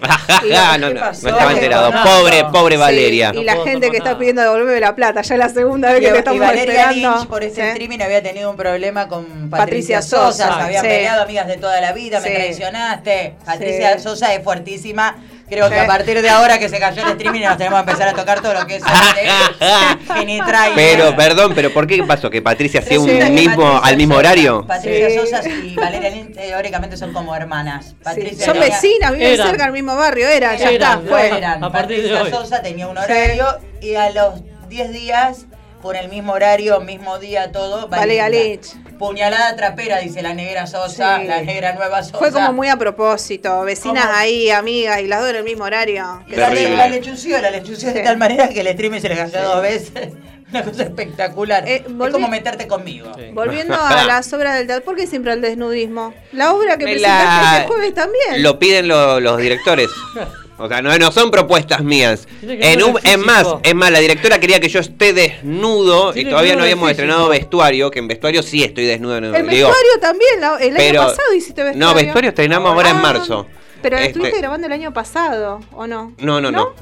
Ah, 0.54 0.76
no, 0.78 0.88
no, 0.90 0.94
¿qué 0.94 1.00
no 1.00 1.10
estaba 1.10 1.48
¿Qué 1.48 1.54
enterado. 1.54 1.90
Pobre, 2.04 2.44
pobre 2.52 2.74
Sí, 2.76 2.80
Valeria. 2.80 3.30
y 3.32 3.36
No 3.38 3.42
la 3.44 3.56
gente 3.64 3.90
que 3.90 3.96
está 3.96 4.18
pidiendo 4.18 4.42
devolverme 4.42 4.78
la 4.78 4.94
plata, 4.94 5.22
ya 5.22 5.34
es 5.34 5.38
la 5.38 5.48
segunda 5.48 5.90
vez 5.92 6.00
que 6.00 6.10
te 6.12 6.18
estamos 6.18 6.40
Valeria 6.40 6.90
esperando. 6.90 7.16
Lynch 7.16 7.28
por 7.28 7.42
ese 7.42 7.62
¿Eh? 7.62 7.68
streaming 7.70 8.00
había 8.00 8.22
tenido 8.22 8.50
un 8.50 8.56
problema 8.56 9.08
con 9.08 9.24
Patricia 9.50 10.00
Patricia, 10.00 10.02
Sosa, 10.02 10.48
Sosa, 10.48 10.80
sí. 10.80 10.86
peleado 10.86 11.22
amigas 11.22 11.46
de 11.46 11.56
toda 11.56 11.80
la 11.80 11.92
vida, 11.92 12.20
me 12.20 12.30
traicionaste. 12.30 13.34
Patricia 13.44 13.96
Sí. 13.96 14.02
Sosa 14.02 14.34
es 14.34 14.44
fuertísima. 14.44 15.16
Creo 15.48 15.68
que 15.68 15.74
Sí. 15.76 15.80
a 15.82 15.86
partir 15.86 16.22
de 16.22 16.28
ahora 16.30 16.58
que 16.58 16.68
se 16.68 16.78
cayó 16.78 17.02
el 17.02 17.10
streaming 17.12 17.42
nos 17.42 17.58
tenemos 17.58 17.82
que 17.84 17.90
empezar 17.90 18.08
a 18.08 18.12
tocar 18.14 18.40
todo 18.40 18.54
lo 18.54 18.66
que 18.66 18.76
es. 18.76 18.82
Pero, 20.74 21.14
perdón, 21.16 21.52
pero 21.54 21.72
¿por 21.72 21.86
qué 21.86 22.02
pasó? 22.02 22.30
¿Que 22.30 22.40
Patricia 22.42 22.80
hacía 22.80 22.98
un 22.98 23.06
mismo, 23.06 23.56
Patricia 23.62 23.80
al 23.88 23.96
mismo 23.96 24.14
horario? 24.16 24.66
Patricia 24.66 25.10
Sí. 25.10 25.18
Sosa 25.18 25.48
y 25.48 25.74
Valeria 25.74 26.10
Lynch 26.10 26.34
teóricamente 26.34 26.96
son 26.96 27.12
como 27.12 27.34
hermanas. 27.34 27.86
Sí, 27.86 27.94
Patricia 28.02 28.44
Son 28.46 28.54
tenía- 28.54 28.68
vecinas, 28.74 29.12
viven 29.12 29.32
Eran. 29.34 29.46
cerca 29.48 29.64
del 29.64 29.72
mismo 29.72 29.96
barrio, 29.96 30.28
era, 30.28 30.54
ya 30.56 30.70
Eran, 30.70 31.00
está, 31.04 31.10
fue. 31.10 31.36
eran. 31.38 31.64
A 31.64 31.70
partir 31.72 32.02
de 32.02 32.08
Patricia 32.10 32.22
hoy. 32.22 32.30
Sosa 32.44 32.62
tenía 32.62 32.86
un 32.88 32.98
horario 32.98 33.46
y 33.80 33.94
a 33.94 34.10
los 34.10 34.40
10 34.68 34.92
días, 34.92 35.46
por 35.82 35.96
el 35.96 36.08
mismo 36.08 36.32
horario, 36.32 36.80
mismo 36.80 37.18
día, 37.18 37.52
todo. 37.52 37.88
Valeria 37.88 38.28
Lynch. 38.28 38.68
Puñalada 38.98 39.54
trapera, 39.56 39.98
dice 39.98 40.22
la 40.22 40.34
negra 40.34 40.66
Sosa, 40.66 41.18
Sí. 41.20 41.26
la 41.26 41.42
negra 41.42 41.72
nueva 41.74 42.02
Sosa. 42.02 42.18
Fue 42.18 42.32
como 42.32 42.52
muy 42.52 42.68
a 42.68 42.76
propósito, 42.76 43.62
vecinas 43.62 44.06
¿Cómo? 44.06 44.16
ahí, 44.18 44.50
amigas, 44.50 45.00
y 45.00 45.06
las 45.06 45.20
dos 45.20 45.30
en 45.30 45.36
el 45.36 45.44
mismo 45.44 45.64
horario. 45.64 46.22
La, 46.28 46.50
le- 46.50 46.76
la 46.76 46.88
lechució, 46.88 47.38
la 47.40 47.50
lechució 47.50 47.92
de 47.92 48.00
tal 48.00 48.16
manera 48.16 48.48
que 48.48 48.60
el 48.60 48.66
streaming 48.68 49.00
se 49.00 49.08
le 49.08 49.16
cayó 49.16 49.42
dos 49.42 49.62
veces. 49.62 50.08
Una 50.50 50.62
cosa 50.62 50.82
espectacular. 50.84 51.66
Eh, 51.66 51.84
es 51.86 52.10
como 52.12 52.28
meterte 52.28 52.68
conmigo. 52.68 53.10
Volviendo 53.32 53.74
a 53.74 54.04
las 54.04 54.32
obras 54.32 54.54
del 54.56 54.66
teatro, 54.68 54.84
¿por 54.84 54.94
qué 54.94 55.06
siempre 55.08 55.32
al 55.32 55.40
desnudismo? 55.40 56.14
La 56.32 56.52
obra 56.52 56.76
que 56.76 56.84
Me 56.84 56.92
presentaste 56.92 57.42
la- 57.42 57.56
este 57.58 57.66
jueves 57.68 57.94
también. 57.94 58.42
Lo 58.42 58.58
piden 58.58 58.86
lo- 58.86 59.18
los 59.18 59.38
directores. 59.38 59.88
O 60.56 60.68
sea, 60.68 60.80
no, 60.82 60.96
no 60.98 61.10
son 61.10 61.30
propuestas 61.32 61.82
mías. 61.82 62.28
En 62.42 62.82
un- 62.82 62.98
es 63.02 63.18
más, 63.18 63.46
es 63.62 63.74
más, 63.74 63.90
la 63.90 63.98
directora 63.98 64.38
quería 64.38 64.60
que 64.60 64.68
yo 64.68 64.78
esté 64.80 65.12
desnudo 65.12 66.16
y 66.16 66.24
todavía 66.24 66.54
no 66.54 66.62
habíamos 66.62 66.90
estrenado 66.90 67.28
vestuario, 67.28 67.90
que 67.90 67.98
en 67.98 68.08
vestuario 68.08 68.42
sí 68.42 68.62
estoy 68.62 68.84
desnudo. 68.84 69.20
digo, 69.20 69.32
vestuario 69.32 70.00
también, 70.00 70.40
la- 70.40 70.56
el 70.58 70.74
pero- 70.76 71.00
año 71.02 71.10
pasado 71.10 71.34
hiciste 71.34 71.62
vestuario. 71.64 71.88
No, 71.88 71.94
vestuario 71.94 72.28
estrenamos 72.30 72.72
ahora 72.72 72.90
en 72.90 72.96
Ah, 72.96 73.00
marzo. 73.02 73.46
Pero 73.82 73.96
Este- 73.96 74.08
estuviste 74.10 74.38
grabando 74.38 74.66
el 74.66 74.72
año 74.72 74.92
pasado, 74.94 75.60
¿o 75.72 75.86
no? 75.86 76.14
No, 76.18 76.40
no, 76.40 76.50
no. 76.50 76.72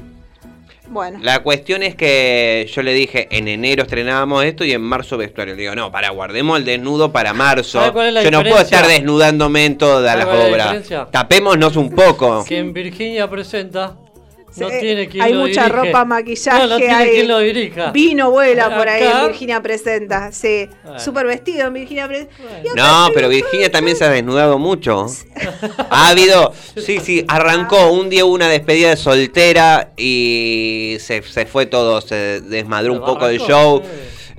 Bueno. 0.87 1.19
La 1.21 1.41
cuestión 1.41 1.81
es 1.81 1.95
que 1.95 2.69
yo 2.71 2.81
le 2.83 2.93
dije, 2.93 3.27
en 3.31 3.47
enero 3.47 3.83
estrenábamos 3.83 4.43
esto 4.43 4.65
y 4.65 4.73
en 4.73 4.81
marzo 4.81 5.17
vestuario. 5.17 5.55
Le 5.55 5.61
digo, 5.61 5.75
no, 5.75 5.91
para, 5.91 6.09
guardemos 6.09 6.59
el 6.59 6.65
desnudo 6.65 7.11
para 7.11 7.33
marzo. 7.33 7.79
¿Sabe 7.79 7.93
cuál 7.93 8.07
es 8.07 8.13
la 8.13 8.23
Yo 8.23 8.31
no 8.31 8.43
puedo 8.43 8.59
estar 8.59 8.87
desnudándome 8.87 9.65
en 9.65 9.77
todas 9.77 10.17
¿Sabe 10.17 10.25
las 10.25 10.39
la 10.39 10.49
obras. 10.49 11.11
Tapémonos 11.11 11.75
un 11.77 11.91
poco. 11.91 12.43
Que 12.45 12.57
en 12.57 12.73
Virginia 12.73 13.29
presenta. 13.29 13.97
No 14.55 14.69
Sí, 14.69 14.75
tiene 14.81 15.07
quien 15.09 15.23
hay 15.23 15.33
lo 15.33 15.39
mucha 15.41 15.63
dirige. 15.65 15.85
ropa, 15.85 16.05
maquillaje, 16.05 16.59
No, 16.59 16.67
no 16.67 16.77
tiene 16.77 16.93
hay 16.93 17.09
quien 17.11 17.27
lo 17.27 17.39
dirija. 17.39 17.91
Vino 17.91 18.29
vuela 18.29 18.75
por 18.77 18.87
ahí 18.87 19.03
en 19.03 19.27
Virginia 19.27 19.61
Presenta, 19.61 20.31
sí. 20.31 20.69
Bueno. 20.83 20.99
Súper 20.99 21.25
vestido 21.25 21.67
en 21.67 21.73
Virginia 21.73 22.07
Presenta. 22.07 22.35
No, 22.75 23.07
pero 23.13 23.29
Virginia 23.29 23.71
también 23.71 23.97
se 23.97 24.03
ha 24.05 24.09
desnudado 24.09 24.59
mucho. 24.59 25.07
Ha 25.89 26.09
habido, 26.09 26.53
sí, 26.77 26.99
sí, 26.99 27.23
arrancó 27.27 27.91
un 27.91 28.09
día 28.09 28.25
una 28.25 28.47
despedida 28.47 28.89
de 28.89 28.97
soltera 28.97 29.91
y 29.97 30.97
se, 30.99 31.21
se 31.23 31.45
fue 31.45 31.65
todo, 31.65 32.01
se 32.01 32.41
desmadró 32.41 32.93
un 32.93 32.99
poco 33.01 33.27
el 33.27 33.39
show, 33.39 33.81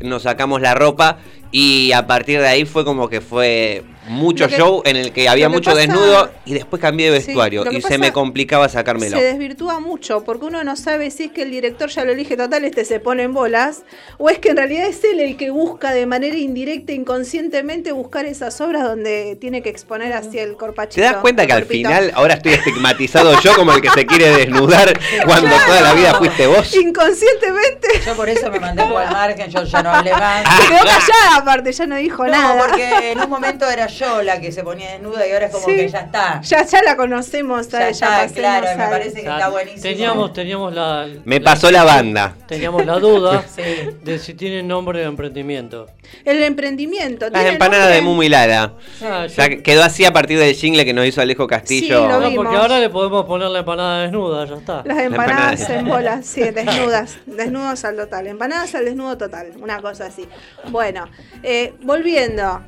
nos 0.01 0.23
sacamos 0.25 0.61
la 0.61 0.75
ropa 0.75 1.19
y 1.51 1.93
a 1.93 2.07
partir 2.07 2.41
de 2.41 2.49
ahí 2.49 2.65
fue 2.65 2.85
como 2.85 3.09
que 3.09 3.21
fue 3.21 3.83
mucho 4.07 4.49
que- 4.49 4.57
show 4.57 4.83
en 4.85 4.97
el 4.97 5.13
que 5.13 5.29
había 5.29 5.47
que 5.47 5.53
mucho 5.55 5.71
pasa- 5.71 5.81
desnudo 5.81 6.31
y 6.45 6.55
después 6.55 6.81
cambié 6.81 7.11
de 7.11 7.19
vestuario 7.19 7.65
y 7.71 7.81
se 7.81 7.99
me 7.99 8.13
complicaba 8.13 8.69
sacármelo. 8.69 9.17
Se 9.17 9.23
desvirtúa 9.25 9.81
mucho 9.81 10.25
porque 10.25 10.47
uno 10.47 10.63
no 10.65 10.77
sabe 10.77 11.11
si 11.11 11.25
es 11.25 11.33
que 11.33 11.43
el 11.43 11.51
director 11.51 11.89
ya 11.89 12.05
lo 12.05 12.13
elige 12.13 12.37
total, 12.37 12.65
este 12.65 12.85
se 12.85 13.01
pone 13.01 13.23
en 13.25 13.33
bolas, 13.35 13.83
o 14.19 14.29
es 14.31 14.39
que 14.39 14.51
en 14.51 14.57
realidad 14.59 14.87
es 14.87 15.03
él 15.05 15.21
el 15.21 15.37
que 15.37 15.51
busca 15.51 15.93
de 15.93 16.07
manera 16.07 16.37
indirecta, 16.37 16.93
inconscientemente, 16.93 17.93
buscar 17.93 18.27
esas 18.27 18.61
obras 18.61 18.83
donde 18.85 19.37
tiene 19.41 19.63
que 19.63 19.69
exponer 19.71 20.13
así 20.13 20.39
el 20.39 20.57
corpachito. 20.57 20.97
¿Te 20.97 21.01
das 21.03 21.17
cuenta 21.17 21.47
que 21.47 21.53
al 21.53 21.65
final 21.65 22.13
ahora 22.15 22.35
estoy 22.35 22.53
estigmatizado 22.55 23.41
yo 23.41 23.55
como 23.55 23.73
el 23.73 23.81
que 23.81 23.91
se 23.91 24.07
quiere 24.07 24.29
desnudar 24.37 24.99
cuando 25.25 25.51
toda 25.67 25.81
la 25.81 25.95
vida 25.95 26.15
fuiste 26.15 26.47
vos? 26.47 26.75
Inconscientemente. 26.75 27.89
Yo 28.05 28.15
por 28.15 28.29
eso 28.29 28.51
me 28.51 28.61
mandé 28.61 28.83
por 28.85 29.03
el 29.03 29.11
margen, 29.11 29.51
yo 29.51 29.63
ya 29.65 29.83
no 29.83 29.91
hablé 29.91 30.13
más. 30.13 30.45
Se 30.61 30.69
quedó 30.69 30.79
callada 30.79 31.37
aparte, 31.37 31.73
ya 31.73 31.87
no 31.87 31.97
dijo 31.97 32.25
No, 32.25 32.31
nada. 32.31 32.59
porque 32.67 33.13
en 33.13 33.21
un 33.21 33.31
momento 33.31 33.69
era 33.71 33.87
yo 33.95 34.23
la 34.23 34.41
que 34.41 34.53
se 34.53 34.63
ponía 34.63 34.93
desnuda 34.93 35.27
y 35.27 35.33
ahora 35.33 35.47
es 35.47 35.53
como 35.53 35.65
Sí. 35.67 35.77
que 35.77 35.89
ya 35.89 36.01
está. 36.01 36.41
Ya, 36.43 36.65
ya 36.65 36.83
la 36.83 36.97
conocemos, 36.97 37.69
Ya 37.69 37.91
ya, 37.91 38.25
está, 38.25 38.35
claro, 38.35 38.67
me 38.77 38.87
parece 38.89 39.23
que 39.23 39.29
está 39.29 39.49
buenísimo. 39.49 39.83
Teníamos, 39.83 40.33
teníamos 40.33 40.75
la. 40.75 41.07
Me 41.25 41.41
pasó 41.41 41.71
la 41.71 41.85
banda. 41.85 42.37
Teníamos 42.47 42.85
la 42.85 42.99
duda 42.99 43.45
Sí. 43.55 43.63
de 44.03 44.19
si 44.19 44.35
tiene 44.35 44.63
nombre 44.63 44.99
de 45.01 45.07
emprendimiento. 45.07 45.87
El 46.25 46.43
emprendimiento. 46.43 47.27
Las 47.31 47.33
¿tiene 47.35 47.49
empanadas 47.51 47.91
de? 47.93 48.03
Mumu 48.03 48.23
y 48.23 48.29
Lara. 48.29 48.75
Ah, 49.03 49.27
Ya 49.27 49.49
que 49.49 49.63
quedó 49.63 49.83
así 49.83 50.05
a 50.05 50.13
partir 50.13 50.39
del 50.39 50.55
jingle 50.55 50.85
que 50.85 50.93
nos 50.93 51.07
hizo 51.07 51.21
Alejo 51.21 51.47
Castillo. 51.47 52.03
Sí, 52.03 52.09
lo 52.09 52.21
No, 52.21 52.35
porque 52.35 52.57
ahora 52.57 52.79
le 52.79 52.91
podemos 52.91 53.25
poner 53.25 53.49
la 53.49 53.61
empanada 53.61 54.03
desnuda, 54.03 54.45
ya 54.47 54.57
está. 54.57 54.83
Las 54.85 54.99
empanadas 54.99 55.61
empanada. 55.61 55.81
en 55.81 55.89
bolas, 55.89 56.27
sí, 56.27 56.41
desnudas, 56.55 57.19
desnudos 57.27 57.85
al 57.85 57.97
total, 57.97 58.27
empanadas 58.27 58.75
al 58.75 58.85
desnudo 58.85 59.17
total, 59.17 59.53
una 59.61 59.81
cosa 59.81 60.07
así. 60.07 60.29
Bueno, 60.71 61.07
eh, 61.43 61.73
volviendo, 61.83 62.63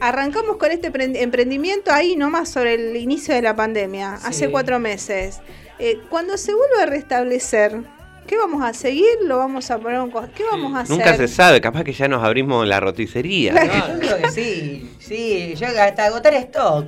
arrancamos 0.00 0.56
con 0.56 0.70
este 0.70 0.92
prend- 0.92 1.16
emprendimiento 1.16 1.92
ahí 1.92 2.16
nomás 2.16 2.48
sobre 2.48 2.74
el 2.74 2.96
inicio 2.96 3.34
de 3.34 3.42
la 3.42 3.56
pandemia, 3.56 4.14
hace 4.14 4.50
cuatro 4.50 4.78
meses. 4.78 5.40
Eh, 5.78 5.98
cuando 6.08 6.36
se 6.36 6.54
vuelve 6.54 6.82
a 6.82 6.86
restablecer, 6.86 7.80
¿qué 8.26 8.36
vamos 8.36 8.62
a 8.64 8.72
seguir? 8.72 9.04
¿Lo 9.24 9.38
vamos 9.38 9.70
a 9.70 9.78
poner 9.78 10.00
un 10.00 10.10
¿Qué 10.10 10.44
vamos 10.50 10.74
a 10.74 10.80
hacer? 10.80 10.96
Nunca 10.96 11.16
se 11.16 11.28
sabe, 11.28 11.60
capaz 11.60 11.84
que 11.84 11.92
ya 11.92 12.08
nos 12.08 12.22
abrimos 12.24 12.66
la 12.66 12.80
roticería. 12.80 13.52
Yo 13.88 13.98
creo 13.98 14.16
que 14.18 14.30
sí, 14.30 14.90
sí, 14.98 15.54
yo 15.56 15.66
hasta 15.66 16.06
agotar 16.06 16.34
stock. 16.34 16.86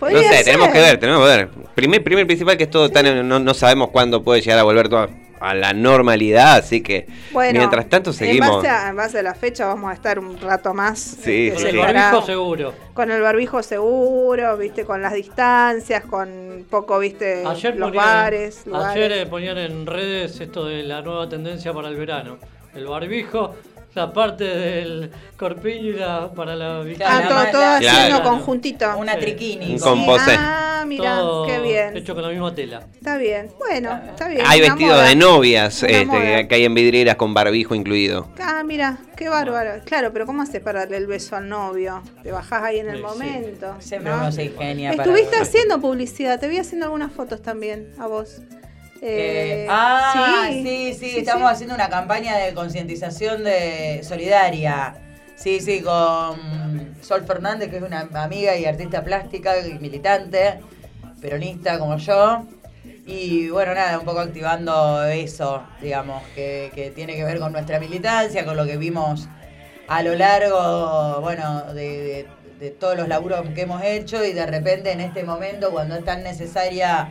No 0.00 0.08
sé, 0.08 0.28
ser. 0.28 0.44
tenemos 0.44 0.68
que 0.70 0.78
ver, 0.78 0.98
tenemos 0.98 1.20
que 1.22 1.36
ver. 1.36 1.48
Primer, 1.74 2.02
primer 2.02 2.26
principal 2.26 2.56
que 2.56 2.64
es 2.64 2.70
todo 2.70 2.88
tan, 2.88 3.28
no, 3.28 3.38
no 3.38 3.54
sabemos 3.54 3.90
cuándo 3.90 4.22
puede 4.22 4.40
llegar 4.40 4.58
a 4.58 4.62
volver 4.62 4.88
todo 4.88 5.08
a 5.40 5.54
la 5.54 5.72
normalidad, 5.72 6.56
así 6.58 6.82
que 6.82 7.06
Bueno, 7.32 7.58
mientras 7.58 7.88
tanto 7.88 8.10
En 8.10 8.14
seguimos. 8.16 8.56
base, 8.56 8.68
a, 8.68 8.88
en 8.90 8.96
base 8.96 9.18
a 9.18 9.22
la 9.22 9.34
fecha 9.34 9.66
vamos 9.66 9.90
a 9.90 9.94
estar 9.94 10.18
un 10.18 10.38
rato 10.38 10.74
más. 10.74 10.98
Sí, 11.00 11.50
sí, 11.56 11.64
Con 11.64 11.66
el 11.66 11.76
barbijo 11.78 12.22
seguro. 12.26 12.74
Con 12.94 13.10
el 13.10 13.22
barbijo 13.22 13.62
seguro, 13.62 14.56
viste, 14.58 14.84
con 14.84 15.00
las 15.02 15.14
distancias, 15.14 16.04
con 16.04 16.66
poco, 16.68 16.98
viste, 16.98 17.42
Ayer 17.46 17.76
los 17.76 17.88
ponían, 17.88 18.04
bares, 18.04 18.66
lugares. 18.66 18.88
ayer 18.96 19.12
eh, 19.12 19.26
ponían 19.26 19.58
en 19.58 19.86
redes 19.86 20.38
esto 20.40 20.66
de 20.66 20.82
la 20.82 21.00
nueva 21.02 21.28
tendencia 21.28 21.72
para 21.72 21.88
el 21.88 21.96
verano. 21.96 22.38
El 22.74 22.86
barbijo, 22.86 23.56
la 23.94 24.12
parte 24.12 24.44
del 24.44 25.10
corpiño 25.36 25.88
y 25.90 25.92
la 25.94 26.30
para 26.32 26.54
la. 26.56 26.80
Ah, 27.04 27.22
todo, 27.28 27.38
todo 27.50 27.78
Claro. 27.78 27.88
haciendo 27.88 28.22
conjunto. 28.22 28.98
Una 28.98 29.14
Sí. 29.14 29.20
triquini. 29.20 29.72
Un 29.74 29.78
composé. 29.80 30.36
Ah, 30.38 30.84
mira, 30.86 31.16
Todo 31.16 31.46
qué 31.46 31.58
bien. 31.60 31.96
Hecho 31.96 32.14
con 32.14 32.22
la 32.22 32.28
misma 32.30 32.54
tela. 32.54 32.82
Está 32.94 33.16
bien. 33.16 33.48
Bueno, 33.58 34.00
está 34.08 34.28
bien. 34.28 34.42
Hay 34.46 34.60
una 34.60 34.68
vestidos 34.74 34.96
moda. 34.96 35.08
de 35.08 35.16
novias 35.16 35.82
este, 35.82 36.46
que 36.48 36.54
hay 36.54 36.64
en 36.64 36.74
vidrieras 36.74 37.16
con 37.16 37.34
barbijo 37.34 37.74
incluido. 37.74 38.28
Ah, 38.40 38.62
mira, 38.64 38.98
qué 39.16 39.28
bárbaro. 39.28 39.82
Claro, 39.84 40.12
pero 40.12 40.26
¿cómo 40.26 40.42
haces 40.42 40.60
para 40.60 40.80
darle 40.80 40.96
el 40.98 41.06
beso 41.06 41.36
al 41.36 41.48
novio? 41.48 42.02
Te 42.22 42.30
bajás 42.32 42.62
ahí 42.62 42.78
en 42.78 42.88
el 42.90 42.96
Sí, 42.96 43.02
sí. 43.02 43.02
momento. 43.08 43.76
Siempre 43.80 44.10
¿no? 44.12 44.18
uno 44.18 44.32
se 44.32 44.44
ingenia 44.44 44.90
para- 44.92 45.02
Estuviste 45.04 45.36
haciendo 45.36 45.80
publicidad, 45.80 46.38
te 46.38 46.48
vi 46.48 46.58
haciendo 46.58 46.86
algunas 46.86 47.12
fotos 47.12 47.42
también 47.42 47.92
a 47.98 48.06
vos. 48.06 48.40
Eh, 49.02 49.64
Eh, 49.64 49.66
ah, 49.70 50.48
sí, 50.52 50.62
sí, 50.62 50.94
sí, 51.10 51.18
estamos 51.18 51.48
sí. 51.48 51.54
haciendo 51.54 51.74
una 51.74 51.88
campaña 51.88 52.36
de 52.38 52.52
concientización 52.54 53.44
de 53.44 54.00
solidaria. 54.02 54.94
Sí, 55.36 55.60
sí, 55.60 55.80
con 55.80 56.94
Sol 57.00 57.24
Fernández, 57.26 57.70
que 57.70 57.78
es 57.78 57.82
una 57.82 58.06
amiga 58.14 58.56
y 58.56 58.66
artista 58.66 59.02
plástica 59.02 59.58
y 59.66 59.78
militante, 59.78 60.60
peronista 61.20 61.78
como 61.78 61.96
yo. 61.96 62.44
Y 63.06 63.48
bueno, 63.48 63.74
nada, 63.74 63.98
un 63.98 64.04
poco 64.04 64.20
activando 64.20 65.02
eso, 65.06 65.62
digamos, 65.80 66.22
que, 66.34 66.70
que 66.74 66.90
tiene 66.90 67.14
que 67.16 67.24
ver 67.24 67.38
con 67.38 67.52
nuestra 67.52 67.80
militancia, 67.80 68.44
con 68.44 68.56
lo 68.56 68.66
que 68.66 68.76
vimos 68.76 69.28
a 69.88 70.02
lo 70.02 70.14
largo, 70.14 71.20
bueno, 71.22 71.72
de, 71.72 71.82
de- 71.82 72.26
de 72.60 72.70
todos 72.70 72.94
los 72.94 73.08
laburos 73.08 73.40
que 73.54 73.62
hemos 73.62 73.82
hecho 73.82 74.22
y 74.22 74.34
de 74.34 74.44
repente 74.44 74.92
en 74.92 75.00
este 75.00 75.24
momento, 75.24 75.70
cuando 75.70 75.96
es 75.96 76.04
tan 76.04 76.22
necesaria 76.22 77.10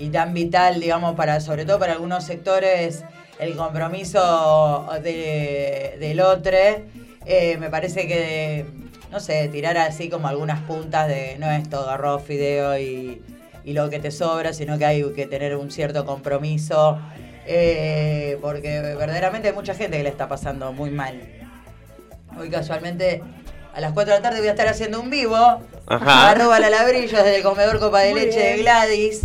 y 0.00 0.08
tan 0.08 0.34
vital, 0.34 0.80
digamos, 0.80 1.14
para 1.14 1.40
sobre 1.40 1.64
todo 1.64 1.78
para 1.78 1.92
algunos 1.92 2.24
sectores, 2.24 3.04
el 3.38 3.54
compromiso 3.54 4.88
de- 5.02 5.96
del 6.00 6.20
otro, 6.20 6.56
eh, 7.26 7.56
me 7.60 7.70
parece 7.70 8.06
que, 8.08 8.64
no 9.12 9.20
sé, 9.20 9.48
tirar 9.48 9.76
así 9.78 10.08
como 10.08 10.26
algunas 10.28 10.60
puntas 10.62 11.06
de 11.06 11.36
no 11.38 11.50
es 11.50 11.68
todo 11.70 11.88
arroz, 11.90 12.22
fideo 12.24 12.78
y, 12.78 13.22
y 13.64 13.72
lo 13.74 13.88
que 13.90 13.98
te 14.00 14.10
sobra, 14.10 14.52
sino 14.52 14.78
que 14.78 14.86
hay 14.86 15.04
que 15.14 15.26
tener 15.26 15.54
un 15.56 15.70
cierto 15.70 16.04
compromiso, 16.06 16.98
eh, 17.46 18.38
porque 18.40 18.80
verdaderamente 18.80 19.48
hay 19.48 19.54
mucha 19.54 19.74
gente 19.74 19.96
que 19.98 20.02
le 20.02 20.08
está 20.08 20.28
pasando 20.28 20.72
muy 20.72 20.90
mal. 20.90 21.20
Hoy 22.38 22.48
casualmente 22.48 23.22
a 23.74 23.80
las 23.80 23.92
4 23.92 24.14
de 24.14 24.18
la 24.20 24.22
tarde 24.22 24.38
voy 24.40 24.48
a 24.48 24.52
estar 24.52 24.68
haciendo 24.68 25.00
un 25.00 25.10
vivo, 25.10 25.36
Ajá. 25.86 26.30
arroba 26.30 26.58
la 26.60 26.70
labrillo 26.70 27.18
desde 27.18 27.36
el 27.36 27.42
comedor 27.42 27.78
Copa 27.80 28.00
de 28.00 28.12
Muy 28.12 28.20
Leche 28.20 28.40
de. 28.40 28.56
Gladys. 28.58 29.22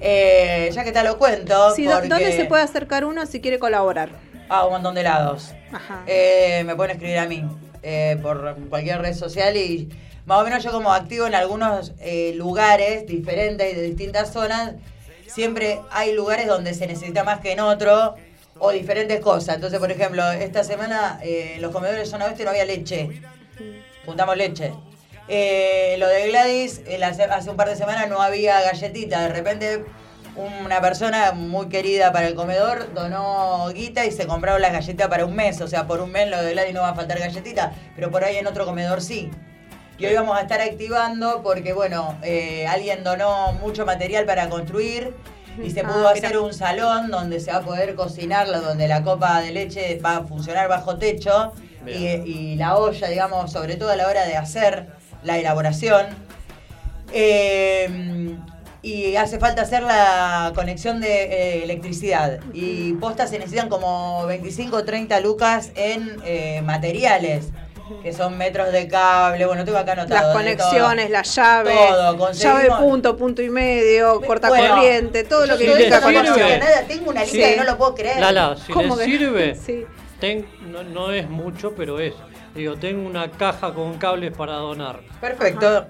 Eh, 0.00 0.70
ya 0.72 0.84
que 0.84 0.92
te 0.92 1.02
lo 1.02 1.18
cuento. 1.18 1.74
Sí, 1.74 1.84
¿dó- 1.84 1.92
porque- 1.92 2.08
¿Dónde 2.08 2.32
se 2.32 2.44
puede 2.44 2.62
acercar 2.62 3.04
uno 3.04 3.26
si 3.26 3.40
quiere 3.40 3.58
colaborar? 3.58 4.10
Ah, 4.48 4.64
un 4.66 4.72
montón 4.72 4.94
de 4.94 5.02
lados. 5.02 5.54
Ajá. 5.72 6.02
Eh, 6.06 6.62
me 6.64 6.76
pueden 6.76 6.92
escribir 6.92 7.18
a 7.18 7.26
mí 7.26 7.44
eh, 7.82 8.16
por 8.22 8.56
cualquier 8.68 9.00
red 9.00 9.14
social 9.14 9.56
y 9.56 9.88
más 10.26 10.40
o 10.40 10.44
menos 10.44 10.62
yo 10.64 10.70
como 10.72 10.92
activo 10.92 11.26
en 11.26 11.34
algunos 11.34 11.92
eh, 12.00 12.32
lugares 12.36 13.06
diferentes 13.06 13.72
y 13.72 13.76
de 13.76 13.82
distintas 13.82 14.32
zonas, 14.32 14.74
siempre 15.26 15.80
hay 15.90 16.12
lugares 16.12 16.46
donde 16.46 16.74
se 16.74 16.86
necesita 16.86 17.24
más 17.24 17.40
que 17.40 17.52
en 17.52 17.60
otro 17.60 18.14
o 18.58 18.70
diferentes 18.70 19.20
cosas. 19.20 19.56
Entonces, 19.56 19.78
por 19.78 19.90
ejemplo, 19.90 20.30
esta 20.32 20.64
semana 20.64 21.18
eh, 21.22 21.54
en 21.56 21.62
los 21.62 21.72
comedores 21.72 22.08
zona 22.08 22.26
oeste 22.26 22.44
no 22.44 22.50
había 22.50 22.64
leche. 22.64 23.20
Juntamos 24.04 24.36
leche. 24.36 24.72
Eh, 25.28 25.96
lo 25.98 26.06
de 26.08 26.28
Gladys, 26.28 26.82
hace 27.30 27.50
un 27.50 27.56
par 27.56 27.68
de 27.68 27.76
semanas 27.76 28.08
no 28.08 28.20
había 28.22 28.60
galletita. 28.60 29.22
De 29.22 29.28
repente 29.28 29.84
una 30.36 30.80
persona 30.82 31.32
muy 31.32 31.68
querida 31.68 32.12
para 32.12 32.28
el 32.28 32.34
comedor 32.34 32.92
donó 32.92 33.68
guita 33.72 34.04
y 34.04 34.12
se 34.12 34.26
compraron 34.26 34.60
las 34.60 34.72
galletitas 34.72 35.08
para 35.08 35.24
un 35.24 35.34
mes. 35.34 35.60
O 35.60 35.68
sea, 35.68 35.86
por 35.86 36.00
un 36.00 36.12
mes 36.12 36.28
lo 36.28 36.42
de 36.42 36.54
Lali 36.54 36.72
no 36.72 36.82
va 36.82 36.90
a 36.90 36.94
faltar 36.94 37.18
galletita, 37.18 37.72
pero 37.94 38.10
por 38.10 38.22
ahí 38.22 38.36
en 38.36 38.46
otro 38.46 38.66
comedor 38.66 39.00
sí. 39.00 39.30
Y 39.98 40.04
hoy 40.04 40.14
vamos 40.14 40.36
a 40.36 40.42
estar 40.42 40.60
activando 40.60 41.42
porque, 41.42 41.72
bueno, 41.72 42.18
eh, 42.22 42.66
alguien 42.66 43.02
donó 43.02 43.52
mucho 43.54 43.86
material 43.86 44.26
para 44.26 44.50
construir 44.50 45.14
y 45.62 45.70
se 45.70 45.80
Ah, 45.80 45.84
pudo 45.88 46.06
hacer 46.08 46.36
un 46.36 46.52
salón 46.52 47.10
donde 47.10 47.40
se 47.40 47.50
va 47.50 47.58
a 47.58 47.62
poder 47.62 47.94
cocinar, 47.94 48.46
donde 48.46 48.88
la 48.88 49.02
copa 49.02 49.40
de 49.40 49.52
leche 49.52 49.98
va 50.04 50.18
a 50.18 50.24
funcionar 50.24 50.68
bajo 50.68 50.98
techo 50.98 51.54
y 51.86 52.56
la 52.56 52.76
olla, 52.76 53.08
digamos, 53.08 53.52
sobre 53.52 53.76
todo 53.76 53.90
a 53.90 53.96
la 53.96 54.06
hora 54.06 54.26
de 54.26 54.36
hacer 54.36 54.88
la 55.22 55.38
elaboración. 55.38 56.06
Eh, 57.12 58.36
y 58.82 59.16
hace 59.16 59.38
falta 59.40 59.62
hacer 59.62 59.82
la 59.82 60.52
conexión 60.54 61.00
de 61.00 61.24
eh, 61.24 61.64
electricidad. 61.64 62.38
Y 62.52 62.92
postas 62.94 63.30
se 63.30 63.38
necesitan 63.38 63.68
como 63.68 64.24
25 64.26 64.76
o 64.76 64.84
30 64.84 65.18
lucas 65.20 65.70
en 65.74 66.16
eh, 66.24 66.62
materiales, 66.62 67.48
que 68.02 68.12
son 68.12 68.38
metros 68.38 68.70
de 68.72 68.86
cable. 68.86 69.44
Bueno, 69.46 69.64
tengo 69.64 69.78
acá 69.78 69.92
anotado. 69.92 70.28
Las 70.28 70.36
conexiones, 70.36 71.06
todo. 71.06 71.12
la 71.12 71.22
llave, 71.22 71.74
Todo, 71.88 72.16
conseguimos- 72.18 72.62
llave 72.62 72.84
punto, 72.84 73.16
punto 73.16 73.42
y 73.42 73.50
medio, 73.50 74.20
corta 74.20 74.48
Bueno, 74.48 74.74
corriente, 74.76 75.24
todo 75.24 75.46
lo 75.46 75.58
que 75.58 75.66
conexión. 75.66 76.02
conocía 76.02 76.58
nada, 76.58 76.82
tengo 76.86 77.10
una 77.10 77.22
lista 77.22 77.36
Sí. 77.36 77.42
que 77.42 77.56
no 77.56 77.64
lo 77.64 77.78
puedo 77.78 77.94
creer. 77.94 78.20
Lala, 78.20 78.56
si 78.64 78.72
¿Cómo 78.72 78.96
que? 78.96 79.04
sirve, 79.04 79.54
Sí. 79.66 79.84
ten- 80.20 80.46
no, 80.70 80.84
no 80.84 81.10
es 81.12 81.28
mucho, 81.28 81.74
pero 81.76 81.98
es. 81.98 82.14
Digo, 82.56 82.74
tengo 82.76 83.06
una 83.06 83.30
caja 83.30 83.74
con 83.74 83.98
cables 83.98 84.32
para 84.34 84.54
donar. 84.54 85.00
Perfecto. 85.20 85.86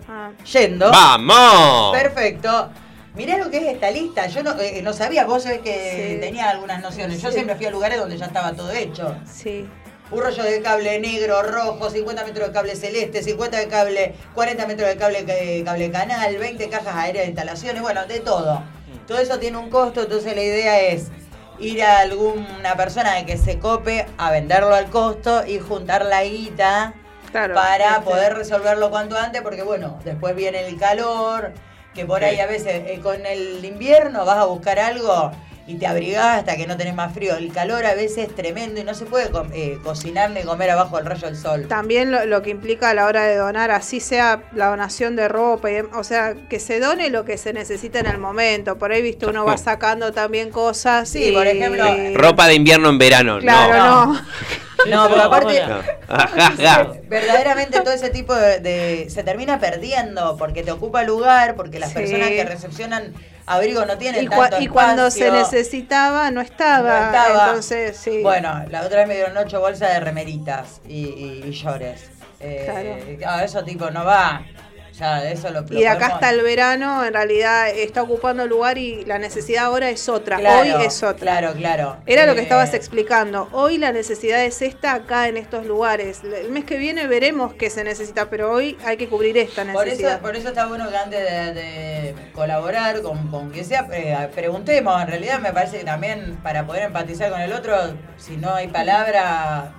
Yendo. 0.52 0.90
¡Vamos! 0.90 1.92
Perfecto. 1.96 2.70
Mirá 3.14 3.38
lo 3.38 3.48
que 3.50 3.58
es 3.58 3.74
esta 3.74 3.90
lista. 3.90 4.26
Yo 4.26 4.42
no, 4.42 4.58
eh, 4.60 4.82
no 4.82 4.92
sabía, 4.92 5.24
vos 5.26 5.44
sabés 5.44 5.60
que 5.60 6.14
Sí. 6.14 6.20
tenía 6.20 6.50
algunas 6.50 6.82
nociones. 6.82 7.22
Yo 7.22 7.28
Sí. 7.28 7.34
siempre 7.34 7.54
fui 7.54 7.66
a 7.66 7.70
lugares 7.70 7.98
donde 7.98 8.18
ya 8.18 8.26
estaba 8.26 8.52
todo 8.52 8.70
hecho. 8.72 9.16
Sí. 9.32 9.66
Un 10.10 10.20
rollo 10.22 10.42
de 10.42 10.60
cable 10.60 10.98
negro, 11.00 11.42
rojo, 11.42 11.88
50 11.88 12.24
metros 12.24 12.48
de 12.48 12.52
cable 12.52 12.76
celeste, 12.76 13.22
50 13.22 13.58
de 13.58 13.68
cable, 13.68 14.14
40 14.34 14.66
metros 14.66 14.88
de 14.88 14.96
cable, 14.96 15.24
eh, 15.28 15.62
cable 15.64 15.90
canal, 15.90 16.36
20 16.36 16.68
cajas 16.68 16.94
aéreas 16.94 17.24
de 17.24 17.30
instalaciones, 17.30 17.80
bueno, 17.82 18.04
de 18.06 18.20
todo. 18.20 18.62
Todo 19.06 19.18
eso 19.18 19.38
tiene 19.38 19.56
un 19.56 19.70
costo, 19.70 20.02
entonces 20.02 20.34
la 20.34 20.42
idea 20.42 20.80
es 20.80 21.10
ir 21.58 21.82
a 21.82 22.00
alguna 22.00 22.76
persona 22.76 23.24
que 23.26 23.36
se 23.36 23.58
cope 23.58 24.06
a 24.18 24.30
venderlo 24.30 24.74
al 24.74 24.90
costo 24.90 25.46
y 25.46 25.58
juntar 25.58 26.04
la 26.04 26.24
guita 26.24 26.94
Claro, 27.32 27.54
para 27.54 27.92
este. 27.96 28.02
poder 28.02 28.34
resolverlo 28.34 28.90
cuanto 28.90 29.16
antes, 29.16 29.42
porque 29.42 29.62
bueno, 29.62 29.98
después 30.04 30.34
viene 30.34 30.66
el 30.66 30.78
calor, 30.78 31.52
que 31.94 32.04
por 32.06 32.22
ahí 32.24 32.40
a 32.40 32.46
veces 32.46 32.82
eh, 32.86 33.00
con 33.02 33.24
el 33.26 33.64
invierno 33.64 34.24
vas 34.24 34.38
a 34.38 34.44
buscar 34.44 34.78
algo 34.78 35.32
y 35.68 35.74
te 35.76 35.86
abrigás 35.86 36.38
hasta 36.38 36.56
que 36.56 36.66
no 36.66 36.76
tenés 36.76 36.94
más 36.94 37.12
frío. 37.12 37.36
El 37.36 37.52
calor 37.52 37.84
a 37.86 37.94
veces 37.94 38.28
es 38.28 38.34
tremendo 38.34 38.80
y 38.80 38.84
no 38.84 38.94
se 38.94 39.04
puede 39.04 39.30
co- 39.30 39.46
eh, 39.52 39.78
cocinar 39.82 40.30
ni 40.30 40.42
comer 40.42 40.70
abajo 40.70 40.96
del 40.96 41.06
rayo 41.06 41.26
del 41.26 41.36
sol. 41.36 41.66
También 41.68 42.12
lo, 42.12 42.24
lo 42.24 42.42
que 42.42 42.50
implica 42.50 42.90
a 42.90 42.94
la 42.94 43.06
hora 43.06 43.24
de 43.24 43.34
donar, 43.36 43.70
así 43.72 43.98
sea 43.98 44.44
la 44.54 44.66
donación 44.68 45.16
de 45.16 45.26
ropa, 45.28 45.70
y 45.72 45.78
o 45.80 46.04
sea, 46.04 46.34
que 46.48 46.60
se 46.60 46.78
done 46.78 47.10
lo 47.10 47.24
que 47.24 47.36
se 47.36 47.52
necesita 47.52 47.98
en 47.98 48.06
el 48.06 48.18
momento. 48.18 48.78
Por 48.78 48.92
ahí, 48.92 49.02
viste, 49.02 49.26
uno 49.26 49.44
va 49.44 49.56
sacando 49.58 50.12
también 50.12 50.50
cosas. 50.50 51.08
Sí, 51.08 51.30
y- 51.30 51.32
por 51.32 51.46
ejemplo, 51.46 51.84
Ropa 52.14 52.46
de 52.46 52.54
invierno 52.54 52.88
en 52.88 52.98
verano. 52.98 53.38
Claro, 53.40 53.74
no. 53.76 54.14
no. 54.14 54.20
No, 54.86 55.08
porque 55.08 55.22
aparte, 55.24 55.62
No. 55.66 55.80
Ajá. 56.06 56.92
verdaderamente 57.08 57.80
todo 57.80 57.92
ese 57.92 58.10
tipo 58.10 58.32
de, 58.36 58.60
de- 58.60 59.10
se 59.10 59.24
termina 59.24 59.58
perdiendo 59.58 60.36
porque 60.36 60.62
te 60.62 60.70
ocupa 60.70 61.02
lugar, 61.02 61.56
porque 61.56 61.80
las 61.80 61.88
Sí. 61.88 61.94
personas 61.96 62.28
que 62.28 62.44
recepcionan 62.44 63.12
abrigo 63.46 63.84
no 63.86 63.96
tienen 63.96 64.24
Y, 64.24 64.28
tanto 64.28 64.60
y 64.60 64.66
cuando 64.68 65.10
se 65.10 65.30
necesitaba, 65.30 66.30
no 66.30 66.40
estaba. 66.40 67.00
No 67.00 67.06
estaba. 67.06 67.46
Entonces, 67.46 67.96
sí. 67.96 68.20
Bueno, 68.22 68.64
la 68.68 68.82
otra 68.82 68.98
vez 68.98 69.08
me 69.08 69.14
dieron 69.14 69.36
ocho 69.36 69.60
bolsas 69.60 69.92
de 69.92 70.00
remeritas 70.00 70.80
y, 70.86 71.04
y, 71.06 71.42
y 71.46 71.50
llores. 71.52 72.10
Eh, 72.40 72.62
Claro. 72.68 73.16
claro, 73.18 73.44
eso 73.44 73.64
tipo 73.64 73.90
no 73.90 74.04
va. 74.04 74.44
Ya, 74.98 75.30
eso 75.30 75.50
lo 75.50 75.62
Y 75.70 75.80
de 75.80 75.88
acá 75.88 76.06
hasta 76.06 76.30
el 76.30 76.40
verano, 76.42 77.04
en 77.04 77.12
realidad 77.12 77.68
está 77.68 78.02
ocupando 78.02 78.46
lugar 78.46 78.78
y 78.78 79.04
la 79.04 79.18
necesidad 79.18 79.66
ahora 79.66 79.90
es 79.90 80.08
otra. 80.08 80.38
Claro, 80.38 80.78
Hoy 80.78 80.84
es 80.86 81.02
otra. 81.02 81.18
Claro, 81.38 81.52
claro. 81.52 81.98
Era 82.06 82.24
lo 82.24 82.32
que 82.34 82.40
Eh, 82.40 82.44
estabas 82.44 82.72
explicando. 82.72 83.48
Hoy 83.52 83.76
la 83.76 83.92
necesidad 83.92 84.42
es 84.42 84.62
esta 84.62 84.94
acá 84.94 85.28
en 85.28 85.36
estos 85.36 85.66
lugares. 85.66 86.22
El 86.24 86.50
mes 86.50 86.64
que 86.64 86.78
viene 86.78 87.06
veremos 87.06 87.52
qué 87.54 87.68
se 87.68 87.84
necesita, 87.84 88.30
pero 88.30 88.50
hoy 88.50 88.78
hay 88.86 88.96
que 88.96 89.06
cubrir 89.08 89.36
esta 89.36 89.64
Por 89.70 89.84
necesidad. 89.84 90.12
eso, 90.14 90.22
por 90.22 90.34
eso 90.34 90.48
está 90.48 90.64
bueno 90.66 90.88
que 90.88 90.96
antes 90.96 91.20
de, 91.20 91.52
de 91.60 92.14
colaborar 92.32 93.02
con, 93.02 93.28
con 93.28 93.50
quien 93.50 93.66
sea, 93.66 93.86
eh, 93.92 94.28
preguntemos. 94.34 95.02
En 95.02 95.08
realidad 95.08 95.40
me 95.40 95.52
parece 95.52 95.78
que 95.80 95.84
también 95.84 96.38
para 96.42 96.66
poder 96.66 96.84
empatizar 96.84 97.30
con 97.30 97.40
el 97.42 97.52
otro, 97.52 97.76
si 98.16 98.38
no 98.38 98.54
hay 98.54 98.68
palabra, 98.68 99.72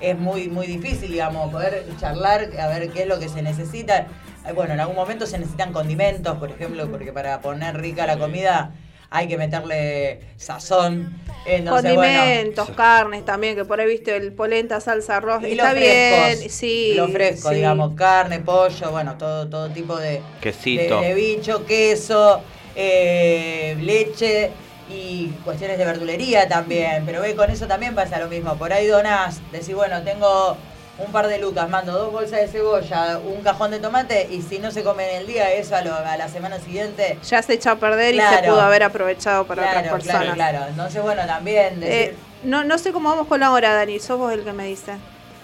es 0.00 0.16
muy, 0.18 0.48
muy 0.48 0.66
difícil, 0.66 1.10
digamos, 1.12 1.50
poder 1.52 1.84
charlar, 2.00 2.48
a 2.58 2.66
ver 2.68 2.90
qué 2.90 3.02
es 3.02 3.08
lo 3.08 3.18
que 3.18 3.28
se 3.28 3.42
necesita. 3.42 4.06
Bueno, 4.54 4.74
en 4.74 4.80
algún 4.80 4.96
momento 4.96 5.26
se 5.26 5.38
necesitan 5.38 5.72
condimentos, 5.72 6.36
por 6.38 6.50
ejemplo, 6.50 6.88
porque 6.90 7.12
para 7.12 7.40
poner 7.40 7.76
rica 7.76 8.06
la 8.06 8.18
comida 8.18 8.72
hay 9.10 9.28
que 9.28 9.38
meterle 9.38 10.20
sazón. 10.36 11.16
Entonces, 11.46 11.94
bueno, 11.94 12.18
Condimentos, 12.20 12.70
carnes 12.70 13.24
también, 13.24 13.54
que 13.54 13.64
por 13.64 13.80
ahí 13.80 13.86
viste 13.86 14.16
el 14.16 14.32
polenta, 14.32 14.80
salsa, 14.80 15.18
arroz. 15.18 15.42
y 15.44 15.52
está 15.52 15.72
los 15.72 15.80
bien, 15.80 16.36
frescos, 16.36 16.52
sí. 16.52 16.94
lo 16.96 17.08
fresco, 17.08 17.48
sí. 17.50 17.54
digamos, 17.56 17.94
carne, 17.94 18.40
pollo, 18.40 18.90
bueno, 18.90 19.16
todo, 19.16 19.48
todo 19.48 19.70
tipo 19.70 19.96
de, 19.96 20.20
Quesito. 20.40 21.00
de, 21.00 21.08
de 21.08 21.14
bicho, 21.14 21.64
queso, 21.64 22.40
eh, 22.74 23.76
leche 23.80 24.50
y 24.90 25.28
cuestiones 25.44 25.78
de 25.78 25.84
verdulería 25.84 26.48
también. 26.48 27.04
Pero 27.06 27.20
ve, 27.20 27.34
con 27.36 27.50
eso 27.50 27.66
también 27.66 27.94
pasa 27.94 28.18
lo 28.18 28.28
mismo. 28.28 28.56
Por 28.56 28.72
ahí 28.72 28.86
donás, 28.86 29.40
decís, 29.52 29.74
bueno, 29.74 30.02
tengo 30.02 30.56
un 30.98 31.10
par 31.10 31.26
de 31.26 31.38
lucas, 31.38 31.68
mando 31.68 31.92
dos 31.92 32.12
bolsas 32.12 32.40
de 32.40 32.48
cebolla, 32.48 33.18
un 33.18 33.42
cajón 33.42 33.70
de 33.72 33.80
tomate 33.80 34.28
y 34.30 34.42
si 34.42 34.58
no 34.58 34.70
se 34.70 34.84
come 34.84 35.10
en 35.14 35.20
el 35.22 35.26
día, 35.26 35.52
eso 35.52 35.74
a, 35.74 35.82
lo- 35.82 35.94
a 35.94 36.16
la 36.16 36.28
semana 36.28 36.58
siguiente. 36.60 37.18
Ya 37.28 37.42
se 37.42 37.54
echa 37.54 37.72
a 37.72 37.76
perder 37.76 38.14
y 38.14 38.20
se 38.20 38.38
pudo 38.48 38.60
haber 38.60 38.82
aprovechado 38.84 39.44
para 39.46 39.62
claro, 39.62 39.78
otras 39.80 39.92
personas. 39.94 40.34
claro, 40.34 40.34
claro. 40.58 40.66
Entonces, 40.70 41.02
bueno, 41.02 41.26
también 41.26 41.80
decir, 41.80 41.94
Eh, 42.12 42.14
no, 42.44 42.62
no 42.62 42.78
sé 42.78 42.92
cómo 42.92 43.08
vamos 43.08 43.26
con 43.26 43.40
la 43.40 43.50
hora, 43.50 43.74
Dani. 43.74 43.98
Sos 43.98 44.18
vos 44.18 44.32
el 44.32 44.44
que 44.44 44.52
me 44.52 44.66
dice. 44.66 44.92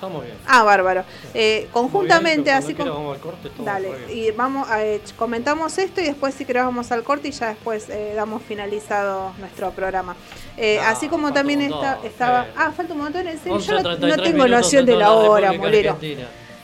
Estamos 0.01 0.24
bien. 0.24 0.39
Ah, 0.47 0.62
bárbaro. 0.62 1.05
Eh, 1.35 1.68
conjuntamente, 1.74 2.44
bien, 2.44 2.56
así 2.56 2.74
como. 2.74 2.94
vamos 2.94 3.16
al 3.16 3.20
corte, 3.20 3.51
Dale, 3.59 3.90
y 4.10 4.31
vamos 4.31 4.66
a, 4.70 4.82
eh, 4.82 5.02
comentamos 5.14 5.77
esto 5.77 6.01
y 6.01 6.05
después 6.05 6.35
si 6.35 6.47
querés 6.47 6.64
vamos 6.64 6.90
al 6.90 7.02
corte 7.02 7.28
y 7.28 7.32
ya 7.32 7.48
después 7.48 7.90
eh, 7.90 8.14
damos 8.16 8.43
finalizado 8.43 9.35
nuestro 9.39 9.72
programa. 9.72 10.16
Así 10.86 11.09
como 11.09 11.35
también 11.35 11.60
está, 11.60 11.98
estaba... 12.02 12.47
Ah, 12.56 12.72
falta 12.74 12.94
un 12.94 13.01
montón, 13.01 13.28
en 13.28 13.39
serio. 13.39 13.59
Yo 13.59 13.82
no, 13.82 13.90
11:33 13.90 14.16
no 14.16 14.22
tengo 14.22 14.48
noción 14.48 14.86
de 14.86 14.97
la 14.97 15.12
hora, 15.12 15.52
molero. 15.52 15.98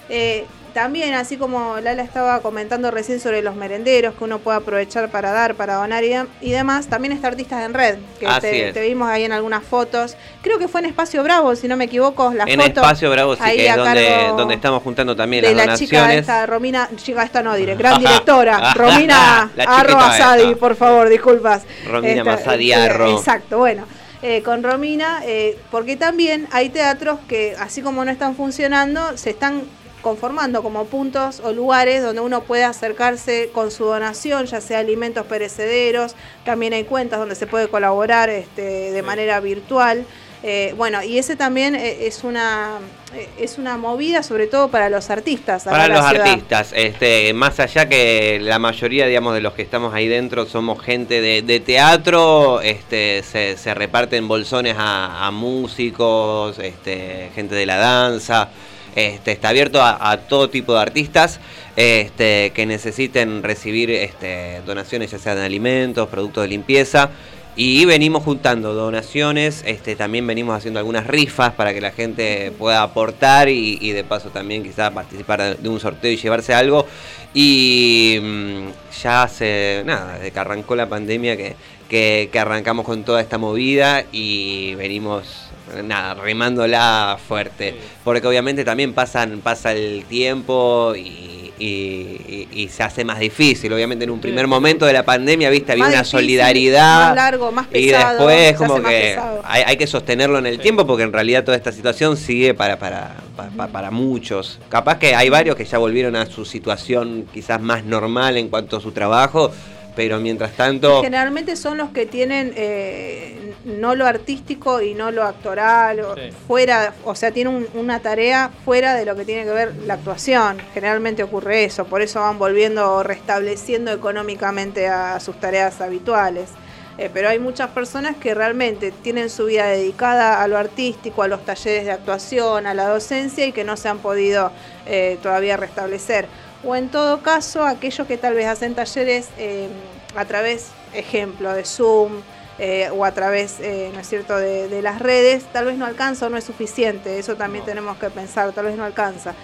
Eh, 0.08 0.46
también, 0.76 1.14
así 1.14 1.38
como 1.38 1.80
Lala 1.80 2.02
estaba 2.02 2.40
comentando 2.40 2.90
recién 2.90 3.18
sobre 3.18 3.40
los 3.40 3.56
merenderos 3.56 4.14
que 4.14 4.24
uno 4.24 4.40
puede 4.40 4.58
aprovechar 4.58 5.10
para 5.10 5.32
dar, 5.32 5.54
para 5.54 5.76
donar 5.76 6.04
y, 6.04 6.10
dem- 6.10 6.26
y 6.42 6.50
demás, 6.50 6.88
también 6.88 7.12
está 7.12 7.28
Artistas 7.28 7.64
en 7.64 7.72
Red, 7.72 7.96
que 8.20 8.72
te, 8.74 8.82
vimos 8.82 9.08
ahí 9.08 9.24
en 9.24 9.32
algunas 9.32 9.64
fotos. 9.64 10.18
Creo 10.42 10.58
que 10.58 10.68
fue 10.68 10.80
en 10.80 10.86
Espacio 10.86 11.22
Bravo, 11.22 11.56
si 11.56 11.66
no 11.66 11.78
me 11.78 11.84
equivoco, 11.84 12.30
la 12.34 12.44
En 12.44 12.60
foto. 12.60 12.80
Espacio 12.82 13.10
Bravo, 13.10 13.36
sí, 13.36 13.42
ahí 13.42 13.56
que 13.56 13.68
es 13.68 13.74
donde, 13.76 14.32
donde 14.36 14.54
estamos 14.54 14.82
juntando 14.82 15.16
también 15.16 15.44
de 15.44 15.54
las 15.54 15.66
la 15.66 15.76
chica 15.78 15.96
donaciones. 16.00 16.20
esta, 16.20 16.44
Romina, 16.44 16.90
chica 16.96 17.22
esta 17.22 17.42
no 17.42 17.54
diré, 17.56 17.74
gran 17.74 17.98
directora, 17.98 18.74
Romina 18.74 19.50
Arro 19.66 19.98
Asadi, 19.98 20.56
por 20.56 20.76
favor, 20.76 21.08
disculpas. 21.08 21.62
Romina 21.86 22.22
Masadi 22.22 22.72
eh, 22.72 22.74
Arro. 22.74 23.16
Exacto, 23.16 23.56
bueno. 23.56 23.86
eh, 24.20 24.42
con 24.42 24.62
Romina, 24.62 25.22
eh, 25.24 25.56
porque 25.70 25.96
también 25.96 26.46
hay 26.52 26.68
teatros 26.68 27.18
que, 27.26 27.56
así 27.58 27.80
como 27.80 28.04
no 28.04 28.10
están 28.10 28.36
funcionando, 28.36 29.16
se 29.16 29.30
están 29.30 29.62
conformando 30.06 30.62
como 30.62 30.84
puntos 30.84 31.40
o 31.40 31.50
lugares 31.52 32.00
donde 32.00 32.20
uno 32.20 32.40
puede 32.42 32.62
acercarse 32.62 33.50
con 33.52 33.72
su 33.72 33.86
donación, 33.86 34.46
ya 34.46 34.60
sea 34.60 34.78
alimentos 34.78 35.26
perecederos, 35.26 36.14
también 36.44 36.74
hay 36.74 36.84
cuentas 36.84 37.18
donde 37.18 37.34
se 37.34 37.48
puede 37.48 37.66
colaborar 37.66 38.30
este, 38.30 38.92
de 38.92 39.02
manera 39.02 39.40
virtual. 39.40 40.06
Eh, 40.44 40.74
bueno, 40.76 41.02
y 41.02 41.18
ese 41.18 41.34
también 41.34 41.74
eh, 41.74 42.06
es 42.06 42.22
una 42.22 42.78
eh, 43.16 43.28
es 43.36 43.58
una 43.58 43.78
movida 43.78 44.22
sobre 44.22 44.46
todo 44.46 44.68
para 44.68 44.88
los 44.90 45.10
artistas. 45.10 45.64
Para 45.64 45.88
los 45.88 46.06
ciudad. 46.08 46.24
artistas, 46.28 46.72
este, 46.76 47.32
más 47.34 47.58
allá 47.58 47.88
que 47.88 48.38
la 48.40 48.60
mayoría, 48.60 49.06
digamos, 49.06 49.34
de 49.34 49.40
los 49.40 49.54
que 49.54 49.62
estamos 49.62 49.92
ahí 49.92 50.06
dentro 50.06 50.46
somos 50.46 50.80
gente 50.80 51.20
de, 51.20 51.42
de 51.42 51.58
teatro, 51.58 52.60
este, 52.60 53.24
se, 53.24 53.56
se 53.56 53.74
reparten 53.74 54.28
bolsones 54.28 54.76
a, 54.78 55.26
a 55.26 55.32
músicos, 55.32 56.60
este, 56.60 57.32
gente 57.34 57.56
de 57.56 57.66
la 57.66 57.78
danza, 57.78 58.50
este, 58.96 59.32
está 59.32 59.50
abierto 59.50 59.80
a, 59.82 60.16
todo 60.26 60.48
tipo 60.48 60.72
de 60.72 60.80
artistas 60.80 61.38
este, 61.76 62.50
que 62.54 62.64
necesiten 62.64 63.42
recibir 63.42 63.90
este, 63.90 64.62
donaciones, 64.64 65.10
ya 65.10 65.18
sean 65.18 65.36
de 65.36 65.44
alimentos, 65.44 66.08
productos 66.08 66.42
de 66.42 66.48
limpieza. 66.48 67.10
Y 67.56 67.84
venimos 67.84 68.22
juntando 68.22 68.74
donaciones, 68.74 69.62
este, 69.66 69.96
también 69.96 70.26
venimos 70.26 70.56
haciendo 70.56 70.80
algunas 70.80 71.06
rifas 71.06 71.52
para 71.52 71.74
que 71.74 71.80
la 71.80 71.90
gente 71.90 72.52
pueda 72.58 72.82
aportar 72.82 73.48
y, 73.50 73.92
de 73.92 74.04
paso 74.04 74.30
también 74.30 74.62
quizá 74.62 74.90
participar 74.90 75.58
de, 75.58 75.68
un 75.68 75.78
sorteo 75.78 76.10
y 76.10 76.16
llevarse 76.16 76.54
algo. 76.54 76.86
Y 77.34 78.18
mm, 78.22 78.68
ya 79.02 79.22
hace, 79.24 79.82
nada, 79.84 80.14
desde 80.14 80.30
que 80.32 80.38
arrancó 80.38 80.74
la 80.74 80.88
pandemia 80.88 81.36
que 81.36 82.30
arrancamos 82.38 82.86
con 82.86 83.04
toda 83.04 83.20
esta 83.20 83.36
movida 83.36 84.04
y 84.10 84.74
venimos 84.74 85.45
nada, 85.84 86.14
remándola 86.14 87.18
fuerte. 87.26 87.74
Porque 88.04 88.26
obviamente 88.26 88.64
también 88.64 88.92
pasan, 88.92 89.40
pasa 89.42 89.72
el 89.72 90.04
tiempo 90.04 90.94
y, 90.96 91.52
y- 91.58 91.66
y- 91.68 92.48
y 92.52 92.68
se 92.68 92.82
hace 92.82 93.04
más 93.04 93.18
difícil. 93.18 93.72
Obviamente 93.72 94.04
en 94.04 94.10
un 94.10 94.20
primer 94.20 94.46
momento 94.46 94.86
de 94.86 94.92
la 94.92 95.04
pandemia, 95.04 95.50
viste, 95.50 95.72
había 95.72 95.84
Más 95.84 95.92
una 95.92 95.98
difícil, 96.02 96.18
solidaridad. 96.20 97.06
Más 97.08 97.14
largo, 97.16 97.52
más 97.52 97.66
Y 97.70 97.86
pesado. 97.90 98.26
después 98.26 98.38
se 98.38 98.48
hace 98.48 98.56
como 98.66 98.82
que 98.88 99.18
hay, 99.44 99.62
hay 99.66 99.76
que 99.76 99.86
sostenerlo 99.86 100.38
en 100.38 100.46
el 100.46 100.58
tiempo 100.60 100.86
porque 100.86 101.02
en 101.04 101.12
realidad 101.12 101.44
toda 101.44 101.56
esta 101.56 101.72
situación 101.72 102.16
sigue 102.16 102.54
para, 102.54 102.78
para, 102.78 103.16
pa- 103.36 103.48
pa- 103.56 103.68
para 103.68 103.90
muchos. 103.90 104.58
Capaz 104.68 104.98
que 104.98 105.14
hay 105.14 105.28
varios 105.30 105.56
que 105.56 105.64
ya 105.64 105.78
volvieron 105.78 106.14
a 106.16 106.26
su 106.26 106.44
situación 106.44 107.26
quizás 107.32 107.60
más 107.60 107.84
normal 107.84 108.36
en 108.36 108.48
cuanto 108.48 108.76
a 108.76 108.80
su 108.80 108.92
trabajo, 108.92 109.50
pero 109.96 110.20
mientras 110.20 110.52
tanto... 110.52 111.02
Generalmente 111.02 111.56
son 111.56 111.78
los 111.78 111.90
que 111.90 112.06
tienen 112.06 112.52
eh, 112.54 113.54
no 113.64 113.94
lo 113.96 114.06
artístico 114.06 114.80
y 114.82 114.94
no 114.94 115.10
lo 115.10 115.24
actoral, 115.24 116.00
o 116.00 116.14
Sí. 116.14 116.20
fuera, 116.46 116.94
o 117.04 117.14
sea, 117.14 117.32
tienen 117.32 117.54
un- 117.56 117.68
una 117.74 117.98
tarea 118.00 118.50
fuera 118.64 118.94
de 118.94 119.04
lo 119.06 119.16
que 119.16 119.24
tiene 119.24 119.44
que 119.44 119.50
ver 119.50 119.74
la 119.86 119.94
actuación. 119.94 120.58
Generalmente 120.74 121.22
ocurre 121.24 121.64
eso, 121.64 121.86
por 121.86 122.02
eso 122.02 122.20
van 122.20 122.38
volviendo 122.38 122.92
o 122.92 123.02
restableciendo 123.02 123.90
económicamente 123.90 124.86
a 124.86 125.18
sus 125.18 125.40
tareas 125.40 125.80
habituales. 125.80 126.50
Eh, 126.98 127.10
pero 127.12 127.28
hay 127.28 127.38
muchas 127.38 127.68
personas 127.72 128.16
que 128.16 128.32
realmente 128.32 128.90
tienen 128.90 129.28
su 129.28 129.44
vida 129.44 129.66
dedicada 129.66 130.42
a 130.42 130.48
lo 130.48 130.56
artístico, 130.56 131.22
a 131.22 131.28
los 131.28 131.44
talleres 131.44 131.84
de 131.84 131.92
actuación, 131.92 132.66
a 132.66 132.72
la 132.72 132.88
docencia 132.88 133.44
y 133.46 133.52
que 133.52 133.64
no 133.64 133.76
se 133.76 133.88
han 133.90 133.98
podido 133.98 134.50
eh, 134.86 135.18
todavía 135.22 135.56
restablecer. 135.58 136.26
O 136.64 136.74
en 136.74 136.88
todo 136.88 137.22
caso, 137.22 137.64
aquellos 137.64 138.06
que 138.06 138.16
tal 138.16 138.34
vez 138.34 138.46
hacen 138.46 138.74
talleres 138.74 139.28
eh, 139.38 139.68
a 140.16 140.24
través, 140.24 140.68
ejemplo, 140.94 141.52
de 141.52 141.64
Zoom 141.64 142.12
eh, 142.58 142.88
o 142.96 143.04
a 143.04 143.12
través, 143.12 143.60
eh, 143.60 143.90
¿no 143.92 144.00
es 144.00 144.08
cierto?, 144.08 144.36
de, 144.36 144.68
de 144.68 144.82
las 144.82 144.98
redes, 144.98 145.44
tal 145.52 145.66
vez 145.66 145.76
no 145.76 145.84
alcanza 145.86 146.26
o 146.26 146.30
no 146.30 146.36
es 146.38 146.44
suficiente. 146.44 147.18
Eso 147.18 147.36
también 147.36 147.64
tenemos 147.64 147.98
que 147.98 148.08
pensar, 148.10 148.50
tal 148.52 148.64
vez 148.64 148.76
no 148.76 148.84
alcanza. 148.84 149.34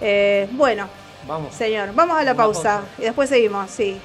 Eh, 0.00 0.48
bueno, 0.52 0.88
Vamos. 1.26 1.54
señor, 1.54 1.90
vamos 1.94 2.16
a 2.18 2.24
la 2.24 2.34
pausa 2.34 2.78
pausa. 2.80 2.88
y 2.98 3.02
después 3.02 3.28
seguimos, 3.28 3.70
sí. 3.70 3.98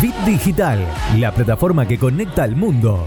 Bit 0.00 0.14
Digital, 0.24 0.86
la 1.16 1.32
plataforma 1.32 1.86
que 1.86 1.98
conecta 1.98 2.44
al 2.44 2.54
mundo. 2.56 3.06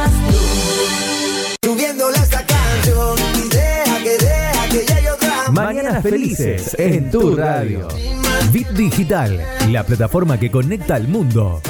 Felices 5.99 6.75
en 6.79 7.11
tu 7.11 7.35
radio. 7.35 7.87
Bit 8.53 8.69
Digital, 8.69 9.39
la 9.69 9.83
plataforma 9.83 10.39
que 10.39 10.49
conecta 10.49 10.95
al 10.95 11.07
mundo. 11.07 11.61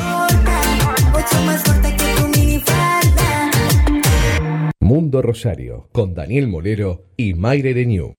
Mundo 4.80 5.22
Rosario, 5.22 5.88
con 5.92 6.14
Daniel 6.14 6.48
Molero 6.48 7.06
y 7.18 7.34
Mayre 7.34 7.74
Renew. 7.74 8.14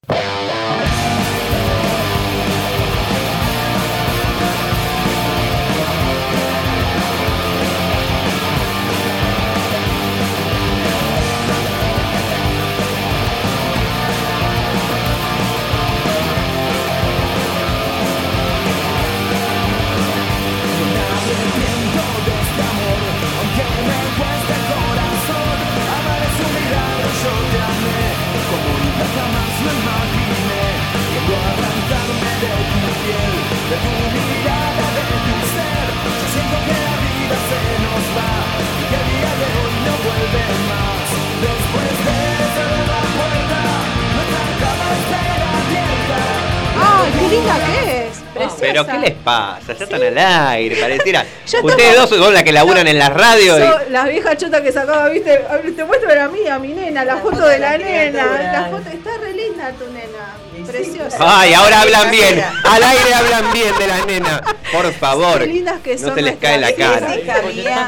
¡Ay, 47.53 47.61
qué 47.61 47.67
linda 47.67 47.83
que 47.83 48.07
es! 48.07 48.19
Preciosa. 48.33 48.57
Pero 48.61 48.87
¿qué 48.87 48.99
les 48.99 49.13
pasa? 49.13 49.73
Ya 49.75 49.85
están 49.85 50.03
al 50.03 50.19
aire, 50.19 50.77
pareciera. 50.77 51.27
Ustedes 51.63 51.91
estamos- 51.91 52.11
dos 52.11 52.19
son 52.19 52.35
las 52.35 52.43
que 52.43 52.53
laburan 52.53 52.87
en 52.89 52.99
la 52.99 53.11
radio 53.11 53.59
y... 53.59 53.91
Las 53.91 54.09
viejas 54.09 54.37
chotas 54.39 54.61
que 54.63 54.73
sacaba, 54.73 55.09
viste, 55.09 55.45
te 55.77 55.85
muestro 55.85 56.15
la 56.15 56.29
mía, 56.29 56.59
mi 56.59 56.73
nena, 56.73 57.05
la, 57.05 57.17
foto 57.17 57.47
de 57.47 57.59
la, 57.59 57.77
nena. 57.77 58.25
La 58.53 58.69
foto, 58.71 58.89
está 58.89 59.11
re 59.19 59.33
linda 59.35 59.71
tu 59.73 59.85
nena. 59.93 60.42
Preciosa. 60.67 61.17
Ay, 61.21 61.55
ahora 61.55 61.83
hablan 61.83 62.11
bien. 62.11 62.43
Al 62.65 62.83
aire 62.83 63.15
hablan 63.15 63.53
bien 63.53 63.79
de 63.79 63.87
la 63.87 64.05
nena. 64.07 64.43
Por 64.73 64.93
favor. 64.95 65.41
Qué 65.41 65.47
lindas 65.47 65.81
que 65.81 65.95
No 65.97 66.07
son 66.09 66.15
se 66.15 66.23
les 66.23 66.37
cae 66.37 66.59
la 66.59 66.73
cara. 66.75 67.07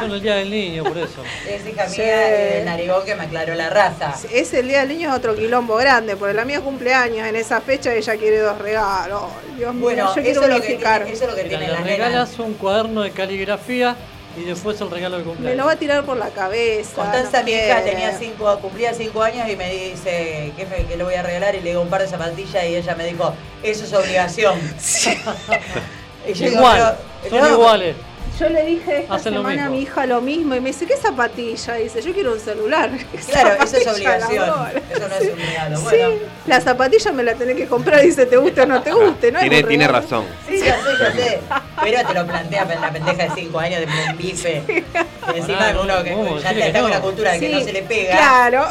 con 0.01 0.11
el 0.13 0.21
Día 0.23 0.35
del 0.37 0.51
Niño, 0.51 0.85
por 0.85 0.99
eso. 0.99 1.23
Es 1.49 1.67
hija 1.67 1.89
Sí. 1.89 2.01
mía 2.03 2.17
de 2.17 2.63
Narigón 2.65 3.05
que 3.05 3.15
me 3.15 3.25
aclaró 3.25 3.55
la 3.55 3.71
raza. 3.71 4.15
Es 4.33 4.53
el 4.55 4.69
día 4.69 4.81
del 4.81 4.89
niño 4.89 5.09
es 5.11 5.15
otro 5.17 5.35
quilombo 5.35 5.77
grande, 5.77 6.17
porque 6.17 6.35
la 6.35 6.45
mía 6.45 6.61
cumpleaños 6.61 7.27
en 7.27 7.37
esa 7.37 7.61
fecha 7.61 7.95
ella 7.95 8.17
quiere 8.17 8.39
dos 8.39 8.59
regalos. 8.59 9.23
Dios 9.57 9.73
mío, 9.75 9.83
Bueno, 9.83 10.09
yo 10.15 10.23
quiero 10.23 10.31
eso 10.31 10.43
es, 10.43 10.49
lo 10.49 10.61
que 10.61 10.75
tiene, 10.75 11.11
eso 11.13 11.25
es 11.25 11.31
lo 11.31 11.37
que 11.37 11.45
tienen 11.45 11.69
le 11.69 11.75
las 11.75 11.85
regalas 11.85 12.31
nenas. 12.31 12.39
un 12.41 12.55
cuaderno 12.55 13.03
de 13.03 13.11
caligrafía 13.13 13.97
y 14.37 14.45
después 14.45 14.81
el 14.81 14.91
regalo 14.91 15.17
de 15.19 15.23
Me 15.25 15.29
cumpleaños. 15.29 15.59
lo 15.59 15.65
va 15.67 15.73
a 15.73 15.77
tirar 15.77 16.05
por 16.05 16.17
la 16.17 16.29
cabeza. 16.31 16.95
Constanza, 16.95 17.41
no 17.41 17.45
mi 17.45 17.53
hija, 17.53 17.83
tenía 17.85 18.17
cinco, 18.19 18.59
cumplía 18.61 18.93
cinco 18.95 19.23
años 19.23 19.49
y 19.49 19.57
me 19.57 19.71
dice, 19.71 20.53
¿qué, 20.57 20.67
fe- 20.67 20.87
qué 20.89 20.97
le 20.97 21.05
voy 21.05 21.15
a 21.15 21.23
regalar? 21.23 21.55
Y 21.55 21.61
le 21.61 21.71
digo 21.71 21.83
un 21.83 21.89
par 21.89 22.01
de 22.03 22.09
zapatillas 22.09 22.65
y 22.65 22.77
ella 22.77 22.95
me 22.95 23.05
dijo, 23.07 23.33
eso 23.63 23.85
es 23.85 23.93
obligación. 23.93 24.59
Y 26.27 26.33
yo 26.33 26.47
digo, 26.47 26.57
Igual, 26.61 26.97
pero- 27.23 27.37
son 27.39 27.49
no, 27.49 27.55
iguales. 27.55 27.97
Yo 28.39 28.49
le 28.49 28.65
dije 28.67 29.03
esta 29.03 29.15
Hacen 29.15 29.33
semana 29.35 29.67
a 29.67 29.69
mi 29.71 29.83
hija 29.83 30.07
lo 30.07 30.21
mismo 30.21 30.55
y 30.57 30.61
me 30.61 30.71
dice, 30.71 30.87
¿qué 30.87 30.97
zapatilla? 30.97 31.75
Dice, 31.75 32.03
yo 32.03 32.13
quiero 32.13 32.33
un 32.33 32.41
celular. 32.41 32.91
Claro, 33.31 33.63
eso 33.63 33.77
es 33.77 33.87
obligación. 33.87 34.47
la. 34.49 34.73
Eso 34.91 35.09
no 35.09 35.15
es 35.15 35.33
un 35.33 35.39
regalo. 35.39 35.77
Sí, 35.77 35.83
Bueno, 35.85 36.09
la 36.47 36.61
zapatilla 36.61 37.13
me 37.13 37.23
la 37.23 37.35
tenés 37.35 37.57
que 37.57 37.67
comprar, 37.67 38.01
dice, 38.03 38.27
te 38.27 38.37
guste 38.37 38.63
o 38.63 38.67
no 38.67 38.83
te 38.83 38.93
guste, 38.93 39.31
¿no? 39.33 39.39
Tiene, 39.41 39.63
tiene 39.63 39.87
razón. 39.89 40.25
sí, 40.49 40.59
ya 40.59 40.77
sé, 40.83 40.91
ya 40.99 41.13
sé. 41.13 41.41
Pero 41.83 42.09
te 42.09 42.15
lo 42.15 42.27
plantea 42.27 42.65
la 42.65 42.93
pendeja 42.93 43.23
de 43.25 43.31
cinco 43.41 43.59
años 43.61 43.81
de 43.81 43.87
un 43.87 44.17
bife. 44.19 44.63
Que 44.67 45.39
encima 45.39 45.59
Pará, 45.59 45.81
uno 45.81 46.03
que 46.03 46.13
¿cómo? 46.13 46.39
ya 46.39 46.53
que 46.55 46.67
está 46.67 46.81
con 46.81 46.91
no. 46.91 46.97
una 46.97 47.01
cultura 47.01 47.33
de 47.33 47.41
que 47.41 47.47
Sí, 47.47 47.53
no 47.55 47.61
se 47.61 47.73
le 47.73 47.83
pega. 47.83 48.17
Claro. 48.17 48.69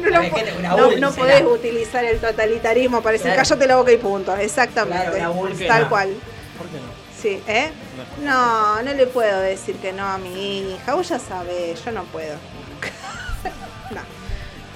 no, 0.62 0.76
no, 0.76 0.96
no 0.98 1.12
podés 1.12 1.42
utilizar 1.44 2.04
el 2.04 2.18
totalitarismo 2.18 3.00
para 3.02 3.12
decir, 3.12 3.26
Claro. 3.32 3.42
cállate 3.48 3.66
la 3.66 3.76
boca 3.76 3.92
y 3.92 3.96
punto. 3.98 4.36
Exactamente. 4.36 5.10
Claro, 5.16 5.32
una. 5.32 5.66
Tal 5.66 5.88
cual. 5.88 6.10
Sí, 7.20 7.40
¿eh? 7.46 7.70
No, 8.22 8.82
no 8.82 8.92
le 8.92 9.06
puedo 9.06 9.40
decir 9.40 9.76
que 9.76 9.92
no 9.92 10.04
a 10.06 10.18
mi 10.18 10.74
hija. 10.74 10.94
Vos 10.94 11.08
ya 11.08 11.18
sabés, 11.18 11.82
yo 11.84 11.92
no 11.92 12.04
puedo. 12.04 12.34
no. 13.90 14.00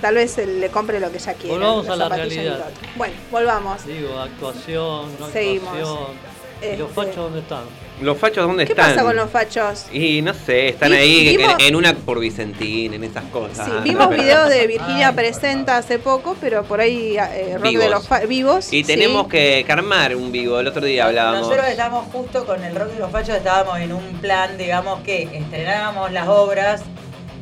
tal 0.00 0.14
vez 0.14 0.36
le 0.38 0.70
compre 0.70 1.00
lo 1.00 1.10
que 1.10 1.18
ella 1.18 1.34
quiere. 1.34 1.56
Volvamos 1.56 1.88
a 1.88 1.96
la 1.96 2.08
realidad. 2.08 2.70
Bueno, 2.96 3.14
volvamos. 3.30 3.84
Digo, 3.86 4.18
actuación, 4.18 5.18
no 5.18 5.28
Seguimos. 5.28 5.68
actuación. 5.68 6.39
¿Y 6.62 6.76
los 6.76 6.88
Este, 6.90 6.94
fachos 6.94 7.16
dónde 7.16 7.38
están? 7.40 7.62
¿Los 8.00 8.16
fachos 8.18 8.46
dónde 8.46 8.64
¿Qué 8.64 8.72
están? 8.72 8.90
pasa 8.90 9.02
con 9.02 9.16
los 9.16 9.30
fachos? 9.30 9.86
Y 9.92 10.22
no 10.22 10.32
sé, 10.32 10.68
están 10.70 10.92
ahí 10.92 11.28
en- 11.28 11.36
vimos- 11.36 11.54
en, 11.58 11.76
una 11.76 11.94
por 11.94 12.18
Vicentín, 12.18 12.94
en 12.94 13.04
esas 13.04 13.24
cosas. 13.24 13.66
Sí, 13.66 13.72
vimos 13.84 14.08
videos 14.10 14.48
de 14.48 14.66
Virginia 14.66 15.12
Presenta 15.12 15.76
hace 15.76 15.98
poco, 15.98 16.34
pero 16.40 16.62
por 16.64 16.80
ahí 16.80 17.16
eh, 17.18 17.52
rock 17.54 17.62
Vivos. 17.64 17.84
de 17.84 17.90
los 17.90 18.08
fa- 18.08 18.20
vivos. 18.20 18.72
Y 18.72 18.84
tenemos 18.84 19.24
sí. 19.24 19.30
que, 19.30 19.64
que 19.66 19.72
armar 19.72 20.16
un 20.16 20.32
vivo. 20.32 20.58
El 20.60 20.66
otro 20.68 20.84
día 20.84 21.06
hablábamos. 21.06 21.42
Nosotros 21.42 21.66
estábamos 21.68 22.06
justo 22.12 22.46
con 22.46 22.62
el 22.64 22.74
rock 22.74 22.88
de 22.92 22.98
los 23.00 23.10
fachos, 23.10 23.36
estábamos 23.36 23.78
en 23.80 23.92
un 23.92 24.02
plan, 24.20 24.56
digamos, 24.56 25.00
que 25.02 25.22
estrenábamos 25.32 26.10
las 26.12 26.26
obras. 26.28 26.82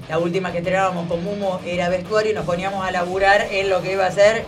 La 0.08 0.18
última 0.18 0.50
que 0.52 0.58
estrenábamos 0.58 1.06
con 1.06 1.22
Mumo 1.22 1.60
era 1.66 1.88
vestuario 1.90 2.32
y 2.32 2.34
nos 2.34 2.46
poníamos 2.46 2.84
a 2.86 2.90
laburar 2.90 3.46
en 3.50 3.68
lo 3.68 3.82
que 3.82 3.92
iba 3.92 4.06
a 4.06 4.10
ser 4.10 4.44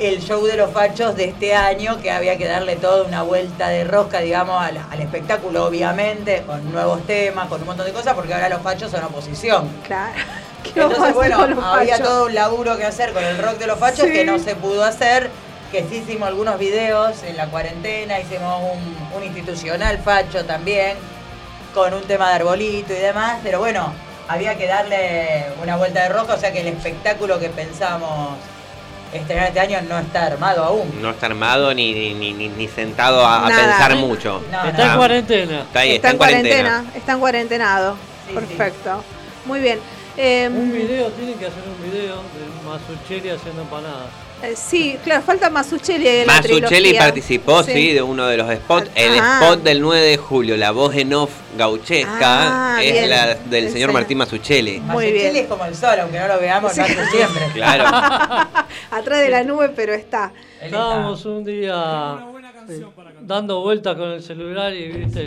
el 0.00 0.20
show 0.22 0.44
de 0.46 0.56
los 0.56 0.70
fachos 0.72 1.16
de 1.16 1.24
este 1.24 1.54
año, 1.54 2.00
que 2.00 2.10
había 2.10 2.36
que 2.38 2.46
darle 2.46 2.76
toda 2.76 3.04
una 3.04 3.22
vuelta 3.22 3.68
de 3.68 3.84
rosca, 3.84 4.20
digamos, 4.20 4.60
al, 4.62 4.78
al 4.90 5.00
espectáculo, 5.00 5.64
obviamente, 5.66 6.42
con 6.46 6.70
nuevos 6.72 7.04
temas, 7.06 7.48
con 7.48 7.60
un 7.60 7.66
montón 7.66 7.86
de 7.86 7.92
cosas, 7.92 8.14
porque 8.14 8.32
ahora 8.34 8.48
los 8.48 8.62
fachos 8.62 8.90
son 8.90 9.04
oposición. 9.04 9.68
Claro. 9.86 10.12
¿Qué 10.62 10.80
vamos 10.80 10.98
a 10.98 11.08
Entonces, 11.08 11.14
bueno, 11.14 11.64
había 11.64 11.94
fachos? 11.96 12.08
todo 12.08 12.26
un 12.26 12.34
laburo 12.34 12.76
que 12.76 12.84
hacer 12.84 13.12
con 13.12 13.24
el 13.24 13.38
rock 13.38 13.58
de 13.58 13.66
los 13.66 13.78
fachos 13.78 14.06
Sí. 14.06 14.12
que 14.12 14.24
no 14.24 14.38
se 14.38 14.54
pudo 14.54 14.84
hacer, 14.84 15.30
que 15.72 15.84
sí 15.88 15.96
hicimos 15.96 16.28
algunos 16.28 16.58
videos 16.58 17.22
en 17.24 17.36
la 17.36 17.46
cuarentena, 17.46 18.18
hicimos 18.20 18.62
un, 18.72 19.16
un 19.16 19.22
institucional 19.24 19.98
facho 19.98 20.44
también, 20.44 20.96
con 21.74 21.92
un 21.94 22.02
tema 22.02 22.28
de 22.30 22.34
arbolito 22.36 22.92
y 22.92 22.96
demás, 22.96 23.38
pero 23.42 23.58
bueno, 23.58 23.92
había 24.28 24.56
que 24.56 24.66
darle 24.66 25.46
una 25.62 25.76
vuelta 25.76 26.02
de 26.02 26.08
roca, 26.10 26.34
o 26.34 26.38
sea 26.38 26.52
que 26.52 26.60
el 26.60 26.68
espectáculo 26.68 27.38
que 27.38 27.48
pensamos 27.50 28.30
estrenar 29.12 29.48
este 29.48 29.60
año 29.60 29.78
no 29.88 29.98
está 29.98 30.26
armado 30.26 30.64
aún. 30.64 31.00
No 31.00 31.10
está 31.10 31.26
armado 31.26 31.72
ni, 31.74 32.14
ni, 32.14 32.32
ni- 32.34 32.48
ni- 32.48 32.68
sentado 32.68 33.24
a, 33.26 33.46
pensar 33.48 33.96
mucho. 33.96 34.42
No, 34.50 34.64
Está 34.64 34.92
en 34.92 34.96
cuarentena. 34.96 35.60
Está 35.62 35.80
ahí, 35.80 35.94
Está 35.96 36.10
en 36.10 36.16
cuarentena, 36.18 36.84
está 36.94 37.12
en 37.12 37.20
cuarentenado. 37.20 37.96
Perfecto. 38.34 39.02
Muy 39.46 39.60
bien. 39.60 39.78
Eh, 40.16 40.48
Un 40.52 40.72
video, 40.72 41.08
tienen 41.12 41.38
que 41.38 41.46
hacer 41.46 41.62
un 41.64 41.90
video 41.90 42.16
de 42.16 42.68
Masucheri 42.68 43.30
haciendo 43.30 43.62
empanadas. 43.62 44.08
Eh, 44.42 44.54
sí, 44.56 44.96
claro, 45.04 45.22
falta 45.22 45.50
Masuchelli 45.50 46.06
en 46.08 46.26
la 46.26 46.34
participó, 46.98 47.62
sí. 47.62 47.92
de 47.92 48.02
uno 48.02 48.26
de 48.26 48.36
los 48.36 48.50
spots. 48.54 48.90
El 48.94 49.18
Ah. 49.20 49.40
spot 49.42 49.62
del 49.62 49.80
9 49.80 50.00
de 50.06 50.16
julio, 50.16 50.56
la 50.56 50.70
voz 50.70 50.94
en 50.94 51.12
off 51.14 51.30
gauchesca, 51.56 52.76
Ah, 52.76 52.82
es 52.82 52.92
bien. 52.92 53.10
la 53.10 53.34
del 53.34 53.70
señor 53.72 53.92
Martín 53.92 54.18
Masuchelli. 54.18 54.80
Muy 54.80 55.12
bien. 55.12 55.34
es 55.36 55.46
como 55.46 55.64
el 55.64 55.74
sol, 55.74 55.98
aunque 56.00 56.18
no 56.18 56.28
lo 56.28 56.38
veamos, 56.40 56.72
Sí. 56.72 56.78
no 56.80 56.84
hace 56.84 57.06
siempre. 57.10 57.46
Claro. 57.54 57.84
Atrás 58.90 59.20
de 59.20 59.28
la 59.30 59.42
nube, 59.44 59.70
pero 59.70 59.92
está. 59.94 60.32
Estábamos 60.60 61.24
un 61.24 61.44
día 61.44 62.18
eh, 62.68 62.84
dando 63.28 63.60
vueltas 63.60 63.94
con 63.94 64.08
el 64.10 64.22
celular 64.22 64.72
y 64.74 64.88
viste 64.88 65.26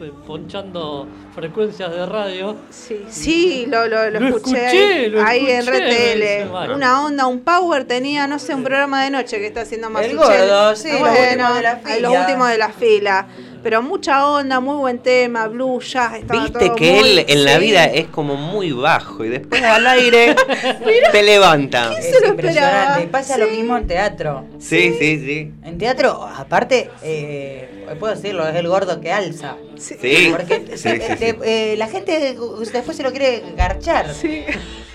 eh, 0.00 0.12
ponchando 0.26 1.06
frecuencias 1.34 1.92
de 1.92 2.06
radio. 2.06 2.56
Sí, 2.70 3.04
sí, 3.08 3.66
lo, 3.68 3.86
lo, 3.86 4.10
lo 4.10 4.18
Lo 4.20 4.28
escuché, 4.36 4.66
escuché, 4.66 5.08
lo 5.10 5.22
ahí 5.22 5.46
en 5.50 5.58
escuché, 5.60 6.40
RTL. 6.44 6.50
bueno. 6.50 6.74
Una 6.74 7.04
onda, 7.04 7.26
un 7.26 7.40
power 7.40 7.84
tenía, 7.84 8.26
no 8.26 8.38
sé, 8.38 8.54
un 8.54 8.64
programa 8.64 9.04
de 9.04 9.10
noche 9.10 9.38
que 9.38 9.46
está 9.46 9.60
haciendo 9.60 9.90
más 9.90 10.04
El 10.06 10.16
gordo, 10.16 10.74
sí, 10.74 10.88
los 10.90 11.00
últimos 11.00 11.54
de 11.56 11.62
la 11.62 11.74
Los 11.74 11.82
fila. 11.94 12.10
últimos 12.20 12.48
de 12.48 12.58
la 12.58 12.68
fila. 12.70 13.26
Pero 13.62 13.80
mucha 13.80 14.26
onda, 14.28 14.58
muy 14.60 14.76
buen 14.76 14.98
tema, 14.98 15.46
blues, 15.46 15.92
jazz, 15.92 16.14
estaba 16.18 16.42
Viste 16.42 16.66
todo 16.66 16.74
que 16.74 16.90
muy- 16.92 17.10
él 17.18 17.24
en 17.28 17.44
la 17.44 17.58
vida 17.58 17.84
es 17.84 18.06
como 18.08 18.34
muy 18.34 18.72
bajo 18.72 19.24
y 19.24 19.28
después 19.28 19.62
al 19.62 19.86
aire 19.86 20.34
te 21.12 21.22
levanta. 21.22 21.92
Es 21.96 22.12
impresionante. 22.26 23.06
Pasa 23.08 23.38
lo 23.38 23.46
mismo 23.46 23.76
en 23.76 23.86
teatro. 23.86 24.44
Sí, 24.58 24.94
sí, 24.98 25.18
sí. 25.24 25.52
En 25.64 25.78
teatro, 25.78 26.24
aparte, 26.36 26.90
eh, 27.02 27.94
puedo 28.00 28.14
decirlo, 28.14 28.48
es 28.48 28.56
el 28.56 28.66
gordo 28.66 29.00
que 29.00 29.12
alza. 29.12 29.56
Sí. 29.78 30.28
Porque 30.30 30.64
Sí, 30.72 30.78
se- 30.78 30.96
sí, 31.00 31.06
sí. 31.10 31.16
te- 31.16 31.72
eh, 31.72 31.76
la 31.76 31.86
gente 31.88 32.36
después 32.72 32.96
se 32.96 33.02
lo 33.04 33.10
quiere 33.10 33.42
garchar. 33.56 34.12
Sí. 34.12 34.44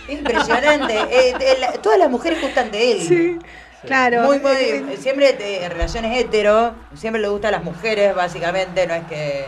Es 0.10 0.14
impresionante. 0.20 0.94
Eh, 0.96 1.34
eh, 1.40 1.58
la- 1.60 1.72
todas 1.74 1.98
las 2.00 2.10
mujeres 2.10 2.42
gustan 2.42 2.72
de 2.72 2.92
él. 2.92 3.02
Sí. 3.02 3.38
Claro. 3.86 4.24
Muy, 4.24 4.40
muy, 4.40 4.98
siempre 4.98 5.34
de 5.34 5.64
en 5.66 5.72
relaciones 5.72 6.18
hetero, 6.18 6.74
siempre 6.96 7.22
le 7.22 7.28
gustan 7.30 7.52
las 7.52 7.64
mujeres, 7.64 8.16
básicamente, 8.16 8.88
no 8.88 8.94
es 8.96 9.04
que 9.06 9.46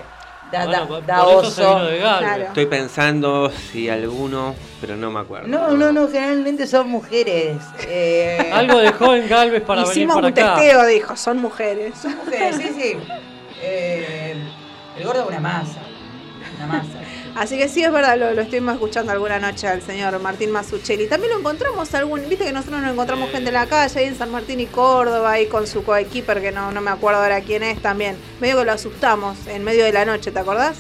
da, 0.52 0.66
Bueno, 0.66 0.72
da- 0.82 0.88
por- 0.88 1.06
da 1.06 1.24
por 1.24 1.44
eso 1.46 1.52
se 1.52 1.66
oso. 1.66 1.86
de. 1.86 1.98
Claro. 2.00 2.44
Estoy 2.46 2.66
pensando 2.68 3.50
si 3.52 3.90
alguno, 3.90 4.56
pero 4.82 4.96
no 4.96 5.12
me 5.12 5.20
acuerdo. 5.20 5.48
No, 5.48 5.72
no, 5.72 5.92
no, 5.92 6.08
generalmente 6.08 6.68
son 6.68 6.90
mujeres. 6.90 7.58
Eh, 7.88 8.50
Algo 8.54 8.78
dejó 8.80 9.16
en 9.16 9.28
Galvez 9.28 9.62
para 9.64 9.82
Hicimos 9.84 10.16
venir 10.18 10.30
un 10.30 10.34
para 10.36 10.52
acá. 10.54 10.62
testeo, 10.62 10.86
dijo, 10.86 11.16
son 11.18 11.38
mujeres. 11.40 11.94
Son 12.02 12.16
mujeres, 12.18 12.56
sí, 12.58 12.72
sí. 12.80 12.98
Eh, 13.62 14.36
el 14.98 15.04
gordo 15.06 15.24
es 15.24 15.28
una 15.28 15.40
masa. 15.42 15.79
Así 17.36 17.58
que 17.58 17.70
sí, 17.70 17.84
es 17.84 17.92
verdad, 17.92 18.18
lo, 18.18 18.34
lo 18.34 18.42
estuvimos 18.42 18.74
escuchando 18.74 19.12
alguna 19.12 19.40
noche 19.40 19.68
al 19.68 19.82
señor 19.82 20.20
Martín 20.20 20.52
Masuchelli. 20.52 21.08
También 21.08 21.32
lo 21.34 21.40
encontramos 21.40 21.94
algún, 21.94 22.28
viste 22.28 22.46
que 22.46 22.52
nosotros 22.52 22.82
nos 22.82 22.92
encontramos 22.92 23.30
gente 23.32 23.48
en 23.50 23.54
la 23.54 23.66
calle, 23.66 24.00
ahí 24.00 24.06
en 24.08 24.18
San 24.18 24.32
Martín 24.32 24.60
y 24.60 24.66
Córdoba, 24.66 25.32
ahí 25.32 25.48
con 25.48 25.66
su 25.68 25.84
coequiper, 25.84 26.42
que 26.42 26.52
no, 26.52 26.72
no 26.72 26.82
me 26.82 26.92
acuerdo 26.92 27.22
ahora 27.22 27.40
quién 27.42 27.64
es 27.64 27.82
también. 27.82 28.18
Medio 28.42 28.58
que 28.60 28.66
lo 28.66 28.72
asustamos 28.74 29.38
en 29.48 29.64
medio 29.64 29.86
de 29.86 29.94
la 29.94 30.06
noche, 30.06 30.32
¿te 30.32 30.40
acordás? 30.40 30.78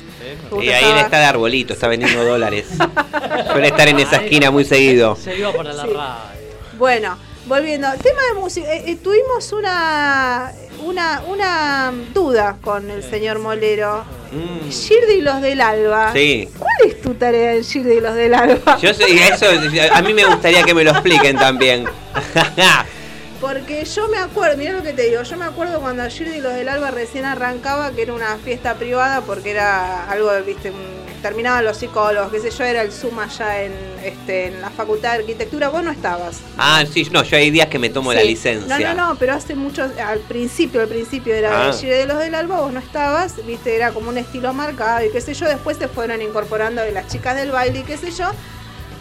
Justo 0.49 0.61
Y 0.63 0.69
ahí 0.69 0.83
él 0.83 0.89
estaba- 0.89 1.01
está 1.01 1.19
de 1.19 1.25
arbolito, 1.25 1.73
está 1.73 1.87
vendiendo 1.87 2.23
dólares. 2.25 2.65
Suele 3.51 3.67
estar 3.67 3.87
en 3.87 3.99
esa 3.99 4.17
esquina 4.17 4.51
muy 4.51 4.65
seguido. 4.65 5.15
Se 5.15 5.37
iba 5.37 5.53
para 5.53 5.71
la 5.73 5.83
Sí. 5.83 5.89
radio. 5.89 6.39
Bueno, 6.77 7.17
volviendo, 7.45 7.87
tema 8.01 8.21
de 8.33 8.39
música. 8.39 8.73
eh, 8.73 8.83
eh, 8.87 8.95
tuvimos 8.97 9.51
una, 9.53 10.51
una, 10.83 11.21
una 11.27 11.93
duda 12.13 12.57
con 12.61 12.89
el 12.89 13.03
señor 13.03 13.39
Molero. 13.39 14.03
Mm, 14.31 14.69
y 15.17 15.21
los 15.21 15.41
del 15.41 15.61
Alba. 15.61 16.13
Sí. 16.13 16.47
¿Cuál 16.57 16.71
es 16.85 17.01
tu 17.01 17.13
tarea 17.15 17.55
en 17.55 17.63
Girdi 17.63 17.93
y 17.93 17.99
los 18.01 18.13
del 18.15 18.33
Alba? 18.33 18.77
Yo 18.79 18.93
sé, 18.93 19.05
eso, 19.27 19.45
a 19.93 20.01
mí 20.01 20.13
me 20.13 20.25
gustaría 20.25 20.63
que 20.63 20.73
me 20.73 20.83
lo 20.83 20.91
expliquen 20.91 21.35
también. 21.37 21.85
Porque 23.41 23.85
yo 23.85 24.09
me 24.09 24.17
acuerdo, 24.17 24.57
mirá 24.57 24.73
lo 24.73 24.83
que 24.83 24.91
te 24.91 25.03
digo, 25.03 25.23
yo 25.23 25.37
me 25.37 25.45
acuerdo 25.45 25.79
cuando 25.79 26.07
Girdi 26.09 26.37
y 26.37 26.41
los 26.41 26.53
del 26.53 26.67
Alba 26.67 26.91
recién 26.91 27.23
arrancaba, 27.23 27.91
que 27.91 28.01
era 28.01 28.13
una 28.13 28.37
fiesta 28.37 28.75
privada, 28.75 29.21
porque 29.21 29.51
era 29.51 30.09
algo, 30.09 30.29
viste, 30.45 30.71
un- 30.71 30.98
terminaban 31.21 31.63
los 31.65 31.77
psicólogos, 31.77 32.31
qué 32.31 32.39
sé 32.39 32.49
yo, 32.51 32.63
era 32.63 32.81
el 32.81 32.91
Zoom 32.91 33.19
allá 33.19 33.63
en, 33.63 33.73
este, 34.03 34.47
en 34.47 34.61
la 34.61 34.69
Facultad 34.69 35.13
de 35.13 35.19
Arquitectura, 35.19 35.69
vos 35.69 35.83
no 35.83 35.91
estabas. 35.91 36.39
Ah, 36.57 36.83
sí, 36.91 37.07
no, 37.11 37.23
yo 37.23 37.37
hay 37.37 37.51
días 37.51 37.67
que 37.67 37.79
me 37.79 37.89
tomo 37.89 38.13
la 38.13 38.23
licencia. 38.23 38.79
No, 38.79 38.95
no, 38.95 39.07
no, 39.09 39.15
pero 39.19 39.33
hace 39.33 39.55
mucho, 39.55 39.83
al 39.83 40.19
principio, 40.19 40.81
al 40.81 40.87
principio 40.87 41.33
era 41.35 41.69
Ah. 41.69 41.75
de 41.75 42.05
los 42.05 42.17
del 42.19 42.35
Alba, 42.35 42.61
vos 42.61 42.71
no 42.73 42.79
estabas, 42.79 43.45
viste, 43.45 43.75
era 43.75 43.91
como 43.91 44.09
un 44.09 44.17
estilo 44.17 44.53
marcado 44.53 45.05
y 45.05 45.09
qué 45.11 45.21
sé 45.21 45.33
yo, 45.33 45.47
después 45.47 45.77
se 45.77 45.87
fueron 45.87 46.21
incorporando 46.21 46.81
de 46.81 46.91
las 46.91 47.07
chicas 47.07 47.35
del 47.35 47.51
baile 47.51 47.79
y 47.79 47.83
qué 47.83 47.97
sé 47.97 48.11
yo. 48.11 48.29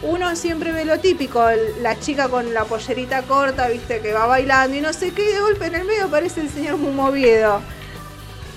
Uno 0.00 0.36
siempre 0.36 0.70
ve 0.70 0.84
lo 0.84 1.00
típico, 1.00 1.44
la 1.80 1.98
chica 1.98 2.28
con 2.28 2.54
la 2.54 2.64
pollerita 2.64 3.22
corta, 3.22 3.68
viste, 3.68 4.00
que 4.00 4.12
va 4.12 4.26
bailando 4.26 4.76
y 4.76 4.80
no 4.80 4.92
sé 4.92 5.10
qué, 5.12 5.28
y 5.28 5.32
de 5.32 5.40
golpe 5.40 5.66
en 5.66 5.74
el 5.74 5.84
medio 5.84 6.04
aparece 6.04 6.40
el 6.40 6.48
señor 6.50 6.76
Mumoviedo. 6.76 7.60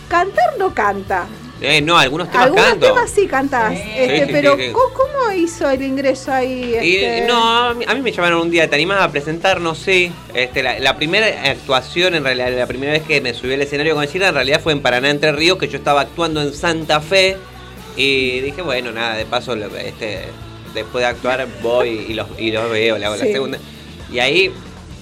Cantar 0.07 0.57
no 0.59 0.73
canta. 0.73 1.25
Eh, 1.61 1.79
no, 1.81 1.95
algunos 1.97 2.29
temas 2.31 2.47
Algunos 2.47 2.65
canto. 2.65 2.87
temas 2.87 3.11
sí 3.11 3.27
cantás, 3.27 3.73
este, 3.73 4.17
Sí, 4.19 4.25
sí, 4.25 4.29
pero 4.31 4.55
sí, 4.57 4.63
sí. 4.63 4.71
¿cómo, 4.71 4.93
cómo 4.93 5.31
hizo 5.31 5.69
el 5.69 5.83
ingreso 5.83 6.31
ahí? 6.33 6.75
Y, 6.81 6.95
este? 6.97 7.27
no, 7.27 7.67
a 7.69 7.73
mí, 7.75 7.85
a 7.87 7.93
mí 7.93 8.01
me 8.01 8.11
llamaron 8.11 8.41
un 8.41 8.49
día, 8.49 8.67
¿te 8.67 8.75
animás 8.75 8.99
a 9.01 9.11
presentarnos? 9.11 9.77
Sí. 9.77 10.11
Este, 10.33 10.63
la, 10.63 10.79
la 10.79 10.95
primera 10.95 11.27
actuación, 11.51 12.15
en 12.15 12.23
realidad, 12.23 12.51
la 12.57 12.65
primera 12.65 12.93
vez 12.93 13.03
que 13.03 13.21
me 13.21 13.33
subí 13.35 13.53
al 13.53 13.61
escenario 13.61 13.93
con 13.93 14.07
Gira, 14.07 14.29
en 14.29 14.33
realidad 14.35 14.59
fue 14.59 14.73
en 14.73 14.81
Paraná 14.81 15.09
Entre 15.11 15.31
Ríos, 15.31 15.59
que 15.59 15.67
yo 15.67 15.77
estaba 15.77 16.01
actuando 16.01 16.41
en 16.41 16.51
Santa 16.53 16.99
Fe. 16.99 17.37
Y 17.95 18.39
dije, 18.39 18.61
bueno, 18.63 18.91
nada, 18.91 19.15
de 19.15 19.25
paso, 19.25 19.53
este, 19.53 20.21
después 20.73 21.03
de 21.03 21.09
actuar 21.09 21.47
voy 21.61 21.89
y 22.09 22.13
los, 22.13 22.27
y 22.39 22.51
los 22.51 22.71
veo, 22.71 22.97
le 22.97 23.05
hago 23.05 23.17
la 23.17 23.25
segunda. 23.25 23.59
Y 24.11 24.19
ahí 24.19 24.51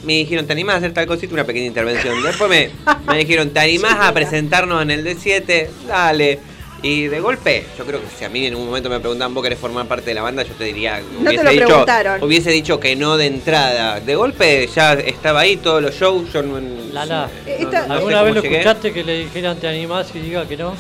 me 0.04 0.14
dijeron, 0.14 0.46
¿te 0.48 0.54
animás 0.54 0.76
a 0.76 0.78
hacer 0.80 0.94
tal 0.94 1.06
cosita? 1.08 1.34
Una 1.34 1.44
pequeña 1.46 1.66
intervención. 1.68 2.22
Después 2.24 2.50
me, 2.50 2.70
me 3.12 3.18
dijeron, 3.20 3.50
¿te 3.52 3.60
animás 3.60 3.96
a 4.00 4.14
presentarnos 4.14 4.82
en 4.82 4.92
el 4.92 5.06
D7? 5.06 5.68
Dale. 5.88 6.40
Y 6.82 7.08
de 7.08 7.20
golpe, 7.20 7.66
yo 7.78 7.86
creo 7.86 8.00
que 8.00 8.08
si 8.18 8.24
a 8.24 8.30
mí 8.30 8.46
en 8.46 8.56
un 8.56 8.66
momento 8.66 8.90
me 8.90 9.02
preguntaban, 9.02 9.34
¿vos 9.34 9.44
querés 9.44 9.60
formar 9.60 9.86
parte 9.86 10.06
de 10.06 10.14
la 10.14 10.22
banda? 10.22 10.44
Yo 10.44 10.54
te 10.54 10.64
diría, 10.64 11.02
No 11.20 11.30
te 11.30 11.44
lo 11.44 11.50
dicho, 11.50 11.66
preguntaron. 11.66 12.24
hubiese 12.24 12.52
dicho 12.52 12.80
que 12.80 12.96
no 12.96 13.18
de 13.18 13.26
entrada. 13.26 14.00
De 14.00 14.16
golpe 14.16 14.66
ya 14.74 14.94
estaba 14.94 15.42
ahí 15.42 15.58
todos 15.58 15.82
los 15.82 15.94
shows. 15.94 16.32
Yo 16.32 16.42
no, 16.42 16.58
Lala, 16.94 17.30
no- 17.46 17.52
Esta- 17.52 17.82
no 17.82 17.88
sé 17.88 17.94
¿alguna 17.96 18.22
vez 18.22 18.36
lo 18.36 18.42
llegué. 18.42 18.58
escuchaste 18.60 18.94
que 18.94 19.04
le 19.04 19.18
dijeran 19.26 19.58
te 19.58 19.68
animás 19.68 20.08
y 20.16 20.20
diga 20.20 20.48
que 20.48 20.56
no? 20.56 20.74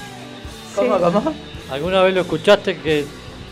¿Cómo, 0.73 0.95
Sí. 0.97 1.03
cómo? 1.03 1.35
¿Alguna 1.69 2.01
vez 2.03 2.13
lo 2.15 2.21
escuchaste 2.21 2.77
que 2.77 3.03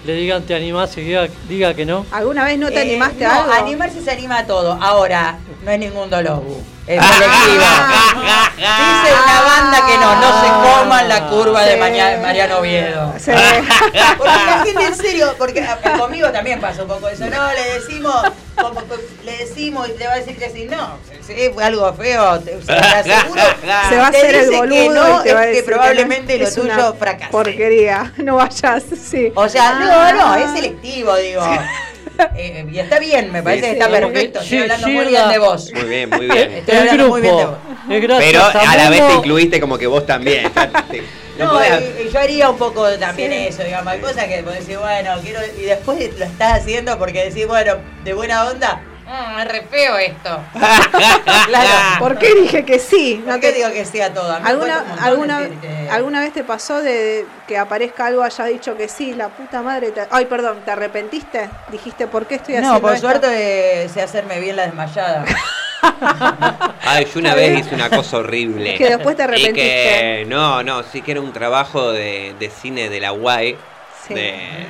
le 0.07 0.13
digan 0.13 0.43
te 0.43 0.55
animás 0.55 0.97
y 0.97 1.01
diga, 1.01 1.27
diga 1.49 1.73
que 1.73 1.85
no? 1.85 2.05
¿Alguna 2.11 2.45
vez 2.45 2.57
no 2.57 2.69
te 2.69 2.75
Eh, 2.77 2.81
animaste 2.81 3.25
no, 3.25 3.29
a 3.29 3.41
algo? 3.43 3.51
animarse 3.53 4.01
se 4.01 4.09
anima 4.09 4.39
a 4.39 4.47
todo. 4.47 4.71
Ahora, 4.81 5.37
no 5.65 5.69
es 5.71 5.77
ningún 5.79 6.09
dolobu. 6.09 6.63
Es 6.87 7.05
selectivo. 7.05 7.65
Dice 8.55 9.13
una 9.23 9.41
banda 9.41 9.85
que 9.85 9.97
no, 9.97 10.15
no 10.15 10.41
se 10.41 10.47
coman 10.79 11.09
la 11.09 11.27
curva 11.27 11.63
de 11.63 11.73
Sí. 11.73 11.79
Maña- 11.79 12.17
Mariano 12.21 12.57
Oviedo. 12.59 13.13
Sí. 13.19 13.31
Porque 14.17 14.31
la 14.45 14.63
gente 14.65 14.85
en 14.85 14.95
serio, 14.95 15.35
porque 15.37 15.61
a- 15.61 15.77
conmigo 15.97 16.29
también 16.31 16.59
pasa 16.61 16.81
un 16.83 16.87
poco 16.87 17.09
eso. 17.09 17.25
No, 17.25 17.51
le 17.51 17.73
decimos, 17.79 18.15
como- 18.55 18.81
le 19.23 19.37
decimos 19.37 19.89
y 19.89 19.97
le 19.97 20.07
va 20.07 20.13
a 20.13 20.17
decir 20.17 20.37
que 20.37 20.49
sí. 20.49 20.65
No, 20.69 20.97
si 21.25 21.49
fue 21.49 21.63
algo 21.63 21.93
feo, 21.93 22.39
te, 22.39 22.59
se 22.61 22.65
te 22.67 22.73
aseguro. 22.73 23.41
Se 23.89 23.97
va 23.97 24.05
a 24.05 24.07
hacer 24.09 24.35
el 24.35 24.51
boludo 24.51 24.73
que 24.73 24.89
no, 24.89 25.19
y 25.19 25.23
te 25.23 25.33
va 25.33 25.39
a 25.41 25.43
es 25.43 25.47
que 25.49 25.55
decir 25.55 25.63
que 25.65 25.71
probablemente 25.71 26.37
no. 26.39 26.45
lo 26.45 26.51
tuyo 26.53 26.93
fracase. 26.97 27.31
Porquería, 27.31 28.13
no 28.17 28.35
vayas, 28.37 28.83
sí. 29.09 29.31
O 29.35 29.47
sea, 29.49 29.69
Ah. 29.77 30.13
no, 30.13 30.13
no, 30.13 30.35
es 30.35 30.51
selectivo, 30.51 31.15
digo. 31.17 31.41
Eh, 32.35 32.65
y 32.71 32.79
está 32.79 32.99
bien, 32.99 33.31
me 33.31 33.41
parece 33.43 33.61
Sí, 33.63 33.67
que 33.67 33.73
está 33.79 33.85
sí. 33.85 33.91
perfecto. 33.91 34.39
Estoy 34.41 34.57
hablando 34.59 34.87
sí, 34.87 34.93
muy 34.93 35.03
la- 35.05 35.09
bien 35.09 35.29
de 35.29 35.39
vos. 35.39 35.71
Muy 35.73 35.83
bien, 35.83 36.09
muy 36.09 36.25
bien. 36.27 36.51
Estoy 36.53 36.75
El 36.75 36.79
hablando 36.81 37.07
muy 37.09 37.21
bien 37.21 37.37
de 37.37 37.45
vos. 37.45 37.57
Gracias 37.87 38.31
Pero 38.31 38.43
a 38.43 38.75
la 38.77 38.89
vez 38.89 39.07
te 39.07 39.13
incluiste 39.13 39.59
como 39.59 39.77
que 39.77 39.87
vos 39.87 40.05
también. 40.05 40.51
te- 40.91 41.03
no 41.37 41.45
No, 41.45 41.53
podés- 41.59 41.83
y, 42.03 42.07
y 42.07 42.11
yo 42.11 42.19
haría 42.19 42.49
un 42.49 42.57
poco 42.57 42.87
también 42.97 43.31
eso, 43.31 43.63
digamos. 43.63 43.93
Hay 43.93 43.99
cosas 43.99 44.25
que 44.25 44.41
vos 44.41 44.53
decís, 44.53 44.77
bueno, 44.79 45.11
quiero. 45.23 45.39
Y 45.57 45.61
después 45.63 46.17
lo 46.17 46.25
estás 46.25 46.61
haciendo 46.61 46.97
porque 46.97 47.25
decís, 47.25 47.47
bueno, 47.47 47.75
de 48.03 48.13
buena 48.13 48.45
onda. 48.47 48.81
"Mm, 49.07 49.39
es 49.39 49.47
re 49.47 49.61
feo 49.69 49.97
esto. 49.97 50.39
claro. 51.47 51.69
¿Por 51.99 52.17
qué 52.17 52.33
dije 52.35 52.65
que 52.65 52.77
sí? 52.79 53.23
¿Por 53.25 53.39
qué 53.39 53.53
digo 53.53 53.71
que 53.71 53.85
sí 53.85 54.01
a 54.01 54.13
todo? 54.13 54.39
Me 54.39 54.49
¿Alguna, 54.49 54.83
alguna, 55.01 55.39
que- 55.61 55.87
¿Alguna 55.89 56.19
vez 56.21 56.33
te 56.33 56.43
pasó 56.43 56.81
de 56.81 57.25
que 57.47 57.57
aparezca 57.57 58.07
algo, 58.07 58.23
hayas 58.23 58.47
dicho 58.49 58.75
que 58.75 58.87
sí, 58.89 59.13
la 59.13 59.29
puta 59.29 59.61
madre? 59.61 59.91
te- 59.91 60.07
Ay, 60.11 60.25
perdón, 60.25 60.59
¿te 60.65 60.71
arrepentiste? 60.71 61.49
Dijiste, 61.71 62.07
¿por 62.07 62.25
qué 62.25 62.35
estoy 62.35 62.55
haciendo 62.55 62.73
No, 62.75 62.81
por 62.81 62.93
esto? 62.93 63.07
suerte 63.07 63.83
eh, 63.85 63.89
sé 63.89 64.01
hacerme 64.01 64.39
bien 64.39 64.55
la 64.57 64.65
desmayada. 64.65 65.23
Ay, 66.85 67.05
yo 67.13 67.19
una 67.19 67.35
vez 67.35 67.59
hice 67.59 67.75
una 67.75 67.89
cosa 67.89 68.17
horrible. 68.17 68.75
Que 68.75 68.89
después 68.89 69.15
te 69.15 69.21
Y 69.21 69.25
arrepentiste. 69.25 69.53
que, 69.61 70.25
no, 70.27 70.63
no, 70.63 70.83
sí 70.83 71.01
que 71.01 71.11
era 71.11 71.21
un 71.21 71.31
trabajo 71.31 71.91
de, 71.91 72.35
de 72.39 72.49
cine 72.49 72.89
de 72.89 72.99
la 72.99 73.13
UAE. 73.13 73.57
Sí. 74.07 74.13
De, 74.13 74.67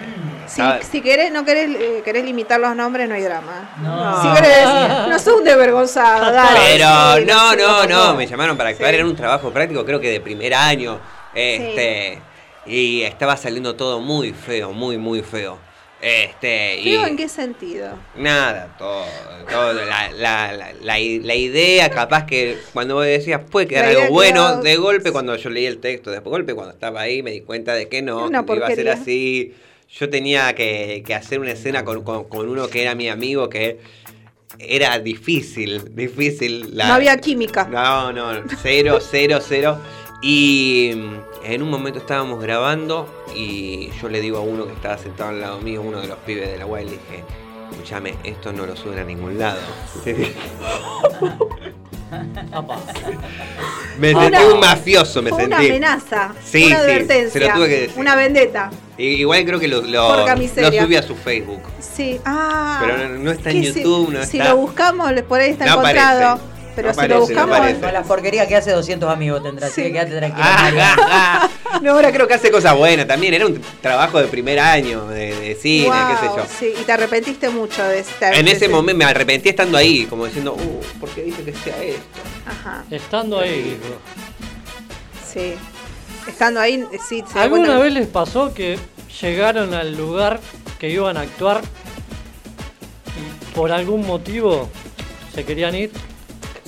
Si, 0.47 0.61
si 0.89 1.01
querés, 1.01 1.29
no 1.31 1.43
querés, 1.43 1.69
eh, 1.75 2.01
querés 2.05 2.23
limitar 2.23 2.57
los 2.59 2.73
nombres, 2.75 3.07
no 3.09 3.15
hay 3.15 3.21
drama. 3.21 3.69
No. 3.81 4.21
Si 4.21 4.29
querés, 4.41 4.65
no 5.09 5.19
sos 5.19 5.39
un 5.39 5.43
desvergonzado, 5.43 6.31
dale. 6.31 6.59
Pero 6.73 7.15
sí, 7.17 7.25
no, 7.25 7.55
no, 7.55 7.85
no, 7.85 8.15
me 8.15 8.25
llamaron 8.25 8.55
para 8.55 8.69
actuar, 8.69 8.91
Sí. 8.91 8.95
era 8.95 9.05
un 9.05 9.15
trabajo 9.15 9.51
práctico, 9.51 9.83
creo 9.85 9.99
que 9.99 10.09
de 10.09 10.21
primer 10.21 10.53
año. 10.53 10.99
Este, 11.33 12.21
y 12.65 13.01
estaba 13.03 13.35
saliendo 13.37 13.75
todo 13.75 13.99
muy 13.99 14.31
feo, 14.31 14.71
muy, 14.71 14.97
muy 14.97 15.21
feo. 15.21 15.59
Este, 15.99 16.79
y 16.79 16.83
¿Feo 16.91 17.07
en 17.07 17.17
qué 17.17 17.27
sentido? 17.27 17.97
nada, 18.15 18.75
todo, 18.77 19.03
todo 19.49 19.73
la, 19.73 20.11
la, 20.11 20.73
la, 20.83 20.99
idea, 20.99 21.89
capaz 21.89 22.25
que 22.27 22.57
cuando 22.71 22.93
vos 22.95 23.05
decías 23.05 23.41
puede 23.49 23.67
quedar 23.67 23.85
algo 23.85 24.09
bueno, 24.09 24.61
de 24.61 24.75
golpe 24.77 25.11
cuando 25.11 25.35
yo 25.37 25.49
leí 25.49 25.65
el 25.65 25.79
texto, 25.79 26.11
de 26.11 26.19
golpe 26.19 26.53
cuando 26.53 26.73
estaba 26.73 27.01
ahí 27.01 27.23
me 27.23 27.31
di 27.31 27.41
cuenta 27.41 27.73
de 27.73 27.87
que 27.89 28.03
no, 28.03 28.29
que 28.45 28.55
iba 28.55 28.67
a 28.67 28.71
ser 28.75 28.89
así. 28.89 29.55
Yo 29.89 30.09
tenía 30.09 30.53
que, 30.53 31.01
que 31.05 31.15
hacer 31.15 31.39
una 31.39 31.51
escena 31.51 31.83
con, 31.85 32.03
con- 32.03 32.25
con 32.25 32.47
uno 32.49 32.67
que 32.67 32.81
era 32.81 32.93
mi 32.93 33.07
amigo 33.09 33.47
que 33.49 33.79
era 34.59 34.99
difícil, 34.99 35.95
difícil. 35.95 36.75
la- 36.75 36.87
No 36.89 36.93
había 36.95 37.17
química. 37.17 37.65
no, 37.67 38.11
no, 38.11 38.43
cero, 38.61 38.99
cero, 39.01 39.39
cero. 39.41 39.79
Y 40.21 40.93
mm, 40.95 41.45
en 41.45 41.61
un 41.61 41.69
momento 41.69 41.99
estábamos 41.99 42.41
grabando 42.41 43.23
y 43.35 43.89
yo 44.01 44.09
le 44.09 44.19
digo 44.21 44.37
a 44.37 44.41
uno 44.41 44.65
que 44.65 44.73
estaba 44.73 44.97
sentado 44.97 45.29
al 45.29 45.39
lado 45.41 45.59
mío, 45.61 45.81
uno 45.81 46.01
de 46.01 46.07
los 46.07 46.17
pibes 46.19 46.49
de 46.51 46.57
la 46.57 46.65
UAE, 46.65 46.85
le 46.85 46.91
dije, 46.91 47.23
escúchame, 47.71 48.15
esto 48.23 48.51
no 48.51 48.65
lo 48.65 48.75
suben 48.75 48.99
a 48.99 49.03
ningún 49.03 49.37
lado. 49.37 49.59
Me 53.99 54.13
Fue 54.13 54.21
sentí 54.23 54.37
una- 54.37 54.53
un 54.53 54.59
mafioso, 54.59 55.21
me 55.21 55.29
Fue 55.31 55.39
sentí. 55.41 55.55
una 55.55 55.57
amenaza, 55.65 56.33
Sí, 56.43 56.67
una 56.67 56.75
sí, 56.77 56.81
advertencia, 56.81 57.31
se 57.31 57.39
lo 57.47 57.53
tuve 57.55 57.67
que 57.67 57.79
decir. 57.81 57.99
una 57.99 58.15
vendetta. 58.15 58.71
Igual 58.97 59.45
creo 59.45 59.59
que 59.59 59.67
lo, 59.67 59.81
lo, 59.81 60.25
subí 60.25 60.95
a 60.95 61.03
su 61.03 61.15
Facebook. 61.15 61.61
Sí, 61.79 62.19
ah. 62.25 62.79
Pero 62.85 63.09
no- 63.09 63.19
no 63.23 63.31
está 63.31 63.49
en 63.51 63.63
YouTube, 63.63 64.23
Si 64.25 64.37
lo 64.39 64.55
buscamos, 64.57 65.11
por 65.27 65.39
ahí 65.39 65.51
está 65.51 65.65
No 65.65 65.71
encontrado. 65.79 66.23
aparece. 66.33 66.56
Pero 66.77 66.89
No 66.89 66.93
si 66.93 66.99
aparece, 66.99 67.13
lo 67.13 67.19
no 67.19 67.25
buscamos. 67.25 67.57
aparece. 67.57 67.79
Con 67.81 67.93
la 67.93 68.03
porquería 68.03 68.47
que 68.47 68.55
hace 68.55 68.71
200 68.71 69.09
amigos 69.11 69.41
tendrá, 69.41 69.65
así 69.65 69.81
que 69.81 69.91
quédate 69.93 70.11
tranquila. 70.17 70.57
María. 70.61 71.49
no, 71.81 71.91
ahora 71.93 72.11
creo 72.11 72.27
que 72.27 72.35
hace 72.35 72.51
cosas 72.51 72.77
buenas 72.77 73.07
también. 73.07 73.33
Era 73.33 73.47
un 73.47 73.59
trabajo 73.81 74.19
de 74.21 74.27
primer 74.27 74.59
año 74.59 75.07
de, 75.07 75.35
de 75.35 75.55
cine, 75.55 75.89
qué 76.11 76.27
sé 76.27 76.33
yo. 76.35 76.45
Sí, 76.59 76.73
y 76.79 76.83
te 76.83 76.91
arrepentiste 76.91 77.49
mucho 77.49 77.83
de 77.83 77.99
esta. 77.99 78.31
En 78.31 78.47
ese 78.47 78.69
momento 78.69 78.99
me 78.99 79.05
arrepentí 79.05 79.49
estando 79.49 79.75
ahí, 79.75 80.05
como 80.05 80.27
diciendo, 80.27 80.53
uh, 80.53 80.99
¿por 80.99 81.09
qué 81.09 81.23
dije 81.23 81.43
que 81.43 81.53
sea 81.53 81.81
esto? 81.83 82.01
Ajá, 82.45 82.83
Estando 82.91 83.39
ahí, 83.39 83.63
dijo. 83.81 83.97
sí. 85.33 85.55
Estando 86.27 86.59
ahí, 86.59 86.85
sí, 87.09 87.23
se 87.31 87.39
¿Alguna 87.39 87.79
vez 87.79 87.91
les 87.93 88.05
pasó 88.07 88.53
que 88.53 88.77
llegaron 89.21 89.73
al 89.73 89.95
lugar 89.97 90.39
que 90.77 90.89
iban 90.89 91.17
a 91.17 91.21
actuar 91.21 91.61
y 93.15 93.55
por 93.55 93.71
algún 93.71 94.05
motivo 94.05 94.69
se 95.33 95.43
querían 95.45 95.73
ir? 95.73 95.91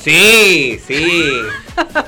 Sí, 0.02 0.80
sí. 0.88 1.32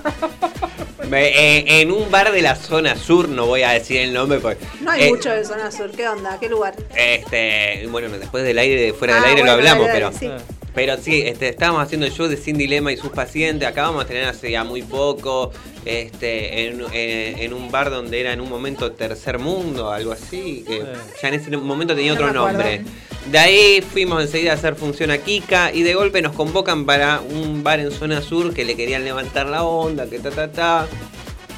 Me- 1.10 1.28
eh, 1.28 1.82
en 1.82 1.92
un 1.92 2.10
bar 2.10 2.32
de 2.32 2.42
la 2.42 2.56
zona 2.56 2.96
sur, 2.96 3.28
no 3.28 3.46
voy 3.46 3.64
a 3.64 3.72
decir 3.72 3.98
el 3.98 4.14
nombre 4.14 4.40
porque. 4.40 4.64
No 4.80 4.92
hay 4.92 5.04
eh, 5.04 5.10
mucho 5.10 5.30
de 5.30 5.44
zona 5.44 5.70
sur. 5.72 5.92
¿Qué 5.92 6.08
onda? 6.08 6.38
¿Qué 6.40 6.48
lugar? 6.48 6.74
Este, 6.96 7.86
bueno, 7.88 8.08
después 8.18 8.44
del 8.46 8.58
aire, 8.60 8.94
fuera 8.94 9.16
del 9.16 9.24
Ah, 9.24 9.28
aire 9.28 9.42
bueno, 9.42 9.54
lo 9.54 9.58
hablamos, 9.60 9.88
dale, 9.88 10.00
pero. 10.00 10.12
sí. 10.18 10.30
Pero 10.74 10.96
sí, 10.98 11.22
este, 11.26 11.50
estábamos 11.50 11.84
haciendo 11.84 12.06
el 12.06 12.14
show 12.14 12.28
de 12.28 12.38
Sin 12.38 12.58
Dilema 12.58 12.94
y 12.94 12.98
sus 12.98 13.10
pacientes. 13.12 13.68
Acabamos 13.68 14.04
de 14.06 14.14
tener 14.14 14.24
hace 14.30 14.52
ya 14.52 14.64
muy 14.64 14.82
poco. 14.84 15.52
Este, 15.84 16.68
en, 16.68 16.82
en- 16.94 17.40
en 17.40 17.54
un 17.54 17.72
bar 17.72 17.90
donde 17.90 18.22
era 18.22 18.32
en 18.32 18.40
un 18.40 18.48
momento 18.50 18.92
tercer 18.94 19.38
mundo, 19.40 19.92
algo 19.92 20.12
así. 20.14 20.64
Que 20.66 20.84
ya 21.22 21.28
en 21.28 21.34
ese 21.34 21.58
momento 21.58 21.94
tenía 21.96 22.14
otro 22.14 22.28
nombre. 22.34 22.84
De 23.30 23.38
ahí 23.38 23.82
fuimos 23.82 24.22
enseguida 24.22 24.52
a 24.52 24.56
hacer 24.56 24.76
función 24.76 25.12
a 25.12 25.18
Kika 25.18 25.72
y 25.74 25.84
de 25.84 25.94
golpe 25.94 26.22
nos 26.22 26.34
convocan 26.34 26.86
para 26.86 27.20
un 27.22 27.64
bar 27.64 27.80
en 27.80 27.92
zona 27.92 28.22
sur 28.22 28.54
que 28.54 28.64
le 28.66 28.76
querían 28.76 29.04
levantar 29.04 29.48
la 29.48 29.64
onda, 29.64 30.08
que 30.08 30.20
ta 30.20 30.32
ta 30.32 30.52
ta. 30.52 30.88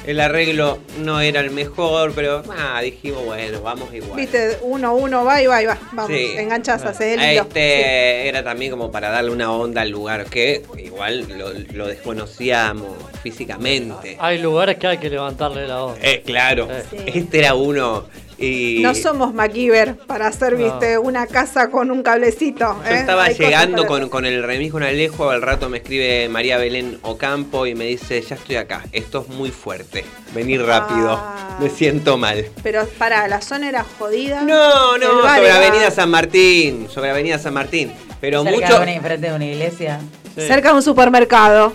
El 0.06 0.20
arreglo 0.20 0.78
no 0.98 1.20
era 1.20 1.40
el 1.40 1.50
mejor, 1.50 2.12
pero 2.14 2.42
ah, 2.58 2.80
dijimos, 2.82 3.24
bueno, 3.24 3.62
vamos 3.62 3.92
igual. 3.94 4.16
Viste, 4.20 4.58
uno, 4.62 4.94
uno 4.94 5.24
va 5.24 5.40
y 5.42 5.46
va 5.46 5.62
y 5.62 5.66
va. 5.66 5.78
Vamos, 5.92 6.10
Sí. 6.10 6.32
enganchas, 6.36 6.84
haces 6.84 7.18
el 7.18 7.32
hilo. 7.32 7.42
Este 7.42 8.28
era 8.28 8.44
también 8.44 8.70
como 8.70 8.90
para 8.92 9.10
darle 9.10 9.30
una 9.30 9.50
onda 9.52 9.80
al 9.82 9.90
lugar 9.90 10.26
que 10.26 10.62
igual 10.78 11.26
lo, 11.38 11.50
lo 11.72 11.86
desconocíamos 11.86 12.88
físicamente. 13.22 14.16
Hay 14.20 14.38
lugares 14.38 14.76
que 14.76 14.86
hay 14.86 14.98
que 14.98 15.10
levantarle 15.10 15.66
la 15.66 15.80
voz. 15.80 15.98
Eh, 16.02 16.22
claro, 16.24 16.68
Sí. 16.90 16.98
este 17.06 17.38
era 17.38 17.54
uno 17.54 18.04
y 18.38 18.80
No 18.82 18.94
somos 18.94 19.32
MacGyver 19.34 19.96
para 19.96 20.26
hacer, 20.28 20.52
No. 20.58 20.64
viste, 20.64 20.98
una 20.98 21.26
casa 21.26 21.70
con 21.70 21.90
un 21.90 22.02
cablecito. 22.02 22.76
yo 22.84 22.90
¿eh? 22.90 22.98
estaba 22.98 23.24
Hay 23.24 23.34
llegando 23.34 23.86
con, 23.86 24.08
con 24.08 24.24
el 24.26 24.42
remis 24.42 24.72
con 24.72 24.82
Alejo, 24.82 25.30
al 25.30 25.42
rato 25.42 25.68
me 25.68 25.78
escribe 25.78 26.28
María 26.28 26.58
Belén 26.58 26.98
Ocampo 27.02 27.66
y 27.66 27.74
me 27.74 27.84
dice, 27.84 28.20
ya 28.22 28.34
estoy 28.36 28.56
acá, 28.56 28.82
esto 28.92 29.24
es 29.28 29.34
muy 29.34 29.50
fuerte, 29.50 30.04
vení 30.34 30.58
rápido, 30.58 31.10
Ah. 31.12 31.56
me 31.60 31.70
siento 31.70 32.16
mal. 32.16 32.44
Pero 32.62 32.86
para, 32.98 33.28
la 33.28 33.40
zona 33.40 33.68
era 33.68 33.84
jodida. 33.98 34.42
No, 34.42 34.98
no, 34.98 35.22
sobre 35.22 35.44
era 35.46 35.56
Avenida 35.56 35.90
San 35.90 36.10
Martín, 36.10 36.88
sobre 36.92 37.10
Avenida 37.10 37.38
San 37.38 37.54
Martín, 37.54 37.92
pero 38.20 38.42
Cerca 38.42 38.56
mucho... 38.60 38.76
de 38.78 38.82
una, 38.82 38.92
enfrente 38.94 39.28
de 39.28 39.34
una 39.34 39.44
iglesia. 39.44 40.00
Sí. 40.34 40.40
Cerca 40.48 40.70
de 40.70 40.74
un 40.76 40.82
supermercado. 40.82 41.74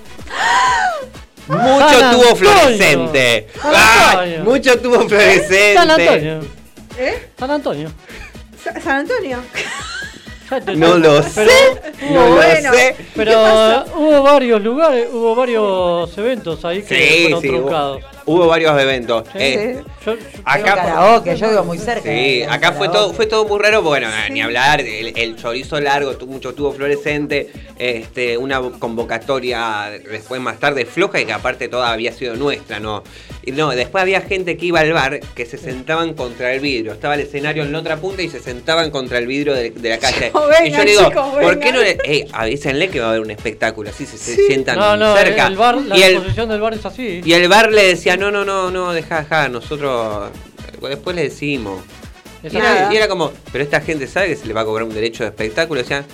Mucho 1.49 1.99
San 1.99 2.11
tubo 2.15 2.35
fluorescente. 2.35 3.47
Mucho 4.43 4.79
tubo 4.79 5.07
fluorescente. 5.07 5.73
San 5.73 5.91
Antonio. 5.91 6.39
¿Eh? 6.97 7.27
San 7.37 7.51
Antonio. 7.51 7.91
Sa- 8.63 8.79
San 8.81 8.95
Antonio. 8.97 9.39
No 10.75 10.97
lo 10.97 11.21
sé. 11.21 11.47
Pero, 11.99 12.11
No 12.11 12.35
lo 12.35 12.41
sé. 12.41 12.95
pero 13.15 13.85
hubo 13.95 14.23
varios 14.23 14.61
lugares, 14.61 15.07
hubo 15.11 15.35
varios 15.35 16.17
eventos 16.17 16.65
ahí 16.65 16.81
que 16.81 16.95
Sí, 16.97 17.21
fueron 17.23 17.41
sí. 17.41 17.49
Hubo, 17.49 17.57
truncados. 17.59 18.03
Hubo 18.25 18.47
varios 18.47 18.79
eventos. 18.81 19.23
Sí, 19.31 19.37
Eh, 19.39 19.83
Yo- 20.05 20.15
yo- 20.15 20.19
Acá 20.45 20.75
karaoke, 20.75 21.35
yo 21.35 21.49
vivo 21.49 21.63
muy 21.65 21.77
cerca. 21.77 22.03
sí, 22.09 22.43
acá 22.43 22.71
fue 22.71 22.87
todo, 22.89 23.13
fue 23.13 23.25
todo 23.25 23.45
muy 23.45 23.59
raro, 23.59 23.81
bueno, 23.81 24.07
ni 24.31 24.41
hablar, 24.41 24.81
el, 24.81 25.13
el 25.17 25.35
chorizo 25.35 25.79
largo, 25.79 26.13
mucho 26.27 26.53
tubo 26.53 26.71
fluorescente, 26.71 27.49
este, 27.77 28.37
una 28.37 28.61
convocatoria 29.13 29.89
después 30.09 30.39
más 30.41 30.59
tarde 30.59 30.85
floja 30.85 31.19
y 31.19 31.25
que 31.25 31.33
aparte 31.33 31.67
toda 31.67 31.91
había 31.91 32.11
sido 32.11 32.35
nuestra, 32.35 32.79
¿no? 32.79 33.03
Y 33.43 33.51
no, 33.51 33.69
después 33.71 34.01
había 34.01 34.21
gente 34.21 34.57
que 34.57 34.67
iba 34.67 34.79
al 34.81 34.93
bar 34.93 35.19
que 35.35 35.45
se 35.45 35.57
sentaban 35.57 36.13
contra 36.13 36.53
el 36.53 36.59
vidrio, 36.59 36.93
estaba 36.93 37.15
el 37.15 37.21
escenario 37.21 37.63
en 37.63 37.71
la 37.71 37.79
otra 37.79 37.97
punta 37.97 38.21
y 38.21 38.29
se 38.29 38.39
sentaban 38.39 38.91
contra 38.91 39.17
el 39.17 39.27
vidrio 39.27 39.53
de, 39.55 39.71
de 39.71 39.89
la 39.89 39.97
calle. 39.99 40.27
Chicos, 40.27 40.43
y 40.65 40.69
yo 40.71 40.77
le 40.83 40.91
digo, 40.91 41.07
chicos, 41.09 41.29
¿por 41.41 41.59
qué 41.59 41.71
vengan". 41.71 41.73
no 41.73 41.81
le, 41.81 41.97
ey, 42.05 42.25
avísenle 42.31 42.89
que 42.89 42.99
va 42.99 43.07
a 43.07 43.09
haber 43.09 43.21
un 43.21 43.31
espectáculo, 43.31 43.89
así 43.89 44.05
se, 44.05 44.17
se 44.17 44.35
sientan 44.35 44.77
no, 44.77 44.95
no, 44.97 45.15
cerca? 45.15 45.47
el 45.47 45.55
bar, 45.55 45.77
la 45.77 45.97
y 45.97 46.03
el, 46.03 46.11
disposición 46.13 46.49
del 46.49 46.61
bar 46.61 46.73
es 46.73 46.85
así. 46.85 47.21
y 47.23 47.33
el 47.33 47.47
bar 47.47 47.71
le 47.71 47.87
decía, 47.87 48.17
no, 48.19 48.31
no, 48.31 48.45
no, 48.45 48.69
no, 48.71 48.91
deja, 48.93 49.19
deja, 49.21 49.47
nosotros 49.49 50.29
después 50.81 51.15
le 51.15 51.23
decimos. 51.23 51.81
Y 52.43 52.55
era, 52.55 52.93
y 52.93 52.95
era 52.95 53.07
como, 53.07 53.31
pero 53.51 53.63
esta 53.63 53.81
gente 53.81 54.07
sabe 54.07 54.27
que 54.29 54.35
se 54.35 54.45
le 54.47 54.53
va 54.53 54.61
a 54.61 54.65
cobrar 54.65 54.85
un 54.87 54.93
derecho 54.93 55.23
de 55.23 55.29
espectáculo. 55.29 55.81
Decían, 55.81 56.05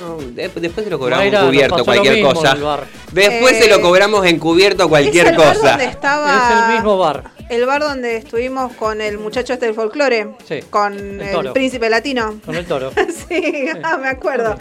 No, 0.00 0.16
después 0.34 0.72
se 0.84 0.90
lo 0.90 0.98
cobramos 0.98 1.24
Mayra, 1.24 1.38
en 1.40 1.44
nos 1.44 1.50
cubierto 1.50 1.74
pasó 1.76 1.84
cualquier 1.84 2.22
cosa. 2.22 2.54
bar. 2.54 2.84
Después 3.12 3.54
Eh, 3.56 3.62
se 3.62 3.68
lo 3.70 3.80
cobramos 3.82 4.26
encubierto 4.26 4.88
cualquier 4.88 5.26
¿Es 5.26 5.32
el 5.32 5.38
bar 5.38 5.54
cosa. 5.54 5.68
donde 5.70 5.84
estaba 5.86 6.36
Es 6.36 6.56
el 6.68 6.74
mismo 6.74 6.98
bar. 6.98 7.24
el 7.50 7.66
bar 7.66 7.82
donde 7.82 8.16
estuvimos 8.16 8.72
con 8.74 9.00
el 9.00 9.18
muchacho 9.18 9.52
este 9.52 9.66
del 9.66 9.74
folclore, 9.74 10.28
Sí, 10.48 10.60
con 10.70 10.94
el 10.94 11.20
el, 11.20 11.32
toro. 11.32 11.52
príncipe 11.52 11.88
latino. 11.90 12.40
Con 12.44 12.56
el 12.56 12.66
toro. 12.66 12.90
sí, 13.28 13.66
ah, 13.82 13.96
me 13.98 14.08
acuerdo. 14.08 14.56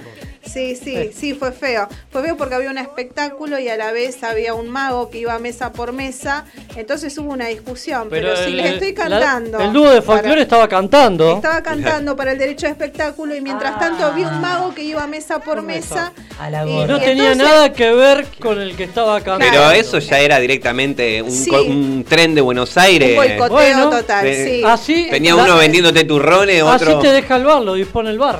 Sí, 0.45 0.75
sí, 0.75 1.11
Sí. 1.13 1.33
fue 1.33 1.51
feo. 1.51 1.87
Fue 2.11 2.21
feo 2.23 2.37
porque 2.37 2.55
había 2.55 2.69
un 2.69 2.77
espectáculo 2.77 3.59
y 3.59 3.67
a 3.67 3.75
la 3.77 3.91
vez 3.91 4.23
había 4.23 4.53
un 4.53 4.69
mago 4.69 5.09
que 5.09 5.17
iba 5.19 5.37
mesa 5.39 5.71
por 5.71 5.91
mesa. 5.91 6.45
Entonces 6.75 7.17
hubo 7.17 7.31
una 7.33 7.47
discusión. 7.47 8.07
Pero, 8.09 8.35
si 8.37 8.43
el- 8.51 8.57
les 8.57 8.73
estoy 8.73 8.93
la- 8.93 9.19
cantando. 9.19 9.59
el 9.59 9.73
dúo 9.73 9.89
de 9.89 10.01
folclore 10.01 10.41
estaba 10.41 10.67
cantando. 10.67 11.35
Estaba 11.35 11.61
cantando 11.61 12.15
para 12.15 12.31
el 12.33 12.37
derecho 12.37 12.67
de 12.67 12.71
espectáculo 12.73 13.35
y 13.35 13.41
mientras 13.41 13.77
tanto 13.79 14.13
vi 14.13 14.23
un 14.23 14.39
mago 14.41 14.73
que 14.73 14.83
iba 14.83 15.05
mesa 15.07 15.39
por 15.39 15.61
mesa. 15.61 16.13
A 16.39 16.49
la 16.49 16.65
y- 16.65 16.69
Y 16.69 16.73
gorra. 16.73 16.87
no 16.87 16.99
tenía 16.99 17.31
entonces- 17.31 17.37
nada 17.37 17.73
que 17.73 17.91
ver 17.93 18.27
con 18.39 18.61
el 18.61 18.75
que 18.75 18.83
estaba 18.83 19.21
cantando. 19.21 19.45
Pero 19.51 19.71
eso 19.71 19.99
ya 19.99 20.19
era 20.19 20.39
directamente 20.39 21.21
un, 21.21 21.31
Sí. 21.31 21.49
co- 21.49 21.63
un 21.63 22.05
tren 22.07 22.35
de 22.35 22.41
Buenos 22.41 22.77
Aires. 22.77 23.09
Un 23.11 23.15
boicoteo 23.15 23.49
Bueno, 23.49 23.89
total, 23.89 24.25
Eh, 24.27 24.45
sí. 24.45 24.61
Así, 24.65 25.07
Tenía 25.09 25.33
la- 25.35 25.43
uno 25.43 25.57
vendiéndote 25.57 26.03
turrones, 26.03 26.61
así 26.61 26.83
otro. 26.85 26.99
te 26.99 27.11
deja 27.11 27.35
el 27.37 27.45
bar, 27.45 27.61
lo 27.61 27.73
dispone 27.73 28.09
el 28.09 28.19
bar. 28.19 28.39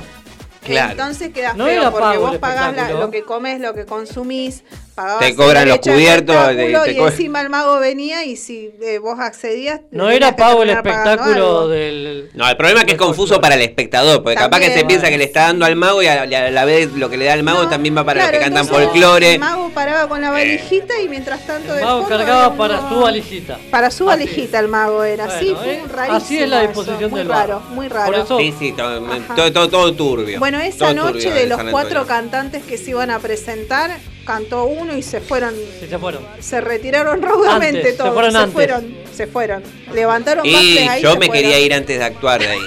Claro. 0.66 0.90
Entonces 0.92 1.32
queda 1.32 1.54
No 1.54 1.64
feo 1.66 1.90
porque 1.92 2.18
vos 2.18 2.36
pagás 2.38 2.74
la- 2.76 2.90
lo 2.90 3.10
que 3.10 3.22
comes, 3.22 3.60
lo 3.60 3.74
que 3.74 3.86
consumís, 3.86 4.62
pagabas 4.96 5.20
Te 5.20 5.36
cobran 5.36 5.68
los 5.68 5.80
de 5.80 5.92
cubiertos, 5.92 6.48
te- 6.48 6.54
te 6.56 6.92
y 6.92 6.96
co- 6.96 7.06
encima 7.08 7.40
el 7.42 7.50
mago 7.50 7.78
venía 7.78 8.24
y 8.24 8.36
si 8.36 8.70
eh, 8.82 8.98
vos 8.98 9.20
accedías 9.20 9.82
No 9.92 10.10
era 10.10 10.34
pago 10.34 10.64
el 10.64 10.70
espectáculo 10.70 11.68
del. 11.68 12.30
No, 12.34 12.48
el 12.48 12.56
problema 12.56 12.80
es 12.80 12.86
que 12.86 12.92
es 12.92 12.98
confuso 12.98 13.40
para 13.40 13.54
el 13.54 13.62
espectador, 13.62 14.22
porque 14.22 14.34
capaz 14.36 14.58
que 14.60 14.72
se 14.72 14.84
piensa 14.84 15.08
que 15.08 15.18
le 15.18 15.24
está 15.24 15.42
dando 15.42 15.64
al 15.66 15.76
mago 15.76 16.02
y 16.02 16.06
a, 16.08 16.26
la 16.26 16.64
vez 16.64 16.92
lo 16.94 17.08
que 17.08 17.16
le 17.16 17.26
da 17.26 17.34
el 17.34 17.42
mago 17.44 17.62
No, 17.62 17.68
también 17.68 17.96
va 17.96 18.04
para 18.04 18.22
los 18.22 18.30
que 18.32 18.38
cantan 18.38 18.66
folclore. 18.66 19.34
El 19.34 19.38
mago 19.40 19.70
paraba 19.72 20.08
con 20.08 20.20
la 20.20 20.30
valijita 20.30 20.98
y 21.00 21.08
mientras 21.08 21.46
tanto 21.46 21.72
El 21.74 21.78
de 21.80 21.84
mago 21.84 22.00
fondo 22.02 22.16
cargaba 22.16 22.56
para 22.56 22.80
uno- 22.80 22.88
su 22.88 23.00
valijita. 23.00 23.58
Para 23.70 23.90
su 23.90 24.08
Así. 24.10 24.18
valijita 24.24 24.58
el 24.58 24.68
mago 24.68 25.04
era, 25.04 25.26
Bueno, 25.26 25.40
sí, 25.40 25.54
fue 25.54 25.74
eh, 25.74 25.82
rarísimo 25.88 26.16
así 26.16 26.38
es 26.38 26.48
la 26.48 26.62
disposición 26.62 27.10
muy 27.10 27.18
del 27.20 27.28
raro, 27.28 27.60
muy 27.70 27.88
raro. 27.88 28.06
Por 28.12 28.14
eso- 28.24 28.38
Sí, 28.38 28.54
sí, 28.58 28.72
todo, 28.72 29.06
Ajá. 29.06 29.34
todo, 29.34 29.52
todo- 29.52 29.68
todo 29.68 29.92
turbio. 29.94 30.38
Bueno, 30.38 30.58
esa 30.60 30.92
noche 30.94 31.30
de 31.30 31.46
los 31.46 31.60
cuatro 31.70 32.06
cantantes 32.06 32.62
que 32.64 32.78
se 32.78 32.90
iban 32.90 33.10
a 33.10 33.18
presentar, 33.18 33.90
cantó 34.26 34.64
uno 34.64 34.94
y 34.96 35.02
se 35.02 35.20
fueron, 35.22 35.54
Sí, 35.80 35.86
se 35.88 35.98
fueron. 35.98 36.26
se 36.40 36.60
retiraron 36.60 37.22
raudamente 37.22 37.78
Antes, 37.78 37.92
se 37.92 37.98
todos, 37.98 38.12
fueron 38.12 38.32
se 38.32 38.38
antes. 38.38 38.52
fueron, 38.52 38.96
se 39.14 39.26
fueron, 39.26 39.62
levantaron 39.94 40.44
Y 40.44 40.54
ahí, 40.54 41.00
yo 41.02 41.10
me 41.16 41.26
fueron. 41.26 41.32
quería 41.32 41.58
ir 41.60 41.72
antes 41.72 41.98
de 41.98 42.04
actuar 42.04 42.40
de 42.40 42.48
ahí. 42.48 42.60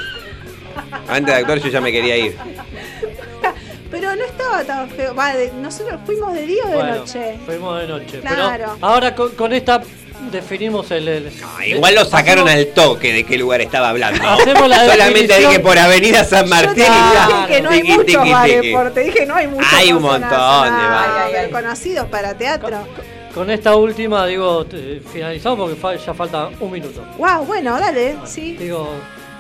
Antes 1.08 1.36
de 1.36 1.40
actuar 1.42 1.60
yo 1.60 1.68
ya 1.70 1.82
me 1.82 1.92
quería 1.92 2.18
ir. 2.18 2.36
Pero 3.92 4.16
no 4.16 4.24
estaba 4.24 4.64
tan 4.64 4.88
feo, 4.92 5.16
va, 5.16 5.36
de- 5.36 5.52
nosotros 5.54 6.00
fuimos 6.06 6.34
de 6.34 6.46
día 6.46 6.64
o 6.66 6.70
de 6.70 6.76
Bueno, 6.76 6.96
noche. 6.98 7.40
Fuimos 7.46 7.82
de 7.82 7.88
noche. 7.88 8.20
Claro. 8.20 8.50
Pero 8.52 8.78
ahora 8.82 9.16
con, 9.16 9.32
con 9.32 9.52
esta 9.52 9.82
definimos 10.32 10.90
el. 10.92 11.08
el- 11.08 11.32
Ah, 11.44 11.66
Igual 11.66 11.96
lo 11.96 12.06
sacaron 12.06 12.48
hacemos- 12.48 12.68
al 12.68 12.74
toque 12.74 13.14
de 13.14 13.24
qué 13.26 13.38
lugar 13.38 13.62
estaba 13.62 13.90
hablando. 13.90 14.22
Hacemos 14.30 14.68
la 14.70 14.86
Solamente 14.86 15.38
dije 15.40 15.60
por 15.60 15.78
Avenida 15.78 16.24
San 16.24 16.46
Yo 16.46 16.50
Martín 16.50 16.74
te 16.76 16.82
y 16.82 16.86
ya. 16.86 17.28
dije 17.28 17.48
que 17.56 17.62
no 17.62 17.70
hay 17.70 17.82
Tiqui, 17.82 17.94
muchos 17.94 18.06
tiqui, 18.06 18.32
bares, 18.32 18.62
tiqui. 18.62 18.74
por- 18.74 18.92
te 18.94 19.00
dije 19.02 19.26
no 19.26 19.36
hay 19.36 19.48
muchos 19.48 19.74
Hay 19.74 19.94
un 19.94 20.02
montón 20.02 20.30
de 20.30 20.88
bares. 20.88 21.48
Conocidos 21.52 22.08
para 22.08 22.34
teatro. 22.38 22.78
Con 23.34 23.50
esta 23.52 23.76
última, 23.76 24.26
digo, 24.26 24.66
te- 24.66 25.02
finalizamos 25.14 25.72
porque 25.80 26.00
ya 26.06 26.14
falta 26.14 26.50
un 26.60 26.72
minuto. 26.72 27.04
Wow, 27.18 27.46
bueno, 27.46 27.80
dale, 27.80 28.16
sí. 28.26 28.56
Digo, 28.58 28.90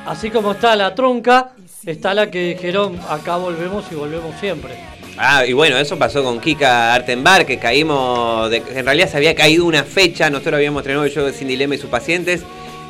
así 0.05 0.29
como 0.29 0.51
está 0.51 0.75
la 0.75 0.93
trunca, 0.93 1.49
está 1.85 2.13
la 2.13 2.29
que 2.29 2.39
dijeron 2.53 2.99
acá 3.09 3.37
volvemos 3.37 3.85
y 3.91 3.95
volvemos 3.95 4.35
siempre. 4.39 4.75
Ah, 5.21 5.45
y 5.45 5.51
bueno, 5.51 5.77
eso 5.77 5.97
pasó 5.99 6.23
con 6.23 6.39
Kika 6.39 6.93
Artenbar, 6.93 7.45
que 7.45 7.57
caímos, 7.59 8.49
de- 8.49 8.63
en 8.73 8.85
realidad 8.85 9.09
se 9.09 9.17
había 9.17 9.35
caído 9.35 9.65
una 9.65 9.83
fecha, 9.83 10.29
nosotros 10.29 10.55
habíamos 10.55 10.79
estrenado 10.81 11.03
el 11.05 11.11
show 11.11 11.25
de 11.25 11.33
Sin 11.33 11.49
Dilema 11.49 11.75
y 11.75 11.77
sus 11.77 11.89
pacientes, 11.89 12.41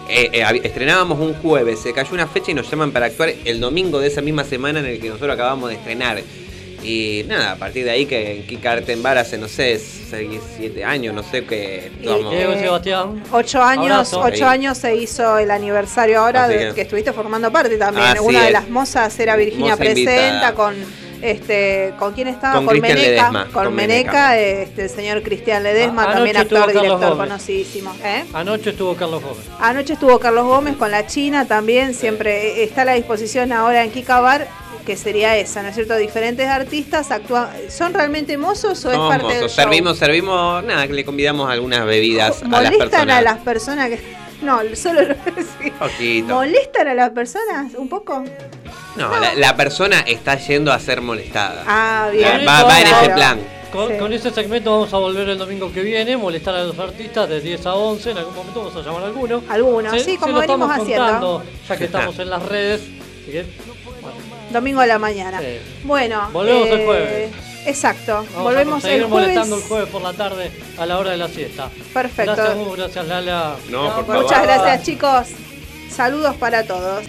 eh, 0.08 0.30
eh, 0.34 0.62
estrenábamos 0.64 1.20
un 1.20 1.34
jueves, 1.34 1.80
se 1.82 1.92
cayó 1.92 2.14
una 2.14 2.28
fecha 2.28 2.52
y 2.52 2.54
nos 2.54 2.70
llaman 2.70 2.92
para 2.92 3.08
actuar 3.08 3.32
el 3.46 3.60
domingo 3.60 4.00
de 4.00 4.08
esa 4.10 4.22
misma 4.22 4.44
semana 4.44 4.80
en 4.80 4.86
el 4.86 5.00
que 5.00 5.08
nosotros 5.10 5.34
acabamos 5.34 5.70
de 5.70 5.76
estrenar. 5.78 6.22
Y 6.84 7.24
nada, 7.28 7.54
a 7.54 7.56
partir 7.58 7.84
de 7.84 7.92
ahí 7.92 8.06
que 8.06 8.38
en 8.38 8.48
Kika 8.48 8.72
Artenbar 8.74 9.18
hace, 9.18 9.38
no 9.38 9.48
sé, 9.48 9.78
6, 9.80 10.40
7 10.56 10.84
años, 10.86 11.14
no 11.16 11.24
sé 11.24 11.44
qué, 11.46 11.92
Diego 12.00 12.32
Eh, 12.32 12.58
Sebastián. 12.62 13.24
Ocho 13.32 13.62
años, 13.62 13.92
Abrazo. 14.14 14.22
ocho 14.22 14.48
años 14.48 14.78
se 14.78 14.96
hizo 14.96 15.38
el 15.40 15.50
aniversario 15.52 16.20
ahora 16.22 16.46
Así 16.46 16.54
de 16.54 16.74
que- 16.76 16.82
estuviste 16.82 17.12
formando 17.12 17.52
parte 17.52 17.76
también. 17.78 18.06
Así 18.06 18.20
Una 18.22 18.46
de 18.46 18.52
las 18.52 18.70
mozas 18.70 19.20
era 19.20 19.36
Virginia 19.36 19.72
Moza 19.72 19.78
Presenta 19.78 20.12
invitada. 20.28 20.54
con 20.54 20.76
este 21.22 21.94
con 22.00 22.14
quién 22.14 22.28
estaba 22.28 22.56
Con 22.56 22.66
con, 22.66 22.74
Cristian 22.80 22.98
Meneca, 22.98 23.12
Ledesma, 23.32 23.44
con, 23.46 23.64
con 23.66 23.76
Meneca, 23.76 24.12
Meneca. 24.30 24.38
este 24.40 24.84
el 24.84 24.90
señor 24.90 25.22
Cristian 25.24 25.64
Ledesma, 25.64 26.04
A- 26.04 26.14
también 26.14 26.38
actor, 26.38 26.66
Carlos 26.66 26.82
director 26.84 27.10
Gómez. 27.10 27.28
conocidísimo. 27.30 27.94
¿eh? 28.04 28.26
Anoche 28.34 28.70
estuvo 28.72 28.96
Carlos 28.96 29.22
Gómez. 29.24 29.46
Anoche 29.60 29.94
estuvo 29.94 30.20
Carlos 30.20 30.46
Gómez 30.46 30.76
con 30.78 30.92
la 30.92 31.06
China 31.08 31.46
también, 31.48 31.94
siempre 31.94 32.62
eh, 32.62 32.64
está 32.64 32.84
a 32.84 32.86
la 32.86 32.94
disposición 32.94 33.52
ahora 33.52 33.84
en 33.84 33.92
Kika 33.92 34.20
Bar, 34.20 34.48
que 34.86 34.96
sería 34.98 35.38
esa, 35.38 35.62
¿no 35.62 35.70
es 35.70 35.76
cierto? 35.76 35.96
Diferentes 35.98 36.48
artistas 36.48 37.12
actúan, 37.12 37.50
¿son 37.70 37.94
realmente 37.94 38.38
mozos 38.38 38.84
o 38.86 38.92
es 38.92 38.98
parte 38.98 39.28
del 39.28 39.36
mozos. 39.44 39.52
show? 39.56 39.64
servimos, 39.66 39.98
servimos, 39.98 40.64
nada, 40.64 40.88
que 40.88 40.94
le 40.94 41.06
convidamos 41.06 41.50
algunas 41.52 41.86
bebidas 41.86 42.42
a 42.42 42.46
las 42.46 42.50
¿Molestan 42.50 42.90
personas. 42.90 43.18
a 43.18 43.22
las 43.22 43.38
personas 43.40 43.90
que... 43.90 44.00
No, 44.42 44.60
solo 44.76 45.02
lo 45.02 45.14
sí. 45.16 45.72
Poquito. 45.78 46.34
¿Molestan 46.36 46.88
a 46.88 46.94
las 46.94 47.10
personas 47.12 47.74
un 47.76 47.90
poco? 47.90 48.24
No, 48.96 49.20
la, 49.20 49.34
la 49.36 49.56
persona 49.56 50.00
está 50.02 50.36
yendo 50.38 50.72
a 50.72 50.80
ser 50.80 51.02
molestada. 51.02 51.64
Ah, 51.68 52.10
bien. 52.12 52.46
Va, 52.48 52.64
va 52.64 52.80
en 52.82 52.88
ese 52.88 53.10
plan. 53.10 53.40
Con, 53.72 53.88
Sí. 53.90 53.98
con 54.00 54.12
ese 54.14 54.32
segmento 54.32 54.72
vamos 54.72 54.92
a 54.94 54.98
volver 54.98 55.30
el 55.30 55.38
domingo 55.38 55.72
que 55.72 55.82
viene, 55.82 56.18
molestar 56.18 56.56
a 56.56 56.64
los 56.64 56.80
artistas 56.80 57.30
de 57.30 57.40
10 57.40 57.68
a 57.68 57.76
11, 57.76 58.12
en 58.12 58.18
algún 58.18 58.36
momento 58.36 58.60
vamos 58.62 58.76
a 58.76 58.82
llamar 58.82 59.04
a 59.04 59.06
alguno. 59.06 59.44
Algunos, 59.48 59.92
Se- 59.94 60.00
sí, 60.00 60.12
se 60.14 60.18
como 60.18 60.34
lo 60.34 60.40
venimos 60.42 60.70
estamos 60.72 60.82
haciendo. 60.84 61.06
contando, 61.06 61.44
ya 61.68 61.78
que 61.78 61.84
estamos 61.86 62.18
en 62.20 62.30
las 62.32 62.44
redes. 62.48 62.82
Así 62.82 63.32
que, 63.32 63.46
bueno, 64.02 64.18
Domingo 64.52 64.80
a 64.82 64.88
la 64.88 64.98
mañana. 64.98 65.40
Sí. 65.40 65.60
Bueno. 65.84 66.30
Volvemos 66.34 66.68
el 66.68 66.80
eh, 66.80 66.86
jueves. 66.86 67.32
Exacto. 67.66 68.14
vamos 68.34 68.44
Volvemos 68.44 68.78
a 68.78 68.82
seguir 68.88 69.04
el 69.04 69.10
jueves. 69.10 69.28
molestando 69.30 69.56
el 69.58 69.64
jueves 69.64 69.90
por 69.90 70.02
la 70.02 70.14
tarde 70.14 70.52
a 70.78 70.86
la 70.86 70.98
hora 70.98 71.12
de 71.12 71.18
la 71.18 71.28
siesta. 71.28 71.70
Perfecto. 71.94 72.36
Gracias, 72.36 72.58
Gu, 72.58 72.72
gracias 72.72 73.08
Lala. 73.08 73.56
No, 73.70 73.96
por 73.96 74.06
favor. 74.06 74.24
Muchas 74.24 74.44
gracias, 74.44 74.84
chicos. 74.84 75.28
Saludos 75.90 76.36
para 76.38 76.64
todos. 76.66 77.04